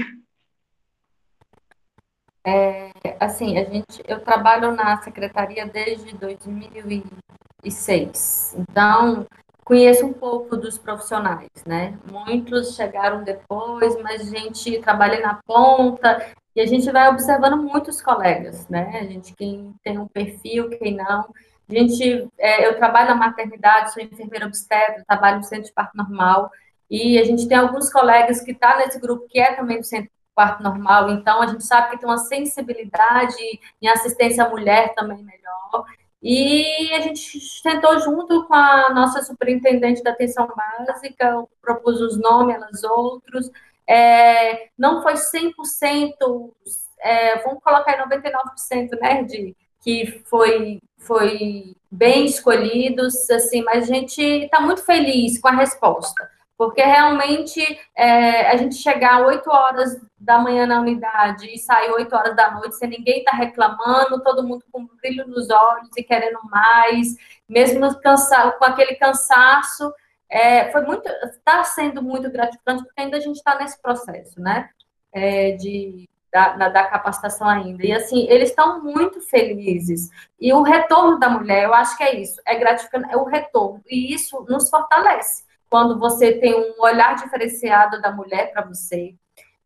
É, 2.44 2.92
assim, 3.20 3.56
a 3.58 3.64
gente, 3.64 4.02
eu 4.06 4.20
trabalho 4.20 4.70
na 4.72 5.02
secretaria 5.02 5.66
desde 5.66 6.16
2006, 6.16 8.56
então 8.58 9.26
conheço 9.64 10.04
um 10.04 10.12
pouco 10.12 10.56
dos 10.56 10.78
profissionais, 10.78 11.50
né? 11.66 11.98
Muitos 12.10 12.74
chegaram 12.74 13.22
depois, 13.22 14.00
mas 14.02 14.22
a 14.22 14.38
gente 14.38 14.78
trabalha 14.80 15.20
na 15.20 15.40
ponta 15.46 16.24
e 16.54 16.60
a 16.60 16.66
gente 16.66 16.90
vai 16.90 17.08
observando 17.08 17.62
muitos 17.62 18.00
colegas, 18.02 18.68
né? 18.68 18.98
A 19.00 19.04
gente 19.04 19.34
quem 19.34 19.74
tem 19.82 19.98
um 19.98 20.08
perfil, 20.08 20.68
quem 20.70 20.96
não. 20.96 21.32
A 21.68 21.74
gente, 21.74 22.28
é, 22.38 22.66
eu 22.66 22.76
trabalho 22.76 23.10
na 23.10 23.14
maternidade, 23.14 23.92
sou 23.92 24.02
enfermeira 24.02 24.46
obstetra, 24.46 25.04
trabalho 25.06 25.38
no 25.38 25.44
centro 25.44 25.64
de 25.64 25.72
parto 25.72 25.96
normal, 25.96 26.50
e 26.90 27.18
a 27.18 27.24
gente 27.24 27.48
tem 27.48 27.56
alguns 27.56 27.90
colegas 27.90 28.42
que 28.42 28.52
tá 28.52 28.76
nesse 28.76 29.00
grupo 29.00 29.26
que 29.28 29.40
é 29.40 29.54
também 29.54 29.78
do 29.78 29.84
centro 29.84 30.10
de 30.10 30.34
parto 30.34 30.62
normal, 30.62 31.10
então 31.10 31.40
a 31.40 31.46
gente 31.46 31.64
sabe 31.64 31.90
que 31.90 31.98
tem 31.98 32.08
uma 32.08 32.18
sensibilidade 32.18 33.36
em 33.80 33.88
assistência 33.88 34.44
à 34.44 34.50
mulher 34.50 34.94
também 34.94 35.22
melhor. 35.22 35.86
E 36.22 36.92
a 36.94 37.00
gente 37.00 37.40
tentou 37.62 37.98
junto 37.98 38.46
com 38.46 38.54
a 38.54 38.94
nossa 38.94 39.22
superintendente 39.22 40.02
da 40.04 40.12
atenção 40.12 40.46
básica, 40.46 41.44
propus 41.60 42.00
os 42.00 42.20
nomes, 42.20 42.54
elas 42.54 42.84
outros, 42.84 43.50
é, 43.88 44.68
não 44.78 45.02
foi 45.02 45.14
100%, 45.14 46.52
é, 47.00 47.42
vamos 47.42 47.62
colocar 47.62 47.92
aí 47.92 47.98
99%, 47.98 49.00
né, 49.00 49.24
de, 49.24 49.56
que 49.80 50.22
foi, 50.26 50.80
foi 50.96 51.74
bem 51.90 52.26
escolhidos, 52.26 53.28
assim, 53.28 53.62
mas 53.62 53.82
a 53.84 53.86
gente 53.94 54.22
está 54.22 54.60
muito 54.60 54.84
feliz 54.84 55.40
com 55.40 55.48
a 55.48 55.52
resposta, 55.52 56.30
porque 56.62 56.80
realmente 56.80 57.60
é, 57.96 58.48
a 58.48 58.56
gente 58.56 58.76
chegar 58.76 59.26
8 59.26 59.50
horas 59.50 60.00
da 60.16 60.38
manhã 60.38 60.64
na 60.64 60.80
unidade 60.80 61.52
e 61.52 61.58
sair 61.58 61.90
8 61.90 62.14
horas 62.14 62.36
da 62.36 62.52
noite 62.52 62.76
sem 62.76 62.88
ninguém 62.88 63.18
estar 63.18 63.32
tá 63.32 63.36
reclamando, 63.36 64.22
todo 64.22 64.46
mundo 64.46 64.64
com 64.70 64.86
brilho 65.02 65.26
nos 65.26 65.50
olhos 65.50 65.88
e 65.96 66.04
querendo 66.04 66.38
mais, 66.44 67.16
mesmo 67.48 67.92
cansa 68.00 68.52
com 68.52 68.64
aquele 68.64 68.94
cansaço, 68.94 69.92
é, 70.30 70.70
foi 70.70 70.82
muito, 70.82 71.04
está 71.24 71.64
sendo 71.64 72.00
muito 72.00 72.30
gratificante, 72.30 72.84
porque 72.84 73.00
ainda 73.00 73.16
a 73.16 73.20
gente 73.20 73.38
está 73.38 73.58
nesse 73.58 73.82
processo, 73.82 74.40
né? 74.40 74.70
É, 75.12 75.56
de, 75.56 76.08
da, 76.32 76.68
da, 76.68 76.86
capacitação 76.86 77.48
ainda. 77.48 77.84
E 77.84 77.92
assim, 77.92 78.24
eles 78.30 78.50
estão 78.50 78.80
muito 78.84 79.20
felizes. 79.20 80.10
E 80.40 80.52
o 80.52 80.62
retorno 80.62 81.18
da 81.18 81.28
mulher, 81.28 81.64
eu 81.64 81.74
acho 81.74 81.96
que 81.96 82.04
é 82.04 82.20
isso, 82.20 82.40
é 82.46 82.54
gratificante, 82.54 83.12
é 83.12 83.16
o 83.16 83.24
retorno. 83.24 83.82
E 83.84 84.14
isso 84.14 84.46
nos 84.48 84.70
fortalece. 84.70 85.50
Quando 85.72 85.98
você 85.98 86.32
tem 86.32 86.54
um 86.54 86.74
olhar 86.82 87.14
diferenciado 87.14 87.98
da 88.02 88.12
mulher 88.12 88.52
para 88.52 88.62
você. 88.62 89.14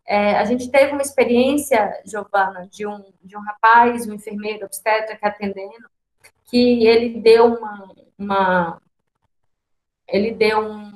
É, 0.07 0.37
a 0.39 0.45
gente 0.45 0.71
teve 0.71 0.93
uma 0.93 1.03
experiência, 1.03 2.01
Giovana, 2.05 2.69
de 2.71 2.87
um, 2.87 3.05
de 3.25 3.37
um 3.37 3.41
rapaz, 3.41 4.07
um 4.07 4.15
enfermeiro 4.15 4.65
obstetra 4.65 5.17
que 5.17 5.27
atendendo, 5.27 5.91
que 6.45 6.87
ele 6.87 7.21
deu 7.21 7.57
uma, 7.57 7.93
uma 8.17 8.81
ele 10.07 10.31
deu 10.31 10.61
um. 10.61 10.95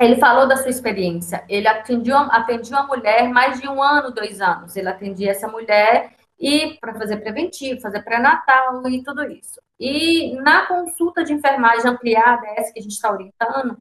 Ele 0.00 0.16
falou 0.16 0.48
da 0.48 0.56
sua 0.56 0.70
experiência. 0.70 1.44
Ele 1.50 1.68
atendia, 1.68 2.16
uma 2.16 2.86
mulher 2.86 3.28
mais 3.28 3.60
de 3.60 3.68
um 3.68 3.82
ano, 3.82 4.10
dois 4.10 4.40
anos. 4.40 4.74
Ele 4.74 4.88
atendia 4.88 5.32
essa 5.32 5.48
mulher 5.48 6.16
e 6.38 6.78
para 6.80 6.94
fazer 6.94 7.16
preventivo, 7.18 7.80
fazer 7.80 8.02
pré-natal 8.02 8.88
e 8.88 9.02
tudo 9.02 9.24
isso. 9.30 9.60
E 9.78 10.34
na 10.36 10.66
consulta 10.66 11.24
de 11.24 11.32
enfermagem 11.32 11.90
ampliada, 11.90 12.46
essa 12.56 12.72
que 12.72 12.78
a 12.78 12.82
gente 12.82 12.92
está 12.92 13.10
orientando, 13.10 13.76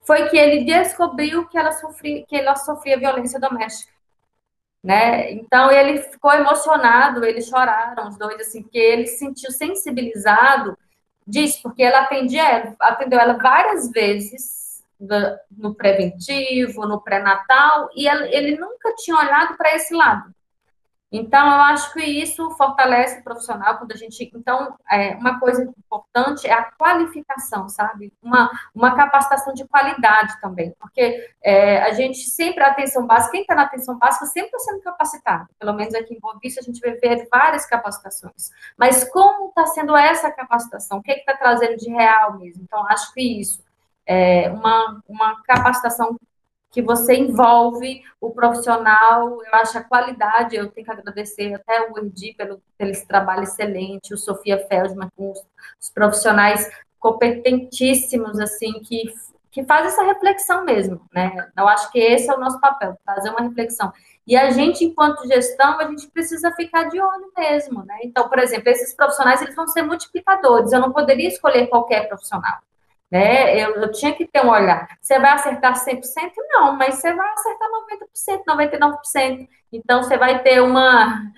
foi 0.00 0.28
que 0.28 0.36
ele 0.36 0.64
descobriu 0.64 1.46
que 1.48 1.58
ela 1.58 1.72
sofria, 1.72 2.24
que 2.26 2.36
ela 2.36 2.56
sofria 2.56 2.98
violência 2.98 3.38
doméstica. 3.38 3.92
Né? 4.82 5.32
Então 5.32 5.70
ele 5.70 5.98
ficou 5.98 6.32
emocionado, 6.32 7.24
eles 7.24 7.48
choraram 7.48 8.08
os 8.08 8.16
dois 8.16 8.40
assim, 8.40 8.62
que 8.62 8.78
ele 8.78 9.06
se 9.06 9.18
sentiu 9.18 9.50
sensibilizado 9.50 10.78
disso, 11.26 11.60
porque 11.62 11.82
ela 11.82 12.00
atendia, 12.00 12.74
atendeu 12.80 13.18
ela 13.18 13.34
várias 13.34 13.90
vezes 13.90 14.82
no 15.50 15.74
preventivo, 15.74 16.86
no 16.86 17.00
pré-natal, 17.00 17.88
e 17.94 18.08
ele 18.08 18.56
nunca 18.56 18.94
tinha 18.96 19.16
olhado 19.16 19.56
para 19.56 19.74
esse 19.74 19.94
lado. 19.94 20.34
Então, 21.10 21.46
eu 21.46 21.62
acho 21.62 21.92
que 21.94 22.02
isso 22.02 22.50
fortalece 22.50 23.20
o 23.20 23.24
profissional 23.24 23.78
quando 23.78 23.92
a 23.92 23.96
gente. 23.96 24.30
Então, 24.34 24.76
é, 24.90 25.16
uma 25.16 25.40
coisa 25.40 25.62
importante 25.62 26.46
é 26.46 26.52
a 26.52 26.70
qualificação, 26.72 27.68
sabe? 27.68 28.12
Uma, 28.22 28.50
uma 28.74 28.94
capacitação 28.94 29.54
de 29.54 29.66
qualidade 29.66 30.38
também, 30.40 30.74
porque 30.78 31.30
é, 31.42 31.82
a 31.82 31.92
gente 31.92 32.18
sempre, 32.18 32.62
a 32.62 32.68
atenção 32.68 33.06
básica, 33.06 33.32
quem 33.32 33.40
está 33.40 33.54
na 33.54 33.62
atenção 33.62 33.98
básica 33.98 34.26
sempre 34.26 34.50
está 34.54 34.58
sendo 34.58 34.82
capacitado. 34.82 35.48
Pelo 35.58 35.72
menos 35.72 35.94
aqui 35.94 36.14
em 36.14 36.20
Boa 36.20 36.38
Vista, 36.42 36.60
a 36.60 36.64
gente 36.64 36.80
ver 36.80 37.28
várias 37.30 37.64
capacitações. 37.64 38.50
Mas 38.76 39.04
como 39.04 39.48
está 39.48 39.66
sendo 39.66 39.96
essa 39.96 40.30
capacitação? 40.30 40.98
O 40.98 41.02
que 41.02 41.12
é 41.12 41.18
está 41.18 41.34
trazendo 41.34 41.76
de 41.76 41.90
real 41.90 42.38
mesmo? 42.38 42.62
Então, 42.64 42.86
acho 42.86 43.12
que 43.14 43.40
isso 43.40 43.66
é, 44.08 44.50
uma, 44.50 45.02
uma 45.06 45.42
capacitação 45.42 46.18
que 46.70 46.82
você 46.82 47.14
envolve 47.14 48.02
o 48.20 48.30
profissional, 48.30 49.42
eu 49.42 49.54
acho 49.54 49.78
a 49.78 49.84
qualidade, 49.84 50.56
eu 50.56 50.70
tenho 50.70 50.84
que 50.84 50.92
agradecer 50.92 51.54
até 51.54 51.88
o 51.90 51.98
Erdi 51.98 52.34
pelo, 52.34 52.60
pelo 52.76 53.06
trabalho 53.06 53.44
excelente, 53.44 54.12
o 54.12 54.18
Sofia 54.18 54.58
Feldman 54.68 55.08
com 55.16 55.30
os, 55.30 55.38
os 55.80 55.90
profissionais 55.90 56.68
competentíssimos, 56.98 58.38
assim, 58.38 58.72
que, 58.80 59.14
que 59.50 59.64
faz 59.64 59.86
essa 59.86 60.02
reflexão 60.02 60.64
mesmo, 60.64 61.00
né? 61.12 61.48
Eu 61.56 61.66
acho 61.68 61.90
que 61.90 61.98
esse 61.98 62.30
é 62.30 62.34
o 62.34 62.40
nosso 62.40 62.60
papel, 62.60 62.98
fazer 63.04 63.30
uma 63.30 63.40
reflexão. 63.40 63.92
E 64.26 64.36
a 64.36 64.50
gente, 64.50 64.84
enquanto 64.84 65.26
gestão, 65.26 65.80
a 65.80 65.86
gente 65.86 66.06
precisa 66.08 66.52
ficar 66.52 66.84
de 66.84 67.00
olho 67.00 67.32
mesmo, 67.36 67.82
né? 67.84 67.98
Então, 68.02 68.28
por 68.28 68.38
exemplo, 68.38 68.68
esses 68.68 68.94
profissionais, 68.94 69.40
eles 69.40 69.54
vão 69.54 69.66
ser 69.66 69.82
multiplicadores, 69.82 70.70
eu 70.72 70.80
não 70.80 70.92
poderia 70.92 71.28
escolher 71.28 71.68
qualquer 71.68 72.08
profissional, 72.08 72.58
né? 73.10 73.58
Eu, 73.58 73.76
eu 73.76 73.90
tinha 73.90 74.14
que 74.14 74.26
ter 74.26 74.44
um 74.44 74.50
olhar. 74.50 74.86
Você 75.00 75.18
vai 75.18 75.32
acertar 75.32 75.74
100%? 75.74 76.02
Não, 76.50 76.76
mas 76.76 76.96
você 76.96 77.12
vai 77.12 77.28
acertar 77.32 77.68
90%, 78.46 78.92
99%. 79.14 79.48
Então, 79.72 80.02
você 80.02 80.16
vai 80.16 80.42
ter 80.42 80.60
uma, 80.60 81.32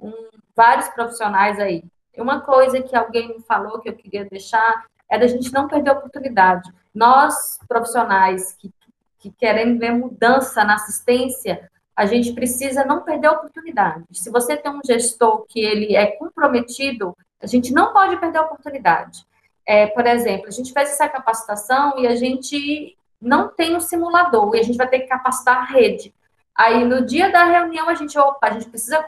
um, 0.00 0.12
vários 0.54 0.88
profissionais 0.88 1.58
aí. 1.58 1.84
Uma 2.16 2.40
coisa 2.40 2.82
que 2.82 2.94
alguém 2.94 3.28
me 3.28 3.42
falou 3.42 3.80
que 3.80 3.88
eu 3.88 3.96
queria 3.96 4.24
deixar 4.24 4.84
é 5.08 5.18
da 5.18 5.26
gente 5.26 5.52
não 5.52 5.68
perder 5.68 5.90
a 5.90 5.94
oportunidade. 5.94 6.70
Nós, 6.94 7.58
profissionais 7.68 8.52
que, 8.52 8.72
que 9.18 9.30
querem 9.30 9.78
ver 9.78 9.92
mudança 9.92 10.64
na 10.64 10.74
assistência, 10.74 11.70
a 11.94 12.06
gente 12.06 12.32
precisa 12.32 12.84
não 12.84 13.02
perder 13.02 13.28
a 13.28 13.32
oportunidade. 13.32 14.04
Se 14.12 14.30
você 14.30 14.56
tem 14.56 14.72
um 14.72 14.80
gestor 14.84 15.46
que 15.46 15.60
ele 15.60 15.94
é 15.94 16.06
comprometido, 16.06 17.16
a 17.40 17.46
gente 17.46 17.72
não 17.72 17.92
pode 17.92 18.16
perder 18.18 18.38
a 18.38 18.42
oportunidade. 18.42 19.26
É, 19.66 19.86
por 19.86 20.06
exemplo, 20.06 20.48
a 20.48 20.50
gente 20.50 20.72
faz 20.72 20.90
essa 20.90 21.08
capacitação 21.08 21.98
e 21.98 22.06
a 22.06 22.16
gente 22.16 22.96
não 23.20 23.48
tem 23.48 23.76
um 23.76 23.80
simulador, 23.80 24.54
e 24.54 24.60
a 24.60 24.62
gente 24.62 24.76
vai 24.76 24.88
ter 24.88 25.00
que 25.00 25.06
capacitar 25.06 25.58
a 25.58 25.64
rede. 25.64 26.12
Aí, 26.54 26.84
no 26.84 27.06
dia 27.06 27.30
da 27.30 27.44
reunião, 27.44 27.88
a 27.88 27.94
gente, 27.94 28.18
opa, 28.18 28.48
a 28.48 28.50
gente 28.50 28.68
precisa 28.68 29.04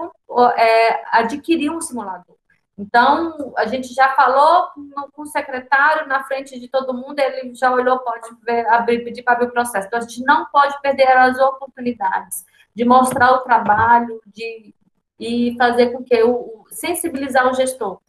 é, 0.56 1.18
adquirir 1.18 1.70
um 1.70 1.80
simulador. 1.80 2.36
Então, 2.78 3.52
a 3.56 3.66
gente 3.66 3.92
já 3.92 4.14
falou 4.14 4.68
com 5.12 5.22
o 5.22 5.26
secretário 5.26 6.08
na 6.08 6.24
frente 6.24 6.58
de 6.58 6.68
todo 6.68 6.94
mundo, 6.94 7.18
ele 7.18 7.54
já 7.54 7.72
olhou, 7.72 7.98
pode 8.00 8.28
ver, 8.42 8.66
abrir, 8.68 9.04
pedir 9.04 9.22
para 9.22 9.34
abrir 9.34 9.48
o 9.48 9.52
processo. 9.52 9.86
Então, 9.86 9.98
a 9.98 10.02
gente 10.02 10.24
não 10.24 10.46
pode 10.46 10.80
perder 10.80 11.08
as 11.08 11.38
oportunidades 11.38 12.44
de 12.74 12.84
mostrar 12.84 13.32
o 13.32 13.40
trabalho, 13.40 14.20
de 14.26 14.74
e 15.18 15.54
fazer 15.56 15.90
com 15.90 16.02
que 16.02 16.22
o 16.22 16.64
sensibilizar 16.70 17.48
o 17.48 17.54
gestor. 17.54 18.00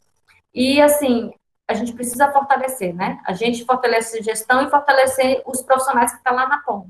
E 0.53 0.81
assim, 0.81 1.33
a 1.67 1.73
gente 1.73 1.93
precisa 1.93 2.31
fortalecer, 2.31 2.93
né? 2.93 3.19
A 3.25 3.33
gente 3.33 3.65
fortalece 3.65 4.19
a 4.19 4.21
gestão 4.21 4.61
e 4.61 4.69
fortalecer 4.69 5.41
os 5.45 5.61
profissionais 5.61 6.11
que 6.11 6.17
estão 6.17 6.35
lá 6.35 6.47
na 6.47 6.59
ponta. 6.59 6.89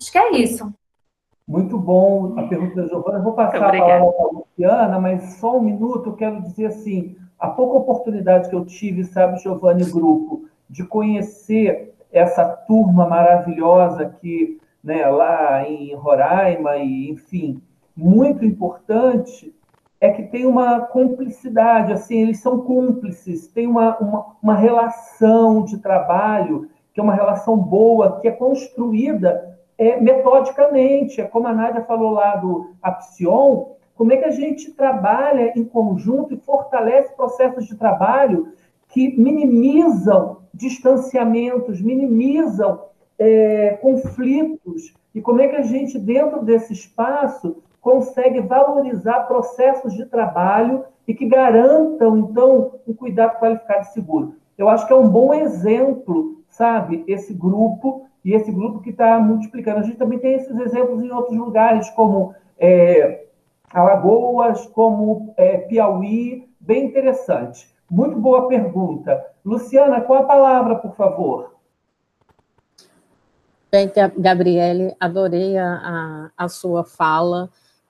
Acho 0.00 0.12
que 0.12 0.18
é 0.18 0.32
isso. 0.36 0.72
Muito 1.46 1.78
bom 1.78 2.38
a 2.38 2.46
pergunta 2.46 2.82
da 2.82 2.86
Giovana. 2.86 3.18
Eu 3.18 3.22
vou 3.22 3.32
passar 3.32 3.56
a 3.56 3.70
palavra 3.70 4.12
para 4.12 4.26
a 4.26 4.30
Luciana, 4.30 5.00
mas 5.00 5.34
só 5.34 5.56
um 5.56 5.62
minuto 5.62 6.10
eu 6.10 6.16
quero 6.16 6.42
dizer 6.42 6.66
assim: 6.66 7.16
a 7.38 7.48
pouca 7.48 7.78
oportunidade 7.78 8.48
que 8.48 8.54
eu 8.54 8.64
tive, 8.64 9.04
sabe, 9.04 9.38
Giovanni 9.38 9.84
Grupo, 9.84 10.46
de 10.68 10.84
conhecer 10.84 11.94
essa 12.12 12.44
turma 12.44 13.06
maravilhosa 13.06 14.06
que, 14.20 14.60
né, 14.84 15.06
lá 15.06 15.66
em 15.68 15.94
Roraima, 15.94 16.76
e 16.76 17.10
enfim, 17.10 17.62
muito 17.96 18.44
importante, 18.44 19.54
é 20.00 20.10
que 20.10 20.22
tem 20.24 20.46
uma 20.46 20.80
cumplicidade, 20.80 21.92
assim, 21.92 22.20
eles 22.20 22.40
são 22.40 22.60
cúmplices, 22.60 23.48
tem 23.48 23.66
uma, 23.66 23.96
uma, 23.98 24.26
uma 24.42 24.54
relação 24.54 25.64
de 25.64 25.78
trabalho, 25.78 26.68
que 26.94 27.00
é 27.00 27.02
uma 27.02 27.14
relação 27.14 27.56
boa, 27.56 28.20
que 28.20 28.28
é 28.28 28.32
construída 28.32 29.58
é, 29.76 30.00
metodicamente, 30.00 31.20
é 31.20 31.24
como 31.24 31.46
a 31.46 31.52
Nádia 31.52 31.82
falou 31.84 32.10
lá 32.10 32.36
do 32.36 32.72
Apsion, 32.82 33.76
como 33.94 34.12
é 34.12 34.16
que 34.16 34.24
a 34.24 34.30
gente 34.30 34.72
trabalha 34.72 35.52
em 35.56 35.64
conjunto 35.64 36.32
e 36.32 36.38
fortalece 36.38 37.14
processos 37.16 37.66
de 37.66 37.76
trabalho 37.76 38.52
que 38.88 39.16
minimizam 39.20 40.38
distanciamentos, 40.54 41.80
minimizam 41.82 42.80
é, 43.18 43.78
conflitos, 43.82 44.94
e 45.14 45.20
como 45.20 45.40
é 45.40 45.48
que 45.48 45.56
a 45.56 45.62
gente, 45.62 45.98
dentro 45.98 46.44
desse 46.44 46.72
espaço, 46.72 47.56
consegue 47.88 48.40
valorizar 48.42 49.20
processos 49.20 49.94
de 49.94 50.04
trabalho 50.04 50.84
e 51.06 51.14
que 51.14 51.26
garantam, 51.26 52.18
então, 52.18 52.72
um 52.86 52.92
cuidado 52.92 53.40
qualificado 53.40 53.86
e 53.86 53.92
seguro. 53.92 54.34
Eu 54.58 54.68
acho 54.68 54.86
que 54.86 54.92
é 54.92 54.96
um 54.96 55.08
bom 55.08 55.32
exemplo, 55.32 56.42
sabe, 56.50 57.02
esse 57.08 57.32
grupo 57.32 58.06
e 58.22 58.34
esse 58.34 58.52
grupo 58.52 58.80
que 58.80 58.90
está 58.90 59.18
multiplicando. 59.18 59.78
A 59.78 59.82
gente 59.82 59.96
também 59.96 60.18
tem 60.18 60.34
esses 60.34 60.54
exemplos 60.58 61.02
em 61.02 61.10
outros 61.10 61.34
lugares, 61.34 61.88
como 61.90 62.34
é, 62.58 63.24
Alagoas, 63.72 64.66
como 64.66 65.32
é, 65.38 65.56
Piauí, 65.56 66.46
bem 66.60 66.84
interessante. 66.84 67.74
Muito 67.90 68.18
boa 68.18 68.48
pergunta. 68.48 69.24
Luciana, 69.42 70.02
qual 70.02 70.24
a 70.24 70.26
palavra, 70.26 70.76
por 70.76 70.94
favor? 70.94 71.54
Bem, 73.72 73.90
Gabriele, 74.18 74.94
adorei 75.00 75.56
a, 75.56 76.30
a 76.36 76.48
sua 76.48 76.84
fala. 76.84 77.48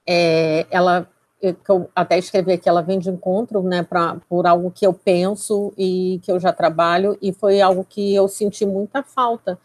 É, 0.09 0.67
ela, 0.71 1.07
eu, 1.43 1.55
eu 1.69 1.91
até 1.95 2.19
escrevi 2.19 2.53
aqui, 2.53 2.69
ela 2.69 2.81
vem 2.81 2.99
de 2.99 3.11
encontro, 3.11 3.63
né, 3.63 3.83
pra, 3.83 4.17
por 4.29 4.47
algo 4.47 4.71
que 4.71 4.87
eu 4.87 4.95
penso 4.95 5.73
e 5.77 6.19
que 6.23 6.33
eu 6.33 6.41
já 6.41 6.53
trabalho, 6.53 7.19
e 7.21 7.33
foi 7.33 7.61
algo 7.61 7.85
que 7.85 8.15
eu 8.15 8.27
senti 8.27 8.65
muita 8.65 9.03
falta 9.03 9.59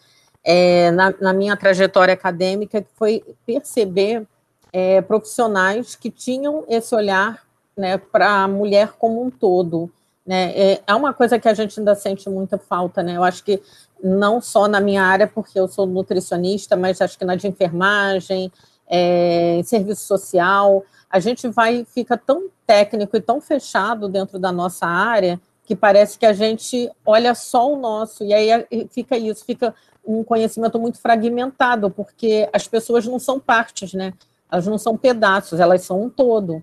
é, 0.43 0.91
na, 0.91 1.13
na, 1.21 1.33
minha 1.33 1.55
trajetória 1.55 2.13
acadêmica, 2.13 2.81
que 2.81 2.89
foi 2.95 3.23
perceber 3.45 4.27
é, 4.71 5.01
profissionais 5.01 5.95
que 5.95 6.11
tinham 6.11 6.65
esse 6.67 6.93
olhar 6.93 7.41
né, 7.77 7.97
para 7.97 8.43
a 8.43 8.47
mulher 8.47 8.93
como 8.99 9.23
um 9.23 9.29
todo. 9.29 9.89
Né? 10.25 10.51
É, 10.55 10.81
é 10.85 10.95
uma 10.95 11.13
coisa 11.13 11.39
que 11.39 11.47
a 11.47 11.53
gente 11.53 11.79
ainda 11.79 11.95
sente 11.95 12.29
muita 12.29 12.57
falta, 12.57 13.01
né? 13.01 13.17
Eu 13.17 13.23
acho 13.23 13.43
que 13.43 13.61
não 14.03 14.41
só 14.41 14.67
na 14.67 14.79
minha 14.79 15.03
área, 15.03 15.27
porque 15.27 15.59
eu 15.59 15.67
sou 15.67 15.85
nutricionista, 15.85 16.75
mas 16.75 17.01
acho 17.01 17.17
que 17.17 17.25
na 17.25 17.35
de 17.35 17.47
enfermagem, 17.47 18.51
é, 18.87 19.55
em 19.55 19.63
serviço 19.63 20.05
social, 20.05 20.83
a 21.09 21.19
gente 21.19 21.47
vai 21.47 21.85
fica 21.85 22.17
tão 22.17 22.49
técnico 22.65 23.15
e 23.15 23.21
tão 23.21 23.39
fechado 23.39 24.07
dentro 24.07 24.39
da 24.39 24.51
nossa 24.51 24.85
área 24.85 25.39
que 25.65 25.75
parece 25.75 26.19
que 26.19 26.25
a 26.25 26.33
gente 26.33 26.91
olha 27.05 27.33
só 27.33 27.71
o 27.71 27.77
nosso, 27.77 28.23
e 28.23 28.33
aí 28.33 28.67
fica 28.91 29.17
isso, 29.17 29.45
fica 29.45 29.73
um 30.05 30.23
conhecimento 30.23 30.77
muito 30.77 30.99
fragmentado, 30.99 31.89
porque 31.89 32.49
as 32.51 32.67
pessoas 32.67 33.05
não 33.05 33.17
são 33.17 33.39
partes, 33.39 33.93
né? 33.93 34.13
Elas 34.51 34.67
não 34.67 34.77
são 34.77 34.97
pedaços, 34.97 35.59
elas 35.59 35.81
são 35.81 36.03
um 36.03 36.09
todo. 36.09 36.61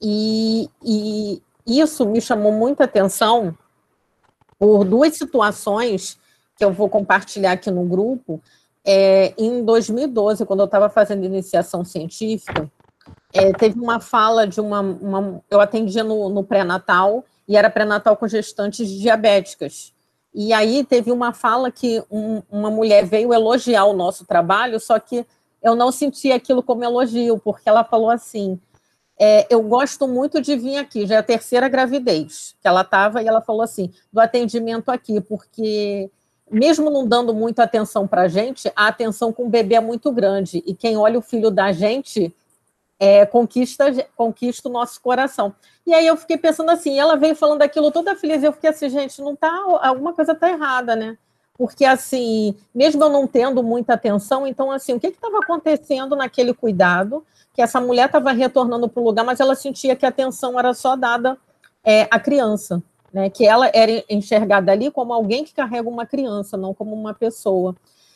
E, 0.00 0.68
e 0.82 1.42
isso 1.66 2.06
me 2.06 2.20
chamou 2.20 2.52
muita 2.52 2.84
atenção 2.84 3.56
por 4.58 4.84
duas 4.84 5.16
situações 5.16 6.18
que 6.56 6.64
eu 6.64 6.72
vou 6.72 6.88
compartilhar 6.88 7.52
aqui 7.52 7.70
no 7.70 7.84
grupo. 7.84 8.42
É, 8.84 9.34
em 9.36 9.64
2012, 9.64 10.46
quando 10.46 10.60
eu 10.60 10.66
estava 10.66 10.88
fazendo 10.88 11.24
iniciação 11.24 11.84
científica, 11.84 12.70
é, 13.32 13.52
teve 13.52 13.78
uma 13.78 14.00
fala 14.00 14.46
de 14.46 14.60
uma, 14.60 14.80
uma 14.80 15.42
eu 15.50 15.60
atendia 15.60 16.02
no, 16.02 16.28
no 16.28 16.42
pré-natal 16.42 17.24
e 17.46 17.56
era 17.56 17.70
pré-natal 17.70 18.16
com 18.16 18.26
gestantes 18.26 18.88
diabéticas. 18.88 19.92
E 20.32 20.52
aí 20.52 20.84
teve 20.84 21.10
uma 21.10 21.32
fala 21.32 21.70
que 21.70 22.02
um, 22.10 22.42
uma 22.50 22.70
mulher 22.70 23.04
veio 23.04 23.34
elogiar 23.34 23.84
o 23.84 23.92
nosso 23.92 24.24
trabalho, 24.24 24.78
só 24.78 24.98
que 24.98 25.26
eu 25.62 25.74
não 25.74 25.92
senti 25.92 26.32
aquilo 26.32 26.62
como 26.62 26.84
elogio, 26.84 27.38
porque 27.38 27.68
ela 27.68 27.84
falou 27.84 28.10
assim: 28.10 28.58
é, 29.18 29.46
eu 29.50 29.62
gosto 29.62 30.06
muito 30.08 30.40
de 30.40 30.56
vir 30.56 30.76
aqui, 30.78 31.06
já 31.06 31.16
é 31.16 31.18
a 31.18 31.22
terceira 31.22 31.68
gravidez 31.68 32.54
que 32.60 32.66
ela 32.66 32.82
estava, 32.82 33.22
e 33.22 33.28
ela 33.28 33.40
falou 33.40 33.62
assim: 33.62 33.92
do 34.12 34.20
atendimento 34.20 34.88
aqui, 34.88 35.20
porque 35.20 36.10
mesmo 36.50 36.90
não 36.90 37.06
dando 37.06 37.32
muita 37.32 37.62
atenção 37.62 38.06
para 38.08 38.22
a 38.22 38.28
gente, 38.28 38.70
a 38.74 38.88
atenção 38.88 39.32
com 39.32 39.44
o 39.44 39.48
bebê 39.48 39.76
é 39.76 39.80
muito 39.80 40.10
grande, 40.10 40.62
e 40.66 40.74
quem 40.74 40.96
olha 40.96 41.18
o 41.18 41.22
filho 41.22 41.50
da 41.50 41.72
gente 41.72 42.34
é, 42.98 43.24
conquista, 43.24 43.86
conquista 44.16 44.68
o 44.68 44.72
nosso 44.72 45.00
coração. 45.00 45.54
E 45.86 45.94
aí 45.94 46.06
eu 46.06 46.16
fiquei 46.16 46.36
pensando 46.36 46.70
assim, 46.70 46.98
ela 46.98 47.16
veio 47.16 47.34
falando 47.34 47.62
aquilo 47.62 47.90
toda 47.90 48.16
feliz, 48.16 48.42
e 48.42 48.46
eu 48.46 48.52
fiquei 48.52 48.70
assim, 48.70 48.88
gente, 48.90 49.22
não 49.22 49.34
tá, 49.34 49.50
alguma 49.80 50.12
coisa 50.12 50.34
tá 50.34 50.50
errada, 50.50 50.94
né? 50.94 51.16
Porque 51.54 51.84
assim, 51.84 52.56
mesmo 52.74 53.04
eu 53.04 53.10
não 53.10 53.26
tendo 53.26 53.62
muita 53.62 53.94
atenção, 53.94 54.46
então 54.46 54.70
assim, 54.70 54.94
o 54.94 55.00
que 55.00 55.08
estava 55.08 55.38
acontecendo 55.38 56.16
naquele 56.16 56.54
cuidado? 56.54 57.24
Que 57.52 57.62
essa 57.62 57.80
mulher 57.80 58.06
estava 58.06 58.32
retornando 58.32 58.88
para 58.88 59.00
o 59.00 59.04
lugar, 59.04 59.24
mas 59.24 59.40
ela 59.40 59.54
sentia 59.54 59.94
que 59.94 60.06
a 60.06 60.08
atenção 60.08 60.58
era 60.58 60.72
só 60.72 60.96
dada 60.96 61.36
é, 61.84 62.08
à 62.10 62.18
criança, 62.18 62.82
né? 63.12 63.30
Que 63.30 63.46
ela 63.46 63.70
era 63.74 64.04
enxergada 64.08 64.72
ali 64.72 64.90
como 64.90 65.12
alguém 65.12 65.44
que 65.44 65.54
carrega 65.54 65.88
uma 65.88 66.06
criança, 66.06 66.56
não 66.56 66.74
como 66.74 66.94
uma 66.94 67.14
pessoa. 67.14 67.74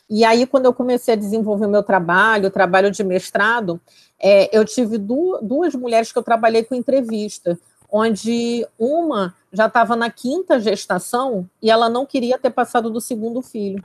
E 0.09 0.25
aí, 0.25 0.47
quando 0.47 0.67
eu 0.67 0.75
comecei 0.75 1.15
a 1.15 1.17
desenvolver 1.17 1.67
o 1.67 1.71
meu 1.71 1.83
trabalho, 1.83 2.49
o 2.49 2.51
trabalho 2.51 2.91
de 2.91 3.03
mestrado, 3.03 3.81
é, 4.21 4.57
eu 4.57 4.65
tive 4.65 4.99
du 4.99 5.39
duas 5.43 5.75
mulheres 5.75 6.13
que 6.13 6.19
eu 6.19 6.23
trabalhei 6.23 6.63
com 6.63 6.75
entrevista, 6.75 7.59
onde 7.91 8.67
uma 8.79 9.35
já 9.53 9.67
estava 9.67 9.97
na 9.97 10.11
quinta 10.11 10.61
gestação 10.61 11.49
e 11.63 11.71
ela 11.71 11.89
não 11.89 12.05
queria 12.05 12.39
ter 12.39 12.51
passado 12.51 12.91
do 12.91 13.01
segundo 13.01 13.41
filho. 13.41 13.83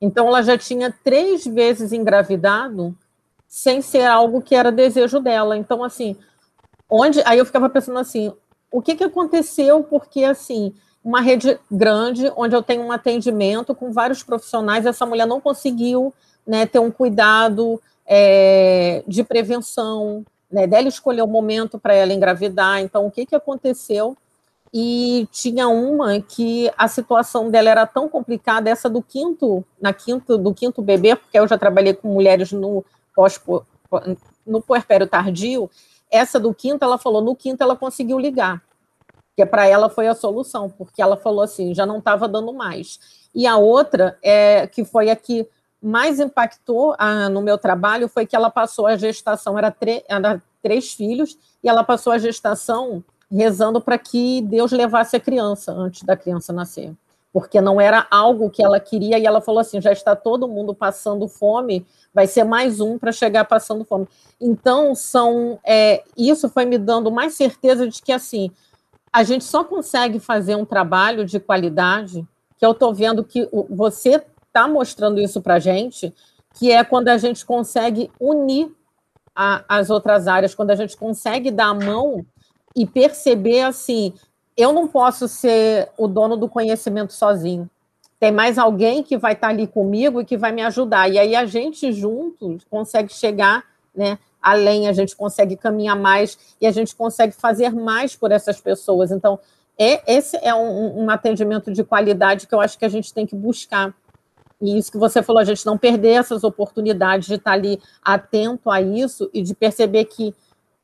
Então, 0.00 0.28
ela 0.28 0.42
já 0.42 0.58
tinha 0.58 0.94
três 1.04 1.44
vezes 1.46 1.92
engravidado 1.92 2.96
sem 3.48 3.82
ser 3.82 4.04
algo 4.04 4.40
que 4.40 4.54
era 4.54 4.70
desejo 4.70 5.20
dela. 5.20 5.56
Então, 5.56 5.82
assim, 5.82 6.16
onde. 6.88 7.22
Aí 7.24 7.38
eu 7.38 7.46
ficava 7.46 7.68
pensando 7.68 7.98
assim: 7.98 8.32
o 8.70 8.80
que, 8.80 8.94
que 8.94 9.04
aconteceu? 9.04 9.82
Porque, 9.82 10.24
assim, 10.24 10.72
uma 11.02 11.20
rede 11.20 11.58
grande, 11.70 12.30
onde 12.36 12.54
eu 12.54 12.62
tenho 12.62 12.82
um 12.82 12.92
atendimento 12.92 13.74
com 13.74 13.92
vários 13.92 14.22
profissionais, 14.22 14.86
essa 14.86 15.06
mulher 15.06 15.26
não 15.26 15.40
conseguiu 15.40 16.12
né, 16.46 16.66
ter 16.66 16.78
um 16.78 16.90
cuidado 16.90 17.80
é, 18.06 19.02
de 19.06 19.24
prevenção, 19.24 20.24
né, 20.50 20.66
dela 20.66 20.88
escolher 20.88 21.22
o 21.22 21.26
momento 21.26 21.78
para 21.78 21.94
ela 21.94 22.12
engravidar. 22.12 22.80
Então, 22.80 23.06
o 23.06 23.10
que, 23.10 23.24
que 23.24 23.34
aconteceu? 23.34 24.16
E 24.72 25.26
tinha 25.32 25.68
uma 25.68 26.20
que 26.20 26.70
a 26.78 26.86
situação 26.86 27.50
dela 27.50 27.70
era 27.70 27.86
tão 27.86 28.08
complicada, 28.08 28.70
essa 28.70 28.88
do 28.88 29.02
quinto, 29.02 29.64
na 29.80 29.92
quinto, 29.92 30.38
do 30.38 30.54
quinto 30.54 30.80
bebê, 30.80 31.16
porque 31.16 31.38
eu 31.38 31.48
já 31.48 31.58
trabalhei 31.58 31.94
com 31.94 32.08
mulheres 32.08 32.52
no 32.52 32.84
pós 33.14 33.40
no 34.46 34.62
puerpério 34.62 35.06
tardio, 35.06 35.68
essa 36.10 36.40
do 36.40 36.52
quinto, 36.52 36.84
ela 36.84 36.98
falou, 36.98 37.22
no 37.22 37.36
quinto 37.36 37.62
ela 37.62 37.76
conseguiu 37.76 38.18
ligar, 38.18 38.62
que 39.36 39.46
para 39.46 39.66
ela 39.66 39.88
foi 39.88 40.08
a 40.08 40.14
solução, 40.14 40.68
porque 40.68 41.00
ela 41.00 41.16
falou 41.16 41.42
assim, 41.42 41.74
já 41.74 41.86
não 41.86 41.98
estava 41.98 42.28
dando 42.28 42.52
mais. 42.52 42.98
E 43.34 43.46
a 43.46 43.56
outra, 43.56 44.18
é, 44.22 44.66
que 44.66 44.84
foi 44.84 45.08
a 45.08 45.16
que 45.16 45.48
mais 45.80 46.20
impactou 46.20 46.94
a, 46.98 47.28
no 47.28 47.40
meu 47.40 47.56
trabalho, 47.56 48.08
foi 48.08 48.26
que 48.26 48.36
ela 48.36 48.50
passou 48.50 48.86
a 48.86 48.96
gestação, 48.96 49.56
era, 49.56 49.74
era 50.08 50.42
três 50.62 50.92
filhos, 50.92 51.38
e 51.62 51.68
ela 51.68 51.84
passou 51.84 52.12
a 52.12 52.18
gestação 52.18 53.02
rezando 53.30 53.80
para 53.80 53.96
que 53.96 54.42
Deus 54.42 54.72
levasse 54.72 55.16
a 55.16 55.20
criança 55.20 55.72
antes 55.72 56.02
da 56.02 56.16
criança 56.16 56.52
nascer, 56.52 56.92
porque 57.32 57.60
não 57.60 57.80
era 57.80 58.06
algo 58.10 58.50
que 58.50 58.62
ela 58.62 58.80
queria, 58.80 59.18
e 59.18 59.26
ela 59.26 59.40
falou 59.40 59.60
assim: 59.60 59.80
já 59.80 59.92
está 59.92 60.16
todo 60.16 60.48
mundo 60.48 60.74
passando 60.74 61.28
fome, 61.28 61.86
vai 62.12 62.26
ser 62.26 62.44
mais 62.44 62.80
um 62.80 62.98
para 62.98 63.12
chegar 63.12 63.44
passando 63.44 63.84
fome. 63.84 64.08
Então, 64.40 64.94
são 64.94 65.58
é, 65.64 66.02
isso 66.16 66.48
foi 66.48 66.64
me 66.64 66.78
dando 66.78 67.10
mais 67.10 67.34
certeza 67.34 67.88
de 67.88 68.02
que 68.02 68.12
assim 68.12 68.50
a 69.12 69.22
gente 69.22 69.44
só 69.44 69.64
consegue 69.64 70.20
fazer 70.20 70.54
um 70.54 70.64
trabalho 70.64 71.24
de 71.24 71.40
qualidade, 71.40 72.24
que 72.56 72.64
eu 72.64 72.72
estou 72.72 72.94
vendo 72.94 73.24
que 73.24 73.48
você 73.68 74.22
está 74.46 74.68
mostrando 74.68 75.20
isso 75.20 75.40
para 75.40 75.54
a 75.54 75.58
gente, 75.58 76.14
que 76.54 76.70
é 76.70 76.84
quando 76.84 77.08
a 77.08 77.18
gente 77.18 77.44
consegue 77.44 78.10
unir 78.20 78.70
a, 79.34 79.64
as 79.68 79.90
outras 79.90 80.28
áreas, 80.28 80.54
quando 80.54 80.70
a 80.70 80.76
gente 80.76 80.96
consegue 80.96 81.50
dar 81.50 81.68
a 81.68 81.74
mão 81.74 82.24
e 82.76 82.86
perceber 82.86 83.62
assim, 83.62 84.14
eu 84.56 84.72
não 84.72 84.86
posso 84.86 85.28
ser 85.28 85.88
o 85.96 86.06
dono 86.06 86.36
do 86.36 86.48
conhecimento 86.48 87.12
sozinho. 87.12 87.68
Tem 88.18 88.30
mais 88.30 88.58
alguém 88.58 89.02
que 89.02 89.16
vai 89.16 89.32
estar 89.32 89.48
ali 89.48 89.66
comigo 89.66 90.20
e 90.20 90.24
que 90.24 90.36
vai 90.36 90.52
me 90.52 90.62
ajudar. 90.62 91.10
E 91.10 91.18
aí 91.18 91.34
a 91.34 91.46
gente 91.46 91.90
juntos 91.92 92.64
consegue 92.68 93.12
chegar, 93.12 93.64
né, 93.94 94.18
além, 94.42 94.88
a 94.88 94.92
gente 94.92 95.16
consegue 95.16 95.56
caminhar 95.56 95.96
mais 95.96 96.38
e 96.60 96.66
a 96.66 96.70
gente 96.70 96.94
consegue 96.94 97.32
fazer 97.32 97.70
mais 97.74 98.14
por 98.14 98.30
essas 98.30 98.60
pessoas. 98.60 99.10
Então, 99.10 99.38
é, 99.78 100.02
esse 100.14 100.38
é 100.42 100.54
um, 100.54 101.04
um 101.04 101.10
atendimento 101.10 101.72
de 101.72 101.82
qualidade 101.82 102.46
que 102.46 102.54
eu 102.54 102.60
acho 102.60 102.78
que 102.78 102.84
a 102.84 102.88
gente 102.88 103.14
tem 103.14 103.26
que 103.26 103.34
buscar. 103.34 103.94
E 104.60 104.76
isso 104.76 104.92
que 104.92 104.98
você 104.98 105.22
falou, 105.22 105.40
a 105.40 105.44
gente 105.44 105.64
não 105.64 105.78
perder 105.78 106.20
essas 106.20 106.44
oportunidades 106.44 107.26
de 107.26 107.36
estar 107.36 107.52
ali 107.52 107.80
atento 108.02 108.70
a 108.70 108.82
isso 108.82 109.30
e 109.32 109.42
de 109.42 109.54
perceber 109.54 110.04
que 110.04 110.34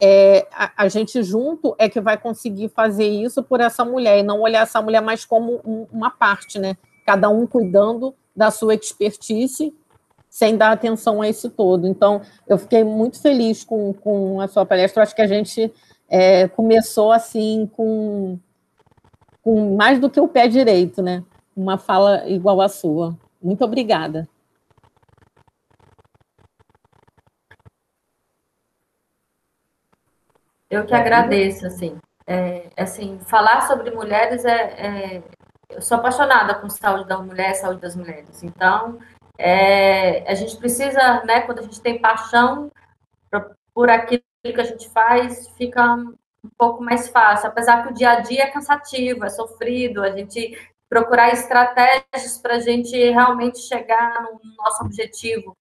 é, 0.01 0.47
a, 0.53 0.85
a, 0.85 0.89
gente 0.89 1.23
junto 1.23 1.75
é 1.79 1.89
que 1.89 2.01
vai 2.01 2.19
conseguir 2.19 2.69
fazer 2.69 3.07
isso 3.07 3.43
por 3.43 3.61
essa 3.61 3.85
mulher 3.85 4.19
e 4.19 4.23
não 4.23 4.41
olhar 4.41 4.63
essa 4.63 4.81
mulher 4.83 5.01
mais 5.01 5.25
como 5.25 5.61
um, 5.65 5.87
uma 5.91 6.11
parte, 6.11 6.59
né? 6.59 6.77
Cada 7.07 7.29
um 7.29 7.47
cuidando 7.47 8.15
da 8.35 8.51
sua 8.51 8.75
expertise 8.75 9.75
sem 10.29 10.55
dar 10.57 10.73
atenção 10.73 11.23
a 11.23 11.29
esse 11.29 11.49
todo. 11.49 11.87
Então, 11.87 12.21
eu 12.47 12.59
fiquei 12.59 12.85
muito 12.85 13.23
feliz 13.23 13.65
com, 13.65 13.95
com 13.95 14.39
a 14.39 14.49
sua 14.49 14.67
palestra. 14.67 15.01
Eu 15.01 15.05
acho 15.05 15.15
que 15.15 15.23
a 15.23 15.27
gente 15.27 15.73
é, 16.11 16.47
começou 16.49 17.11
assim 17.11 17.71
com, 17.75 18.39
com 19.43 19.77
mais 19.77 19.99
do 19.99 20.11
que 20.11 20.21
o 20.21 20.29
pé 20.29 20.47
direito, 20.47 21.01
né? 21.01 21.25
Uma 21.57 21.79
fala 21.79 22.29
igual 22.29 22.61
à 22.61 22.69
sua. 22.69 23.17
Muito 23.43 23.65
obrigada. 23.65 24.29
Eu 30.71 30.85
que 30.85 30.95
agradeço, 30.95 31.67
assim. 31.67 31.99
É, 32.27 32.71
assim, 32.77 33.21
falar 33.21 33.63
sobre 33.63 33.91
mulheres 33.93 34.45
é, 34.45 35.17
é, 35.19 35.23
Eu 35.71 35.81
sou 35.81 35.97
apaixonada 35.97 36.57
com 36.57 36.69
saúde 36.69 37.09
da 37.09 37.19
mulher, 37.19 37.55
saúde 37.55 37.81
das 37.81 37.95
mulheres. 37.95 38.43
Então, 38.43 38.99
é, 39.39 40.29
a 40.31 40.35
gente 40.35 40.57
precisa, 40.57 41.23
né, 41.25 41.43
quando 41.43 41.61
a 41.61 41.63
gente 41.63 41.81
tem 41.81 42.01
paixão 42.01 42.71
por 43.75 43.91
aquilo 43.91 44.23
que 44.43 44.61
a 44.61 44.65
gente 44.65 44.89
faz, 44.91 45.49
fica 45.57 45.95
um 45.95 46.51
pouco 46.57 46.83
mais 46.83 47.09
fácil. 47.09 47.49
Apesar 47.49 47.83
que 47.83 47.93
o 47.93 47.95
dia 47.95 48.11
a 48.13 48.21
dia 48.21 48.45
é 48.45 48.51
cansativo, 48.51 49.25
é 49.25 49.29
sofrido, 49.29 50.03
a 50.03 50.11
gente 50.11 50.57
procurar 50.89 51.33
estratégias 51.33 52.39
para 52.41 52.55
a 52.55 52.61
gente 52.61 52.97
realmente 53.11 53.59
chegar 53.59 54.23
no 54.23 54.41
nosso 54.57 54.85
objetivo. 54.85 55.57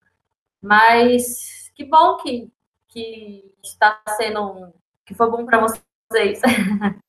Mas 0.62 1.70
que 1.74 1.84
bom 1.84 2.16
que, 2.16 2.50
que 2.88 3.52
está 3.62 4.00
sendo 4.16 4.72
que 5.06 5.14
foi 5.14 5.30
bom 5.30 5.46
para 5.46 5.60
vocês. 5.60 6.40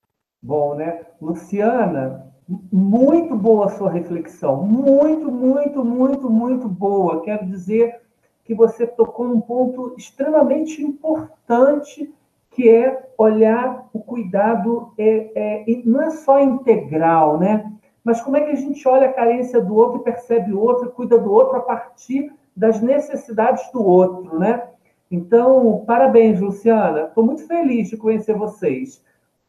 Bom, 0.42 0.76
né? 0.76 1.02
Luciana, 1.20 2.32
muito 2.72 3.36
boa 3.36 3.70
sua 3.70 3.90
reflexão. 3.90 4.64
Muito, 4.64 5.32
muito, 5.32 5.84
muito, 5.84 6.30
muito 6.30 6.70
boa. 6.70 7.22
Quero 7.24 7.48
dizer 7.48 8.00
que 8.46 8.54
você 8.54 8.86
tocou 8.86 9.28
num 9.28 9.42
ponto 9.42 9.96
extremamente 9.98 10.82
importante, 10.82 12.14
que 12.52 12.70
é 12.70 13.10
olhar 13.18 13.90
o 13.92 14.00
cuidado, 14.00 14.94
é, 14.98 15.64
é, 15.66 15.82
não 15.84 16.04
é 16.04 16.12
só 16.12 16.40
integral, 16.40 17.40
né? 17.40 17.74
Mas 18.04 18.22
como 18.22 18.38
é 18.38 18.42
que 18.42 18.52
a 18.52 18.56
gente 18.56 18.88
olha 18.88 19.10
a 19.10 19.14
carência 19.14 19.60
do 19.60 19.76
outro 19.76 20.00
percebe 20.00 20.54
o 20.54 20.62
outro, 20.62 20.92
cuida 20.92 21.18
do 21.18 21.34
outro 21.34 21.58
a 21.58 21.62
partir 21.62 22.32
das 22.56 22.80
necessidades 22.80 23.70
do 23.72 23.84
outro, 23.84 24.40
né? 24.40 24.70
Então, 25.10 25.84
parabéns, 25.86 26.40
Luciana. 26.40 27.04
Estou 27.04 27.26
muito 27.26 27.48
feliz 27.48 27.90
de 27.90 27.98
conhecer 27.98 28.36
vocês. 28.36 29.04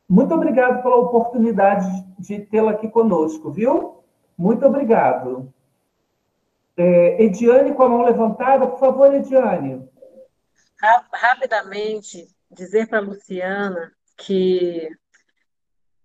Muito 0.09 0.35
obrigado 0.35 0.83
pela 0.83 0.97
oportunidade 0.97 1.87
de 2.19 2.41
tê-la 2.41 2.73
aqui 2.73 2.89
conosco, 2.89 3.51
viu? 3.51 4.03
Muito 4.37 4.65
obrigado. 4.65 5.53
É, 6.77 7.23
Ediane, 7.23 7.75
com 7.75 7.83
a 7.83 7.89
mão 7.89 8.03
levantada, 8.03 8.67
por 8.67 8.79
favor, 8.79 9.13
Ediane. 9.13 9.87
Rapidamente, 11.13 12.29
dizer 12.51 12.89
para 12.89 12.99
a 12.99 13.03
Luciana 13.03 13.93
que 14.17 14.89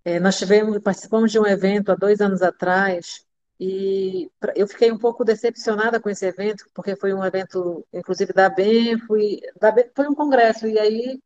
é, 0.04 0.20
nós 0.20 0.38
tivemos, 0.38 0.78
participamos 0.80 1.32
de 1.32 1.40
um 1.40 1.46
evento 1.46 1.92
há 1.92 1.96
dois 1.96 2.20
anos 2.20 2.42
atrás 2.42 3.26
e 3.66 4.30
eu 4.58 4.68
fiquei 4.68 4.92
um 4.92 4.98
pouco 4.98 5.24
decepcionada 5.24 5.98
com 5.98 6.10
esse 6.10 6.26
evento, 6.26 6.66
porque 6.74 6.98
foi 6.98 7.14
um 7.14 7.24
evento, 7.24 7.88
inclusive, 7.94 8.34
da 8.34 8.50
BEM, 8.50 9.00
fui, 9.00 9.40
da 9.58 9.72
BEM, 9.72 9.90
foi 9.96 10.06
um 10.06 10.14
congresso, 10.14 10.68
e 10.68 10.78
aí 10.78 11.18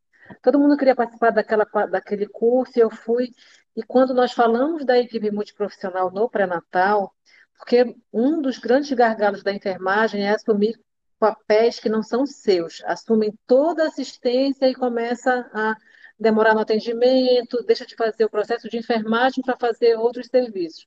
todo 0.44 0.60
mundo 0.60 0.78
queria 0.78 0.96
participar 0.96 1.32
daquela, 1.32 1.66
daquele 1.90 2.28
curso, 2.28 2.74
e 2.78 2.82
eu 2.82 2.92
fui. 2.92 3.32
E 3.76 3.82
quando 3.82 4.14
nós 4.14 4.34
falamos 4.34 4.86
da 4.86 5.00
equipe 5.00 5.32
multiprofissional 5.32 6.12
no 6.12 6.30
pré-natal, 6.30 7.12
porque 7.58 7.96
um 8.14 8.40
dos 8.40 8.60
grandes 8.60 8.92
gargalos 8.92 9.42
da 9.42 9.52
enfermagem 9.52 10.28
é 10.28 10.30
assumir 10.30 10.80
papéis 11.18 11.80
que 11.80 11.90
não 11.90 12.04
são 12.04 12.24
seus, 12.28 12.84
assumem 12.86 13.34
toda 13.48 13.84
a 13.84 13.88
assistência 13.88 14.70
e 14.70 14.76
começa 14.76 15.50
a 15.52 15.76
demorar 16.20 16.54
no 16.54 16.60
atendimento, 16.60 17.64
deixa 17.64 17.84
de 17.84 17.96
fazer 17.96 18.26
o 18.26 18.30
processo 18.30 18.70
de 18.70 18.78
enfermagem 18.78 19.44
para 19.44 19.58
fazer 19.58 19.96
outros 19.96 20.28
serviços. 20.28 20.86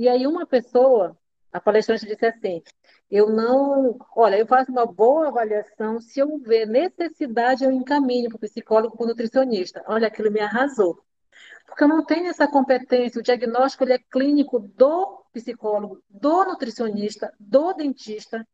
E 0.00 0.08
aí 0.08 0.26
uma 0.26 0.46
pessoa, 0.46 1.14
a 1.52 1.60
palestrante 1.60 2.06
disse 2.06 2.24
assim, 2.24 2.62
eu 3.10 3.28
não, 3.28 3.98
olha, 4.16 4.38
eu 4.38 4.46
faço 4.46 4.72
uma 4.72 4.86
boa 4.86 5.28
avaliação, 5.28 6.00
se 6.00 6.18
eu 6.18 6.38
ver 6.38 6.66
necessidade, 6.66 7.64
eu 7.64 7.70
encaminho 7.70 8.30
para 8.30 8.36
o 8.36 8.40
psicólogo, 8.40 8.96
para 8.96 9.04
o 9.04 9.08
nutricionista. 9.08 9.84
Olha, 9.86 10.06
aquilo 10.06 10.30
me 10.32 10.40
arrasou. 10.40 11.04
Porque 11.66 11.84
eu 11.84 11.88
não 11.88 12.02
tenho 12.02 12.28
essa 12.28 12.48
competência, 12.48 13.20
o 13.20 13.22
diagnóstico 13.22 13.84
ele 13.84 13.92
é 13.92 13.98
clínico 13.98 14.58
do 14.58 15.22
psicólogo, 15.34 16.02
do 16.08 16.46
nutricionista, 16.46 17.34
do 17.38 17.74
dentista, 17.74 18.48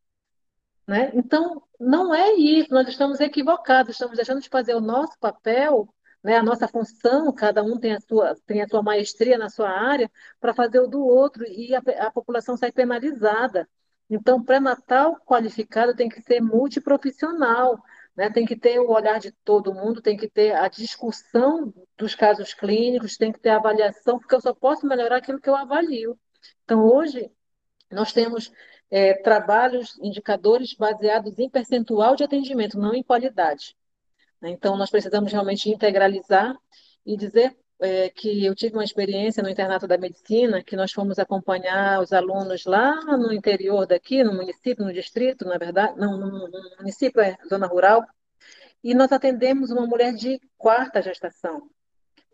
né? 0.84 1.12
Então, 1.14 1.62
não 1.78 2.12
é 2.12 2.32
isso, 2.32 2.74
nós 2.74 2.88
estamos 2.88 3.20
equivocados, 3.20 3.92
estamos 3.92 4.16
deixando 4.16 4.40
de 4.40 4.48
fazer 4.48 4.74
o 4.74 4.80
nosso 4.80 5.16
papel 5.20 5.88
né, 6.26 6.36
a 6.38 6.42
nossa 6.42 6.66
função, 6.66 7.32
cada 7.32 7.62
um 7.62 7.78
tem 7.78 7.94
a 7.94 8.00
sua, 8.00 8.34
tem 8.46 8.60
a 8.60 8.66
sua 8.68 8.82
maestria 8.82 9.38
na 9.38 9.48
sua 9.48 9.70
área, 9.70 10.10
para 10.40 10.52
fazer 10.52 10.80
o 10.80 10.88
do 10.88 11.00
outro, 11.06 11.44
e 11.46 11.72
a, 11.72 11.80
a 12.00 12.10
população 12.10 12.56
sai 12.56 12.72
penalizada. 12.72 13.68
Então, 14.10 14.42
pré-natal 14.42 15.20
qualificado 15.24 15.94
tem 15.94 16.08
que 16.08 16.20
ser 16.20 16.40
multiprofissional, 16.40 17.80
né? 18.16 18.28
tem 18.28 18.44
que 18.44 18.56
ter 18.56 18.80
o 18.80 18.90
olhar 18.90 19.20
de 19.20 19.30
todo 19.44 19.72
mundo, 19.72 20.02
tem 20.02 20.16
que 20.16 20.28
ter 20.28 20.52
a 20.56 20.66
discussão 20.66 21.72
dos 21.96 22.16
casos 22.16 22.52
clínicos, 22.52 23.16
tem 23.16 23.30
que 23.30 23.38
ter 23.38 23.50
a 23.50 23.56
avaliação, 23.58 24.18
porque 24.18 24.34
eu 24.34 24.40
só 24.40 24.52
posso 24.52 24.84
melhorar 24.84 25.18
aquilo 25.18 25.40
que 25.40 25.48
eu 25.48 25.54
avalio. 25.54 26.18
Então, 26.64 26.84
hoje, 26.84 27.30
nós 27.88 28.12
temos 28.12 28.50
é, 28.90 29.14
trabalhos, 29.14 29.96
indicadores 30.00 30.74
baseados 30.74 31.38
em 31.38 31.48
percentual 31.48 32.16
de 32.16 32.24
atendimento, 32.24 32.76
não 32.76 32.94
em 32.94 33.02
qualidade. 33.04 33.76
Então, 34.42 34.76
nós 34.76 34.90
precisamos 34.90 35.32
realmente 35.32 35.70
integralizar 35.70 36.54
e 37.04 37.16
dizer 37.16 37.56
é, 37.80 38.08
que 38.10 38.44
eu 38.44 38.54
tive 38.54 38.74
uma 38.74 38.84
experiência 38.84 39.42
no 39.42 39.48
internato 39.48 39.86
da 39.86 39.98
medicina, 39.98 40.62
que 40.62 40.76
nós 40.76 40.92
fomos 40.92 41.18
acompanhar 41.18 42.00
os 42.00 42.12
alunos 42.12 42.64
lá 42.64 42.94
no 43.16 43.32
interior 43.32 43.86
daqui, 43.86 44.24
no 44.24 44.34
município, 44.34 44.84
no 44.84 44.92
distrito, 44.92 45.44
na 45.44 45.58
verdade, 45.58 45.98
não, 45.98 46.16
no, 46.16 46.48
no 46.48 46.76
município 46.78 47.20
é 47.20 47.36
zona 47.48 47.66
rural, 47.66 48.04
e 48.82 48.94
nós 48.94 49.12
atendemos 49.12 49.70
uma 49.70 49.86
mulher 49.86 50.14
de 50.14 50.40
quarta 50.56 51.02
gestação. 51.02 51.68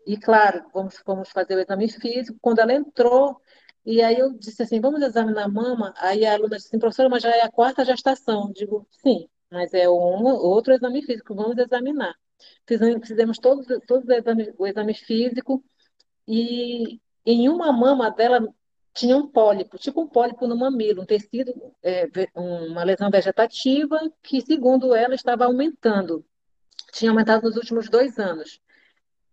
E 0.05 0.17
claro, 0.17 0.65
vamos, 0.73 1.01
vamos 1.05 1.29
fazer 1.29 1.55
o 1.55 1.59
exame 1.59 1.89
físico. 1.89 2.37
Quando 2.41 2.59
ela 2.59 2.73
entrou, 2.73 3.39
e 3.85 4.01
aí 4.01 4.19
eu 4.19 4.33
disse 4.33 4.61
assim, 4.63 4.79
vamos 4.79 5.01
examinar 5.01 5.45
a 5.45 5.47
mama. 5.47 5.93
Aí 5.97 6.25
a 6.25 6.33
aluna 6.33 6.57
disse 6.57 6.67
assim, 6.67 6.79
professora, 6.79 7.09
mas 7.09 7.23
já 7.23 7.29
é 7.29 7.41
a 7.41 7.51
quarta 7.51 7.85
gestação. 7.85 8.47
Eu 8.47 8.53
digo, 8.53 8.87
sim, 8.91 9.27
mas 9.53 9.73
é 9.73 9.87
um, 9.87 10.25
outro 10.25 10.73
exame 10.73 11.03
físico, 11.03 11.35
vamos 11.35 11.57
examinar. 11.57 12.15
Fizemos, 12.67 13.07
fizemos 13.07 13.37
todos, 13.37 13.67
todos 13.87 14.07
o, 14.09 14.11
exame, 14.11 14.53
o 14.57 14.67
exame 14.67 14.93
físico 14.95 15.63
e 16.27 16.99
em 17.23 17.47
uma 17.47 17.71
mama 17.71 18.09
dela 18.09 18.45
tinha 18.93 19.15
um 19.15 19.27
pólipo, 19.27 19.77
tipo 19.77 20.01
um 20.01 20.07
pólipo 20.07 20.47
no 20.47 20.57
mamilo, 20.57 21.03
um 21.03 21.05
tecido, 21.05 21.53
é, 21.83 22.09
uma 22.35 22.83
lesão 22.83 23.11
vegetativa 23.11 23.99
que, 24.23 24.41
segundo 24.41 24.95
ela, 24.95 25.13
estava 25.13 25.45
aumentando. 25.45 26.25
Tinha 26.91 27.11
aumentado 27.11 27.43
nos 27.43 27.55
últimos 27.55 27.89
dois 27.89 28.17
anos. 28.17 28.59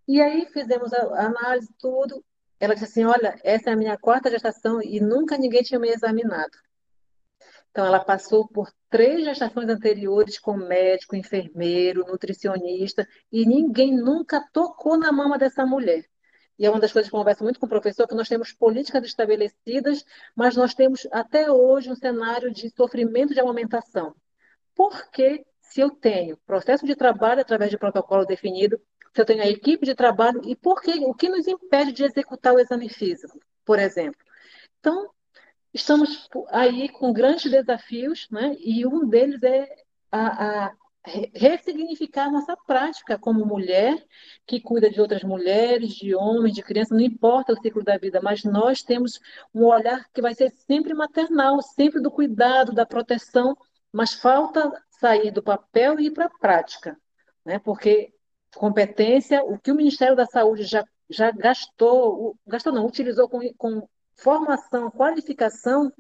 E 0.07 0.21
aí 0.21 0.47
fizemos 0.53 0.93
a 0.93 1.27
análise, 1.27 1.73
tudo. 1.79 2.23
Ela 2.59 2.75
disse 2.75 2.87
assim: 2.87 3.05
Olha, 3.05 3.39
essa 3.43 3.71
é 3.71 3.73
a 3.73 3.77
minha 3.77 3.97
quarta 3.99 4.31
gestação 4.31 4.83
e 4.83 5.01
nunca 5.01 5.39
ninguém 5.39 5.63
tinha 5.63 5.81
me 5.81 5.89
examinado. 5.89 6.57
Então, 7.71 7.87
ela 7.87 8.01
passou 8.01 8.49
por 8.49 8.73
três 8.89 9.25
gestações 9.25 9.69
anteriores 9.69 10.39
com 10.39 10.57
médico, 10.57 11.15
enfermeiro, 11.15 12.05
nutricionista, 12.07 13.07
e 13.31 13.47
ninguém 13.47 13.97
nunca 13.97 14.45
tocou 14.53 14.99
na 14.99 15.13
mama 15.13 15.39
dessa 15.39 15.65
mulher. 15.65 16.05
E 16.59 16.67
é 16.67 16.71
uma 16.71 16.81
das 16.81 16.93
coisas 16.93 17.09
que 17.09 17.15
eu 17.15 17.19
converso 17.19 17.43
muito 17.45 17.59
com 17.59 17.67
o 17.67 17.69
professor, 17.69 18.07
que 18.07 18.15
nós 18.15 18.29
temos 18.29 18.53
políticas 18.53 19.05
estabelecidas, 19.05 20.05
mas 20.35 20.57
nós 20.57 20.75
temos 20.75 21.07
até 21.11 21.51
hoje 21.51 21.91
um 21.91 21.95
cenário 21.95 22.53
de 22.53 22.69
sofrimento 22.71 23.33
de 23.33 23.41
amamentação. 23.41 24.15
Por 24.75 25.11
que, 25.11 25.45
se 25.63 25.81
eu 25.81 25.91
tenho 25.91 26.37
processo 26.39 26.85
de 26.85 26.97
trabalho 26.97 27.41
através 27.41 27.71
de 27.71 27.79
protocolo 27.79 28.27
definido, 28.27 28.79
se 29.15 29.21
eu 29.21 29.25
tenho 29.25 29.43
a 29.43 29.49
equipe 29.49 29.87
de 29.87 29.95
trabalho 29.95 30.41
e 30.45 30.55
por 30.55 30.83
que, 30.83 30.93
o 31.05 31.15
que 31.15 31.29
nos 31.29 31.47
impede 31.47 31.93
de 31.93 32.05
executar 32.05 32.53
o 32.53 32.61
exame 32.61 32.89
físico, 32.89 33.39
por 33.65 33.79
exemplo. 33.79 34.21
Então, 34.79 35.11
estamos 35.73 36.29
aí 36.49 36.89
com 36.89 37.13
grandes 37.13 37.51
desafios, 37.51 38.29
né? 38.31 38.57
e 38.59 38.87
um 38.87 39.07
deles 39.09 39.43
é 39.43 39.69
a, 40.11 40.67
a 40.67 40.73
ressignificar 41.35 42.31
nossa 42.31 42.55
prática 42.67 43.19
como 43.19 43.47
mulher 43.47 44.05
que 44.47 44.61
cuida 44.61 44.91
de 44.91 45.01
outras 45.01 45.23
mulheres, 45.23 45.95
de 45.95 46.15
homens, 46.15 46.55
de 46.55 46.63
crianças, 46.63 46.97
não 46.97 47.05
importa 47.05 47.53
o 47.53 47.61
ciclo 47.61 47.83
da 47.83 47.97
vida, 47.97 48.21
mas 48.23 48.45
nós 48.45 48.83
temos 48.83 49.19
um 49.55 49.65
olhar 49.65 50.07
que 50.13 50.21
vai 50.21 50.35
ser 50.35 50.51
sempre 50.51 50.93
maternal, 50.93 51.63
sempre 51.63 52.03
do 52.03 52.11
cuidado, 52.11 52.73
da 52.73 52.85
proteção, 52.85 53.57
mas 53.93 54.13
falta 54.13 54.71
sair 54.91 55.31
do 55.31 55.43
papel 55.43 55.99
e 55.99 56.07
ir 56.07 56.11
para 56.11 56.27
a 56.27 56.39
prática, 56.39 56.97
né? 57.45 57.59
porque 57.59 58.13
competência, 58.55 59.43
o 59.45 59.59
que 59.59 59.71
o 59.73 59.77
Ministério 59.77 60.17
da 60.17 60.27
Saúde 60.27 60.65
já, 60.65 60.85
já 61.09 61.31
gastou, 61.31 62.37
gastou 62.47 62.73
não, 62.73 62.85
utilizou 62.85 63.29
com, 63.29 63.41
com 63.55 63.89
formação, 64.23 64.91
qualificação, 64.91 65.93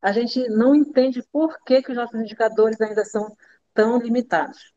a 0.00 0.12
gente 0.12 0.48
não 0.48 0.74
entende 0.74 1.22
por 1.32 1.62
que, 1.64 1.82
que 1.82 1.90
os 1.90 1.96
nossos 1.96 2.20
indicadores 2.20 2.80
ainda 2.80 3.04
são 3.04 3.34
tão 3.74 3.98
limitados. 3.98 4.72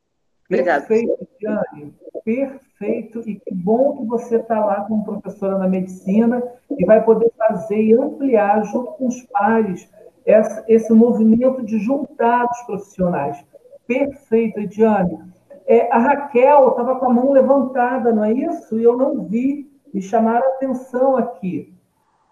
Obrigada. 0.49 0.85
Perfeito, 0.85 1.27
Diane. 1.39 1.95
Perfeito. 2.25 3.19
E 3.29 3.39
que 3.39 3.53
bom 3.53 3.97
que 3.97 4.05
você 4.05 4.37
está 4.37 4.65
lá 4.65 4.81
como 4.85 5.05
professora 5.05 5.57
na 5.57 5.67
medicina 5.67 6.41
e 6.77 6.85
vai 6.85 7.03
poder 7.03 7.31
fazer 7.37 7.81
e 7.81 7.93
ampliar, 7.93 8.63
junto 8.65 8.93
com 8.93 9.07
os 9.07 9.21
pares, 9.23 9.87
esse, 10.25 10.63
esse 10.67 10.93
movimento 10.93 11.63
de 11.63 11.77
juntar 11.79 12.45
os 12.45 12.61
profissionais. 12.63 13.43
Perfeito, 13.85 14.59
Ediane. 14.59 15.19
É, 15.67 15.91
a 15.93 15.99
Raquel 15.99 16.69
estava 16.69 16.95
com 16.95 17.05
a 17.05 17.13
mão 17.13 17.31
levantada, 17.31 18.11
não 18.11 18.23
é 18.23 18.33
isso? 18.33 18.79
E 18.79 18.83
eu 18.83 18.97
não 18.97 19.23
vi, 19.25 19.71
me 19.93 20.01
chamaram 20.01 20.45
a 20.45 20.55
atenção 20.55 21.15
aqui. 21.15 21.71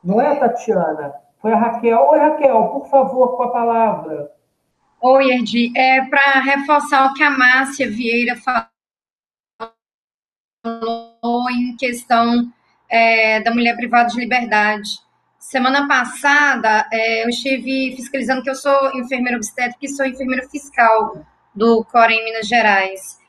Não 0.08 0.22
é, 0.22 0.34
Tatiana? 0.38 1.16
Foi 1.42 1.52
a 1.52 1.58
Raquel. 1.58 2.00
Oi, 2.00 2.18
Raquel, 2.18 2.70
por 2.70 2.90
favor, 2.90 3.36
com 3.36 3.44
a 3.44 3.52
palavra. 3.52 4.32
Oi, 5.02 5.32
Edi. 5.34 5.74
É 5.76 6.06
para 6.06 6.40
reforçar 6.40 7.12
o 7.12 7.14
que 7.14 7.22
a 7.22 7.30
Márcia 7.30 7.92
Vieira 7.92 8.38
falou 10.64 11.50
em 11.52 11.76
questão 11.76 12.50
é, 12.90 13.42
da 13.42 13.54
mulher 13.54 13.76
privada 13.76 14.08
de 14.08 14.18
liberdade. 14.18 14.92
Semana 15.38 15.86
passada, 15.90 16.88
é, 16.90 17.26
eu 17.26 17.30
estive 17.30 17.94
fiscalizando, 17.98 18.44
que 18.44 18.50
eu 18.50 18.56
sou 18.56 18.98
enfermeira 18.98 19.36
obstétrica 19.36 19.86
e 19.86 19.90
sou 19.90 20.06
enfermeira 20.06 20.48
fiscal 20.48 21.22
do 21.54 21.84
Corém 21.84 22.24
Minas 22.24 22.48
Gerais. 22.48 23.20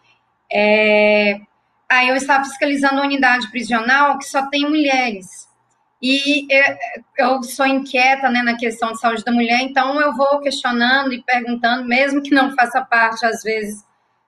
É, 0.51 1.41
aí 1.89 2.09
eu 2.09 2.15
estava 2.15 2.45
fiscalizando 2.45 2.95
uma 2.95 3.05
unidade 3.05 3.51
prisional 3.51 4.17
que 4.17 4.27
só 4.27 4.47
tem 4.47 4.63
mulheres. 4.63 5.48
E 6.01 6.47
eu, 7.17 7.43
sou 7.43 7.67
inquieta 7.67 8.31
né, 8.31 8.41
na 8.43 8.57
questão 8.57 8.93
de 8.93 9.01
saúde 9.01 9.25
da 9.25 9.33
mulher, 9.33 9.61
então 9.63 10.01
eu 10.01 10.15
vou 10.15 10.39
questionando 10.39 11.13
e 11.13 11.23
perguntando, 11.23 11.89
mesmo 11.89 12.23
que 12.23 12.31
não 12.31 12.55
faça 12.55 12.81
parte, 12.83 13.27
às 13.27 13.43
vezes, 13.43 13.85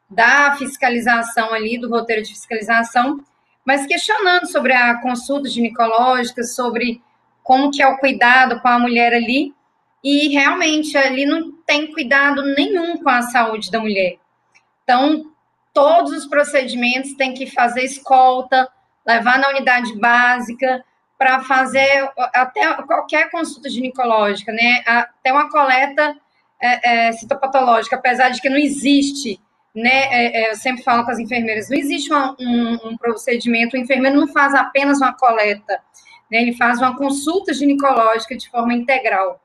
da 0.09 0.57
fiscalização 0.57 1.55
ali, 1.55 1.79
do 1.79 1.89
roteiro 1.89 2.23
de 2.23 2.31
fiscalização, 2.31 3.25
mas 3.65 3.87
questionando 3.87 4.51
sobre 4.51 4.73
a 4.73 5.01
consulta 5.01 5.49
ginecológica, 5.49 6.43
sobre 6.43 7.01
como 7.45 7.71
que 7.71 7.81
é 7.81 7.87
o 7.87 7.99
cuidado 7.99 8.61
com 8.61 8.69
a 8.69 8.79
mulher 8.79 9.13
ali, 9.15 9.55
e 10.03 10.29
realmente 10.29 10.97
ali 10.97 11.25
não 11.25 11.53
tem 11.65 11.93
cuidado 11.93 12.43
nenhum 12.43 13.01
com 13.01 13.11
a 13.11 13.23
saúde 13.23 13.71
da 13.71 13.79
mulher. 13.79 14.17
Então, 14.83 15.31
todos 15.73 16.11
os 16.11 16.27
procedimentos 16.27 17.15
têm 17.15 17.33
que 17.33 17.47
fazer 17.47 17.85
escolta, 17.85 18.69
levar 19.07 19.39
na 19.39 19.51
unidade 19.51 19.97
básica 19.97 20.85
para 21.21 21.43
fazer 21.43 22.11
até 22.33 22.73
qualquer 22.85 23.31
consulta 23.31 23.69
ginecológica, 23.69 24.51
né? 24.53 24.83
Até 24.87 25.31
uma 25.31 25.51
coleta 25.51 26.17
é, 26.59 27.09
é, 27.09 27.13
citopatológica, 27.13 27.97
apesar 27.97 28.31
de 28.31 28.41
que 28.41 28.49
não 28.49 28.57
existe, 28.57 29.39
né? 29.75 30.07
É, 30.11 30.45
é 30.45 30.51
eu 30.51 30.57
sempre 30.57 30.83
falo 30.83 31.05
com 31.05 31.11
as 31.11 31.19
enfermeiras, 31.19 31.69
não 31.69 31.77
existe 31.77 32.11
uma, 32.11 32.35
um, 32.41 32.89
um, 32.89 32.97
procedimento, 32.97 33.77
o 33.77 33.79
enfermeiro 33.79 34.19
não 34.19 34.29
faz 34.29 34.55
apenas 34.55 34.97
uma 34.97 35.13
coleta, 35.13 35.79
né? 36.31 36.41
Ele 36.41 36.55
faz 36.55 36.79
uma 36.79 36.97
consulta 36.97 37.53
ginecológica 37.53 38.35
de 38.35 38.49
forma 38.49 38.73
integral. 38.73 39.39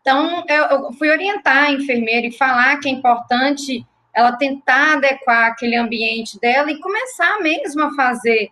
Então, 0.00 0.46
eu, 0.48 0.64
eu 0.64 0.92
fui 0.94 1.10
orientar 1.10 1.64
a 1.64 1.72
enfermeira 1.72 2.26
e 2.26 2.32
falar 2.32 2.80
que 2.80 2.88
é 2.88 2.92
importante 2.92 3.84
ela 4.14 4.32
tentar 4.32 4.94
adequar 4.94 5.48
aquele 5.48 5.76
ambiente 5.76 6.40
dela 6.40 6.70
e 6.70 6.80
começar 6.80 7.38
mesmo 7.42 7.82
a 7.82 7.92
fazer 7.92 8.50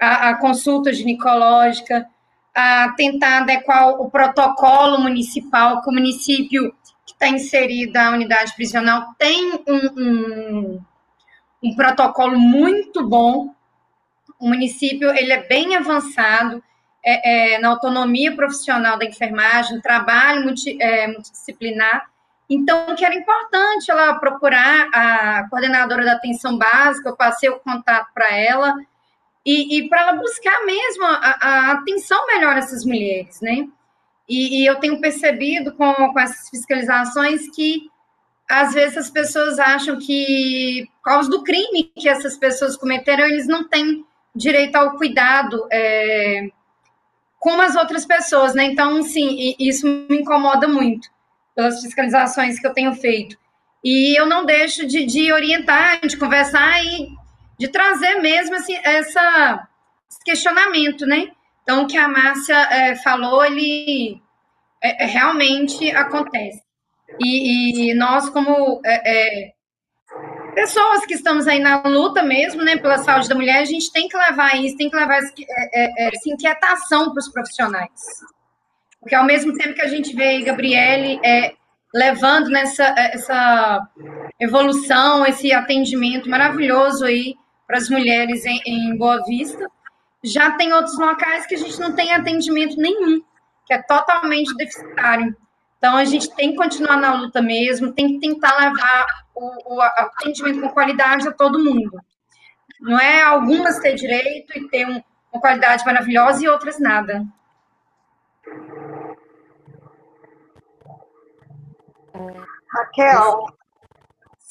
a, 0.00 0.30
a 0.30 0.34
consulta 0.38 0.92
ginecológica, 0.92 2.06
a 2.54 2.94
tentar 2.96 3.38
adequar 3.38 4.00
o 4.00 4.10
protocolo 4.10 4.98
municipal, 5.00 5.82
que 5.82 5.90
o 5.90 5.92
município 5.92 6.74
que 7.04 7.12
está 7.12 7.28
inserido 7.28 7.96
a 7.96 8.10
unidade 8.10 8.54
prisional 8.54 9.14
tem 9.18 9.60
um, 9.66 10.00
um, 10.00 10.80
um 11.62 11.74
protocolo 11.74 12.38
muito 12.38 13.06
bom. 13.06 13.52
O 14.38 14.48
município 14.48 15.10
ele 15.10 15.32
é 15.32 15.42
bem 15.46 15.74
avançado 15.74 16.62
é, 17.04 17.54
é, 17.54 17.58
na 17.58 17.68
autonomia 17.68 18.34
profissional 18.34 18.98
da 18.98 19.04
enfermagem, 19.04 19.80
trabalho 19.80 20.44
multi, 20.44 20.80
é, 20.80 21.08
multidisciplinar, 21.08 22.08
então, 22.48 22.94
que 22.94 23.04
era 23.04 23.14
importante 23.14 23.90
ela 23.90 24.14
procurar 24.18 24.88
a 24.92 25.48
coordenadora 25.48 26.04
da 26.04 26.12
atenção 26.12 26.58
básica, 26.58 27.08
eu 27.08 27.16
passei 27.16 27.48
o 27.48 27.58
contato 27.58 28.08
para 28.12 28.30
ela, 28.36 28.74
e, 29.44 29.78
e 29.78 29.88
para 29.88 30.00
ela 30.02 30.12
buscar 30.14 30.64
mesmo 30.64 31.04
a, 31.04 31.38
a, 31.40 31.72
atenção 31.72 32.26
melhor 32.26 32.54
dessas 32.54 32.84
mulheres, 32.84 33.40
né? 33.40 33.68
E, 34.28 34.62
e, 34.62 34.66
eu 34.66 34.76
tenho 34.76 35.00
percebido 35.00 35.74
com, 35.74 35.92
com 35.92 36.18
essas 36.18 36.48
fiscalizações 36.48 37.50
que, 37.54 37.90
às 38.48 38.72
vezes, 38.72 38.96
as 38.96 39.10
pessoas 39.10 39.58
acham 39.58 39.98
que, 39.98 40.88
por 40.96 41.10
causa 41.10 41.28
do 41.28 41.42
crime 41.42 41.92
que 41.94 42.08
essas 42.08 42.38
pessoas 42.38 42.76
cometeram, 42.76 43.24
eles 43.26 43.46
não 43.46 43.68
têm 43.68 44.04
direito 44.34 44.76
ao 44.76 44.96
cuidado 44.96 45.66
é, 45.70 46.48
como 47.38 47.60
as 47.60 47.76
outras 47.76 48.06
pessoas, 48.06 48.54
né? 48.54 48.64
Então, 48.64 49.02
sim, 49.02 49.54
isso 49.58 49.86
me 49.86 50.20
incomoda 50.20 50.66
muito 50.66 51.10
pelas 51.54 51.82
fiscalizações 51.82 52.58
que 52.58 52.66
eu 52.66 52.72
tenho 52.72 52.94
feito. 52.94 53.36
E 53.84 54.18
eu 54.18 54.24
não 54.24 54.46
deixo 54.46 54.86
de, 54.86 55.04
de 55.04 55.30
orientar, 55.30 56.00
de 56.06 56.16
conversar 56.16 56.82
e 56.82 57.14
de 57.58 57.68
trazer 57.68 58.16
mesmo 58.16 58.56
assim, 58.56 58.76
essa, 58.82 59.68
esse 60.10 60.24
questionamento, 60.24 61.06
né? 61.06 61.28
Então, 61.62 61.84
o 61.84 61.86
que 61.86 61.96
a 61.96 62.08
Márcia 62.08 62.56
é, 62.70 62.96
falou, 62.96 63.44
ele 63.44 64.20
é, 64.82 65.04
é, 65.04 65.06
realmente 65.06 65.90
acontece. 65.90 66.62
E, 67.18 67.90
e 67.90 67.94
nós, 67.94 68.28
como 68.28 68.80
é, 68.84 69.46
é, 69.46 69.52
pessoas 70.54 71.06
que 71.06 71.14
estamos 71.14 71.46
aí 71.46 71.58
na 71.58 71.80
luta 71.82 72.22
mesmo, 72.22 72.62
né, 72.62 72.76
pela 72.76 72.98
saúde 72.98 73.28
da 73.28 73.34
mulher, 73.34 73.58
a 73.58 73.64
gente 73.64 73.90
tem 73.92 74.08
que 74.08 74.16
levar 74.16 74.56
isso, 74.56 74.76
tem 74.76 74.90
que 74.90 74.96
levar 74.96 75.16
essa, 75.16 75.32
essa 75.98 76.28
inquietação 76.30 77.12
para 77.12 77.20
os 77.20 77.28
profissionais. 77.28 77.90
Porque 79.00 79.14
ao 79.14 79.24
mesmo 79.24 79.52
tempo 79.54 79.74
que 79.74 79.82
a 79.82 79.88
gente 79.88 80.14
vê 80.14 80.42
Gabriele 80.42 81.20
é, 81.24 81.54
levando 81.94 82.48
nessa 82.48 82.84
essa 82.96 83.88
evolução, 84.40 85.24
esse 85.26 85.52
atendimento 85.52 86.28
maravilhoso 86.28 87.04
aí 87.04 87.36
para 87.66 87.78
as 87.78 87.88
mulheres 87.88 88.44
em, 88.44 88.60
em 88.66 88.96
Boa 88.96 89.22
Vista, 89.24 89.66
já 90.22 90.52
tem 90.52 90.72
outros 90.72 90.98
locais 90.98 91.46
que 91.46 91.54
a 91.54 91.58
gente 91.58 91.78
não 91.78 91.92
tem 91.94 92.12
atendimento 92.12 92.76
nenhum, 92.76 93.22
que 93.66 93.74
é 93.74 93.82
totalmente 93.82 94.54
deficitário. 94.56 95.36
Então, 95.78 95.96
a 95.96 96.04
gente 96.04 96.34
tem 96.34 96.52
que 96.52 96.56
continuar 96.56 96.96
na 96.96 97.14
luta 97.14 97.42
mesmo, 97.42 97.92
tem 97.92 98.08
que 98.08 98.20
tentar 98.20 98.56
levar 98.58 99.06
o, 99.34 99.74
o 99.76 99.82
atendimento 99.82 100.62
com 100.62 100.70
qualidade 100.70 101.28
a 101.28 101.32
todo 101.32 101.62
mundo. 101.62 102.00
Não 102.80 102.98
é 102.98 103.22
algumas 103.22 103.78
ter 103.78 103.94
direito 103.94 104.56
e 104.56 104.68
ter 104.68 104.86
um, 104.86 105.02
uma 105.32 105.40
qualidade 105.40 105.84
maravilhosa 105.84 106.42
e 106.42 106.48
outras 106.48 106.78
nada. 106.78 107.24
Raquel, 112.68 113.46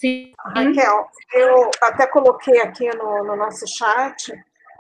Sim. 0.03 0.33
Raquel, 0.37 1.07
eu 1.31 1.71
até 1.81 2.05
coloquei 2.07 2.59
aqui 2.59 2.93
no, 2.93 3.23
no 3.23 3.37
nosso 3.37 3.65
chat 3.65 4.33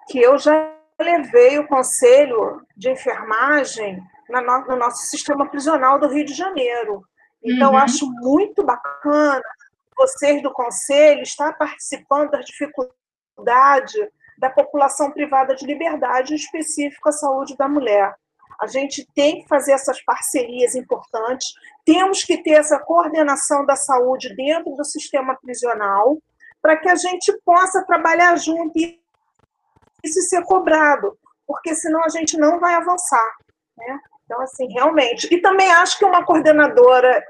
que 0.09 0.19
eu 0.19 0.37
já 0.37 0.69
levei 0.99 1.57
o 1.57 1.65
conselho 1.65 2.61
de 2.75 2.89
enfermagem 2.89 4.03
no, 4.29 4.41
no 4.41 4.75
nosso 4.75 5.03
sistema 5.03 5.47
prisional 5.47 5.97
do 5.97 6.09
Rio 6.09 6.25
de 6.25 6.33
Janeiro. 6.33 7.07
Então, 7.41 7.71
uhum. 7.71 7.77
acho 7.77 8.05
muito 8.19 8.65
bacana 8.65 9.41
vocês 9.97 10.43
do 10.43 10.51
conselho 10.51 11.21
estar 11.21 11.53
participando 11.53 12.31
das 12.31 12.43
dificuldades 12.43 13.93
da 14.37 14.49
população 14.49 15.09
privada 15.09 15.55
de 15.55 15.65
liberdade, 15.65 16.33
em 16.33 16.35
específico 16.35 17.07
a 17.07 17.13
saúde 17.13 17.55
da 17.55 17.69
mulher. 17.69 18.13
A 18.63 18.67
gente 18.67 19.05
tem 19.13 19.41
que 19.41 19.47
fazer 19.47 19.73
essas 19.73 20.01
parcerias 20.03 20.73
importantes, 20.73 21.53
temos 21.85 22.23
que 22.23 22.41
ter 22.41 22.51
essa 22.51 22.79
coordenação 22.79 23.65
da 23.65 23.75
saúde 23.75 24.33
dentro 24.35 24.73
do 24.73 24.85
sistema 24.85 25.35
prisional, 25.35 26.17
para 26.61 26.77
que 26.77 26.87
a 26.87 26.95
gente 26.95 27.37
possa 27.43 27.85
trabalhar 27.85 28.37
junto 28.37 28.71
e 28.79 28.97
isso 30.01 30.21
ser 30.21 30.43
cobrado, 30.45 31.17
porque 31.45 31.75
senão 31.75 32.01
a 32.05 32.09
gente 32.09 32.37
não 32.37 32.57
vai 32.57 32.73
avançar. 32.75 33.35
Né? 33.77 33.99
Então, 34.23 34.41
assim, 34.41 34.71
realmente. 34.71 35.27
E 35.29 35.41
também 35.41 35.69
acho 35.71 35.97
que 35.97 36.05
uma 36.05 36.25
coordenadora 36.25 37.21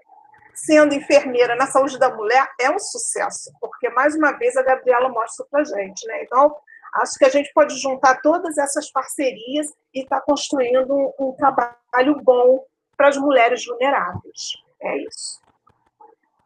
sendo 0.54 0.94
enfermeira 0.94 1.56
na 1.56 1.66
saúde 1.66 1.98
da 1.98 2.14
mulher 2.14 2.48
é 2.62 2.70
um 2.70 2.78
sucesso, 2.78 3.52
porque, 3.60 3.90
mais 3.90 4.16
uma 4.16 4.34
vez, 4.34 4.56
a 4.56 4.62
Gabriela 4.62 5.10
mostra 5.10 5.46
para 5.50 5.64
gente. 5.64 6.06
Né? 6.08 6.24
Então, 6.24 6.56
acho 6.96 7.18
que 7.18 7.26
a 7.26 7.30
gente 7.30 7.52
pode 7.54 7.76
juntar 7.80 8.22
todas 8.22 8.58
essas 8.58 8.92
parcerias 8.92 9.68
e 9.94 10.04
estar 10.04 10.20
tá 10.20 10.26
construindo 10.26 10.94
um, 10.94 11.14
um 11.20 11.32
trabalho 11.34 12.22
bom 12.24 12.64
para 12.96 13.10
as 13.10 13.18
mulheres 13.18 13.66
vulneráveis. 13.66 14.54
É 14.82 14.98
isso. 14.98 15.42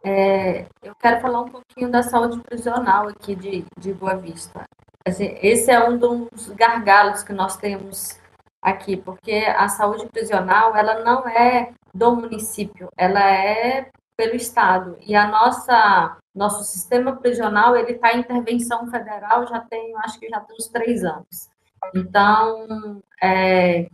É, 0.04 0.66
eu 0.82 0.96
quero 0.96 1.20
falar 1.20 1.42
um 1.42 1.50
pouquinho 1.50 1.90
da 1.90 2.02
saúde 2.02 2.40
prisional 2.42 3.10
aqui 3.10 3.36
de, 3.36 3.66
de 3.78 3.94
Boa 3.94 4.16
Vista. 4.16 4.64
Assim, 5.06 5.38
esse 5.42 5.72
é 5.72 5.84
um 5.84 5.98
dos 5.98 6.50
gargalos 6.50 7.24
que 7.24 7.34
nós 7.34 7.58
temos 7.58 8.20
aqui, 8.62 8.96
porque 8.96 9.34
a 9.34 9.68
saúde 9.68 10.08
prisional 10.08 10.76
ela 10.76 11.04
não 11.04 11.28
é 11.28 11.72
do 11.94 12.16
município, 12.16 12.90
ela 12.98 13.20
é 13.20 13.90
pelo 14.18 14.36
estado 14.36 14.98
e 15.02 15.16
a 15.16 15.28
nossa 15.28 16.18
nosso 16.38 16.64
sistema 16.64 17.16
prisional 17.16 17.76
ele 17.76 17.94
está 17.94 18.14
em 18.14 18.20
intervenção 18.20 18.90
federal 18.90 19.48
já 19.48 19.60
tem 19.60 19.96
acho 19.98 20.20
que 20.20 20.30
já 20.30 20.40
tem 20.40 20.56
uns 20.56 20.68
três 20.68 21.04
anos. 21.04 21.50
Então 21.94 23.02
é, 23.22 23.90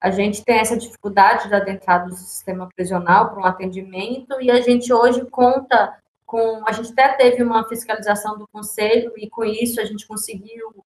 a 0.00 0.10
gente 0.10 0.44
tem 0.44 0.58
essa 0.58 0.76
dificuldade 0.76 1.48
de 1.48 1.54
adentrar 1.54 2.04
do 2.04 2.12
sistema 2.14 2.68
prisional 2.74 3.30
para 3.30 3.40
um 3.40 3.46
atendimento 3.46 4.40
e 4.40 4.50
a 4.50 4.60
gente 4.60 4.92
hoje 4.92 5.24
conta 5.26 5.96
com, 6.26 6.62
a 6.66 6.72
gente 6.72 6.92
até 6.92 7.08
teve 7.14 7.42
uma 7.42 7.68
fiscalização 7.68 8.38
do 8.38 8.48
conselho 8.48 9.12
e 9.16 9.28
com 9.28 9.44
isso 9.44 9.80
a 9.80 9.84
gente 9.84 10.06
conseguiu 10.06 10.82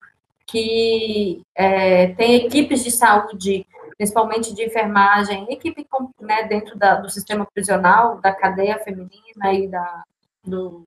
que 0.46 1.42
é, 1.54 2.08
tem 2.14 2.34
equipes 2.36 2.84
de 2.84 2.90
saúde, 2.90 3.66
principalmente 3.96 4.54
de 4.54 4.64
enfermagem, 4.64 5.46
equipe 5.50 5.86
né, 6.20 6.44
dentro 6.44 6.76
da, 6.76 6.96
do 6.96 7.08
sistema 7.08 7.46
prisional, 7.46 8.20
da 8.20 8.32
cadeia 8.32 8.78
feminina 8.78 9.52
e, 9.52 9.66
da, 9.66 10.04
do, 10.46 10.84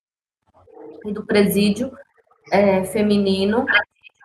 do 1.06 1.26
presídio 1.26 1.92
é, 2.52 2.84
feminino, 2.86 3.66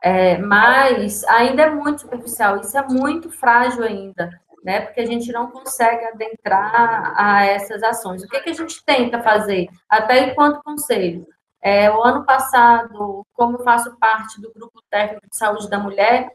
é, 0.02 0.38
mas 0.38 1.24
ainda 1.24 1.62
é 1.62 1.70
muito 1.70 2.02
superficial, 2.02 2.60
isso 2.60 2.76
é 2.76 2.86
muito 2.86 3.30
frágil 3.30 3.82
ainda 3.84 4.30
né? 4.64 4.80
Porque 4.80 5.02
a 5.02 5.06
gente 5.06 5.30
não 5.30 5.50
consegue 5.50 6.06
adentrar 6.06 7.12
a 7.14 7.44
essas 7.44 7.82
ações. 7.82 8.22
O 8.22 8.28
que, 8.28 8.40
que 8.40 8.50
a 8.50 8.54
gente 8.54 8.82
tenta 8.82 9.22
fazer, 9.22 9.68
até 9.86 10.30
enquanto 10.30 10.62
conselho? 10.62 11.26
É, 11.60 11.90
o 11.90 12.02
ano 12.02 12.24
passado, 12.24 13.26
como 13.34 13.58
eu 13.58 13.62
faço 13.62 13.96
parte 13.98 14.40
do 14.40 14.52
grupo 14.52 14.82
técnico 14.90 15.28
de 15.28 15.36
saúde 15.36 15.68
da 15.68 15.78
mulher, 15.78 16.30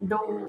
do, 0.00 0.48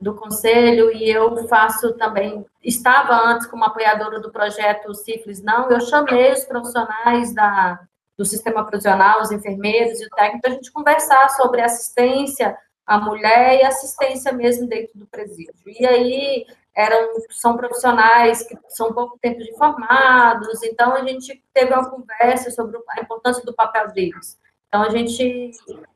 do 0.00 0.14
conselho, 0.14 0.92
e 0.92 1.10
eu 1.10 1.48
faço 1.48 1.92
também, 1.94 2.46
estava 2.62 3.14
antes 3.14 3.46
como 3.46 3.64
apoiadora 3.64 4.20
do 4.20 4.30
projeto 4.30 4.94
Sífilis 4.94 5.42
Não, 5.42 5.70
eu 5.70 5.80
chamei 5.80 6.32
os 6.32 6.44
profissionais 6.44 7.34
da, 7.34 7.80
do 8.16 8.24
sistema 8.24 8.64
prisional, 8.64 9.20
os 9.20 9.32
enfermeiros 9.32 10.00
e 10.00 10.06
o 10.06 10.10
técnico, 10.10 10.40
para 10.42 10.50
a 10.52 10.54
gente 10.54 10.72
conversar 10.72 11.28
sobre 11.30 11.60
assistência 11.60 12.56
a 12.88 12.98
mulher 12.98 13.60
e 13.60 13.64
assistência 13.64 14.32
mesmo 14.32 14.66
dentro 14.66 14.98
do 14.98 15.06
presídio. 15.06 15.52
E 15.66 15.86
aí 15.86 16.46
eram 16.74 17.10
são 17.30 17.54
profissionais 17.54 18.42
que 18.42 18.56
são 18.70 18.94
pouco 18.94 19.18
tempo 19.20 19.40
de 19.40 19.54
formados, 19.58 20.62
então 20.62 20.94
a 20.94 21.06
gente 21.06 21.44
teve 21.52 21.74
uma 21.74 21.90
conversa 21.90 22.50
sobre 22.50 22.78
a 22.90 23.02
importância 23.02 23.44
do 23.44 23.52
papel 23.52 23.88
deles. 23.92 24.38
Então 24.68 24.82
a 24.82 24.90
gente 24.90 25.50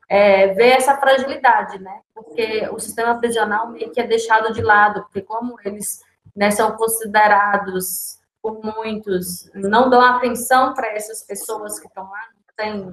é, 0.08 0.48
vê 0.48 0.70
essa 0.70 0.96
fragilidade, 0.96 1.78
né? 1.78 2.00
Porque 2.14 2.68
o 2.72 2.78
sistema 2.78 3.18
prisional 3.18 3.70
meio 3.70 3.90
que 3.90 4.00
é 4.00 4.06
deixado 4.06 4.52
de 4.52 4.62
lado, 4.62 5.02
porque 5.02 5.22
como 5.22 5.56
eles 5.64 6.00
né, 6.34 6.50
são 6.50 6.72
considerados 6.76 8.18
por 8.42 8.60
muitos, 8.62 9.50
não 9.54 9.88
dão 9.88 10.00
atenção 10.00 10.74
para 10.74 10.88
essas 10.88 11.22
pessoas 11.22 11.78
que 11.78 11.86
estão 11.86 12.04
lá, 12.04 12.20
tem, 12.56 12.90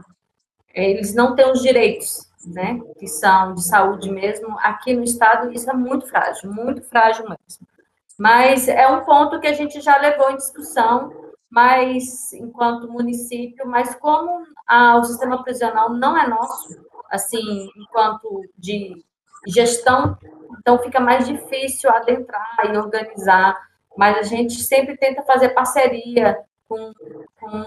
eles 0.74 1.16
não 1.16 1.36
têm 1.36 1.52
os 1.52 1.62
direitos 1.62 2.30
né, 2.46 2.80
que 2.98 3.08
são 3.08 3.54
de 3.54 3.64
saúde 3.64 4.10
mesmo, 4.10 4.58
aqui 4.60 4.94
no 4.94 5.04
estado 5.04 5.52
isso 5.52 5.70
é 5.70 5.74
muito 5.74 6.08
frágil, 6.08 6.52
muito 6.52 6.82
frágil 6.84 7.24
mesmo. 7.24 7.68
Mas 8.18 8.68
é 8.68 8.88
um 8.88 9.04
ponto 9.04 9.40
que 9.40 9.48
a 9.48 9.54
gente 9.54 9.82
já 9.82 9.98
levou 9.98 10.32
em 10.32 10.38
discussão, 10.38 11.29
mas 11.50 12.32
enquanto 12.34 12.92
município, 12.92 13.68
mas 13.68 13.96
como 13.96 14.46
a, 14.68 14.98
o 14.98 15.04
sistema 15.04 15.42
prisional 15.44 15.90
não 15.90 16.18
é 16.18 16.28
nosso, 16.28 16.80
assim, 17.10 17.70
enquanto 17.76 18.44
de 18.58 19.04
gestão, 19.48 20.18
então 20.60 20.78
fica 20.80 21.00
mais 21.00 21.28
difícil 21.28 21.90
adentrar 21.90 22.60
e 22.66 22.78
organizar, 22.78 23.58
mas 23.98 24.18
a 24.18 24.24
gente 24.24 24.54
sempre 24.62 24.96
tenta 24.98 25.24
fazer 25.24 25.50
parceria 25.50 26.40
com, 26.68 26.94
com, 27.40 27.66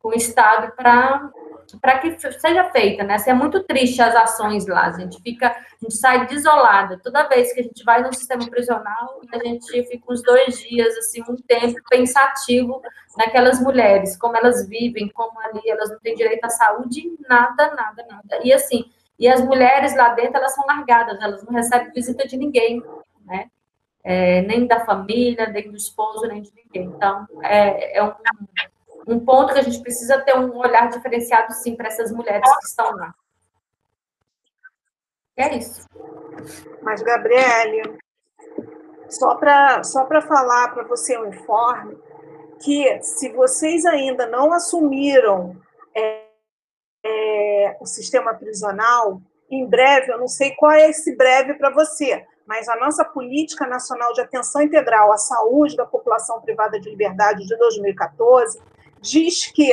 com 0.00 0.08
o 0.08 0.14
Estado 0.14 0.72
para 0.76 1.30
para 1.76 1.98
que 1.98 2.18
seja 2.18 2.64
feita, 2.70 3.04
né? 3.04 3.14
Assim, 3.14 3.30
é 3.30 3.34
muito 3.34 3.62
triste 3.64 4.00
as 4.00 4.14
ações 4.14 4.66
lá, 4.66 4.86
a 4.86 4.92
gente 4.92 5.20
fica, 5.20 5.48
a 5.48 5.82
gente 5.82 5.96
sai 5.96 6.26
desolada. 6.26 6.98
Toda 7.02 7.28
vez 7.28 7.52
que 7.52 7.60
a 7.60 7.62
gente 7.62 7.84
vai 7.84 8.02
no 8.02 8.12
sistema 8.14 8.48
prisional, 8.48 9.20
a 9.32 9.38
gente 9.44 9.82
fica 9.84 10.12
uns 10.12 10.22
dois 10.22 10.58
dias, 10.60 10.96
assim, 10.96 11.22
um 11.28 11.36
tempo 11.36 11.76
pensativo 11.90 12.80
naquelas 13.16 13.60
mulheres, 13.60 14.16
como 14.16 14.36
elas 14.36 14.66
vivem, 14.68 15.08
como 15.08 15.38
ali 15.40 15.68
elas 15.68 15.90
não 15.90 15.98
têm 15.98 16.14
direito 16.14 16.44
à 16.44 16.50
saúde, 16.50 17.02
nada, 17.28 17.74
nada, 17.74 18.06
nada. 18.08 18.40
E 18.42 18.52
assim, 18.52 18.90
e 19.18 19.28
as 19.28 19.42
mulheres 19.44 19.96
lá 19.96 20.10
dentro, 20.10 20.36
elas 20.36 20.54
são 20.54 20.64
largadas, 20.66 21.20
elas 21.20 21.44
não 21.44 21.52
recebem 21.52 21.92
visita 21.92 22.26
de 22.26 22.36
ninguém, 22.36 22.82
né? 23.26 23.50
É, 24.04 24.42
nem 24.42 24.66
da 24.66 24.80
família, 24.86 25.48
nem 25.48 25.70
do 25.70 25.76
esposo, 25.76 26.26
nem 26.26 26.40
de 26.40 26.52
ninguém. 26.54 26.84
Então, 26.84 27.26
é, 27.42 27.98
é 27.98 28.02
um 28.02 28.12
um 29.08 29.18
ponto 29.24 29.54
que 29.54 29.58
a 29.58 29.62
gente 29.62 29.80
precisa 29.80 30.20
ter 30.20 30.36
um 30.36 30.54
olhar 30.58 30.90
diferenciado, 30.90 31.52
sim, 31.54 31.74
para 31.74 31.88
essas 31.88 32.12
mulheres 32.12 32.48
que 32.58 32.66
estão 32.66 32.94
lá. 32.94 33.14
É 35.34 35.56
isso. 35.56 35.86
Mas, 36.82 37.00
Gabriele, 37.00 37.98
só 39.08 39.34
para 39.36 39.82
só 39.82 40.06
falar 40.06 40.74
para 40.74 40.84
você 40.84 41.16
um 41.16 41.28
informe, 41.28 41.98
que 42.62 43.02
se 43.02 43.30
vocês 43.30 43.86
ainda 43.86 44.26
não 44.26 44.52
assumiram 44.52 45.56
é, 45.96 46.26
é, 47.02 47.76
o 47.80 47.86
sistema 47.86 48.34
prisional, 48.34 49.22
em 49.50 49.64
breve, 49.64 50.12
eu 50.12 50.18
não 50.18 50.28
sei 50.28 50.54
qual 50.54 50.72
é 50.72 50.90
esse 50.90 51.16
breve 51.16 51.54
para 51.54 51.70
você, 51.70 52.26
mas 52.46 52.68
a 52.68 52.76
nossa 52.76 53.04
Política 53.04 53.66
Nacional 53.66 54.12
de 54.12 54.20
Atenção 54.20 54.60
Integral 54.60 55.12
à 55.12 55.16
Saúde 55.16 55.76
da 55.76 55.86
População 55.86 56.42
Privada 56.42 56.78
de 56.78 56.90
Liberdade 56.90 57.46
de 57.46 57.56
2014 57.56 58.60
diz 59.00 59.46
que 59.52 59.72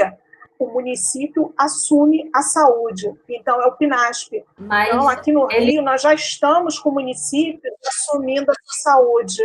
o 0.57 0.67
município 0.67 1.53
assume 1.57 2.29
a 2.33 2.41
saúde. 2.41 3.13
Então, 3.27 3.61
é 3.61 3.67
o 3.67 3.73
PNASP. 3.73 4.43
Mas 4.57 4.87
então, 4.87 5.09
aqui 5.09 5.31
no 5.31 5.51
ele... 5.51 5.71
Rio, 5.73 5.81
nós 5.81 6.01
já 6.01 6.13
estamos 6.13 6.79
com 6.79 6.89
o 6.89 6.93
município 6.93 7.71
assumindo 7.85 8.51
a 8.51 8.55
saúde. 8.83 9.43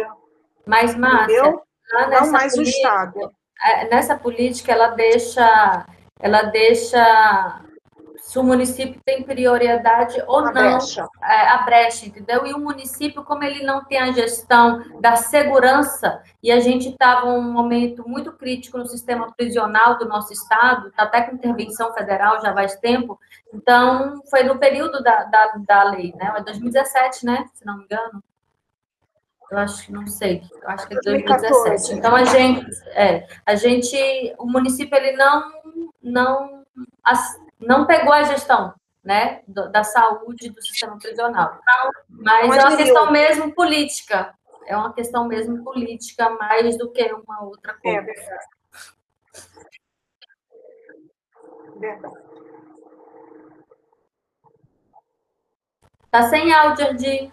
Mas, 0.65 0.95
Márcia, 0.95 1.43
não 1.93 2.31
mais 2.31 2.55
política, 2.55 2.59
o 2.59 2.63
Estado. 2.63 3.33
É, 3.65 3.89
nessa 3.89 4.17
política, 4.17 4.73
ela 4.73 4.89
deixa, 4.89 5.87
ela 6.21 6.43
deixa 6.43 7.65
se 8.31 8.39
o 8.39 8.45
município 8.45 9.01
tem 9.05 9.25
prioridade 9.25 10.23
ou 10.25 10.39
a 10.39 10.43
não 10.45 10.53
brecha. 10.53 11.05
É, 11.21 11.49
a 11.49 11.63
brecha, 11.65 12.07
entendeu? 12.07 12.47
E 12.47 12.55
o 12.55 12.61
município, 12.61 13.25
como 13.25 13.43
ele 13.43 13.65
não 13.65 13.85
tem 13.85 13.99
a 13.99 14.13
gestão 14.13 15.01
da 15.01 15.17
segurança, 15.17 16.23
e 16.41 16.53
a 16.53 16.61
gente 16.61 16.91
estava 16.91 17.27
um 17.27 17.43
momento 17.43 18.09
muito 18.09 18.31
crítico 18.31 18.79
no 18.79 18.87
sistema 18.87 19.33
prisional 19.37 19.99
do 19.99 20.07
nosso 20.07 20.33
estado, 20.33 20.87
está 20.87 21.03
até 21.03 21.23
com 21.23 21.35
intervenção 21.35 21.93
federal 21.93 22.41
já 22.41 22.55
faz 22.55 22.77
tempo, 22.77 23.19
então 23.53 24.23
foi 24.31 24.45
no 24.45 24.61
período 24.61 25.03
da, 25.03 25.25
da, 25.25 25.55
da 25.67 25.83
lei, 25.91 26.15
né? 26.17 26.33
É 26.37 26.41
2017, 26.41 27.27
né? 27.27 27.51
Se 27.53 27.67
não 27.67 27.79
me 27.79 27.85
engano. 27.85 28.23
Eu 29.51 29.59
acho 29.59 29.87
que 29.87 29.91
não 29.91 30.07
sei, 30.07 30.45
eu 30.63 30.71
acho 30.71 30.87
que 30.87 30.95
é 30.95 31.01
2017. 31.05 31.95
Então 31.95 32.15
a 32.15 32.23
gente, 32.23 32.65
é, 32.91 33.27
a 33.45 33.57
gente, 33.57 33.97
o 34.39 34.47
município 34.47 34.97
ele 34.97 35.17
não, 35.17 35.51
não 36.01 36.61
não 37.61 37.87
pegou 37.87 38.13
a 38.13 38.23
gestão 38.25 38.75
né, 39.03 39.43
da 39.47 39.83
saúde 39.83 40.51
do 40.51 40.63
sistema 40.63 40.99
prisional. 40.99 41.59
Mas 42.09 42.57
é 42.57 42.67
uma 42.67 42.77
questão 42.77 43.11
mesmo 43.11 43.55
política. 43.55 44.35
É 44.67 44.77
uma 44.77 44.93
questão 44.93 45.27
mesmo 45.27 45.65
política, 45.65 46.31
mais 46.31 46.79
do 46.79 46.91
que 46.93 47.03
uma 47.13 47.43
outra 47.43 47.75
coisa. 47.75 47.99
É 47.99 48.03
verdade. 48.03 48.47
Verdade. 51.77 52.15
Tá 56.11 56.23
sem 56.29 56.53
áudio, 56.53 56.97
de 56.97 57.31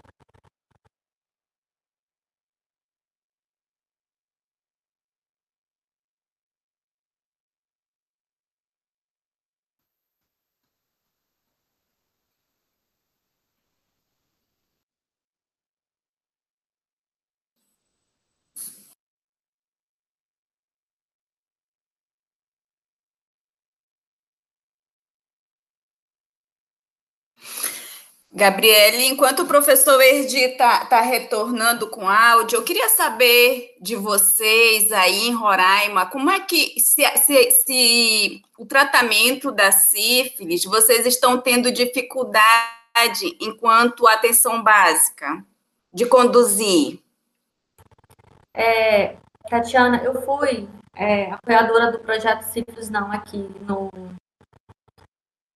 Gabriele, 28.37 29.07
enquanto 29.07 29.39
o 29.39 29.47
professor 29.47 29.99
Erdi 29.99 30.37
está 30.37 30.85
tá 30.85 31.01
retornando 31.01 31.89
com 31.89 32.07
áudio, 32.07 32.57
eu 32.57 32.63
queria 32.63 32.87
saber 32.87 33.75
de 33.81 33.95
vocês 33.95 34.91
aí 34.91 35.27
em 35.27 35.33
Roraima, 35.33 36.05
como 36.05 36.29
é 36.29 36.39
que 36.41 36.79
se, 36.79 37.03
se, 37.17 37.51
se 37.51 38.43
o 38.55 38.63
tratamento 38.63 39.51
da 39.51 39.71
sífilis, 39.71 40.65
vocês 40.65 41.07
estão 41.07 41.41
tendo 41.41 41.71
dificuldade 41.71 43.35
enquanto 43.41 44.05
atenção 44.05 44.61
básica 44.61 45.43
de 45.91 46.05
conduzir? 46.05 47.01
É, 48.53 49.15
Tatiana, 49.49 50.03
eu 50.03 50.21
fui 50.21 50.69
é, 50.95 51.31
apoiadora 51.31 51.91
do 51.91 51.97
projeto 52.01 52.43
Sífilis 52.43 52.91
Não 52.91 53.11
aqui 53.11 53.49
no, 53.61 53.89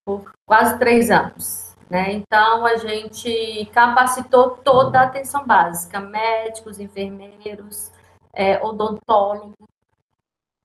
por 0.04 0.32
quase 0.48 0.80
três 0.80 1.12
anos. 1.12 1.71
Né? 1.92 2.14
Então, 2.14 2.66
a 2.66 2.78
gente 2.78 3.70
capacitou 3.74 4.52
toda 4.52 4.98
a 4.98 5.04
atenção 5.04 5.46
básica, 5.46 6.00
médicos, 6.00 6.80
enfermeiros, 6.80 7.92
é, 8.32 8.64
odontólogo. 8.64 9.68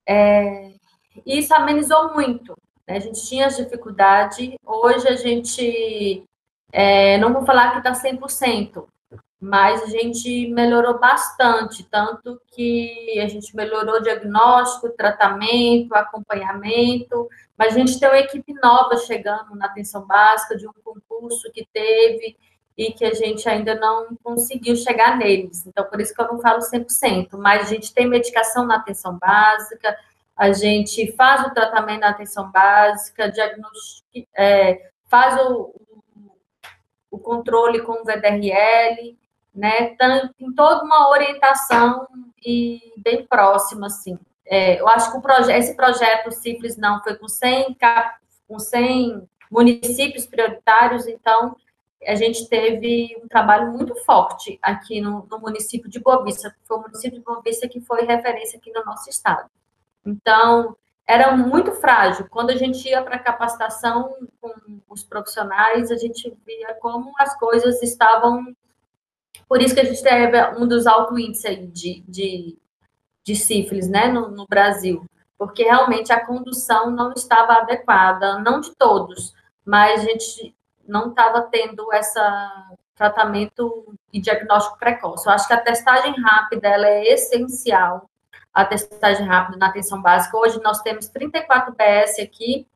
É, 0.07 0.71
isso 1.25 1.53
amenizou 1.53 2.13
muito. 2.13 2.55
Né? 2.87 2.95
A 2.95 2.99
gente 3.01 3.27
tinha 3.27 3.49
dificuldade, 3.49 4.57
hoje 4.65 5.05
a 5.05 5.17
gente, 5.17 6.23
é, 6.71 7.17
não 7.17 7.33
vou 7.33 7.45
falar 7.45 7.71
que 7.71 7.79
está 7.79 7.91
100%, 7.91 8.87
mas 9.39 9.83
a 9.83 9.85
gente 9.87 10.47
melhorou 10.49 10.99
bastante, 10.99 11.83
tanto 11.83 12.41
que 12.47 13.19
a 13.19 13.27
gente 13.27 13.55
melhorou 13.55 14.01
diagnóstico, 14.01 14.89
tratamento, 14.89 15.93
acompanhamento, 15.93 17.29
mas 17.55 17.75
a 17.75 17.79
gente 17.79 17.99
tem 17.99 18.09
uma 18.09 18.17
equipe 18.17 18.53
nova 18.53 18.97
chegando 18.97 19.55
na 19.55 19.67
atenção 19.67 20.05
básica 20.05 20.57
de 20.57 20.67
um 20.67 20.73
concurso 20.83 21.51
que 21.51 21.67
teve 21.71 22.35
e 22.75 22.91
que 22.91 23.05
a 23.05 23.13
gente 23.13 23.47
ainda 23.47 23.75
não 23.75 24.15
conseguiu 24.23 24.75
chegar 24.75 25.17
neles. 25.17 25.65
Então, 25.65 25.85
por 25.85 26.01
isso 26.01 26.13
que 26.13 26.21
eu 26.21 26.27
não 26.27 26.39
falo 26.39 26.59
100%, 26.59 27.37
mas 27.37 27.67
a 27.67 27.73
gente 27.73 27.93
tem 27.93 28.07
medicação 28.07 28.65
na 28.65 28.77
atenção 28.77 29.17
básica, 29.19 29.97
a 30.35 30.51
gente 30.51 31.11
faz 31.13 31.45
o 31.45 31.53
tratamento 31.53 32.01
na 32.01 32.09
atenção 32.09 32.51
básica, 32.51 33.31
é, 34.35 34.89
faz 35.07 35.39
o, 35.41 35.73
o 37.09 37.17
controle 37.19 37.81
com 37.81 37.93
o 37.93 38.03
VDRL, 38.03 39.17
né? 39.57 39.95
Toda 40.55 40.83
uma 40.83 41.09
orientação 41.09 42.07
e 42.45 42.93
bem 42.97 43.25
próxima, 43.25 43.87
assim. 43.87 44.17
É, 44.45 44.79
eu 44.79 44.87
acho 44.87 45.11
que 45.11 45.19
proje 45.19 45.51
esse 45.51 45.75
projeto 45.75 46.31
Simples 46.31 46.77
Não 46.77 47.03
foi 47.03 47.15
com 47.15 47.27
100, 47.27 47.75
com 48.47 48.59
100 48.59 49.27
municípios 49.51 50.25
prioritários, 50.25 51.07
então 51.07 51.55
a 52.05 52.15
gente 52.15 52.47
teve 52.47 53.19
um 53.21 53.27
trabalho 53.27 53.71
muito 53.71 53.95
forte 54.05 54.59
aqui 54.61 55.01
no, 55.01 55.27
no 55.29 55.39
município 55.39 55.89
de 55.89 55.99
Boa 55.99 56.23
Vista, 56.23 56.55
foi 56.65 56.77
o 56.77 56.81
município 56.81 57.17
de 57.17 57.25
Boa 57.25 57.41
Vista 57.41 57.67
que 57.67 57.81
foi 57.81 58.05
referência 58.05 58.57
aqui 58.57 58.71
no 58.71 58.85
nosso 58.85 59.09
estado. 59.09 59.49
Então, 60.05 60.77
era 61.05 61.35
muito 61.35 61.71
frágil. 61.71 62.27
Quando 62.29 62.51
a 62.51 62.55
gente 62.55 62.87
ia 62.87 63.01
para 63.01 63.17
capacitação 63.17 64.15
com 64.39 64.53
os 64.87 65.03
profissionais, 65.03 65.89
a 65.89 65.97
gente 65.97 66.37
via 66.45 66.75
como 66.75 67.11
as 67.17 67.37
coisas 67.37 67.81
estavam 67.81 68.55
por 69.47 69.61
isso 69.61 69.73
que 69.73 69.81
a 69.81 69.85
gente 69.85 70.01
teve 70.01 70.41
um 70.57 70.67
dos 70.67 70.85
altos 70.85 71.17
índices 71.17 71.71
de, 71.71 72.03
de, 72.07 72.57
de 73.23 73.35
sífilis 73.35 73.87
né, 73.87 74.07
no, 74.07 74.29
no 74.29 74.45
Brasil, 74.47 75.05
porque 75.37 75.63
realmente 75.63 76.11
a 76.11 76.25
condução 76.25 76.91
não 76.91 77.13
estava 77.13 77.53
adequada, 77.53 78.39
não 78.39 78.59
de 78.59 78.75
todos, 78.75 79.33
mas 79.65 80.01
a 80.01 80.03
gente 80.03 80.55
não 80.87 81.09
estava 81.09 81.41
tendo 81.41 81.91
esse 81.93 82.19
tratamento 82.95 83.93
e 84.11 84.19
diagnóstico 84.19 84.79
precoce. 84.79 85.27
Eu 85.27 85.33
acho 85.33 85.47
que 85.47 85.53
a 85.53 85.61
testagem 85.61 86.13
rápida 86.19 86.67
ela 86.67 86.87
é 86.87 87.13
essencial, 87.13 88.09
a 88.53 88.65
testagem 88.65 89.25
rápida 89.27 89.57
na 89.57 89.67
atenção 89.67 90.01
básica. 90.01 90.37
Hoje 90.37 90.59
nós 90.63 90.81
temos 90.81 91.07
34 91.07 91.75
PS 91.75 92.19
aqui, 92.19 92.67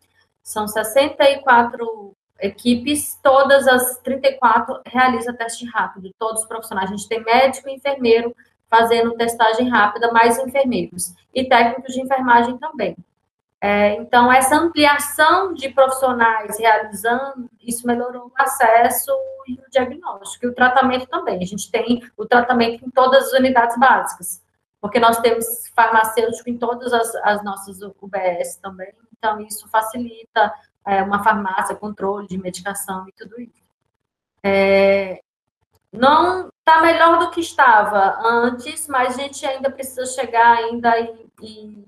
são 0.44 0.68
64 0.68 2.16
equipes, 2.42 3.20
todas 3.22 3.68
as 3.68 3.98
34 4.00 4.82
realizam 4.86 5.36
teste 5.36 5.66
rápido, 5.68 6.12
todos 6.18 6.42
os 6.42 6.48
profissionais. 6.48 6.90
A 6.90 6.96
gente 6.96 7.08
tem 7.08 7.24
médico 7.24 7.70
e 7.70 7.76
enfermeiro 7.76 8.36
fazendo 8.70 9.16
testagem 9.16 9.70
rápida, 9.70 10.12
mais 10.12 10.40
enfermeiros. 10.40 11.14
E 11.34 11.48
técnicos 11.48 11.94
de 11.94 12.02
enfermagem 12.02 12.58
também. 12.58 12.96
É, 13.64 13.94
então, 13.94 14.32
essa 14.34 14.56
ampliação 14.56 15.54
de 15.54 15.70
profissionais 15.70 16.58
realizando, 16.58 17.48
isso 17.62 17.86
melhorou 17.86 18.26
o 18.26 18.32
acesso 18.42 19.12
e 19.48 19.54
o 19.54 19.70
diagnóstico, 19.70 20.46
e 20.46 20.50
o 20.50 20.56
tratamento 20.56 21.06
também. 21.06 21.38
A 21.44 21.46
gente 21.46 21.70
tem 21.70 22.02
o 22.18 22.26
tratamento 22.26 22.84
em 22.84 22.90
todas 22.90 23.26
as 23.26 23.34
unidades 23.34 23.78
básicas, 23.78 24.42
porque 24.80 25.00
nós 25.00 25.20
temos 25.20 25.46
farmacêutico 25.76 26.50
em 26.50 26.58
todas 26.58 26.92
as, 26.92 27.14
as 27.18 27.44
nossas 27.44 27.82
UBS 27.84 28.56
também, 28.56 28.92
então 29.16 29.40
isso 29.42 29.70
facilita 29.70 30.52
é, 30.86 31.02
uma 31.04 31.24
farmácia, 31.24 31.76
controle 31.76 32.28
de 32.28 32.38
medicação 32.38 33.08
e 33.08 33.12
tudo 33.12 33.40
isso. 33.40 33.62
É, 34.44 35.22
não 35.92 36.50
está 36.60 36.82
melhor 36.82 37.20
do 37.20 37.32
que 37.32 37.42
estava 37.42 38.20
antes, 38.26 38.88
mas 38.88 39.16
a 39.16 39.22
gente 39.22 39.46
ainda 39.46 39.70
precisa 39.70 40.06
chegar 40.06 40.58
ainda 40.58 41.00
em, 41.00 41.30
em 41.42 41.86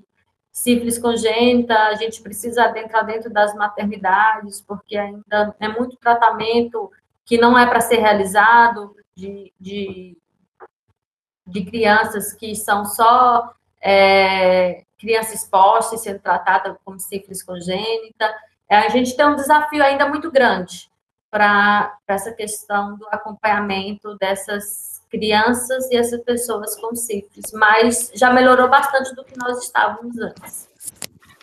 sífilis 0.51 0.99
congênita, 0.99 1.73
a 1.73 1.95
gente 1.95 2.21
precisa 2.21 2.65
adentrar 2.65 3.05
dentro 3.05 3.31
das 3.31 3.55
maternidades, 3.55 4.61
porque 4.61 4.95
ainda 4.97 5.55
é 5.59 5.67
muito 5.67 5.97
tratamento 5.97 6.91
que 7.25 7.37
não 7.37 7.57
é 7.57 7.65
para 7.65 7.81
ser 7.81 7.97
realizado 7.97 8.95
de, 9.15 9.51
de, 9.59 10.17
de, 11.47 11.65
crianças 11.65 12.33
que 12.33 12.55
são 12.55 12.85
só 12.85 13.53
é, 13.81 14.83
crianças 14.99 15.41
expostas 15.41 16.01
sendo 16.01 16.19
tratadas 16.19 16.75
como 16.83 16.99
sífilis 16.99 17.41
congênita. 17.41 18.33
É, 18.69 18.77
a 18.77 18.89
gente 18.89 19.15
tem 19.15 19.25
um 19.25 19.35
desafio 19.35 19.83
ainda 19.83 20.07
muito 20.07 20.31
grande 20.31 20.89
para 21.29 21.97
essa 22.07 22.31
questão 22.31 22.95
do 22.95 23.07
acompanhamento 23.09 24.15
dessas 24.17 25.01
crianças 25.09 25.89
e 25.91 25.95
essas 25.95 26.21
pessoas 26.23 26.75
com 26.75 26.95
sífilis, 26.95 27.51
mas 27.53 28.11
já 28.13 28.31
melhorou 28.31 28.69
bastante 28.69 29.13
do 29.15 29.23
que 29.23 29.37
nós 29.37 29.63
estávamos 29.63 30.17
antes. 30.17 30.69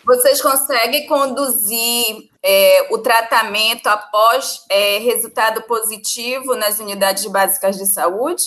Vocês 0.03 0.41
conseguem 0.41 1.07
conduzir 1.07 2.29
é, 2.43 2.87
o 2.91 2.97
tratamento 2.97 3.87
após 3.87 4.65
é, 4.69 4.97
resultado 4.97 5.61
positivo 5.63 6.55
nas 6.55 6.79
unidades 6.79 7.25
básicas 7.27 7.77
de 7.77 7.85
saúde? 7.85 8.45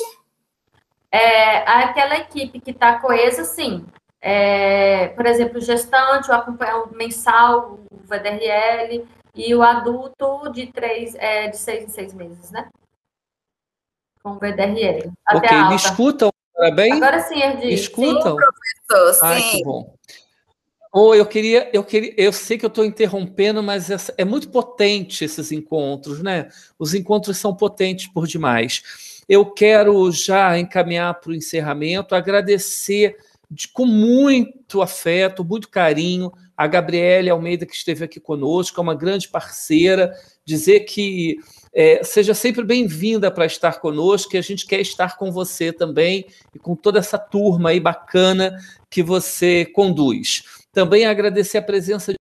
É, 1.12 1.58
aquela 1.58 2.16
equipe 2.16 2.60
que 2.60 2.72
está 2.72 2.98
coesa, 2.98 3.44
sim. 3.44 3.86
É, 4.26 5.08
por 5.08 5.26
exemplo, 5.26 5.58
o 5.58 5.60
gestante, 5.60 6.30
o 6.30 6.34
acompanhamento 6.34 6.96
mensal, 6.96 7.78
o 7.92 7.98
VDRL, 8.06 9.06
e 9.34 9.54
o 9.54 9.62
adulto 9.62 10.50
de, 10.50 10.66
três, 10.68 11.14
é, 11.16 11.48
de 11.48 11.58
seis 11.58 11.84
em 11.84 11.88
seis 11.88 12.14
meses, 12.14 12.50
né? 12.50 12.70
Com 14.22 14.30
o 14.30 14.38
VDRL. 14.38 15.12
ok, 15.30 15.64
me 15.68 15.76
escutam 15.76 16.30
bem? 16.74 16.94
Agora 16.94 17.20
sim, 17.20 17.38
Erdi. 17.38 17.66
Me 17.66 17.74
escutam? 17.74 18.34
Sim, 18.34 18.44
professor, 18.88 19.12
sim. 19.12 19.20
Ai, 19.26 19.42
que 19.42 19.62
bom. 19.62 19.94
Oh, 20.90 21.14
eu 21.14 21.26
queria, 21.26 21.68
eu 21.74 21.84
queria, 21.84 22.14
eu 22.16 22.32
sei 22.32 22.56
que 22.56 22.64
eu 22.64 22.68
estou 22.68 22.84
interrompendo, 22.84 23.62
mas 23.62 23.90
essa, 23.90 24.14
é 24.16 24.24
muito 24.24 24.48
potente 24.48 25.22
esses 25.22 25.52
encontros, 25.52 26.22
né? 26.22 26.48
Os 26.78 26.94
encontros 26.94 27.36
são 27.36 27.54
potentes 27.54 28.06
por 28.06 28.26
demais. 28.26 29.22
Eu 29.28 29.44
quero 29.44 30.10
já 30.12 30.58
encaminhar 30.58 31.12
para 31.20 31.32
o 31.32 31.34
encerramento, 31.34 32.14
agradecer 32.14 33.18
de, 33.54 33.68
com 33.68 33.86
muito 33.86 34.82
afeto, 34.82 35.44
muito 35.44 35.68
carinho 35.68 36.32
a 36.56 36.66
Gabriele 36.66 37.30
Almeida 37.30 37.66
que 37.66 37.74
esteve 37.74 38.04
aqui 38.04 38.20
conosco, 38.20 38.80
é 38.80 38.82
uma 38.82 38.94
grande 38.94 39.28
parceira, 39.28 40.12
dizer 40.44 40.80
que 40.80 41.38
é, 41.72 42.02
seja 42.04 42.34
sempre 42.34 42.64
bem-vinda 42.64 43.30
para 43.30 43.46
estar 43.46 43.80
conosco, 43.80 44.30
que 44.30 44.36
a 44.36 44.42
gente 44.42 44.66
quer 44.66 44.80
estar 44.80 45.16
com 45.16 45.32
você 45.32 45.72
também 45.72 46.26
e 46.54 46.58
com 46.58 46.76
toda 46.76 46.98
essa 46.98 47.18
turma 47.18 47.70
aí 47.70 47.80
bacana 47.80 48.56
que 48.88 49.02
você 49.02 49.64
conduz. 49.64 50.44
Também 50.72 51.06
agradecer 51.06 51.58
a 51.58 51.62
presença 51.62 52.12
de 52.12 52.18